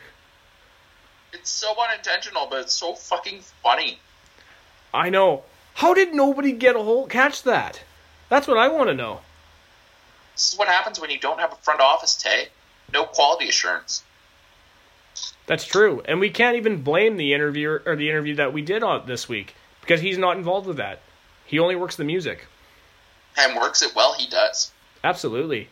it's 1.32 1.50
so 1.50 1.74
unintentional, 1.82 2.46
but 2.50 2.60
it's 2.60 2.74
so 2.74 2.94
fucking 2.94 3.40
funny. 3.62 3.98
I 4.92 5.10
know. 5.10 5.44
How 5.74 5.94
did 5.94 6.14
nobody 6.14 6.52
get 6.52 6.76
a 6.76 6.82
hold 6.82 7.10
catch 7.10 7.42
that? 7.44 7.82
That's 8.28 8.46
what 8.46 8.58
I 8.58 8.68
want 8.68 8.88
to 8.88 8.94
know. 8.94 9.20
This 10.34 10.52
is 10.52 10.58
what 10.58 10.68
happens 10.68 11.00
when 11.00 11.10
you 11.10 11.18
don't 11.18 11.40
have 11.40 11.52
a 11.52 11.56
front 11.56 11.80
office, 11.80 12.16
Tay. 12.16 12.48
No 12.92 13.04
quality 13.04 13.48
assurance. 13.48 14.02
That's 15.46 15.64
true, 15.64 16.02
and 16.04 16.20
we 16.20 16.30
can't 16.30 16.56
even 16.56 16.82
blame 16.82 17.16
the 17.16 17.34
interviewer 17.34 17.82
or 17.84 17.96
the 17.96 18.08
interview 18.08 18.36
that 18.36 18.52
we 18.52 18.62
did 18.62 18.82
on 18.82 19.06
this 19.06 19.28
week 19.28 19.54
because 19.80 20.00
he's 20.00 20.18
not 20.18 20.36
involved 20.36 20.66
with 20.66 20.76
that. 20.76 21.00
He 21.44 21.58
only 21.58 21.76
works 21.76 21.96
the 21.96 22.04
music. 22.04 22.46
And 23.36 23.56
works 23.56 23.82
it 23.82 23.94
well, 23.94 24.14
he 24.14 24.28
does. 24.28 24.70
Absolutely. 25.02 25.68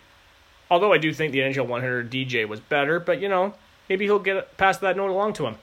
Although 0.70 0.92
I 0.92 0.98
do 0.98 1.12
think 1.12 1.32
the 1.32 1.40
NHL 1.40 1.66
100 1.66 2.10
DJ 2.10 2.46
was 2.46 2.60
better, 2.60 3.00
but 3.00 3.20
you 3.20 3.28
know, 3.28 3.54
maybe 3.88 4.04
he'll 4.04 4.18
get 4.18 4.56
pass 4.56 4.78
that 4.78 4.96
note 4.96 5.10
along 5.10 5.34
to 5.34 5.46
him. 5.46 5.56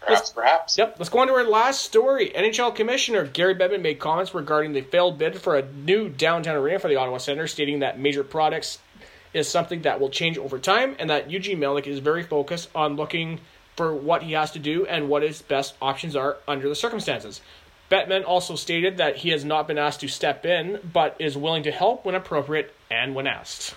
Perhaps, 0.00 0.30
perhaps. 0.30 0.78
Yep, 0.78 0.96
let's 0.98 1.08
go 1.08 1.20
on 1.20 1.28
to 1.28 1.34
our 1.34 1.44
last 1.44 1.82
story. 1.82 2.32
NHL 2.34 2.74
Commissioner 2.74 3.24
Gary 3.24 3.54
Bettman 3.54 3.82
made 3.82 4.00
comments 4.00 4.34
regarding 4.34 4.72
the 4.72 4.80
failed 4.80 5.16
bid 5.16 5.40
for 5.40 5.56
a 5.56 5.70
new 5.70 6.08
downtown 6.08 6.56
arena 6.56 6.80
for 6.80 6.88
the 6.88 6.96
Ottawa 6.96 7.18
Center, 7.18 7.46
stating 7.46 7.78
that 7.80 8.00
major 8.00 8.24
products 8.24 8.78
is 9.32 9.48
something 9.48 9.82
that 9.82 10.00
will 10.00 10.10
change 10.10 10.38
over 10.38 10.58
time 10.58 10.96
and 10.98 11.08
that 11.08 11.30
Eugene 11.30 11.58
Melnyk 11.58 11.86
is 11.86 12.00
very 12.00 12.22
focused 12.22 12.68
on 12.74 12.96
looking 12.96 13.40
for 13.76 13.94
what 13.94 14.22
he 14.22 14.32
has 14.32 14.50
to 14.50 14.58
do 14.58 14.84
and 14.86 15.08
what 15.08 15.22
his 15.22 15.40
best 15.40 15.74
options 15.80 16.14
are 16.14 16.36
under 16.46 16.68
the 16.68 16.74
circumstances. 16.74 17.40
Bettman 17.92 18.24
also 18.26 18.56
stated 18.56 18.96
that 18.96 19.16
he 19.16 19.28
has 19.28 19.44
not 19.44 19.68
been 19.68 19.76
asked 19.76 20.00
to 20.00 20.08
step 20.08 20.46
in, 20.46 20.80
but 20.94 21.14
is 21.18 21.36
willing 21.36 21.62
to 21.64 21.70
help 21.70 22.06
when 22.06 22.14
appropriate 22.14 22.74
and 22.90 23.14
when 23.14 23.26
asked. 23.26 23.74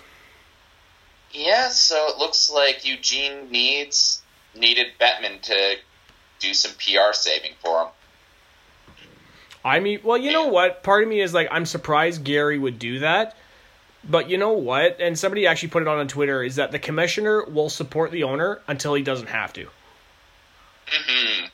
Yeah, 1.32 1.68
so 1.68 2.08
it 2.08 2.16
looks 2.16 2.50
like 2.50 2.86
Eugene 2.86 3.50
needs 3.50 4.22
needed 4.54 4.86
Bettman 4.98 5.42
to 5.42 5.76
do 6.38 6.54
some 6.54 6.72
PR 6.72 7.12
saving 7.12 7.52
for 7.62 7.82
him. 7.82 7.88
I 9.62 9.80
mean, 9.80 10.00
well, 10.02 10.16
you 10.16 10.32
know 10.32 10.46
what? 10.46 10.82
Part 10.82 11.02
of 11.02 11.10
me 11.10 11.20
is 11.20 11.34
like, 11.34 11.48
I'm 11.50 11.66
surprised 11.66 12.24
Gary 12.24 12.58
would 12.58 12.78
do 12.78 13.00
that. 13.00 13.36
But 14.08 14.30
you 14.30 14.38
know 14.38 14.52
what? 14.52 14.98
And 14.98 15.18
somebody 15.18 15.46
actually 15.46 15.68
put 15.68 15.82
it 15.82 15.88
on 15.88 15.98
on 15.98 16.08
Twitter 16.08 16.42
is 16.42 16.56
that 16.56 16.72
the 16.72 16.78
commissioner 16.78 17.44
will 17.44 17.68
support 17.68 18.12
the 18.12 18.22
owner 18.22 18.62
until 18.66 18.94
he 18.94 19.02
doesn't 19.02 19.28
have 19.28 19.52
to. 19.52 19.68
hmm 20.86 21.46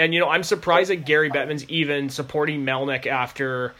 And 0.00 0.14
you 0.14 0.20
know, 0.20 0.30
I'm 0.30 0.42
surprised 0.44 0.88
that 0.88 1.04
Gary 1.04 1.28
Bettman's 1.28 1.68
even 1.68 2.08
supporting 2.08 2.64
Melnyk 2.64 3.06
after, 3.06 3.74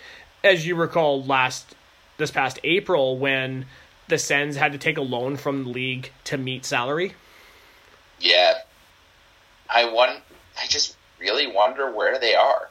as 0.44 0.66
you 0.66 0.74
recall, 0.76 1.24
last 1.24 1.74
this 2.18 2.30
past 2.30 2.58
April 2.62 3.16
when 3.16 3.64
the 4.08 4.18
Sens 4.18 4.56
had 4.56 4.72
to 4.72 4.78
take 4.78 4.98
a 4.98 5.00
loan 5.02 5.38
from 5.38 5.64
the 5.64 5.70
league 5.70 6.12
to 6.24 6.36
meet 6.36 6.66
salary. 6.66 7.14
Yeah. 8.18 8.58
I 9.70 9.86
won 9.90 10.10
I 10.60 10.66
just 10.66 10.94
really 11.18 11.46
wonder 11.46 11.90
where 11.90 12.18
they 12.18 12.34
are. 12.34 12.68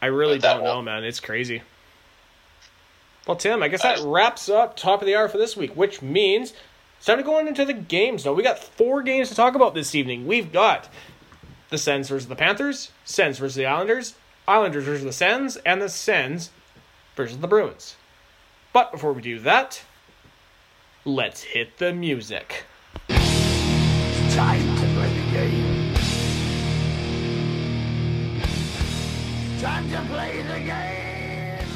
I 0.00 0.06
really 0.06 0.38
But 0.38 0.54
don't 0.54 0.64
know, 0.64 0.74
won't- 0.74 0.84
man. 0.84 1.02
It's 1.02 1.18
crazy. 1.18 1.62
Well, 3.26 3.36
Tim, 3.36 3.64
I 3.64 3.68
guess 3.68 3.82
that 3.82 3.98
wraps 4.00 4.48
up 4.48 4.76
top 4.76 5.00
of 5.02 5.06
the 5.06 5.16
hour 5.16 5.28
for 5.28 5.38
this 5.38 5.56
week, 5.56 5.74
which 5.76 6.02
means 6.02 6.52
it's 6.98 7.06
time 7.06 7.18
to 7.18 7.24
go 7.24 7.36
on 7.38 7.48
into 7.48 7.64
the 7.64 7.72
games. 7.72 8.24
Now, 8.24 8.32
we 8.32 8.42
got 8.44 8.58
four 8.60 9.02
games 9.02 9.28
to 9.30 9.34
talk 9.34 9.56
about 9.56 9.74
this 9.74 9.94
evening. 9.94 10.26
We've 10.28 10.52
got 10.52 10.88
the 11.70 11.78
Sens 11.78 12.08
versus 12.08 12.28
the 12.28 12.36
Panthers, 12.36 12.90
Sens 13.04 13.38
versus 13.38 13.54
the 13.54 13.64
Islanders, 13.64 14.14
Islanders 14.46 14.84
versus 14.84 15.04
the 15.04 15.12
Sens, 15.12 15.56
and 15.64 15.80
the 15.80 15.88
Sens 15.88 16.50
versus 17.16 17.38
the 17.38 17.46
Bruins. 17.46 17.96
But 18.72 18.92
before 18.92 19.12
we 19.12 19.22
do 19.22 19.38
that, 19.40 19.82
let's 21.04 21.42
hit 21.42 21.78
the 21.78 21.92
music. 21.92 22.64
It's 23.08 24.34
time 24.34 24.76
to 24.76 24.86
play 24.94 25.14
the 25.14 25.32
game. 25.32 25.94
Time 29.60 29.90
to 29.90 30.00
play 30.12 30.42
the 30.42 30.58
game. 30.60 31.66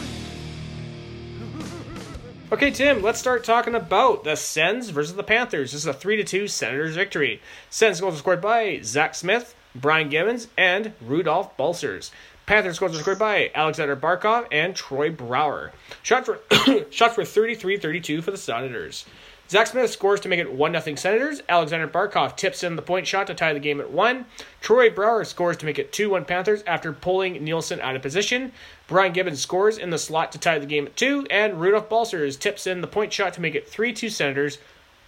okay, 2.52 2.70
Tim, 2.70 3.02
let's 3.02 3.20
start 3.20 3.44
talking 3.44 3.74
about 3.74 4.24
the 4.24 4.34
Sens 4.34 4.90
versus 4.90 5.14
the 5.14 5.22
Panthers. 5.22 5.72
This 5.72 5.82
is 5.82 5.86
a 5.86 5.92
3 5.92 6.16
to 6.16 6.24
2 6.24 6.48
Senators 6.48 6.96
victory. 6.96 7.40
Sens 7.70 8.00
goals 8.00 8.18
scored 8.18 8.40
by 8.40 8.80
Zach 8.82 9.14
Smith, 9.14 9.54
Brian 9.74 10.08
Gibbons, 10.08 10.48
and 10.56 10.92
Rudolph 11.00 11.56
Balcers. 11.56 12.12
Panthers 12.46 12.78
goals 12.78 12.92
were 12.92 13.00
scored 13.00 13.18
by 13.18 13.50
Alexander 13.54 13.96
Barkov 13.96 14.46
and 14.52 14.76
Troy 14.76 15.10
Brouwer. 15.10 15.72
Shots 16.02 16.28
were, 16.66 16.86
shots 16.90 17.16
were 17.16 17.24
33 17.24 17.78
32 17.78 18.22
for 18.22 18.30
the 18.30 18.36
Senators. 18.36 19.06
Zach 19.48 19.66
Smith 19.66 19.90
scores 19.90 20.20
to 20.20 20.28
make 20.28 20.40
it 20.40 20.52
1 20.52 20.80
0 20.80 20.96
Senators. 20.96 21.42
Alexander 21.48 21.86
Barkov 21.86 22.36
tips 22.36 22.62
in 22.62 22.76
the 22.76 22.82
point 22.82 23.06
shot 23.06 23.26
to 23.26 23.34
tie 23.34 23.52
the 23.52 23.60
game 23.60 23.80
at 23.80 23.90
1. 23.90 24.24
Troy 24.60 24.90
Brouwer 24.90 25.24
scores 25.24 25.56
to 25.58 25.66
make 25.66 25.78
it 25.78 25.92
2 25.92 26.10
1 26.10 26.24
Panthers 26.24 26.62
after 26.66 26.92
pulling 26.92 27.44
Nilsson 27.44 27.80
out 27.80 27.96
of 27.96 28.02
position. 28.02 28.52
Brian 28.86 29.12
Gibbons 29.12 29.40
scores 29.40 29.76
in 29.76 29.90
the 29.90 29.98
slot 29.98 30.32
to 30.32 30.38
tie 30.38 30.58
the 30.58 30.66
game 30.66 30.86
at 30.86 30.96
2. 30.96 31.26
And 31.30 31.60
Rudolph 31.60 31.88
Balcers 31.88 32.36
tips 32.36 32.66
in 32.66 32.80
the 32.80 32.86
point 32.86 33.12
shot 33.12 33.34
to 33.34 33.40
make 33.40 33.54
it 33.54 33.68
3 33.68 33.92
2 33.92 34.08
Senators, 34.08 34.58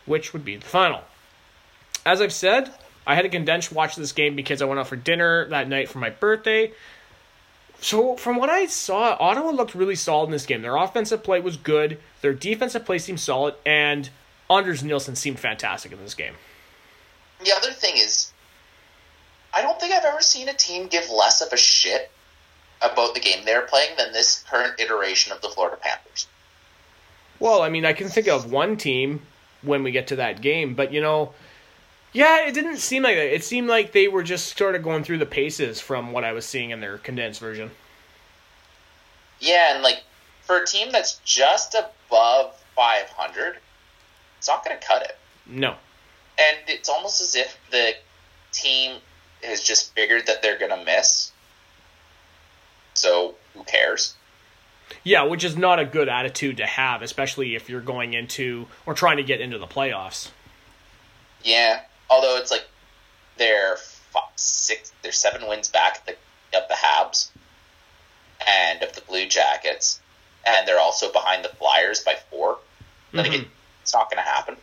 which 0.04 0.32
would 0.32 0.44
be 0.44 0.56
the 0.56 0.66
final. 0.66 1.02
As 2.04 2.20
I've 2.20 2.32
said, 2.32 2.72
I 3.06 3.14
had 3.14 3.22
to 3.22 3.28
condense 3.28 3.70
watch 3.70 3.96
this 3.96 4.12
game 4.12 4.34
because 4.34 4.60
I 4.60 4.64
went 4.64 4.80
out 4.80 4.88
for 4.88 4.96
dinner 4.96 5.46
that 5.48 5.68
night 5.68 5.88
for 5.88 5.98
my 5.98 6.10
birthday. 6.10 6.72
So, 7.80 8.16
from 8.16 8.36
what 8.36 8.48
I 8.48 8.66
saw, 8.66 9.16
Ottawa 9.20 9.50
looked 9.50 9.74
really 9.74 9.94
solid 9.96 10.26
in 10.26 10.30
this 10.30 10.46
game. 10.46 10.62
Their 10.62 10.76
offensive 10.76 11.22
play 11.22 11.40
was 11.40 11.56
good, 11.56 12.00
their 12.22 12.32
defensive 12.32 12.84
play 12.84 12.98
seemed 12.98 13.20
solid, 13.20 13.54
and 13.66 14.08
Anders 14.50 14.82
Nilsson 14.82 15.14
seemed 15.14 15.38
fantastic 15.38 15.92
in 15.92 15.98
this 15.98 16.14
game. 16.14 16.34
The 17.44 17.52
other 17.52 17.70
thing 17.70 17.96
is, 17.98 18.32
I 19.52 19.62
don't 19.62 19.78
think 19.78 19.92
I've 19.92 20.04
ever 20.04 20.22
seen 20.22 20.48
a 20.48 20.54
team 20.54 20.88
give 20.88 21.10
less 21.10 21.42
of 21.42 21.52
a 21.52 21.56
shit 21.56 22.10
about 22.80 23.14
the 23.14 23.20
game 23.20 23.44
they're 23.44 23.62
playing 23.62 23.96
than 23.96 24.12
this 24.12 24.44
current 24.48 24.80
iteration 24.80 25.32
of 25.32 25.42
the 25.42 25.48
Florida 25.48 25.76
Panthers. 25.80 26.26
Well, 27.38 27.62
I 27.62 27.68
mean, 27.68 27.84
I 27.84 27.92
can 27.92 28.08
think 28.08 28.28
of 28.28 28.50
one 28.50 28.76
team 28.76 29.22
when 29.62 29.82
we 29.82 29.90
get 29.90 30.08
to 30.08 30.16
that 30.16 30.40
game, 30.40 30.74
but 30.74 30.92
you 30.92 31.00
know, 31.00 31.34
yeah, 32.16 32.46
it 32.46 32.54
didn't 32.54 32.78
seem 32.78 33.02
like 33.02 33.16
that. 33.16 33.34
It 33.34 33.44
seemed 33.44 33.68
like 33.68 33.92
they 33.92 34.08
were 34.08 34.22
just 34.22 34.56
sort 34.56 34.74
of 34.74 34.82
going 34.82 35.04
through 35.04 35.18
the 35.18 35.26
paces 35.26 35.82
from 35.82 36.12
what 36.12 36.24
I 36.24 36.32
was 36.32 36.46
seeing 36.46 36.70
in 36.70 36.80
their 36.80 36.96
condensed 36.96 37.40
version. 37.40 37.70
Yeah, 39.38 39.74
and 39.74 39.82
like 39.82 40.02
for 40.40 40.62
a 40.62 40.64
team 40.64 40.90
that's 40.90 41.20
just 41.26 41.74
above 41.74 42.54
500, 42.74 43.58
it's 44.38 44.48
not 44.48 44.64
going 44.64 44.78
to 44.78 44.86
cut 44.86 45.02
it. 45.02 45.18
No. 45.44 45.74
And 46.38 46.56
it's 46.68 46.88
almost 46.88 47.20
as 47.20 47.36
if 47.36 47.58
the 47.70 47.92
team 48.50 48.96
has 49.42 49.62
just 49.62 49.94
figured 49.94 50.26
that 50.26 50.40
they're 50.40 50.58
going 50.58 50.70
to 50.70 50.84
miss. 50.86 51.32
So 52.94 53.34
who 53.52 53.62
cares? 53.64 54.14
Yeah, 55.04 55.24
which 55.24 55.44
is 55.44 55.54
not 55.54 55.78
a 55.78 55.84
good 55.84 56.08
attitude 56.08 56.56
to 56.56 56.66
have, 56.66 57.02
especially 57.02 57.56
if 57.56 57.68
you're 57.68 57.82
going 57.82 58.14
into 58.14 58.68
or 58.86 58.94
trying 58.94 59.18
to 59.18 59.22
get 59.22 59.42
into 59.42 59.58
the 59.58 59.66
playoffs. 59.66 60.30
Yeah, 61.44 61.82
although 62.10 62.36
it's 62.38 62.50
like 62.50 62.66
they're 63.36 63.76
five, 63.76 64.22
six, 64.36 64.92
they're 65.02 65.12
seven 65.12 65.48
wins 65.48 65.68
back 65.68 65.98
of 65.98 66.06
the, 66.06 66.12
of 66.58 66.68
the 66.68 66.74
Habs 66.74 67.28
and 68.46 68.82
of 68.82 68.92
the 68.94 69.00
Blue 69.02 69.26
Jackets, 69.26 70.00
and 70.44 70.66
they're 70.68 70.80
also 70.80 71.10
behind 71.12 71.44
the 71.44 71.48
Flyers 71.50 72.00
by 72.00 72.14
4 72.30 72.58
Like 73.12 73.30
Mhm. 73.30 73.42
it, 73.42 73.48
it's 73.82 73.94
not 73.94 74.10
going 74.10 74.22
to 74.22 74.28
happen. 74.28 74.56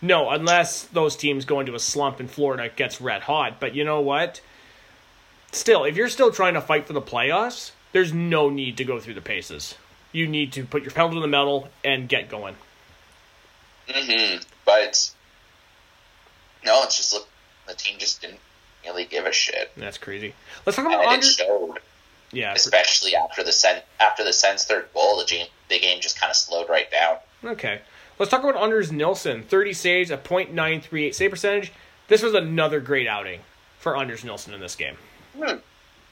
No, 0.00 0.30
unless 0.30 0.84
those 0.84 1.16
teams 1.16 1.44
go 1.44 1.58
into 1.60 1.74
a 1.74 1.80
slump 1.80 2.20
and 2.20 2.30
Florida 2.30 2.68
gets 2.74 3.00
red 3.00 3.22
hot. 3.22 3.58
But 3.58 3.74
you 3.74 3.84
know 3.84 4.00
what? 4.00 4.40
Still, 5.50 5.84
if 5.84 5.96
you're 5.96 6.08
still 6.08 6.30
trying 6.30 6.54
to 6.54 6.60
fight 6.60 6.86
for 6.86 6.92
the 6.92 7.02
playoffs, 7.02 7.72
there's 7.92 8.12
no 8.12 8.48
need 8.48 8.76
to 8.76 8.84
go 8.84 9.00
through 9.00 9.14
the 9.14 9.20
paces. 9.20 9.74
You 10.12 10.28
need 10.28 10.52
to 10.52 10.64
put 10.64 10.82
your 10.82 10.92
pedal 10.92 11.14
to 11.14 11.20
the 11.20 11.26
metal 11.26 11.68
and 11.82 12.08
get 12.08 12.28
going. 12.28 12.54
Mm-hmm. 13.88 14.42
But 14.64 15.10
no, 16.68 16.82
it's 16.84 16.96
just 16.96 17.12
look, 17.12 17.26
the 17.66 17.74
team 17.74 17.98
just 17.98 18.20
didn't 18.20 18.38
really 18.84 19.04
give 19.04 19.26
a 19.26 19.32
shit, 19.32 19.72
That's 19.76 19.98
crazy. 19.98 20.34
Let's 20.64 20.76
talk 20.76 20.86
and 20.86 20.94
about 20.94 21.18
it 21.18 21.24
showed. 21.24 21.78
Yeah, 22.30 22.52
for- 22.52 22.56
Especially 22.56 23.14
after 23.16 23.42
the 23.42 23.52
sen- 23.52 23.82
after 23.98 24.22
the 24.22 24.32
Sens' 24.32 24.64
third 24.64 24.88
goal, 24.94 25.18
the 25.18 25.24
game 25.24 25.46
the 25.68 25.78
game 25.80 26.00
just 26.00 26.20
kind 26.20 26.30
of 26.30 26.36
slowed 26.36 26.68
right 26.68 26.90
down. 26.90 27.16
okay. 27.44 27.80
Let's 28.18 28.30
talk 28.30 28.42
about 28.42 28.60
Anders 28.60 28.90
Nilsson. 28.90 29.44
30 29.44 29.72
saves, 29.72 30.10
a 30.10 30.16
.938 30.18 31.14
save 31.14 31.30
percentage. 31.30 31.72
This 32.08 32.20
was 32.22 32.34
another 32.34 32.80
great 32.80 33.06
outing 33.06 33.40
for 33.78 33.96
Anders 33.96 34.24
Nilsson 34.24 34.52
in 34.54 34.60
this 34.60 34.74
game. 34.74 34.96
Hmm. 35.36 35.58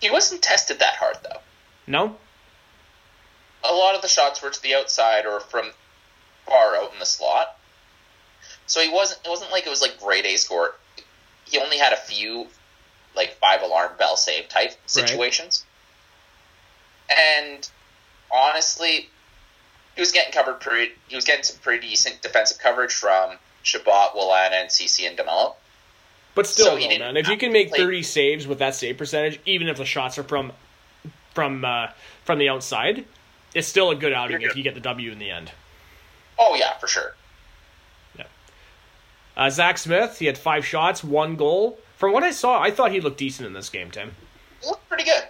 He 0.01 0.09
wasn't 0.11 0.43
tested 0.43 0.79
that 0.79 0.97
hard 0.97 1.17
though. 1.23 1.41
No? 1.87 2.17
a 3.65 3.75
lot 3.75 3.97
of 3.97 4.03
the 4.03 4.09
shots 4.09 4.41
were 4.43 4.51
to 4.51 4.63
the 4.63 4.75
outside 4.75 5.27
or 5.27 5.41
from 5.41 5.73
far 6.47 6.77
out 6.77 6.93
in 6.93 6.99
the 7.01 7.07
slot. 7.07 7.59
So 8.67 8.81
he 8.81 8.89
wasn't. 8.89 9.21
It 9.25 9.29
wasn't 9.29 9.53
like 9.53 9.67
it 9.67 9.71
was 9.71 9.83
like 9.83 9.99
grade 10.01 10.27
A 10.27 10.37
score. 10.37 10.75
He 11.45 11.59
only 11.59 11.79
had 11.79 11.93
a 11.93 11.97
few 11.97 12.47
like 13.15 13.35
five 13.35 13.63
alarm 13.63 13.93
bell 13.99 14.17
save 14.17 14.49
type 14.49 14.73
situations. 14.87 15.65
And 17.09 17.69
honestly, 18.33 19.09
he 19.95 20.01
was 20.01 20.13
getting 20.13 20.33
covered 20.33 20.61
pretty. 20.61 20.93
He 21.09 21.15
was 21.15 21.25
getting 21.25 21.45
some 21.45 21.59
pretty 21.63 21.89
decent 21.89 22.21
defensive 22.23 22.59
coverage 22.59 22.93
from 22.93 23.37
Chabot, 23.63 24.15
Wolanin, 24.15 24.53
and 24.53 24.73
Ceci 24.73 25.07
and 25.07 25.17
Demelo. 25.17 25.55
But 26.35 26.47
still, 26.47 26.67
So 26.67 26.79
though, 26.79 26.99
man, 26.99 27.17
if 27.17 27.29
you 27.29 27.39
can 27.39 27.53
make 27.53 27.71
play- 27.71 27.79
30 27.79 28.03
saves 28.03 28.47
with 28.47 28.59
that 28.59 28.75
save 28.75 28.99
percentage, 28.99 29.41
even 29.47 29.69
if 29.69 29.79
the 29.79 29.87
shots 29.87 30.19
are 30.19 30.23
from 30.23 30.53
from 31.35 31.65
uh, 31.65 31.89
from 32.25 32.39
the 32.39 32.49
outside, 32.49 33.05
it's 33.55 33.69
still 33.69 33.91
a 33.91 33.97
good 33.97 34.13
outing 34.13 34.43
if 34.43 34.57
you 34.57 34.63
get 34.63 34.75
the 34.75 34.81
W 34.81 35.13
in 35.13 35.19
the 35.19 35.31
end. 35.31 35.53
Oh 36.39 36.55
yeah, 36.57 36.77
for 36.79 36.89
sure. 36.89 37.15
Uh, 39.37 39.51
Zach 39.51 39.79
Smith, 39.79 40.19
he 40.19 40.27
had 40.27 40.39
five 40.39 40.65
shots, 40.65 41.05
one 41.05 41.37
goal. 41.37 41.79
From 41.97 42.13
what 42.13 42.23
I 42.23 42.31
saw, 42.31 42.61
I 42.61 42.71
thought 42.71 42.93
he 42.93 43.01
looked 43.01 43.19
decent 43.19 43.47
in 43.47 43.53
this 43.53 43.69
game, 43.69 43.91
Tim. 43.91 44.13
He 44.61 44.67
looked 44.69 44.89
pretty 44.89 45.05
good. 45.05 45.23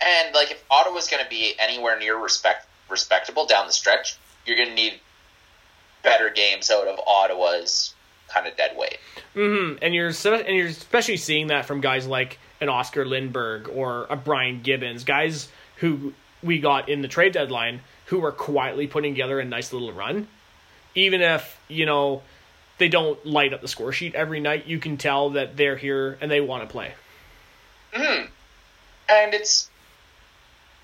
And 0.00 0.34
like 0.34 0.50
if 0.50 0.62
Ottawa's 0.70 1.08
going 1.08 1.22
to 1.22 1.28
be 1.30 1.54
anywhere 1.58 1.98
near 1.98 2.18
respect 2.18 2.66
respectable 2.88 3.46
down 3.46 3.66
the 3.66 3.72
stretch, 3.72 4.18
you're 4.46 4.56
going 4.56 4.68
to 4.68 4.74
need 4.74 4.94
better 6.02 6.28
games 6.30 6.70
out 6.70 6.86
of 6.88 6.98
Ottawa's 7.06 7.94
kind 8.28 8.46
of 8.46 8.56
dead 8.56 8.76
weight. 8.76 8.98
Mm-hmm. 9.34 9.78
And 9.82 9.94
you're 9.94 10.12
so- 10.12 10.34
and 10.34 10.56
you're 10.56 10.66
especially 10.66 11.16
seeing 11.16 11.48
that 11.48 11.66
from 11.66 11.80
guys 11.80 12.06
like 12.06 12.38
an 12.60 12.68
Oscar 12.68 13.04
Lindberg 13.04 13.68
or 13.74 14.06
a 14.10 14.16
Brian 14.16 14.62
Gibbons, 14.62 15.04
guys 15.04 15.48
who 15.76 16.12
we 16.42 16.58
got 16.58 16.88
in 16.88 17.02
the 17.02 17.08
trade 17.08 17.32
deadline 17.32 17.80
who 18.06 18.18
were 18.20 18.32
quietly 18.32 18.86
putting 18.86 19.14
together 19.14 19.38
a 19.40 19.44
nice 19.44 19.72
little 19.72 19.92
run. 19.92 20.26
Even 20.94 21.22
if 21.22 21.58
you 21.68 21.86
know 21.86 22.22
they 22.82 22.88
don't 22.88 23.24
light 23.24 23.52
up 23.54 23.60
the 23.60 23.68
score 23.68 23.92
sheet 23.92 24.12
every 24.16 24.40
night, 24.40 24.66
you 24.66 24.80
can 24.80 24.96
tell 24.96 25.30
that 25.30 25.56
they're 25.56 25.76
here 25.76 26.18
and 26.20 26.28
they 26.28 26.40
want 26.40 26.64
to 26.64 26.68
play. 26.68 26.92
hmm 27.92 28.24
And 29.08 29.32
it's 29.34 29.70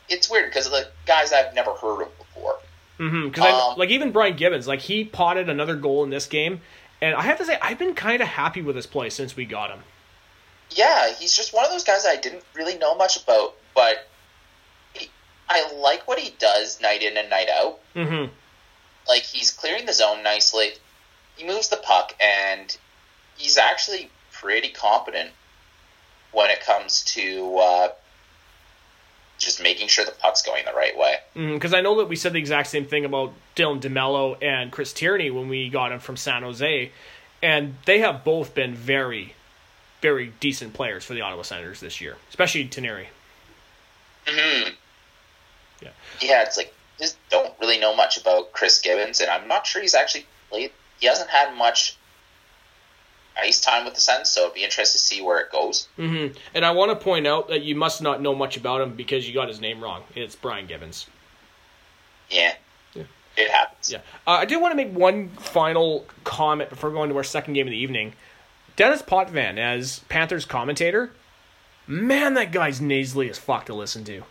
it's 0.08 0.30
weird 0.30 0.48
because 0.48 0.66
of 0.66 0.70
the 0.72 0.86
guys 1.06 1.32
I've 1.32 1.54
never 1.54 1.72
heard 1.72 2.02
of 2.02 2.16
before. 2.16 2.58
Hmm. 2.98 3.26
Because 3.30 3.72
Um, 3.72 3.78
like 3.78 3.90
even 3.90 4.12
Brian 4.12 4.36
Gibbons, 4.36 4.68
like 4.68 4.78
he 4.78 5.04
potted 5.04 5.48
another 5.48 5.74
goal 5.74 6.04
in 6.04 6.10
this 6.10 6.26
game, 6.26 6.60
and 7.02 7.16
I 7.16 7.22
have 7.22 7.38
to 7.38 7.44
say 7.44 7.58
I've 7.60 7.80
been 7.80 7.94
kind 7.94 8.22
of 8.22 8.28
happy 8.28 8.62
with 8.62 8.76
his 8.76 8.86
play 8.86 9.10
since 9.10 9.34
we 9.34 9.44
got 9.44 9.70
him. 9.70 9.80
Yeah, 10.70 11.12
he's 11.14 11.34
just 11.36 11.52
one 11.52 11.64
of 11.64 11.72
those 11.72 11.82
guys 11.82 12.06
I 12.06 12.14
didn't 12.14 12.44
really 12.54 12.78
know 12.78 12.94
much 12.94 13.20
about, 13.20 13.54
but 13.74 14.06
he, 14.92 15.10
I 15.48 15.72
like 15.72 16.06
what 16.06 16.20
he 16.20 16.30
does 16.38 16.80
night 16.80 17.02
in 17.02 17.16
and 17.16 17.28
night 17.28 17.48
out. 17.48 17.80
Mm-hmm. 17.96 18.32
like 19.08 19.22
he's 19.24 19.50
clearing 19.50 19.84
the 19.86 19.92
zone 19.92 20.22
nicely. 20.22 20.74
He 21.38 21.46
moves 21.46 21.68
the 21.68 21.76
puck, 21.76 22.14
and 22.20 22.76
he's 23.36 23.56
actually 23.56 24.10
pretty 24.32 24.68
competent 24.70 25.30
when 26.32 26.50
it 26.50 26.60
comes 26.60 27.04
to 27.04 27.56
uh, 27.58 27.88
just 29.38 29.62
making 29.62 29.86
sure 29.88 30.04
the 30.04 30.10
puck's 30.10 30.42
going 30.42 30.64
the 30.64 30.72
right 30.72 30.98
way. 30.98 31.16
Because 31.34 31.72
I 31.72 31.80
know 31.80 31.96
that 31.98 32.08
we 32.08 32.16
said 32.16 32.32
the 32.32 32.38
exact 32.38 32.68
same 32.68 32.86
thing 32.86 33.04
about 33.04 33.32
Dylan 33.56 33.80
DeMelo 33.80 34.36
and 34.42 34.72
Chris 34.72 34.92
Tierney 34.92 35.30
when 35.30 35.48
we 35.48 35.68
got 35.70 35.92
him 35.92 36.00
from 36.00 36.16
San 36.16 36.42
Jose, 36.42 36.90
and 37.40 37.76
they 37.86 38.00
have 38.00 38.24
both 38.24 38.52
been 38.54 38.74
very, 38.74 39.34
very 40.02 40.32
decent 40.40 40.74
players 40.74 41.04
for 41.04 41.14
the 41.14 41.20
Ottawa 41.20 41.42
Senators 41.42 41.80
this 41.80 42.00
year, 42.00 42.16
especially 42.30 42.64
Tierney. 42.64 43.06
hmm 44.26 44.70
Yeah. 45.80 45.90
Yeah, 46.20 46.42
it's 46.42 46.56
like 46.56 46.74
just 46.98 47.16
don't 47.30 47.54
really 47.60 47.78
know 47.78 47.94
much 47.94 48.20
about 48.20 48.52
Chris 48.52 48.80
Gibbons, 48.80 49.20
and 49.20 49.30
I'm 49.30 49.46
not 49.46 49.66
sure 49.66 49.80
he's 49.80 49.94
actually 49.94 50.26
played. 50.50 50.72
He 50.98 51.06
hasn't 51.06 51.30
had 51.30 51.56
much 51.56 51.96
ice 53.40 53.60
time 53.60 53.84
with 53.84 53.94
the 53.94 54.00
Sens, 54.00 54.28
so 54.28 54.42
it'd 54.42 54.54
be 54.54 54.64
interesting 54.64 54.98
to 54.98 55.04
see 55.04 55.22
where 55.22 55.38
it 55.40 55.52
goes. 55.52 55.88
Mm-hmm. 55.98 56.36
And 56.54 56.64
I 56.64 56.72
want 56.72 56.90
to 56.90 56.96
point 56.96 57.26
out 57.26 57.48
that 57.48 57.62
you 57.62 57.76
must 57.76 58.02
not 58.02 58.20
know 58.20 58.34
much 58.34 58.56
about 58.56 58.80
him 58.80 58.94
because 58.94 59.28
you 59.28 59.34
got 59.34 59.48
his 59.48 59.60
name 59.60 59.80
wrong. 59.82 60.02
It's 60.16 60.34
Brian 60.34 60.66
Gibbons. 60.66 61.06
Yeah, 62.30 62.54
Yeah. 62.94 63.04
it 63.36 63.50
happens. 63.50 63.90
Yeah. 63.92 63.98
Uh, 64.26 64.32
I 64.32 64.44
do 64.44 64.58
want 64.58 64.72
to 64.72 64.76
make 64.76 64.92
one 64.94 65.28
final 65.30 66.04
comment 66.24 66.68
before 66.70 66.90
going 66.90 67.10
to 67.10 67.16
our 67.16 67.24
second 67.24 67.54
game 67.54 67.66
of 67.66 67.70
the 67.70 67.78
evening. 67.78 68.14
Denis 68.76 69.02
Potvin 69.02 69.58
as 69.58 70.00
Panthers 70.08 70.44
commentator. 70.44 71.12
Man, 71.86 72.34
that 72.34 72.52
guy's 72.52 72.80
nasally 72.80 73.30
as 73.30 73.38
fuck 73.38 73.66
to 73.66 73.74
listen 73.74 74.04
to. 74.04 74.22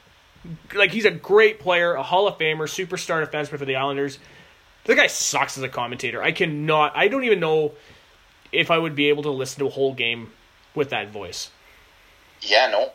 like 0.76 0.92
he's 0.92 1.06
a 1.06 1.12
great 1.12 1.60
player, 1.60 1.94
a 1.96 2.04
Hall 2.04 2.28
of 2.28 2.38
Famer, 2.38 2.68
superstar 2.68 3.26
defenseman 3.26 3.58
for 3.58 3.66
the 3.66 3.76
Islanders. 3.76 4.20
The 4.88 4.96
guy 4.96 5.08
sucks 5.08 5.58
as 5.58 5.64
a 5.64 5.70
commentator. 5.70 6.24
I 6.24 6.32
cannot. 6.32 6.94
I 6.96 7.10
don't 7.10 7.26
even 7.26 7.40
know 7.40 7.74
if 8.52 8.72
I 8.72 8.78
would 8.78 8.96
be 8.96 9.10
able 9.10 9.24
to 9.24 9.30
listen 9.30 9.60
to 9.60 9.68
a 9.68 9.70
whole 9.70 9.94
game 9.94 10.32
with 10.74 10.90
that 10.90 11.12
voice. 11.12 11.52
Yeah, 12.42 12.70
no, 12.72 12.92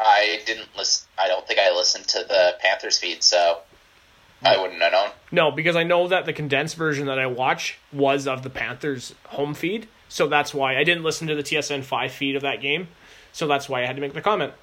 I 0.00 0.40
didn't 0.46 0.68
listen. 0.76 1.06
I 1.18 1.28
don't 1.28 1.46
think 1.46 1.60
I 1.60 1.70
listened 1.74 2.08
to 2.08 2.24
the 2.26 2.56
Panthers 2.60 2.98
feed, 2.98 3.22
so 3.22 3.58
I 4.42 4.54
hmm. 4.54 4.62
wouldn't 4.62 4.82
have 4.82 4.92
known. 4.92 5.10
No, 5.30 5.50
because 5.50 5.76
I 5.76 5.82
know 5.82 6.08
that 6.08 6.24
the 6.24 6.32
condensed 6.32 6.76
version 6.76 7.06
that 7.06 7.18
I 7.18 7.26
watch 7.26 7.78
was 7.92 8.26
of 8.26 8.42
the 8.42 8.50
Panthers 8.50 9.14
home 9.26 9.52
feed, 9.52 9.88
so 10.08 10.26
that's 10.26 10.54
why 10.54 10.76
I 10.76 10.84
didn't 10.84 11.04
listen 11.04 11.26
to 11.28 11.34
the 11.34 11.42
TSN 11.42 11.84
five 11.84 12.12
feed 12.12 12.34
of 12.34 12.42
that 12.42 12.62
game. 12.62 12.88
So 13.32 13.46
that's 13.46 13.68
why 13.68 13.82
I 13.82 13.86
had 13.86 13.96
to 13.96 14.02
make 14.02 14.14
the 14.14 14.22
comment. 14.22 14.54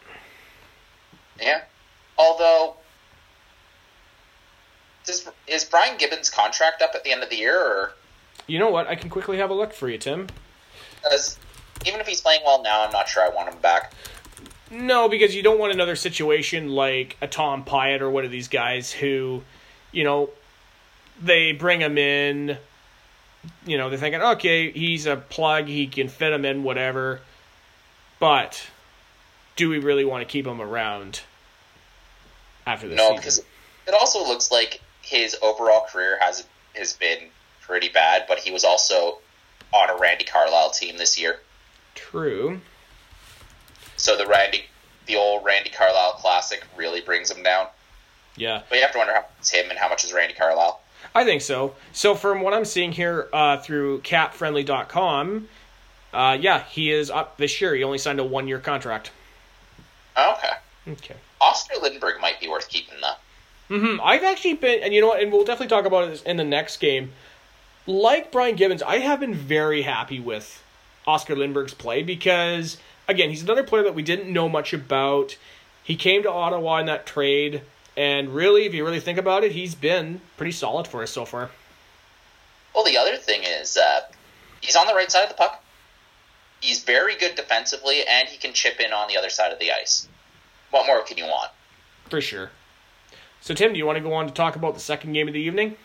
Yeah. 1.39 1.61
Although, 2.17 2.75
does, 5.07 5.27
is 5.47 5.65
Brian 5.65 5.97
Gibbons' 5.97 6.29
contract 6.29 6.81
up 6.81 6.91
at 6.93 7.03
the 7.03 7.11
end 7.11 7.23
of 7.23 7.29
the 7.29 7.37
year, 7.37 7.59
or 7.59 7.93
You 8.45 8.59
know 8.59 8.69
what? 8.69 8.87
I 8.87 8.95
can 8.95 9.09
quickly 9.09 9.37
have 9.37 9.49
a 9.49 9.53
look 9.53 9.73
for 9.73 9.89
you, 9.89 9.97
Tim. 9.97 10.27
even 11.85 11.99
if 11.99 12.07
he's 12.07 12.21
playing 12.21 12.41
well 12.45 12.61
now, 12.61 12.83
I'm 12.85 12.91
not 12.91 13.07
sure 13.07 13.23
I 13.23 13.29
want 13.29 13.53
him 13.53 13.59
back. 13.61 13.93
No, 14.69 15.07
because 15.07 15.33
you 15.33 15.41
don't 15.43 15.59
want 15.59 15.73
another 15.73 15.95
situation 15.95 16.69
like 16.69 17.17
a 17.21 17.27
Tom 17.27 17.63
Pyatt 17.63 18.01
or 18.01 18.09
one 18.09 18.25
of 18.25 18.31
these 18.31 18.49
guys 18.49 18.91
who, 18.91 19.43
you 19.91 20.03
know, 20.03 20.29
they 21.21 21.53
bring 21.53 21.79
him 21.79 21.97
in. 21.97 22.57
You 23.65 23.77
know, 23.77 23.89
they're 23.89 23.97
thinking, 23.97 24.21
okay, 24.21 24.71
he's 24.71 25.05
a 25.05 25.15
plug, 25.15 25.67
he 25.67 25.87
can 25.87 26.09
fit 26.09 26.33
him 26.33 26.43
in, 26.43 26.63
whatever. 26.63 27.21
But 28.19 28.67
do 29.55 29.69
we 29.69 29.79
really 29.79 30.03
want 30.03 30.21
to 30.21 30.31
keep 30.31 30.45
him 30.45 30.59
around 30.59 31.21
after 32.65 32.89
this? 32.89 32.97
No, 32.97 33.09
season? 33.09 33.15
because 33.17 33.39
it 33.87 33.93
also 33.93 34.19
looks 34.19 34.51
like 34.51 34.81
his 35.07 35.35
overall 35.41 35.85
career 35.89 36.17
has 36.19 36.45
has 36.75 36.93
been 36.93 37.29
pretty 37.61 37.89
bad, 37.89 38.25
but 38.27 38.39
he 38.39 38.51
was 38.51 38.63
also 38.63 39.19
on 39.73 39.89
a 39.89 39.95
Randy 39.97 40.25
Carlyle 40.25 40.69
team 40.69 40.97
this 40.97 41.19
year. 41.19 41.39
True. 41.95 42.59
So 43.95 44.17
the 44.17 44.27
Randy, 44.27 44.65
the 45.05 45.15
old 45.15 45.43
Randy 45.45 45.69
Carlyle 45.69 46.13
classic, 46.13 46.63
really 46.75 47.01
brings 47.01 47.31
him 47.31 47.41
down. 47.41 47.67
Yeah. 48.35 48.61
But 48.69 48.75
you 48.75 48.81
have 48.81 48.91
to 48.91 48.97
wonder 48.99 49.13
how 49.13 49.21
much 49.21 49.29
is 49.41 49.49
him 49.49 49.69
and 49.69 49.79
how 49.79 49.89
much 49.89 50.03
is 50.03 50.13
Randy 50.13 50.35
Carlyle. 50.35 50.81
I 51.15 51.23
think 51.23 51.41
so. 51.41 51.75
So 51.93 52.13
from 52.13 52.41
what 52.41 52.53
I'm 52.53 52.65
seeing 52.65 52.91
here 52.91 53.27
uh, 53.33 53.57
through 53.57 54.01
capfriendly.com, 54.01 55.47
uh, 56.13 56.37
yeah, 56.39 56.63
he 56.63 56.91
is 56.91 57.09
up 57.09 57.37
this 57.37 57.59
year. 57.59 57.73
He 57.73 57.83
only 57.83 57.97
signed 57.97 58.19
a 58.19 58.23
one 58.23 58.47
year 58.47 58.59
contract. 58.59 59.11
Okay, 60.17 60.53
Okay. 60.87 61.15
Oscar 61.39 61.75
Lindberg 61.75 62.19
might 62.19 62.39
be 62.39 62.47
worth 62.47 62.69
keeping 62.69 62.95
though. 63.01 63.13
Hmm 63.67 63.99
I've 64.01 64.23
actually 64.23 64.53
been, 64.53 64.81
and 64.81 64.93
you 64.93 65.01
know 65.01 65.07
what, 65.07 65.21
and 65.21 65.31
we'll 65.31 65.43
definitely 65.43 65.75
talk 65.75 65.85
about 65.85 66.09
it 66.09 66.23
in 66.25 66.37
the 66.37 66.43
next 66.43 66.77
game. 66.77 67.11
Like 67.85 68.31
Brian 68.31 68.55
Gibbons, 68.55 68.83
I 68.83 68.99
have 68.99 69.19
been 69.19 69.33
very 69.33 69.81
happy 69.81 70.19
with 70.19 70.63
Oscar 71.05 71.35
Lindberg's 71.35 71.73
play 71.73 72.03
because, 72.03 72.77
again, 73.07 73.29
he's 73.29 73.43
another 73.43 73.63
player 73.63 73.83
that 73.83 73.95
we 73.95 74.03
didn't 74.03 74.31
know 74.31 74.49
much 74.49 74.73
about. 74.73 75.37
He 75.83 75.95
came 75.95 76.23
to 76.23 76.31
Ottawa 76.31 76.79
in 76.79 76.85
that 76.87 77.05
trade, 77.05 77.61
and 77.95 78.35
really, 78.35 78.65
if 78.65 78.73
you 78.73 78.85
really 78.85 78.99
think 78.99 79.17
about 79.17 79.43
it, 79.43 79.53
he's 79.53 79.75
been 79.75 80.21
pretty 80.35 80.51
solid 80.51 80.87
for 80.87 81.01
us 81.01 81.11
so 81.11 81.25
far. 81.25 81.49
Well, 82.75 82.83
the 82.83 82.97
other 82.97 83.17
thing 83.17 83.43
is 83.43 83.77
uh, 83.77 84.01
he's 84.61 84.75
on 84.75 84.87
the 84.87 84.93
right 84.93 85.11
side 85.11 85.23
of 85.23 85.29
the 85.29 85.35
puck. 85.35 85.63
He's 86.59 86.83
very 86.83 87.15
good 87.17 87.35
defensively, 87.35 88.01
and 88.07 88.27
he 88.27 88.37
can 88.37 88.53
chip 88.53 88.79
in 88.79 88.91
on 88.91 89.07
the 89.07 89.17
other 89.17 89.29
side 89.29 89.51
of 89.51 89.59
the 89.59 89.71
ice. 89.71 90.07
What 90.71 90.85
more 90.85 91.03
can 91.03 91.17
you 91.17 91.25
want? 91.25 91.51
For 92.09 92.21
sure. 92.21 92.51
So, 93.41 93.53
Tim, 93.53 93.71
do 93.73 93.77
you 93.77 93.85
want 93.85 93.97
to 93.97 94.03
go 94.03 94.13
on 94.13 94.27
to 94.27 94.33
talk 94.33 94.55
about 94.55 94.73
the 94.73 94.79
second 94.79 95.13
game 95.13 95.27
of 95.27 95.33
the 95.33 95.39
evening? 95.39 95.75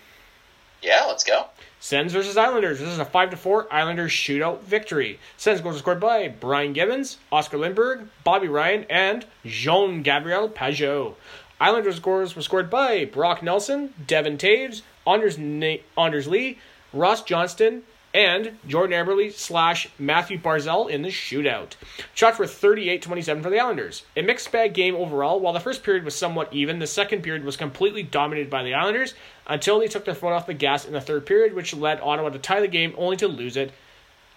Yeah, 0.82 1.04
let's 1.06 1.22
go. 1.22 1.46
Sens 1.78 2.12
versus 2.12 2.36
Islanders. 2.36 2.78
This 2.80 2.88
is 2.88 2.98
a 2.98 3.04
5 3.04 3.30
to 3.30 3.36
4 3.36 3.72
Islanders 3.72 4.10
shootout 4.10 4.62
victory. 4.62 5.18
Sens 5.36 5.60
goals 5.60 5.74
were 5.76 5.78
scored 5.80 6.00
by 6.00 6.28
Brian 6.28 6.72
Gibbons, 6.72 7.18
Oscar 7.30 7.58
Lindberg, 7.58 8.08
Bobby 8.24 8.48
Ryan, 8.48 8.84
and 8.90 9.26
Jean 9.44 10.02
Gabriel 10.02 10.48
Pageau. 10.48 11.14
Islanders 11.60 11.96
scores 11.96 12.34
were 12.34 12.42
scored 12.42 12.68
by 12.68 13.04
Brock 13.04 13.42
Nelson, 13.42 13.94
Devon 14.04 14.38
Toews, 14.38 14.82
Anders, 15.06 15.38
Na- 15.38 15.76
Anders 15.96 16.26
Lee, 16.26 16.58
Ross 16.92 17.22
Johnston, 17.22 17.84
and 18.14 18.58
Jordan 18.66 19.04
Eberle 19.04 19.32
slash 19.32 19.88
Mathew 19.98 20.38
Barzal 20.38 20.90
in 20.90 21.02
the 21.02 21.08
shootout. 21.08 21.74
Shots 22.14 22.38
were 22.38 22.44
38-27 22.44 23.42
for 23.42 23.50
the 23.50 23.58
Islanders. 23.58 24.04
A 24.16 24.22
mixed 24.22 24.52
bag 24.52 24.74
game 24.74 24.94
overall. 24.94 25.40
While 25.40 25.52
the 25.52 25.60
first 25.60 25.82
period 25.82 26.04
was 26.04 26.14
somewhat 26.14 26.52
even, 26.52 26.78
the 26.78 26.86
second 26.86 27.22
period 27.22 27.44
was 27.44 27.56
completely 27.56 28.02
dominated 28.02 28.50
by 28.50 28.62
the 28.62 28.74
Islanders 28.74 29.14
until 29.46 29.78
they 29.78 29.88
took 29.88 30.04
their 30.04 30.14
foot 30.14 30.32
off 30.32 30.46
the 30.46 30.54
gas 30.54 30.84
in 30.84 30.92
the 30.92 31.00
third 31.00 31.24
period, 31.24 31.54
which 31.54 31.74
led 31.74 32.00
Ottawa 32.00 32.30
to 32.30 32.38
tie 32.38 32.60
the 32.60 32.68
game 32.68 32.94
only 32.98 33.16
to 33.16 33.28
lose 33.28 33.56
it 33.56 33.72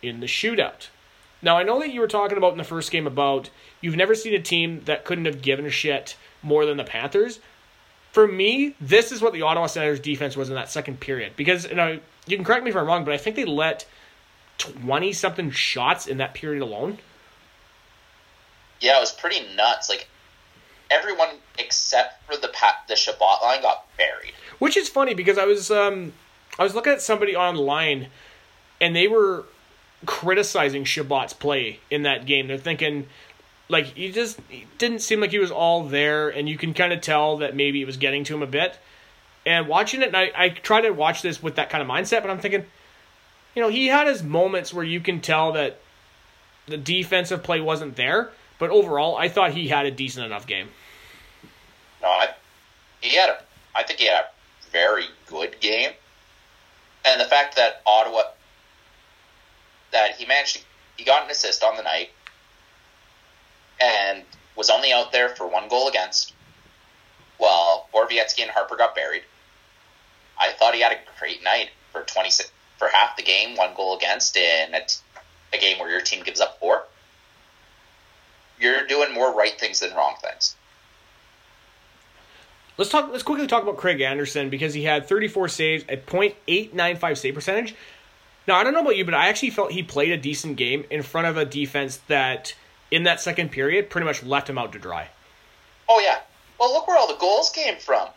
in 0.02 0.20
the 0.20 0.28
shootout. 0.28 0.88
Now, 1.42 1.58
I 1.58 1.64
know 1.64 1.80
that 1.80 1.92
you 1.92 2.00
were 2.00 2.08
talking 2.08 2.38
about 2.38 2.54
in 2.54 2.58
the 2.58 2.64
first 2.64 2.92
game 2.92 3.06
about 3.06 3.50
you've 3.82 3.96
never 3.96 4.16
seen 4.16 4.34
a 4.34 4.42
team 4.42 4.82
that 4.86 5.06
couldn't 5.06 5.26
have 5.26 5.42
given 5.42 5.66
a 5.66 5.70
shit 5.70 6.16
more 6.42 6.66
than 6.66 6.78
the 6.78 6.84
Panthers. 6.84 7.40
For 8.14 8.28
me, 8.28 8.76
this 8.80 9.12
is 9.12 9.22
what 9.22 9.34
the 9.34 9.42
Ottawa 9.42 9.68
Senators 9.68 10.00
defense 10.00 10.38
was 10.38 10.50
in 10.50 10.56
that 10.56 10.72
second 10.72 11.02
period. 11.02 11.34
Because, 11.36 11.66
you 11.68 11.76
know, 11.76 12.00
you 12.26 12.38
can 12.38 12.46
correct 12.46 12.64
me 12.64 12.70
if 12.70 12.76
I'm 12.76 12.86
wrong, 12.86 13.06
but 13.06 13.14
I 13.14 13.18
think 13.18 13.36
they 13.36 13.46
let 13.46 13.86
20 14.58 15.14
something 15.14 15.52
shots 15.52 16.08
in 16.08 16.18
that 16.18 16.34
period 16.34 16.62
alone. 16.62 17.00
Yeah, 18.80 18.98
it 18.98 19.02
was 19.02 19.12
pretty 19.12 19.42
nuts. 19.56 19.90
Like 19.90 20.08
everyone 20.92 21.30
except 21.58 22.24
for 22.26 22.38
the 22.38 22.50
pa- 22.50 22.84
the 22.88 22.96
Chabot 22.96 23.42
line 23.42 23.62
got 23.62 23.86
buried. 23.98 24.34
Which 24.60 24.78
is 24.78 24.90
funny 24.90 25.14
because 25.14 25.38
I 25.38 25.46
was 25.46 25.72
um 25.72 26.14
I 26.60 26.64
was 26.64 26.76
looking 26.76 26.94
at 26.94 27.02
somebody 27.02 27.36
online 27.36 28.08
and 28.80 28.96
they 28.96 29.08
were 29.08 29.46
criticizing 30.06 30.84
Chabot's 30.84 31.34
play 31.34 31.80
in 31.90 32.04
that 32.04 32.26
game. 32.26 32.48
They're 32.48 32.58
thinking 32.58 33.08
like 33.70 33.86
he 33.86 34.12
just 34.12 34.40
he 34.50 34.68
didn't 34.78 35.00
seem 35.00 35.20
like 35.22 35.32
he 35.32 35.40
was 35.40 35.52
all 35.52 35.84
there 35.84 36.30
and 36.30 36.48
you 36.48 36.58
can 36.58 36.74
kind 36.74 36.94
of 36.94 37.02
tell 37.02 37.38
that 37.38 37.56
maybe 37.56 37.82
it 37.82 37.86
was 37.86 37.98
getting 37.98 38.24
to 38.26 38.36
him 38.36 38.44
a 38.44 38.48
bit. 38.48 38.78
And 39.46 39.68
watching 39.68 40.02
it 40.02 40.08
and 40.08 40.18
I, 40.18 40.32
I 40.36 40.50
try 40.50 40.82
to 40.82 40.90
watch 40.92 41.22
this 41.22 41.42
with 41.42 41.56
that 41.56 41.70
kind 41.70 41.82
of 41.82 41.88
mindset, 41.88 42.22
but 42.22 42.32
I'm 42.32 42.40
thinking, 42.40 42.66
you 43.56 43.62
know, 43.62 43.70
he 43.70 43.88
had 43.88 44.08
his 44.08 44.24
moments 44.24 44.74
where 44.74 44.84
you 44.84 45.00
can 45.00 45.22
tell 45.22 45.52
that 45.54 45.80
the 46.66 46.78
defensive 46.78 47.44
play 47.44 47.62
wasn't 47.62 47.96
there, 47.96 48.32
but 48.58 48.72
overall 48.72 49.18
I 49.18 49.30
thought 49.30 49.52
he 49.54 49.68
had 49.68 49.86
a 49.86 49.92
decent 49.92 50.26
enough 50.26 50.48
game. 50.48 50.70
No, 52.02 52.08
I, 52.08 52.30
he 53.02 53.16
had 53.16 53.30
a. 53.30 53.38
I 53.76 53.84
think 53.84 54.00
he 54.00 54.08
had 54.08 54.26
a 54.26 54.72
very 54.72 55.06
good 55.28 55.60
game, 55.60 55.92
and 57.04 57.20
the 57.20 57.26
fact 57.26 57.56
that 57.58 57.82
Ottawa 57.86 58.22
that 59.92 60.16
he 60.16 60.26
managed 60.26 60.58
to 60.58 60.62
he 60.98 61.04
got 61.04 61.26
an 61.26 61.32
assist 61.32 61.64
on 61.64 61.76
the 61.76 61.84
night, 61.84 62.10
and 63.82 64.24
was 64.56 64.70
only 64.70 64.94
out 64.94 65.12
there 65.12 65.30
for 65.30 65.48
one 65.48 65.68
goal 65.68 65.88
against, 65.88 66.34
while 67.38 67.90
Borowiecki 67.94 68.42
and 68.42 68.52
Harper 68.52 68.76
got 68.76 68.96
buried. 68.96 69.24
I 70.40 70.52
thought 70.54 70.74
he 70.74 70.82
had 70.82 70.92
a 70.92 71.00
great 71.20 71.44
night 71.44 71.70
for 71.92 72.02
twenty 72.04 72.30
six 72.30 72.52
for 72.78 72.88
half 72.90 73.16
the 73.18 73.24
game, 73.24 73.56
one 73.56 73.74
goal 73.76 73.96
against 73.98 74.36
in 74.36 74.74
a, 74.74 74.82
t- 74.86 74.98
a 75.54 75.58
game 75.58 75.80
where 75.80 75.90
your 75.90 76.02
team 76.02 76.24
gives 76.24 76.42
up 76.42 76.60
four. 76.60 76.84
You're 78.60 78.86
doing 78.88 79.14
more 79.14 79.34
right 79.34 79.58
things 79.60 79.80
than 79.80 79.94
wrong 79.96 80.16
things. 80.22 80.56
Let's 82.78 82.92
talk. 82.92 83.10
Let's 83.12 83.24
quickly 83.24 83.48
talk 83.48 83.64
about 83.64 83.78
Craig 83.78 84.02
Anderson 84.02 84.50
because 84.50 84.74
he 84.74 84.84
had 84.84 85.08
34 85.08 85.48
saves 85.48 85.86
at 85.88 86.06
.895 86.06 87.18
save 87.18 87.34
percentage. 87.34 87.76
Now 88.48 88.58
I 88.58 88.64
don't 88.64 88.74
know 88.74 88.82
about 88.82 88.98
you, 88.98 89.06
but 89.06 89.14
I 89.14 89.30
actually 89.30 89.52
felt 89.52 89.72
he 89.72 89.84
played 89.84 90.12
a 90.12 90.18
decent 90.18 90.58
game 90.58 90.86
in 90.90 91.02
front 91.02 91.28
of 91.28 91.38
a 91.38 91.46
defense 91.46 91.98
that, 92.08 92.54
in 92.92 93.04
that 93.04 93.22
second 93.22 93.52
period, 93.52 93.90
pretty 93.90 94.06
much 94.06 94.24
left 94.24 94.50
him 94.50 94.58
out 94.58 94.74
to 94.74 94.80
dry. 94.80 95.10
Oh 95.88 96.00
yeah. 96.00 96.20
Well, 96.60 96.74
look 96.74 96.88
where 96.88 96.98
all 96.98 97.08
the 97.08 97.20
goals 97.20 97.50
came 97.50 97.78
from. 97.78 98.10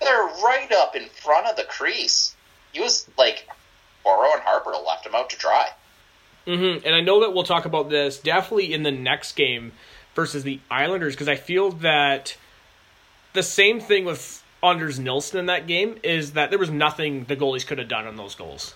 They're 0.00 0.22
right 0.44 0.70
up 0.72 0.94
in 0.94 1.08
front 1.08 1.46
of 1.46 1.56
the 1.56 1.64
crease. 1.64 2.34
He 2.72 2.80
was 2.80 3.08
like, 3.16 3.48
Borrow 4.04 4.32
and 4.32 4.42
Harper 4.42 4.72
left 4.86 5.06
him 5.06 5.14
out 5.14 5.30
to 5.30 5.38
dry. 5.38 5.70
hmm 6.44 6.76
And 6.84 6.94
I 6.94 7.00
know 7.00 7.20
that 7.20 7.32
we'll 7.32 7.44
talk 7.44 7.64
about 7.64 7.88
this 7.90 8.18
definitely 8.18 8.72
in 8.72 8.82
the 8.82 8.92
next 8.92 9.32
game 9.32 9.72
versus 10.14 10.44
the 10.44 10.60
Islanders 10.70 11.14
because 11.14 11.28
I 11.28 11.36
feel 11.36 11.70
that 11.72 12.36
the 13.32 13.42
same 13.42 13.80
thing 13.80 14.04
with 14.04 14.42
Anders 14.62 14.98
Nilsson 14.98 15.38
in 15.38 15.46
that 15.46 15.66
game 15.66 15.96
is 16.02 16.32
that 16.32 16.50
there 16.50 16.58
was 16.58 16.70
nothing 16.70 17.24
the 17.24 17.36
goalies 17.36 17.66
could 17.66 17.78
have 17.78 17.88
done 17.88 18.06
on 18.06 18.16
those 18.16 18.34
goals. 18.34 18.74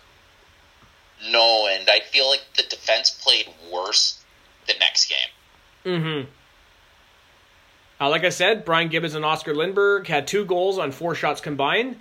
No, 1.29 1.69
and 1.71 1.89
I 1.89 2.01
feel 2.01 2.29
like 2.29 2.43
the 2.57 2.63
defense 2.65 3.11
played 3.23 3.47
worse 3.73 4.23
the 4.67 4.75
next 4.81 5.09
game. 5.09 5.29
Mm-hmm. 5.85 6.31
Uh, 8.01 8.09
like 8.09 8.25
I 8.25 8.31
said, 8.31 8.65
Brian 8.65 8.89
Gibbons 8.89 9.15
and 9.15 9.25
Oscar 9.25 9.55
Lindberg 9.55 10.07
had 10.07 10.27
two 10.27 10.45
goals 10.45 10.79
on 10.79 10.91
four 10.91 11.15
shots 11.15 11.41
combined. 11.41 11.97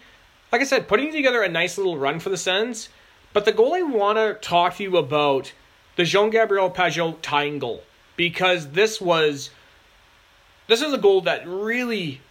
Like 0.51 0.61
I 0.61 0.65
said, 0.65 0.87
putting 0.87 1.11
together 1.11 1.43
a 1.43 1.49
nice 1.49 1.77
little 1.77 1.97
run 1.97 2.19
for 2.19 2.29
the 2.29 2.37
Sens. 2.37 2.89
But 3.33 3.45
the 3.45 3.51
goal 3.51 3.75
I 3.75 3.81
want 3.81 4.17
to 4.17 4.35
talk 4.35 4.77
to 4.77 4.83
you 4.83 4.97
about 4.97 5.51
the 5.97 6.05
Jean 6.05 6.29
Gabriel 6.29 6.71
Pageau 6.71 7.17
tying 7.21 7.59
goal 7.59 7.83
because 8.15 8.71
this 8.71 8.99
was 8.99 9.51
this 10.67 10.81
is 10.81 10.93
a 10.93 10.97
goal 10.97 11.21
that 11.21 11.47
really, 11.47 12.21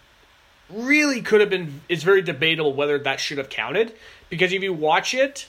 really 0.70 1.20
could 1.20 1.40
have 1.40 1.50
been. 1.50 1.82
It's 1.88 2.02
very 2.02 2.22
debatable 2.22 2.72
whether 2.72 2.98
that 2.98 3.20
should 3.20 3.38
have 3.38 3.50
counted 3.50 3.94
because 4.30 4.52
if 4.52 4.62
you 4.62 4.72
watch 4.72 5.12
it, 5.12 5.46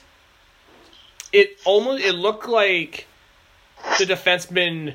it 1.32 1.56
almost 1.64 2.04
it 2.04 2.14
looked 2.14 2.48
like 2.48 3.06
the 3.98 4.04
defenseman 4.04 4.94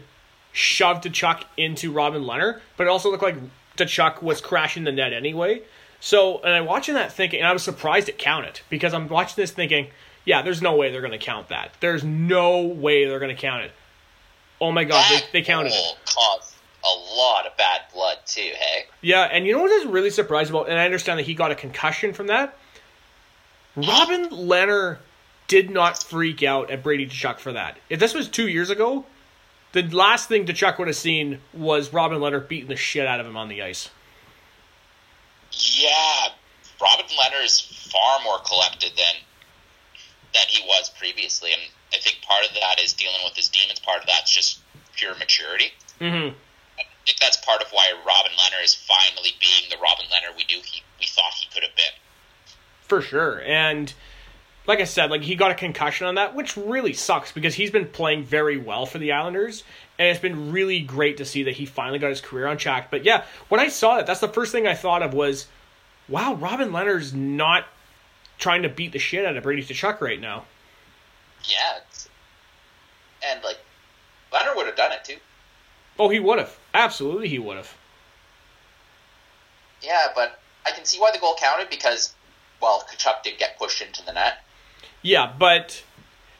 shoved 0.55 1.03
Tkachuk 1.03 1.43
into 1.57 1.91
Robin 1.91 2.23
Lehner, 2.23 2.61
but 2.77 2.87
it 2.87 2.89
also 2.89 3.11
looked 3.11 3.21
like 3.21 3.35
Tkachuk 3.77 4.23
was 4.23 4.39
crashing 4.39 4.85
the 4.85 4.91
net 4.91 5.11
anyway. 5.11 5.61
So, 5.99 6.39
and 6.39 6.53
I'm 6.53 6.65
watching 6.65 6.95
that 6.95 7.11
thinking, 7.11 7.41
and 7.41 7.47
I 7.47 7.51
was 7.51 7.61
surprised 7.61 8.07
it 8.07 8.17
counted 8.17 8.61
because 8.69 8.93
I'm 8.93 9.09
watching 9.09 9.35
this 9.35 9.51
thinking, 9.51 9.87
yeah, 10.23 10.41
there's 10.41 10.61
no 10.61 10.75
way 10.75 10.91
they're 10.91 11.01
going 11.01 11.11
to 11.11 11.17
count 11.17 11.49
that. 11.49 11.71
There's 11.81 12.05
no 12.05 12.61
way 12.61 13.05
they're 13.05 13.19
going 13.19 13.35
to 13.35 13.41
count 13.41 13.65
it. 13.65 13.71
Oh 14.61 14.71
my 14.71 14.85
god, 14.85 15.03
that 15.11 15.27
they, 15.33 15.41
they 15.41 15.45
counted 15.45 15.73
it. 15.73 15.97
caused 16.05 16.55
a 16.85 17.15
lot 17.17 17.45
of 17.45 17.57
bad 17.57 17.81
blood 17.93 18.17
too. 18.25 18.41
Hey, 18.41 18.85
Yeah, 19.01 19.23
and 19.23 19.45
you 19.45 19.53
know 19.53 19.61
what 19.61 19.71
is 19.71 19.85
really 19.85 20.09
surprised 20.09 20.49
about, 20.49 20.69
and 20.69 20.79
I 20.79 20.85
understand 20.85 21.19
that 21.19 21.25
he 21.25 21.33
got 21.33 21.51
a 21.51 21.55
concussion 21.55 22.13
from 22.13 22.27
that. 22.27 22.57
Robin 23.75 24.29
Lehner 24.29 24.99
did 25.49 25.69
not 25.69 26.01
freak 26.01 26.43
out 26.43 26.71
at 26.71 26.81
Brady 26.81 27.07
Tkachuk 27.07 27.39
for 27.39 27.51
that. 27.51 27.77
If 27.89 27.99
this 27.99 28.13
was 28.13 28.29
two 28.29 28.47
years 28.47 28.69
ago, 28.69 29.05
the 29.81 29.95
last 29.95 30.29
thing 30.29 30.45
Tkachuk 30.45 30.77
would 30.79 30.87
have 30.87 30.95
seen 30.97 31.39
was 31.53 31.91
Robin 31.91 32.19
Lehner 32.19 32.45
beating 32.47 32.69
the 32.69 32.75
shit 32.75 33.05
out 33.07 33.19
of 33.19 33.25
him 33.25 33.35
on 33.37 33.49
the 33.49 33.61
ice. 33.61 33.89
yeah, 35.51 36.29
Robin 36.81 37.05
Lehner 37.05 37.43
is 37.43 37.59
far 37.59 38.19
more 38.23 38.39
collected 38.39 38.91
than 38.97 39.15
than 40.33 40.43
he 40.49 40.61
was 40.67 40.89
previously, 40.97 41.51
and 41.53 41.61
I 41.93 41.97
think 41.99 42.21
part 42.21 42.45
of 42.45 42.53
that 42.55 42.81
is 42.83 42.91
dealing 42.93 43.19
with 43.23 43.35
his 43.35 43.47
demons. 43.49 43.79
Part 43.79 44.01
of 44.01 44.07
that's 44.07 44.33
just 44.33 44.59
pure 44.95 45.15
maturity. 45.15 45.71
Mm-hmm. 46.01 46.35
I 46.77 46.83
think 47.05 47.19
that's 47.19 47.37
part 47.37 47.61
of 47.61 47.69
why 47.71 47.93
Robin 48.05 48.31
Lehner 48.33 48.63
is 48.63 48.75
finally 48.75 49.31
being 49.39 49.69
the 49.69 49.77
Robin 49.77 50.05
Lehner 50.07 50.35
we 50.35 50.43
knew 50.45 50.61
he 50.63 50.83
we 50.99 51.05
thought 51.05 51.33
he 51.39 51.47
could 51.53 51.63
have 51.63 51.75
been. 51.75 51.93
For 52.81 53.01
sure. 53.01 53.41
And 53.45 53.93
like 54.67 54.79
I 54.79 54.85
said, 54.85 55.11
like 55.11 55.21
he 55.21 55.35
got 55.35 55.51
a 55.51 55.55
concussion 55.55 56.07
on 56.07 56.15
that, 56.15 56.35
which 56.35 56.57
really 56.57 56.93
sucks 56.93 57.31
because 57.31 57.53
he's 57.53 57.71
been 57.71 57.87
playing 57.87 58.23
very 58.23 58.57
well 58.57 58.85
for 58.85 58.97
the 58.97 59.11
Islanders. 59.11 59.63
And 59.97 60.09
it's 60.09 60.19
been 60.19 60.51
really 60.51 60.81
great 60.81 61.17
to 61.17 61.25
see 61.25 61.43
that 61.43 61.55
he 61.55 61.65
finally 61.65 61.99
got 61.99 62.09
his 62.09 62.21
career 62.21 62.47
on 62.47 62.57
track. 62.57 62.91
But 62.91 63.05
yeah, 63.05 63.23
when 63.49 63.61
I 63.61 63.69
saw 63.69 63.99
it, 63.99 64.05
that's 64.05 64.19
the 64.19 64.27
first 64.27 64.51
thing 64.51 64.67
I 64.67 64.73
thought 64.73 65.03
of 65.03 65.13
was, 65.13 65.47
wow, 66.09 66.33
Robin 66.33 66.71
Lehner's 66.71 67.13
not 67.13 67.65
trying 68.37 68.63
to 68.63 68.69
beat 68.69 68.91
the 68.91 68.99
shit 68.99 69.25
out 69.25 69.37
of 69.37 69.43
Brady 69.43 69.63
Tkachuk 69.63 70.01
right 70.01 70.19
now. 70.19 70.45
Yeah, 71.45 71.79
it's, 71.87 72.09
and 73.25 73.43
like 73.43 73.57
Lehner 74.33 74.55
would 74.55 74.65
have 74.65 74.75
done 74.75 74.91
it 74.91 75.05
too. 75.05 75.17
Oh, 75.97 76.09
he 76.09 76.19
would 76.19 76.39
have. 76.39 76.57
Absolutely, 76.73 77.29
he 77.29 77.39
would 77.39 77.57
have. 77.57 77.73
Yeah, 79.81 80.07
but 80.13 80.39
I 80.65 80.71
can 80.71 80.83
see 80.85 80.99
why 80.99 81.11
the 81.11 81.19
goal 81.19 81.35
counted 81.39 81.69
because, 81.69 82.13
well, 82.61 82.83
Tkachuk 82.89 83.23
did 83.23 83.37
get 83.37 83.57
pushed 83.57 83.81
into 83.81 84.03
the 84.03 84.11
net. 84.11 84.39
Yeah, 85.05 85.31
but 85.37 85.83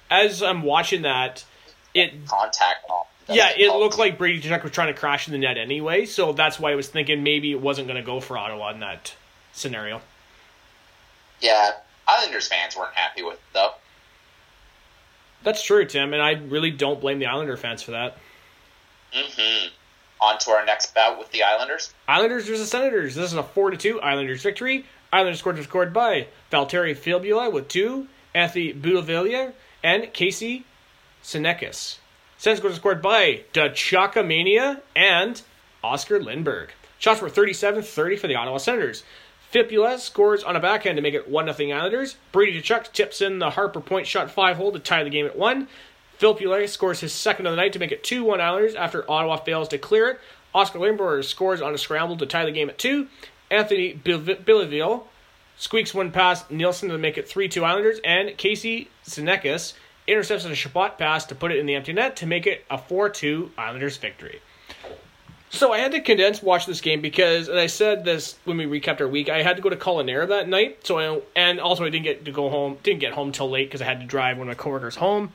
as 0.10 0.42
I'm 0.42 0.64
watching 0.64 1.04
that, 1.04 1.46
it 1.94 2.26
Contact. 2.26 2.84
yeah, 3.30 3.52
it 3.56 3.70
looked 3.70 4.00
like 4.00 4.18
Brady 4.18 4.42
Tkachuk 4.42 4.64
was 4.64 4.72
trying 4.72 4.92
to 4.92 5.00
crash 5.00 5.28
in 5.28 5.34
the 5.34 5.38
net 5.38 5.60
anyway. 5.60 6.06
So 6.06 6.34
that's 6.34 6.60
why 6.60 6.72
I 6.72 6.76
was 6.76 6.88
thinking 6.88 7.22
maybe 7.22 7.52
it 7.52 7.62
wasn't 7.62 7.88
going 7.88 8.00
to 8.00 8.06
go 8.06 8.20
for 8.20 8.40
Ottawa 8.40 8.72
in 8.72 8.80
that 8.80 9.14
scenario. 9.54 10.02
Yeah, 11.42 11.74
Islanders 12.08 12.48
fans 12.48 12.76
weren't 12.76 12.96
happy 12.96 13.22
with 13.22 13.36
it 13.36 13.42
though. 13.54 13.72
That's 15.44 15.64
true, 15.64 15.86
Tim, 15.86 16.14
and 16.14 16.22
I 16.24 16.32
really 16.32 16.72
don't 16.72 17.00
blame 17.00 17.20
the 17.20 17.28
Islander 17.28 17.58
fans 17.58 17.84
for 17.84 17.92
that. 17.92 18.18
Mm-hmm. 19.14 19.68
On 20.22 20.40
to 20.40 20.50
our 20.50 20.66
next 20.66 20.96
bout 20.96 21.20
with 21.20 21.32
the 21.32 21.44
Islanders. 21.44 21.94
Islanders 22.08 22.48
versus 22.48 22.72
Senators. 22.72 23.14
This 23.14 23.32
is 23.32 23.38
a 23.38 23.44
four 23.44 23.70
to 23.70 23.78
two 23.78 24.02
Islanders 24.02 24.42
victory. 24.42 24.86
Islanders 25.14 25.38
scored 25.38 25.62
scored 25.64 25.94
by 25.94 26.28
Valtteri 26.52 26.98
Filppula 26.98 27.52
with 27.52 27.68
two, 27.68 28.08
Anthony 28.36 28.74
Beauvillier, 28.74 29.54
and 29.84 30.14
Casey 30.14 30.66
Cizikas. 31.24 31.98
Sens 32.38 32.60
scored 32.60 32.76
scored 32.76 33.02
by 33.02 33.44
Dachaka 33.54 34.26
Mania 34.26 34.82
and 34.96 35.42
Oscar 35.84 36.20
Lindberg. 36.20 36.70
Shots 37.00 37.22
were 37.22 37.30
37-30 37.30 38.20
for 38.20 38.28
the 38.28 38.36
Ottawa 38.36 38.58
Senators. 38.58 39.04
Filppula 39.54 40.00
scores 40.00 40.44
on 40.44 40.56
a 40.56 40.60
backhand 40.60 40.98
to 40.98 41.02
make 41.02 41.14
it 41.14 41.30
1 41.30 41.54
0 41.54 41.72
Islanders. 41.72 42.18
Brady 42.32 42.62
Tkachuk 42.62 42.92
tips 42.92 43.22
in 43.22 43.40
the 43.40 43.52
Harper 43.52 43.80
point 43.80 44.06
shot 44.06 44.30
5 44.30 44.58
hole 44.58 44.72
to 44.74 44.80
tie 44.80 45.04
the 45.04 45.10
game 45.10 45.26
at 45.26 45.38
1. 45.38 45.68
Filppula 46.20 46.68
scores 46.68 47.00
his 47.00 47.14
second 47.14 47.46
of 47.46 47.54
the 47.54 47.58
night 47.58 47.74
to 47.74 47.80
make 47.80 47.92
it 47.92 48.04
2 48.04 48.24
1 48.24 48.42
Islanders 48.42 48.76
after 48.76 49.10
Ottawa 49.10 49.38
fails 49.38 49.70
to 49.70 49.78
clear 49.78 50.10
it. 50.10 50.20
Oscar 50.54 50.80
Lindberg 50.80 51.24
scores 51.24 51.62
on 51.62 51.74
a 51.74 51.78
scramble 51.78 52.18
to 52.18 52.26
tie 52.26 52.46
the 52.46 52.52
game 52.52 52.70
at 52.70 52.78
2. 52.78 53.08
Anthony 53.50 53.94
Beauvillier 53.94 55.04
squeaks 55.58 55.94
one 55.94 56.12
past 56.12 56.52
Nilsson 56.52 56.90
to 56.90 56.98
make 56.98 57.18
it 57.18 57.28
3 57.28 57.48
2 57.48 57.64
Islanders. 57.64 58.00
And 58.04 58.38
Casey 58.38 58.90
Cizikas 59.06 59.74
intercepts 60.08 60.46
a 60.46 60.56
Chabot 60.56 60.98
pass 60.98 61.26
to 61.26 61.36
put 61.36 61.52
it 61.52 61.60
in 61.60 61.66
the 61.66 61.76
empty 61.76 61.94
net 61.94 62.16
to 62.18 62.26
make 62.26 62.48
it 62.48 62.66
a 62.70 62.78
4 62.78 63.10
2 63.10 63.52
Islanders 63.58 63.98
victory. 63.98 64.42
So 65.50 65.72
I 65.72 65.78
had 65.78 65.94
to 65.94 66.02
condense 66.02 66.44
watch 66.44 66.66
this 66.66 66.82
game 66.82 67.00
because, 67.00 67.48
and 67.48 67.58
I 67.58 67.68
said 67.68 68.04
this 68.04 68.38
when 68.44 68.58
we 68.58 68.66
recapped 68.66 69.00
our 69.00 69.08
week, 69.08 69.30
I 69.30 69.42
had 69.42 69.56
to 69.56 69.62
go 69.62 69.70
to 69.70 69.78
Culinara 69.78 70.28
that 70.28 70.50
night. 70.50 70.86
So 70.86 71.00
I, 71.00 71.22
and 71.36 71.62
also 71.62 71.86
I 71.86 71.90
didn't 71.90 72.04
get 72.04 72.26
to 72.26 72.32
go 72.32 72.50
home, 72.50 72.78
didn't 72.84 73.00
get 73.00 73.14
home 73.14 73.32
till 73.32 73.50
late 73.50 73.70
because 73.70 73.82
I 73.82 73.86
had 73.86 74.02
to 74.02 74.06
drive 74.06 74.38
one 74.38 74.50
of 74.50 74.58
my 74.58 74.62
coworkers 74.62 74.98
home. 74.98 75.32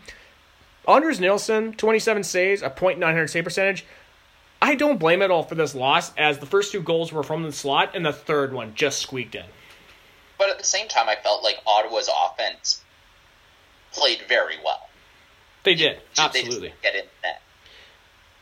Anders 0.86 1.20
Nilsson, 1.20 1.72
27 1.74 2.24
saves, 2.24 2.62
a 2.62 2.70
.900 2.70 3.30
save 3.30 3.44
percentage. 3.44 3.84
I 4.60 4.74
don't 4.74 4.98
blame 4.98 5.22
it 5.22 5.30
all 5.30 5.42
for 5.42 5.54
this 5.54 5.74
loss, 5.74 6.12
as 6.16 6.38
the 6.38 6.46
first 6.46 6.72
two 6.72 6.82
goals 6.82 7.12
were 7.12 7.22
from 7.22 7.42
the 7.42 7.52
slot, 7.52 7.94
and 7.94 8.04
the 8.04 8.12
third 8.12 8.52
one 8.52 8.74
just 8.74 8.98
squeaked 8.98 9.34
in. 9.34 9.44
But 10.40 10.48
at 10.48 10.56
the 10.58 10.64
same 10.64 10.88
time, 10.88 11.06
I 11.06 11.16
felt 11.16 11.44
like 11.44 11.60
Ottawa's 11.66 12.08
offense 12.08 12.82
played 13.92 14.22
very 14.26 14.56
well. 14.64 14.88
They 15.64 15.74
did, 15.74 15.98
They 16.16 16.22
absolutely. 16.22 16.72
get 16.82 16.94
in 16.94 17.02
the 17.02 17.28
net. 17.28 17.42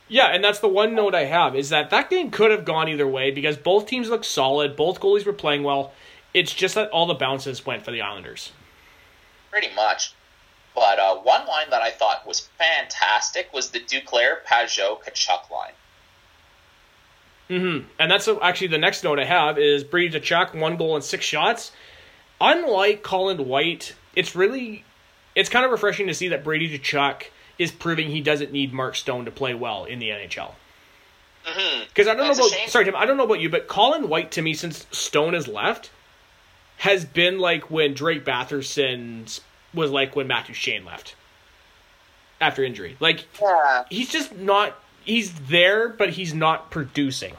Yeah, 0.07 0.27
and 0.27 0.41
that's 0.41 0.59
the 0.59 0.69
one 0.69 0.95
note 0.95 1.13
I 1.13 1.25
have 1.25 1.57
is 1.57 1.67
that 1.71 1.89
that 1.89 2.09
game 2.09 2.31
could 2.31 2.51
have 2.51 2.63
gone 2.63 2.87
either 2.87 3.05
way 3.05 3.31
because 3.31 3.57
both 3.57 3.85
teams 3.85 4.07
looked 4.07 4.23
solid, 4.25 4.77
both 4.77 5.01
goalies 5.01 5.25
were 5.25 5.33
playing 5.33 5.63
well. 5.63 5.91
It's 6.33 6.53
just 6.53 6.75
that 6.75 6.89
all 6.91 7.05
the 7.05 7.15
bounces 7.15 7.65
went 7.65 7.83
for 7.83 7.91
the 7.91 7.99
Islanders. 8.01 8.53
Pretty 9.51 9.75
much. 9.75 10.13
But 10.73 10.99
uh, 10.99 11.17
one 11.17 11.45
line 11.47 11.69
that 11.71 11.81
I 11.81 11.91
thought 11.91 12.25
was 12.25 12.47
fantastic 12.57 13.51
was 13.53 13.71
the 13.71 13.81
Duclair 13.81 14.37
Pageau 14.49 15.03
Tkachuk 15.03 15.49
line. 15.51 15.73
hmm 17.49 17.79
And 17.99 18.09
that's 18.09 18.29
actually 18.41 18.67
the 18.67 18.77
next 18.77 19.03
note 19.03 19.19
I 19.19 19.25
have 19.25 19.57
is 19.59 19.83
Brady 19.83 20.17
Tkachuk, 20.19 20.55
one 20.57 20.77
goal 20.77 20.95
and 20.95 21.03
six 21.03 21.25
shots. 21.25 21.71
Unlike 22.41 23.03
Colin 23.03 23.47
White, 23.47 23.95
it's 24.15 24.35
really 24.35 24.83
it's 25.35 25.49
kind 25.49 25.65
of 25.65 25.71
refreshing 25.71 26.07
to 26.07 26.13
see 26.13 26.29
that 26.29 26.43
Brady 26.43 26.77
Tkachuk 26.77 27.23
is 27.57 27.71
proving 27.71 28.09
he 28.09 28.21
doesn't 28.21 28.51
need 28.51 28.73
Mark 28.73 28.95
Stone 28.95 29.25
to 29.25 29.31
play 29.31 29.53
well 29.53 29.85
in 29.85 29.99
the 29.99 30.09
NHL. 30.09 30.53
Mm-hmm. 31.45 31.83
Because 31.87 32.07
I 32.07 32.15
don't 32.15 32.27
That's 32.27 32.39
know 32.39 32.47
about 32.47 32.69
sorry 32.69 32.85
Tim, 32.85 32.95
I 32.95 33.05
don't 33.05 33.17
know 33.17 33.25
about 33.25 33.39
you, 33.39 33.49
but 33.49 33.67
Colin 33.67 34.09
White 34.09 34.31
to 34.31 34.41
me 34.41 34.53
since 34.53 34.85
Stone 34.91 35.33
has 35.33 35.47
left 35.47 35.91
has 36.77 37.05
been 37.05 37.39
like 37.39 37.69
when 37.69 37.93
Drake 37.93 38.23
Batherson 38.25 39.39
was 39.73 39.91
like 39.91 40.15
when 40.15 40.27
Matt 40.27 40.47
Duchene 40.47 40.85
left 40.85 41.15
after 42.39 42.63
injury. 42.63 42.95
Like 42.99 43.25
Yeah. 43.41 43.83
he's 43.89 44.09
just 44.09 44.35
not 44.35 44.75
he's 45.03 45.33
there, 45.33 45.89
but 45.89 46.11
he's 46.11 46.33
not 46.33 46.71
producing. 46.71 47.35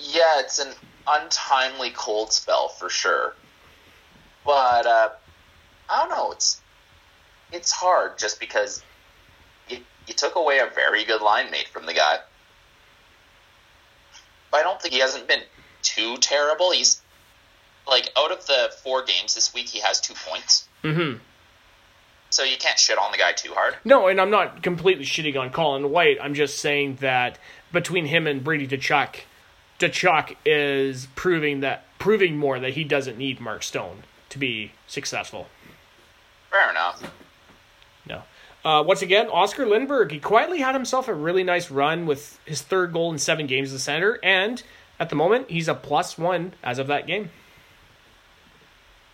Yeah, 0.00 0.40
it's 0.40 0.58
an 0.58 0.72
untimely 1.06 1.90
cold 1.90 2.32
spell 2.32 2.68
for 2.68 2.88
sure. 2.88 3.34
But 4.48 4.86
uh, 4.86 5.10
I 5.90 6.06
don't 6.06 6.08
know. 6.08 6.32
It's 6.32 6.62
it's 7.52 7.70
hard 7.70 8.16
just 8.16 8.40
because 8.40 8.82
you, 9.68 9.76
you 10.06 10.14
took 10.14 10.36
away 10.36 10.58
a 10.58 10.70
very 10.74 11.04
good 11.04 11.20
line 11.20 11.50
mate 11.50 11.68
from 11.68 11.84
the 11.84 11.92
guy. 11.92 12.16
But 14.50 14.60
I 14.60 14.62
don't 14.62 14.80
think 14.80 14.94
he 14.94 15.00
hasn't 15.00 15.28
been 15.28 15.42
too 15.82 16.16
terrible. 16.16 16.70
He's 16.70 17.02
like 17.86 18.10
out 18.16 18.32
of 18.32 18.46
the 18.46 18.72
four 18.82 19.04
games 19.04 19.34
this 19.34 19.52
week, 19.52 19.68
he 19.68 19.80
has 19.80 20.00
two 20.00 20.14
points. 20.14 20.66
Mm-hmm. 20.82 21.18
So 22.30 22.42
you 22.42 22.56
can't 22.56 22.78
shit 22.78 22.96
on 22.96 23.12
the 23.12 23.18
guy 23.18 23.32
too 23.32 23.52
hard. 23.52 23.76
No, 23.84 24.08
and 24.08 24.18
I'm 24.18 24.30
not 24.30 24.62
completely 24.62 25.04
shitting 25.04 25.38
on 25.38 25.50
Colin 25.50 25.90
White. 25.90 26.16
I'm 26.22 26.32
just 26.32 26.58
saying 26.58 26.96
that 27.02 27.38
between 27.70 28.06
him 28.06 28.26
and 28.26 28.42
Brady 28.42 28.66
Tkachuk, 28.66 29.24
Tkachuk 29.78 30.36
is 30.46 31.06
proving 31.14 31.60
that 31.60 31.84
proving 31.98 32.38
more 32.38 32.58
that 32.58 32.72
he 32.72 32.84
doesn't 32.84 33.18
need 33.18 33.40
Mark 33.40 33.62
Stone 33.62 34.04
to 34.30 34.38
be 34.38 34.72
successful. 34.86 35.48
Fair 36.50 36.70
enough. 36.70 37.02
No. 38.06 38.22
Uh, 38.64 38.82
once 38.82 39.02
again, 39.02 39.28
Oscar 39.28 39.64
Lindberg, 39.66 40.10
he 40.10 40.18
quietly 40.18 40.58
had 40.58 40.74
himself 40.74 41.08
a 41.08 41.14
really 41.14 41.44
nice 41.44 41.70
run 41.70 42.06
with 42.06 42.38
his 42.44 42.62
third 42.62 42.92
goal 42.92 43.12
in 43.12 43.18
seven 43.18 43.46
games 43.46 43.68
as 43.68 43.74
a 43.74 43.78
center, 43.78 44.18
and 44.22 44.62
at 44.98 45.10
the 45.10 45.16
moment, 45.16 45.50
he's 45.50 45.68
a 45.68 45.74
plus 45.74 46.18
one 46.18 46.54
as 46.62 46.78
of 46.78 46.86
that 46.88 47.06
game. 47.06 47.30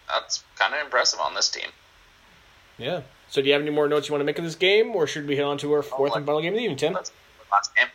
That's 0.08 0.44
kind 0.56 0.74
of 0.74 0.80
impressive 0.80 1.20
on 1.20 1.34
this 1.34 1.48
team. 1.50 1.68
Yeah. 2.78 3.02
So, 3.28 3.40
do 3.40 3.48
you 3.48 3.52
have 3.52 3.62
any 3.62 3.70
more 3.70 3.88
notes 3.88 4.08
you 4.08 4.12
want 4.12 4.20
to 4.20 4.26
make 4.26 4.38
of 4.38 4.44
this 4.44 4.54
game, 4.54 4.94
or 4.94 5.06
should 5.06 5.26
we 5.26 5.36
head 5.36 5.44
on 5.44 5.58
to 5.58 5.72
our 5.72 5.82
fourth 5.82 6.12
let- 6.12 6.18
and 6.18 6.26
final 6.26 6.40
game 6.40 6.52
of 6.52 6.58
the 6.58 6.62
evening, 6.62 6.76
Tim? 6.78 6.92
That's 6.92 7.10
the 7.10 7.16
last 7.52 7.74
game. 7.74 7.88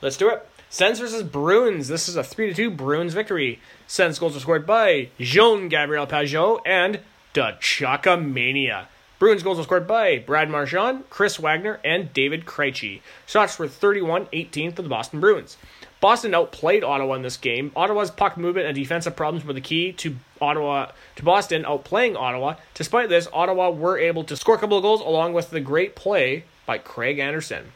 Let's 0.00 0.16
do 0.16 0.28
it. 0.30 0.46
Sens 0.70 0.98
versus 0.98 1.22
Bruins. 1.22 1.88
This 1.88 2.08
is 2.08 2.16
a 2.16 2.24
3 2.24 2.48
to 2.48 2.54
2 2.54 2.70
Bruins 2.70 3.14
victory. 3.14 3.60
Sens 3.86 4.18
goals 4.18 4.34
were 4.34 4.40
scored 4.40 4.66
by 4.66 5.08
Jean 5.20 5.68
Gabriel 5.68 6.06
Pageau 6.06 6.60
and 6.66 7.00
the 7.32 7.56
Chaka 7.60 8.16
Mania. 8.16 8.88
Bruins 9.18 9.42
goals 9.42 9.58
were 9.58 9.64
scored 9.64 9.86
by 9.86 10.18
Brad 10.18 10.50
Marchand, 10.50 11.08
Chris 11.10 11.38
Wagner, 11.38 11.80
and 11.84 12.12
David 12.12 12.44
Krejci. 12.44 13.00
Shots 13.26 13.58
were 13.58 13.68
31 13.68 14.28
18 14.32 14.72
for 14.72 14.82
the 14.82 14.88
Boston 14.88 15.20
Bruins. 15.20 15.56
Boston 16.00 16.34
outplayed 16.34 16.84
Ottawa 16.84 17.14
in 17.14 17.22
this 17.22 17.38
game. 17.38 17.72
Ottawa's 17.74 18.10
puck 18.10 18.36
movement 18.36 18.66
and 18.66 18.74
defensive 18.74 19.16
problems 19.16 19.44
were 19.44 19.54
the 19.54 19.60
key 19.60 19.92
to 19.92 20.16
Ottawa 20.40 20.90
to 21.16 21.22
Boston 21.22 21.62
outplaying 21.62 22.16
Ottawa. 22.16 22.56
Despite 22.74 23.08
this, 23.08 23.26
Ottawa 23.32 23.70
were 23.70 23.96
able 23.96 24.24
to 24.24 24.36
score 24.36 24.56
a 24.56 24.58
couple 24.58 24.76
of 24.76 24.82
goals 24.82 25.00
along 25.00 25.32
with 25.32 25.48
the 25.48 25.60
great 25.60 25.96
play 25.96 26.44
by 26.66 26.76
Craig 26.76 27.18
Anderson. 27.18 27.72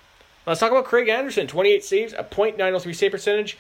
Let's 0.49 0.61
talk 0.61 0.71
about 0.71 0.87
Craig 0.87 1.09
Anderson. 1.09 1.47
28 1.47 1.85
saves, 1.85 2.13
a 2.15 2.25
.903 2.25 2.95
save 2.95 3.13
percentage. 3.13 3.59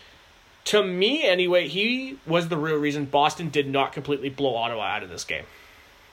To 0.65 0.82
me, 0.82 1.23
anyway, 1.23 1.69
he 1.69 2.19
was 2.27 2.48
the 2.48 2.56
real 2.56 2.77
reason 2.77 3.05
Boston 3.05 3.51
did 3.51 3.69
not 3.69 3.93
completely 3.93 4.31
blow 4.31 4.56
Ottawa 4.56 4.85
out 4.85 5.02
of 5.02 5.10
this 5.10 5.24
game. 5.24 5.44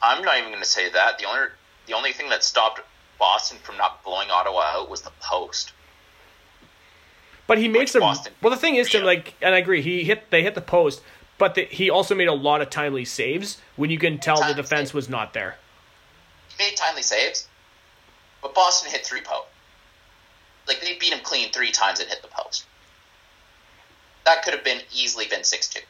I'm 0.01 0.23
not 0.23 0.37
even 0.37 0.49
going 0.49 0.61
to 0.61 0.67
say 0.67 0.89
that. 0.91 1.17
The 1.17 1.25
only 1.25 1.47
the 1.87 1.93
only 1.93 2.11
thing 2.11 2.29
that 2.29 2.43
stopped 2.43 2.81
Boston 3.17 3.57
from 3.63 3.77
not 3.77 4.03
blowing 4.03 4.29
Ottawa 4.29 4.63
out 4.73 4.89
was 4.89 5.01
the 5.01 5.11
post. 5.21 5.71
But 7.47 7.57
he 7.57 7.67
made 7.67 7.79
Which 7.79 7.91
some. 7.91 8.01
Boston- 8.01 8.33
Well, 8.41 8.51
the 8.51 8.59
thing 8.59 8.75
is, 8.75 8.89
Tim, 8.89 9.03
like, 9.03 9.33
and 9.41 9.55
I 9.55 9.59
agree, 9.59 9.81
he 9.81 10.03
hit 10.03 10.29
they 10.29 10.43
hit 10.43 10.55
the 10.55 10.61
post, 10.61 11.01
but 11.37 11.55
the, 11.55 11.65
he 11.65 11.89
also 11.89 12.15
made 12.15 12.27
a 12.27 12.33
lot 12.33 12.61
of 12.61 12.69
timely 12.69 13.05
saves 13.05 13.61
when 13.77 13.89
you 13.89 13.97
can 13.97 14.19
tell 14.19 14.41
the 14.41 14.53
defense 14.53 14.89
save. 14.89 14.95
was 14.95 15.09
not 15.09 15.33
there. 15.33 15.55
He 16.57 16.63
made 16.65 16.75
timely 16.75 17.01
saves, 17.01 17.47
but 18.41 18.53
Boston 18.53 18.91
hit 18.91 19.05
three 19.05 19.21
post. 19.21 19.47
Like 20.67 20.81
they 20.81 20.97
beat 20.99 21.13
him 21.13 21.19
clean 21.23 21.51
three 21.51 21.71
times 21.71 21.99
and 21.99 22.09
hit 22.09 22.21
the 22.21 22.27
post. 22.27 22.65
That 24.25 24.43
could 24.43 24.53
have 24.53 24.63
been 24.63 24.81
easily 24.93 25.25
been 25.27 25.43
six 25.43 25.67
two. 25.67 25.81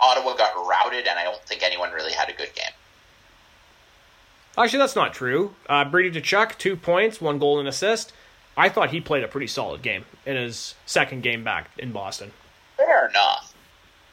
Ottawa 0.00 0.34
got 0.34 0.54
routed, 0.66 1.06
and 1.06 1.18
I 1.18 1.24
don't 1.24 1.42
think 1.42 1.62
anyone 1.62 1.92
really 1.92 2.12
had 2.12 2.28
a 2.28 2.32
good 2.32 2.54
game. 2.54 2.72
Actually, 4.58 4.80
that's 4.80 4.96
not 4.96 5.14
true. 5.14 5.54
Uh, 5.68 5.84
Brady 5.84 6.20
Tkachuk, 6.20 6.58
two 6.58 6.76
points, 6.76 7.20
one 7.20 7.38
goal 7.38 7.58
and 7.58 7.68
assist. 7.68 8.12
I 8.56 8.68
thought 8.68 8.90
he 8.90 9.00
played 9.00 9.24
a 9.24 9.28
pretty 9.28 9.46
solid 9.46 9.80
game 9.80 10.04
in 10.26 10.36
his 10.36 10.74
second 10.84 11.22
game 11.22 11.42
back 11.42 11.70
in 11.78 11.92
Boston. 11.92 12.32
Fair 12.76 13.08
enough. 13.08 13.54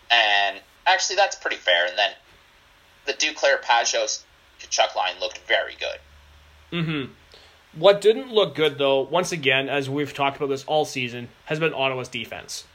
And 0.10 0.62
actually, 0.86 1.18
that's 1.18 1.36
pretty 1.36 1.58
fair. 1.58 1.88
And 1.88 1.98
then 1.98 2.12
the 3.06 3.14
Duclair 3.14 3.62
Pageau 3.62 4.24
Tkachuk 4.62 4.96
line 4.96 5.20
looked 5.20 5.40
very 5.40 5.76
good. 5.78 6.00
Mm-hmm. 6.72 7.12
What 7.74 8.02
didn't 8.02 8.32
look 8.34 8.56
good, 8.56 8.78
though, 8.78 9.02
once 9.02 9.32
again, 9.32 9.70
as 9.70 9.90
we've 9.90 10.14
talked 10.14 10.38
about 10.38 10.50
this 10.50 10.64
all 10.66 10.86
season, 10.86 11.30
has 11.46 11.60
been 11.60 11.74
Ottawa's 11.74 12.08
defense. 12.10 12.66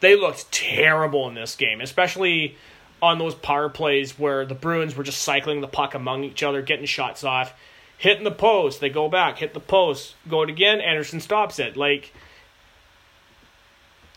They 0.00 0.14
looked 0.14 0.50
terrible 0.52 1.28
in 1.28 1.34
this 1.34 1.56
game, 1.56 1.80
especially 1.80 2.56
on 3.02 3.18
those 3.18 3.34
power 3.34 3.68
plays 3.68 4.18
where 4.18 4.44
the 4.46 4.54
Bruins 4.54 4.96
were 4.96 5.04
just 5.04 5.22
cycling 5.22 5.60
the 5.60 5.68
puck 5.68 5.94
among 5.94 6.24
each 6.24 6.42
other, 6.42 6.62
getting 6.62 6.86
shots 6.86 7.24
off, 7.24 7.52
hitting 7.98 8.24
the 8.24 8.30
post. 8.30 8.80
They 8.80 8.88
go 8.90 9.08
back, 9.08 9.38
hit 9.38 9.54
the 9.54 9.60
post, 9.60 10.14
go 10.28 10.42
it 10.42 10.50
again. 10.50 10.80
Anderson 10.80 11.20
stops 11.20 11.58
it. 11.58 11.76
Like, 11.76 12.12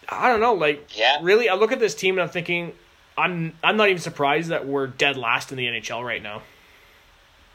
I 0.07 0.29
don't 0.29 0.39
know. 0.39 0.53
Like, 0.53 0.95
Yeah. 0.97 1.17
really, 1.21 1.49
I 1.49 1.55
look 1.55 1.71
at 1.71 1.79
this 1.79 1.95
team 1.95 2.15
and 2.15 2.21
I'm 2.23 2.29
thinking, 2.29 2.73
I'm 3.17 3.53
I'm 3.63 3.75
not 3.75 3.89
even 3.89 4.01
surprised 4.01 4.49
that 4.49 4.65
we're 4.65 4.87
dead 4.87 5.17
last 5.17 5.51
in 5.51 5.57
the 5.57 5.65
NHL 5.65 6.05
right 6.05 6.23
now. 6.23 6.41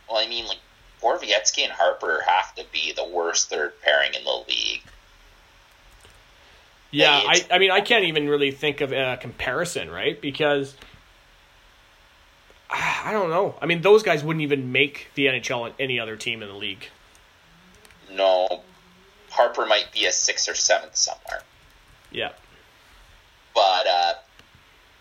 Well, 0.08 0.18
I 0.18 0.28
mean, 0.28 0.46
like, 0.46 0.58
Borowiecki 1.04 1.62
and 1.64 1.72
Harper 1.72 2.22
have 2.26 2.54
to 2.54 2.64
be 2.72 2.92
the 2.92 3.04
worst 3.04 3.50
third 3.50 3.80
pairing 3.82 4.14
in 4.14 4.24
the 4.24 4.44
league. 4.48 4.82
Yeah, 6.90 7.10
I, 7.10 7.44
I 7.50 7.58
mean, 7.58 7.72
I 7.72 7.80
can't 7.80 8.04
even 8.04 8.28
really 8.28 8.52
think 8.52 8.80
of 8.80 8.92
a 8.92 9.18
comparison, 9.20 9.90
right? 9.90 10.20
Because 10.20 10.76
I 12.70 13.10
don't 13.12 13.30
know. 13.30 13.56
I 13.60 13.66
mean, 13.66 13.82
those 13.82 14.02
guys 14.02 14.24
wouldn't 14.24 14.42
even 14.42 14.72
make 14.72 15.08
the 15.14 15.26
NHL 15.26 15.62
on 15.62 15.72
any 15.78 16.00
other 16.00 16.16
team 16.16 16.42
in 16.42 16.48
the 16.48 16.54
league. 16.54 16.86
No, 18.10 18.62
Harper 19.30 19.66
might 19.66 19.92
be 19.92 20.06
a 20.06 20.12
sixth 20.12 20.48
or 20.48 20.54
seventh 20.54 20.96
somewhere. 20.96 21.42
Yeah. 22.10 22.30
But 23.54 23.86
uh, 23.86 24.14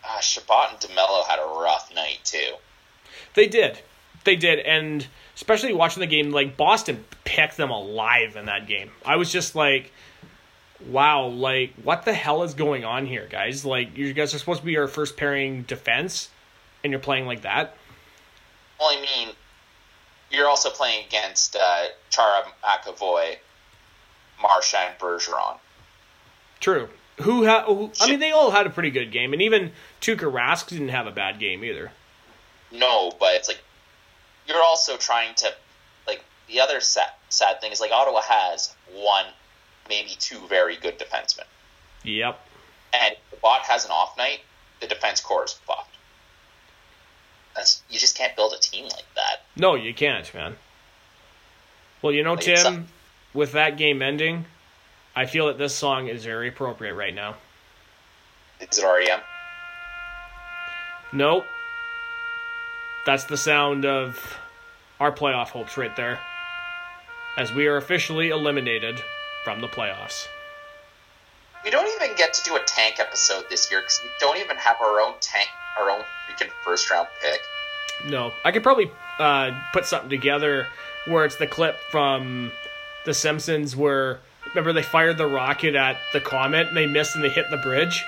uh, 0.03 0.19
Chabot 0.19 0.71
and 0.71 0.79
DeMelo 0.79 1.27
had 1.27 1.39
a 1.39 1.59
rough 1.59 1.93
night, 1.93 2.19
too. 2.23 2.55
They 3.35 3.47
did. 3.47 3.79
They 4.23 4.35
did. 4.35 4.59
And 4.59 5.07
especially 5.43 5.73
watching 5.73 5.99
the 5.99 6.07
game, 6.07 6.31
like, 6.31 6.55
Boston 6.55 7.03
picked 7.25 7.57
them 7.57 7.69
alive 7.69 8.37
in 8.37 8.45
that 8.45 8.65
game. 8.65 8.89
I 9.05 9.17
was 9.17 9.29
just 9.29 9.55
like, 9.55 9.91
wow, 10.87 11.25
like, 11.25 11.73
what 11.83 12.05
the 12.05 12.13
hell 12.13 12.43
is 12.43 12.53
going 12.53 12.85
on 12.85 13.05
here, 13.05 13.27
guys? 13.29 13.65
Like, 13.65 13.97
you 13.97 14.13
guys 14.13 14.33
are 14.33 14.37
supposed 14.37 14.61
to 14.61 14.65
be 14.65 14.77
our 14.77 14.87
first 14.87 15.17
pairing 15.17 15.63
defense, 15.63 16.29
and 16.81 16.91
you're 16.91 17.01
playing 17.01 17.25
like 17.25 17.41
that? 17.41 17.75
Well, 18.79 18.97
I 18.97 19.01
mean, 19.01 19.35
you're 20.31 20.47
also 20.47 20.69
playing 20.69 21.05
against 21.07 21.57
uh, 21.57 21.87
Chara 22.09 22.43
McAvoy, 22.63 23.35
Marchand, 24.41 24.91
and 24.91 24.97
Bergeron. 24.97 25.57
True. 26.61 26.87
Who 27.21 27.45
ha- 27.45 27.65
who, 27.65 27.91
I 27.99 28.09
mean, 28.09 28.21
they 28.21 28.31
all 28.31 28.51
had 28.51 28.65
a 28.65 28.69
pretty 28.69 28.91
good 28.91 29.11
game, 29.11 29.33
and 29.33 29.41
even 29.41 29.73
Tuukka 29.99 30.31
Rask 30.31 30.69
didn't 30.69 30.89
have 30.89 31.05
a 31.05 31.11
bad 31.11 31.37
game 31.37 31.65
either. 31.65 31.91
No, 32.71 33.11
but 33.19 33.35
it's 33.35 33.49
like 33.49 33.61
you're 34.47 34.61
also 34.61 34.97
trying 34.97 35.35
to 35.35 35.53
like 36.07 36.23
the 36.47 36.59
other 36.59 36.79
sad, 36.79 37.09
sad 37.29 37.61
thing 37.61 37.71
is 37.71 37.79
like 37.81 37.91
Ottawa 37.91 38.21
has 38.21 38.73
one, 38.93 39.25
maybe 39.89 40.11
two 40.19 40.39
very 40.47 40.75
good 40.77 40.99
defensemen, 40.99 41.45
Yep. 42.03 42.39
and 42.93 43.15
if 43.31 43.39
Chabot 43.41 43.61
has 43.63 43.85
an 43.85 43.91
off 43.91 44.17
night, 44.17 44.39
the 44.81 44.87
defense 44.87 45.21
core 45.21 45.45
is 45.45 45.53
fucked. 45.53 45.95
That's 47.55 47.83
you 47.89 47.99
just 47.99 48.17
can't 48.17 48.35
build 48.35 48.53
a 48.53 48.59
team 48.59 48.85
like 48.85 49.05
that. 49.15 49.43
No, 49.55 49.75
you 49.75 49.93
can't, 49.93 50.31
man. 50.33 50.55
Well, 52.01 52.11
you 52.11 52.23
know, 52.23 52.33
Like, 52.33 52.41
Tim, 52.43 52.87
with 53.33 53.51
that 53.53 53.77
game 53.77 54.01
ending, 54.01 54.45
I 55.15 55.25
feel 55.25 55.47
that 55.47 55.57
this 55.57 55.73
song 55.75 56.07
is 56.07 56.25
very 56.25 56.49
appropriate 56.49 56.95
right 56.95 57.13
now. 57.13 57.35
Is 58.59 58.79
it 58.79 58.83
REM? 58.85 59.19
Nope. 61.13 61.45
That's 63.05 63.25
the 63.25 63.37
sound 63.37 63.85
of 63.85 64.37
our 64.99 65.11
playoff 65.11 65.49
hopes 65.49 65.77
right 65.77 65.95
there. 65.95 66.19
As 67.37 67.51
we 67.51 67.67
are 67.67 67.77
officially 67.77 68.29
eliminated 68.29 69.01
from 69.43 69.59
the 69.59 69.67
playoffs. 69.67 70.27
We 71.63 71.71
don't 71.71 71.87
even 72.01 72.15
get 72.15 72.33
to 72.33 72.43
do 72.43 72.55
a 72.55 72.61
tank 72.65 72.99
episode 72.99 73.45
this 73.49 73.69
year 73.71 73.81
because 73.81 73.99
we 74.03 74.09
don't 74.19 74.37
even 74.37 74.57
have 74.57 74.77
our 74.81 75.01
own 75.01 75.13
tank, 75.19 75.49
our 75.79 75.89
own 75.89 76.01
freaking 76.27 76.49
first 76.63 76.89
round 76.89 77.07
pick. 77.21 77.39
No, 78.05 78.31
I 78.45 78.51
could 78.51 78.63
probably 78.63 78.91
uh, 79.19 79.51
put 79.71 79.85
something 79.85 80.09
together 80.09 80.67
where 81.05 81.25
it's 81.25 81.35
the 81.37 81.47
clip 81.47 81.77
from 81.89 82.51
The 83.05 83.13
Simpsons 83.13 83.75
where 83.75 84.19
remember 84.49 84.73
they 84.73 84.83
fired 84.83 85.17
the 85.17 85.27
rocket 85.27 85.75
at 85.75 85.97
the 86.13 86.19
comet 86.19 86.67
and 86.67 86.77
they 86.77 86.85
missed 86.85 87.15
and 87.15 87.23
they 87.23 87.29
hit 87.29 87.49
the 87.49 87.57
bridge. 87.57 88.03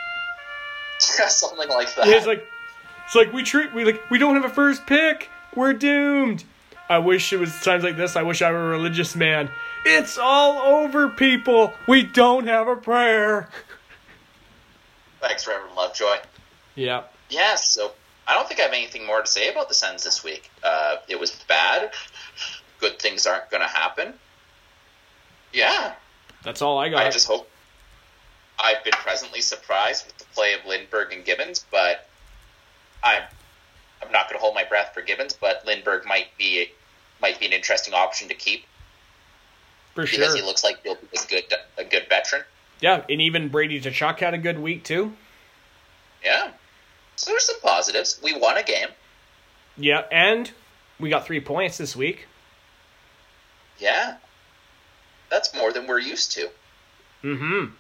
Something 1.00 1.70
like 1.70 1.94
that. 1.96 2.08
It's 2.08 2.26
like 2.28 2.48
it's 3.06 3.16
like 3.16 3.32
we 3.34 3.44
treat 3.44 3.74
we 3.74 3.86
like 3.86 4.10
we 4.10 4.18
don't 4.18 4.36
have 4.36 4.46
a 4.46 4.54
first 4.54 4.86
pick. 4.86 5.30
We're 5.56 5.74
doomed. 5.74 6.44
I 6.90 7.00
wish 7.00 7.34
it 7.34 7.38
was 7.38 7.52
times 7.62 7.84
like 7.84 7.98
this. 7.98 8.16
I 8.16 8.22
wish 8.22 8.42
I 8.42 8.52
were 8.52 8.68
a 8.68 8.70
religious 8.70 9.16
man. 9.16 9.50
It's 9.86 10.18
all 10.18 10.60
over, 10.60 11.10
people. 11.10 11.74
We 11.88 12.04
don't 12.04 12.46
have 12.48 12.68
a 12.68 12.76
prayer. 12.76 13.50
Thanks, 15.20 15.48
Reverend 15.48 15.76
Lovejoy. 15.76 16.18
Yeah. 16.76 17.04
Yeah, 17.30 17.56
so 17.56 17.92
I 18.28 18.36
don't 18.36 18.48
think 18.48 18.60
I 18.60 18.64
have 18.64 18.74
anything 18.74 19.06
more 19.08 19.22
to 19.22 19.28
say 19.28 19.50
about 19.50 19.68
the 19.68 19.74
Sens 19.74 20.04
this 20.04 20.24
week. 20.24 20.52
Uh, 20.64 20.98
it 21.08 21.20
was 21.20 21.32
bad. 21.48 21.92
Good 22.80 23.00
things 23.00 23.26
aren't 23.26 23.50
going 23.50 23.64
to 23.64 23.70
happen. 23.70 24.14
Yeah, 25.54 25.94
That's 26.44 26.62
all 26.62 26.78
I 26.78 26.90
got. 26.90 27.02
I 27.06 27.10
just 27.10 27.28
hope. 27.28 27.50
I've 28.60 28.84
been 28.84 28.94
pleasantly 28.94 29.42
surprised 29.42 30.06
with 30.06 30.18
the 30.18 30.26
play 30.36 30.54
of 30.54 30.60
Lindberg 30.62 31.14
and 31.14 31.24
Gibbons, 31.24 31.66
but 31.72 32.08
I'm 33.06 33.24
I'm 34.04 34.12
not 34.12 34.28
going 34.28 34.38
to 34.38 34.42
hold 34.42 34.56
my 34.56 34.66
breath 34.66 34.94
for 34.94 35.02
Gibbons. 35.02 35.34
But 35.34 35.66
Lindberg 35.66 36.06
might 36.06 36.28
be 36.38 36.68
might 37.22 37.40
be 37.40 37.46
an 37.46 37.54
interesting 37.54 37.94
option 37.94 38.28
to 38.28 38.34
keep 38.34 38.66
for 39.94 40.04
because 40.04 40.18
sure. 40.18 40.36
he 40.36 40.42
looks 40.42 40.64
like 40.64 40.84
he'll 40.84 40.96
be 40.96 41.08
a 41.14 41.28
good 41.30 41.44
a 41.78 41.84
good 41.86 42.08
veteran. 42.10 42.44
Yeah, 42.82 43.04
and 43.10 43.22
even 43.22 43.48
Brady 43.48 43.80
Tkachuk 43.80 44.20
had 44.20 44.34
a 44.34 44.38
good 44.38 44.60
week 44.60 44.84
too. 44.84 45.14
Yeah, 46.24 46.52
so 47.16 47.32
there's 47.32 47.46
some 47.46 47.60
positives. 47.62 48.20
We 48.22 48.38
won 48.38 48.58
a 48.58 48.64
game. 48.64 48.90
Yeah, 49.78 50.04
and 50.12 50.52
we 51.00 51.10
got 51.10 51.26
three 51.26 51.40
points 51.40 51.78
this 51.78 51.96
week. 51.96 52.28
Yeah, 53.78 54.18
that's 55.30 55.54
more 55.56 55.72
than 55.72 55.88
we're 55.88 56.00
used 56.00 56.32
to. 56.34 56.50
Mm-hmm. 57.24 57.74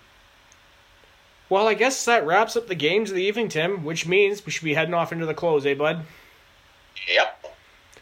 Well, 1.50 1.68
I 1.68 1.76
guess 1.76 2.04
that 2.06 2.26
wraps 2.26 2.56
up 2.56 2.68
the 2.68 2.76
games 2.76 3.12
of 3.12 3.16
the 3.16 3.24
evening, 3.24 3.50
Tim, 3.50 3.84
which 3.84 4.08
means 4.08 4.46
we 4.46 4.52
should 4.52 4.64
be 4.64 4.74
heading 4.74 4.96
off 4.96 5.12
into 5.12 5.26
the 5.26 5.34
close, 5.34 5.66
eh, 5.66 5.76
bud? 5.76 6.06
Yep. 7.08 7.56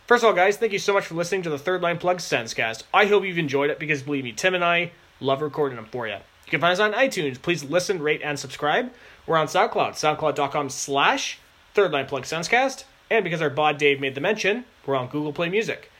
First 0.07 0.23
of 0.23 0.29
all, 0.29 0.33
guys, 0.33 0.57
thank 0.57 0.71
you 0.71 0.79
so 0.79 0.93
much 0.93 1.05
for 1.05 1.15
listening 1.15 1.43
to 1.43 1.49
the 1.49 1.57
Third 1.57 1.81
Line 1.81 1.97
Plug 1.97 2.17
Sensecast. 2.17 2.83
I 2.93 3.05
hope 3.05 3.23
you've 3.23 3.37
enjoyed 3.37 3.69
it 3.69 3.79
because, 3.79 4.01
believe 4.01 4.23
me, 4.23 4.31
Tim 4.31 4.55
and 4.55 4.63
I 4.63 4.91
love 5.19 5.41
recording 5.41 5.75
them 5.75 5.87
for 5.91 6.07
you. 6.07 6.13
You 6.13 6.49
can 6.49 6.61
find 6.61 6.73
us 6.73 6.79
on 6.79 6.93
iTunes. 6.93 7.41
Please 7.41 7.63
listen, 7.63 8.01
rate, 8.01 8.21
and 8.23 8.37
subscribe. 8.37 8.91
We're 9.25 9.37
on 9.37 9.47
SoundCloud, 9.47 9.91
soundcloud.com 9.93 10.69
slash 10.69 11.39
Third 11.73 11.91
Line 11.91 12.05
Plug 12.05 12.23
Sensecast. 12.23 12.83
And 13.09 13.23
because 13.23 13.41
our 13.41 13.49
bod 13.49 13.77
Dave 13.77 13.99
made 13.99 14.15
the 14.15 14.21
mention, 14.21 14.65
we're 14.85 14.95
on 14.95 15.07
Google 15.07 15.33
Play 15.33 15.49
Music. 15.49 15.91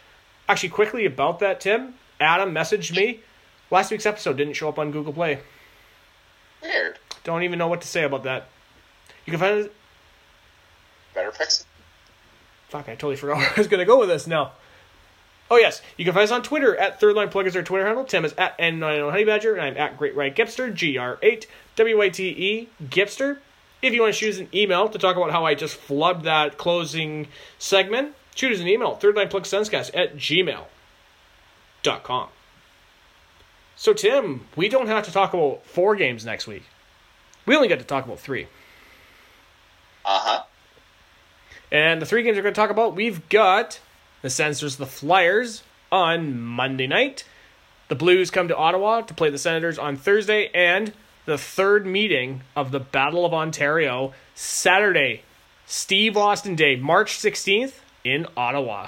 Actually, 0.48 0.70
quickly 0.70 1.06
about 1.06 1.40
that, 1.40 1.61
Tim, 1.61 1.95
Adam 2.20 2.53
messaged 2.53 2.95
me. 2.95 3.22
Last 3.72 3.91
week's 3.91 4.06
episode 4.06 4.38
didn't 4.38 4.53
show 4.53 4.70
up 4.70 4.80
on 4.80 4.91
Google 4.91 5.14
Play. 5.14 5.40
Weird. 6.61 6.99
Don't 7.24 7.44
even 7.44 7.60
know 7.60 7.68
what 7.68 7.82
to 7.82 7.88
say 7.88 8.04
about 8.04 8.24
that. 8.24 8.48
You 9.26 9.32
can 9.32 9.40
find 9.40 9.60
it. 9.60 9.74
Better 11.14 11.32
fix 11.32 11.62
it. 11.62 11.66
Fuck, 12.70 12.90
I 12.90 12.94
totally 12.95 13.16
forgot 13.16 13.38
where 13.40 13.50
I 13.50 13.54
was 13.58 13.68
going 13.68 13.80
to 13.80 13.86
go 13.86 14.00
with 14.00 14.10
this 14.10 14.28
now. 14.28 14.54
Oh, 15.52 15.58
yes. 15.58 15.82
You 15.98 16.06
can 16.06 16.14
find 16.14 16.24
us 16.24 16.32
on 16.32 16.41
Twitter 16.41 16.76
at 16.76 17.00
Third 17.00 17.16
Line 17.16 17.30
Plug 17.30 17.45
is 17.45 17.56
our 17.56 17.64
Twitter 17.64 17.86
handle. 17.86 18.06
Tim 18.06 18.26
is 18.26 18.34
at 18.38 18.58
N90 18.58 19.12
Honey 19.12 19.24
Badger, 19.24 19.56
and 19.56 19.62
I'm 19.62 19.78
at 19.78 19.98
Great 19.98 20.16
White 20.16 20.36
Gipster, 20.36 20.74
G 20.74 20.98
R 20.98 21.20
8 21.22 21.48
W 21.76 21.98
Y 21.98 22.10
T 22.10 22.30
E 22.30 22.70
Gipster. 22.86 23.38
If 23.82 23.94
you 23.94 24.02
want 24.02 24.14
to 24.14 24.20
choose 24.20 24.40
an 24.40 24.48
email 24.54 24.90
to 24.90 24.98
talk 24.98 25.18
about 25.18 25.32
how 25.32 25.45
I 25.45 25.56
just 25.56 25.78
flubbed 25.78 26.24
that 26.24 26.58
closing 26.58 27.28
segment, 27.60 28.16
shoot 28.34 28.54
us 28.54 28.62
an 28.62 28.68
email, 28.68 28.95
Third 28.95 29.16
Line 29.16 29.28
Plug 29.28 29.44
thirdlineplugSensecast 29.44 29.91
at 29.94 30.16
gmail.com. 30.16 30.70
So, 33.76 33.94
Tim, 33.94 34.48
we 34.56 34.70
don't 34.70 34.88
have 34.88 35.04
to 35.06 35.12
talk 35.12 35.34
about 35.34 35.66
four 35.66 35.95
games 35.95 36.26
next 36.26 36.48
week. 36.48 36.64
We 37.45 37.56
only 37.56 37.68
get 37.68 37.80
to 37.80 37.86
talk 37.86 38.06
about 38.06 38.20
three. 38.20 38.48
Uh 40.06 40.20
huh. 40.20 40.44
And 41.72 42.02
the 42.02 42.06
three 42.06 42.24
games 42.24 42.36
we're 42.36 42.44
going 42.44 42.53
to 42.53 42.60
talk 42.60 42.70
about, 42.70 42.95
we've 42.95 43.28
got 43.30 43.80
the 44.22 44.28
Sensors, 44.28 44.78
the 44.78 44.86
Flyers 44.86 45.64
on 45.91 46.40
Monday 46.40 46.88
night. 46.88 47.26
The 47.88 47.95
Blues 47.95 48.32
come 48.32 48.48
to 48.48 48.56
Ottawa 48.56 49.02
to 49.02 49.14
play 49.14 49.30
the 49.30 49.38
Senators 49.38 49.78
on 49.78 49.95
Thursday, 49.95 50.49
and 50.53 50.94
the 51.26 51.38
third 51.38 51.86
meeting 51.86 52.41
of 52.56 52.72
the 52.72 52.80
Battle 52.80 53.26
of 53.26 53.34
Ontario 53.34 54.14
Saturday, 54.36 55.24
Steve 55.65 56.18
Austin 56.18 56.56
Day, 56.56 56.76
March 56.76 57.14
16th 57.14 57.80
in 58.03 58.28
Ottawa. 58.36 58.88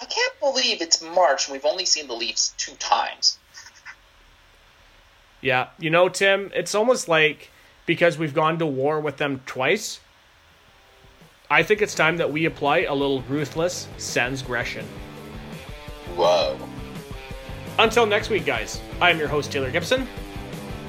I 0.00 0.04
can't 0.04 0.40
believe 0.40 0.82
it's 0.82 1.02
March 1.02 1.46
and 1.46 1.52
we've 1.52 1.64
only 1.64 1.84
seen 1.84 2.08
the 2.08 2.14
Leafs 2.14 2.54
two 2.56 2.74
times. 2.74 3.38
Yeah, 5.40 5.68
you 5.78 5.90
know, 5.90 6.08
Tim, 6.08 6.50
it's 6.54 6.74
almost 6.74 7.08
like 7.08 7.50
because 7.86 8.18
we've 8.18 8.34
gone 8.34 8.58
to 8.58 8.66
war 8.66 9.00
with 9.00 9.16
them 9.16 9.40
twice, 9.46 10.00
I 11.50 11.62
think 11.62 11.82
it's 11.82 11.94
time 11.94 12.16
that 12.16 12.32
we 12.32 12.46
apply 12.46 12.80
a 12.80 12.94
little 12.94 13.22
ruthless 13.22 13.88
sensgression. 13.98 14.84
Whoa. 16.16 16.58
Until 17.78 18.06
next 18.06 18.30
week, 18.30 18.46
guys, 18.46 18.80
I'm 19.00 19.18
your 19.18 19.28
host, 19.28 19.50
Taylor 19.50 19.70
Gibson. 19.70 20.06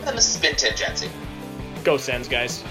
And 0.06 0.18
this 0.18 0.34
has 0.34 0.42
been 0.42 0.56
Tim 0.56 0.76
Jensen. 0.76 1.10
Go 1.84 1.98
Sens, 1.98 2.28
guys. 2.28 2.64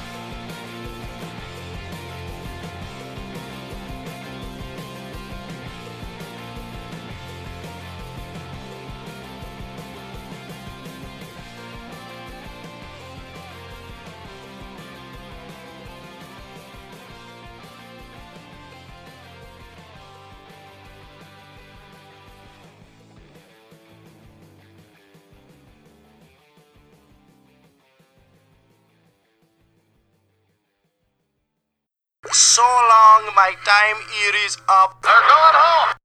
My 33.43 33.55
time 33.64 33.98
here 34.14 34.36
is 34.47 34.56
up. 34.69 35.02
They're 35.02 35.10
going 35.10 35.56
home. 35.59 36.02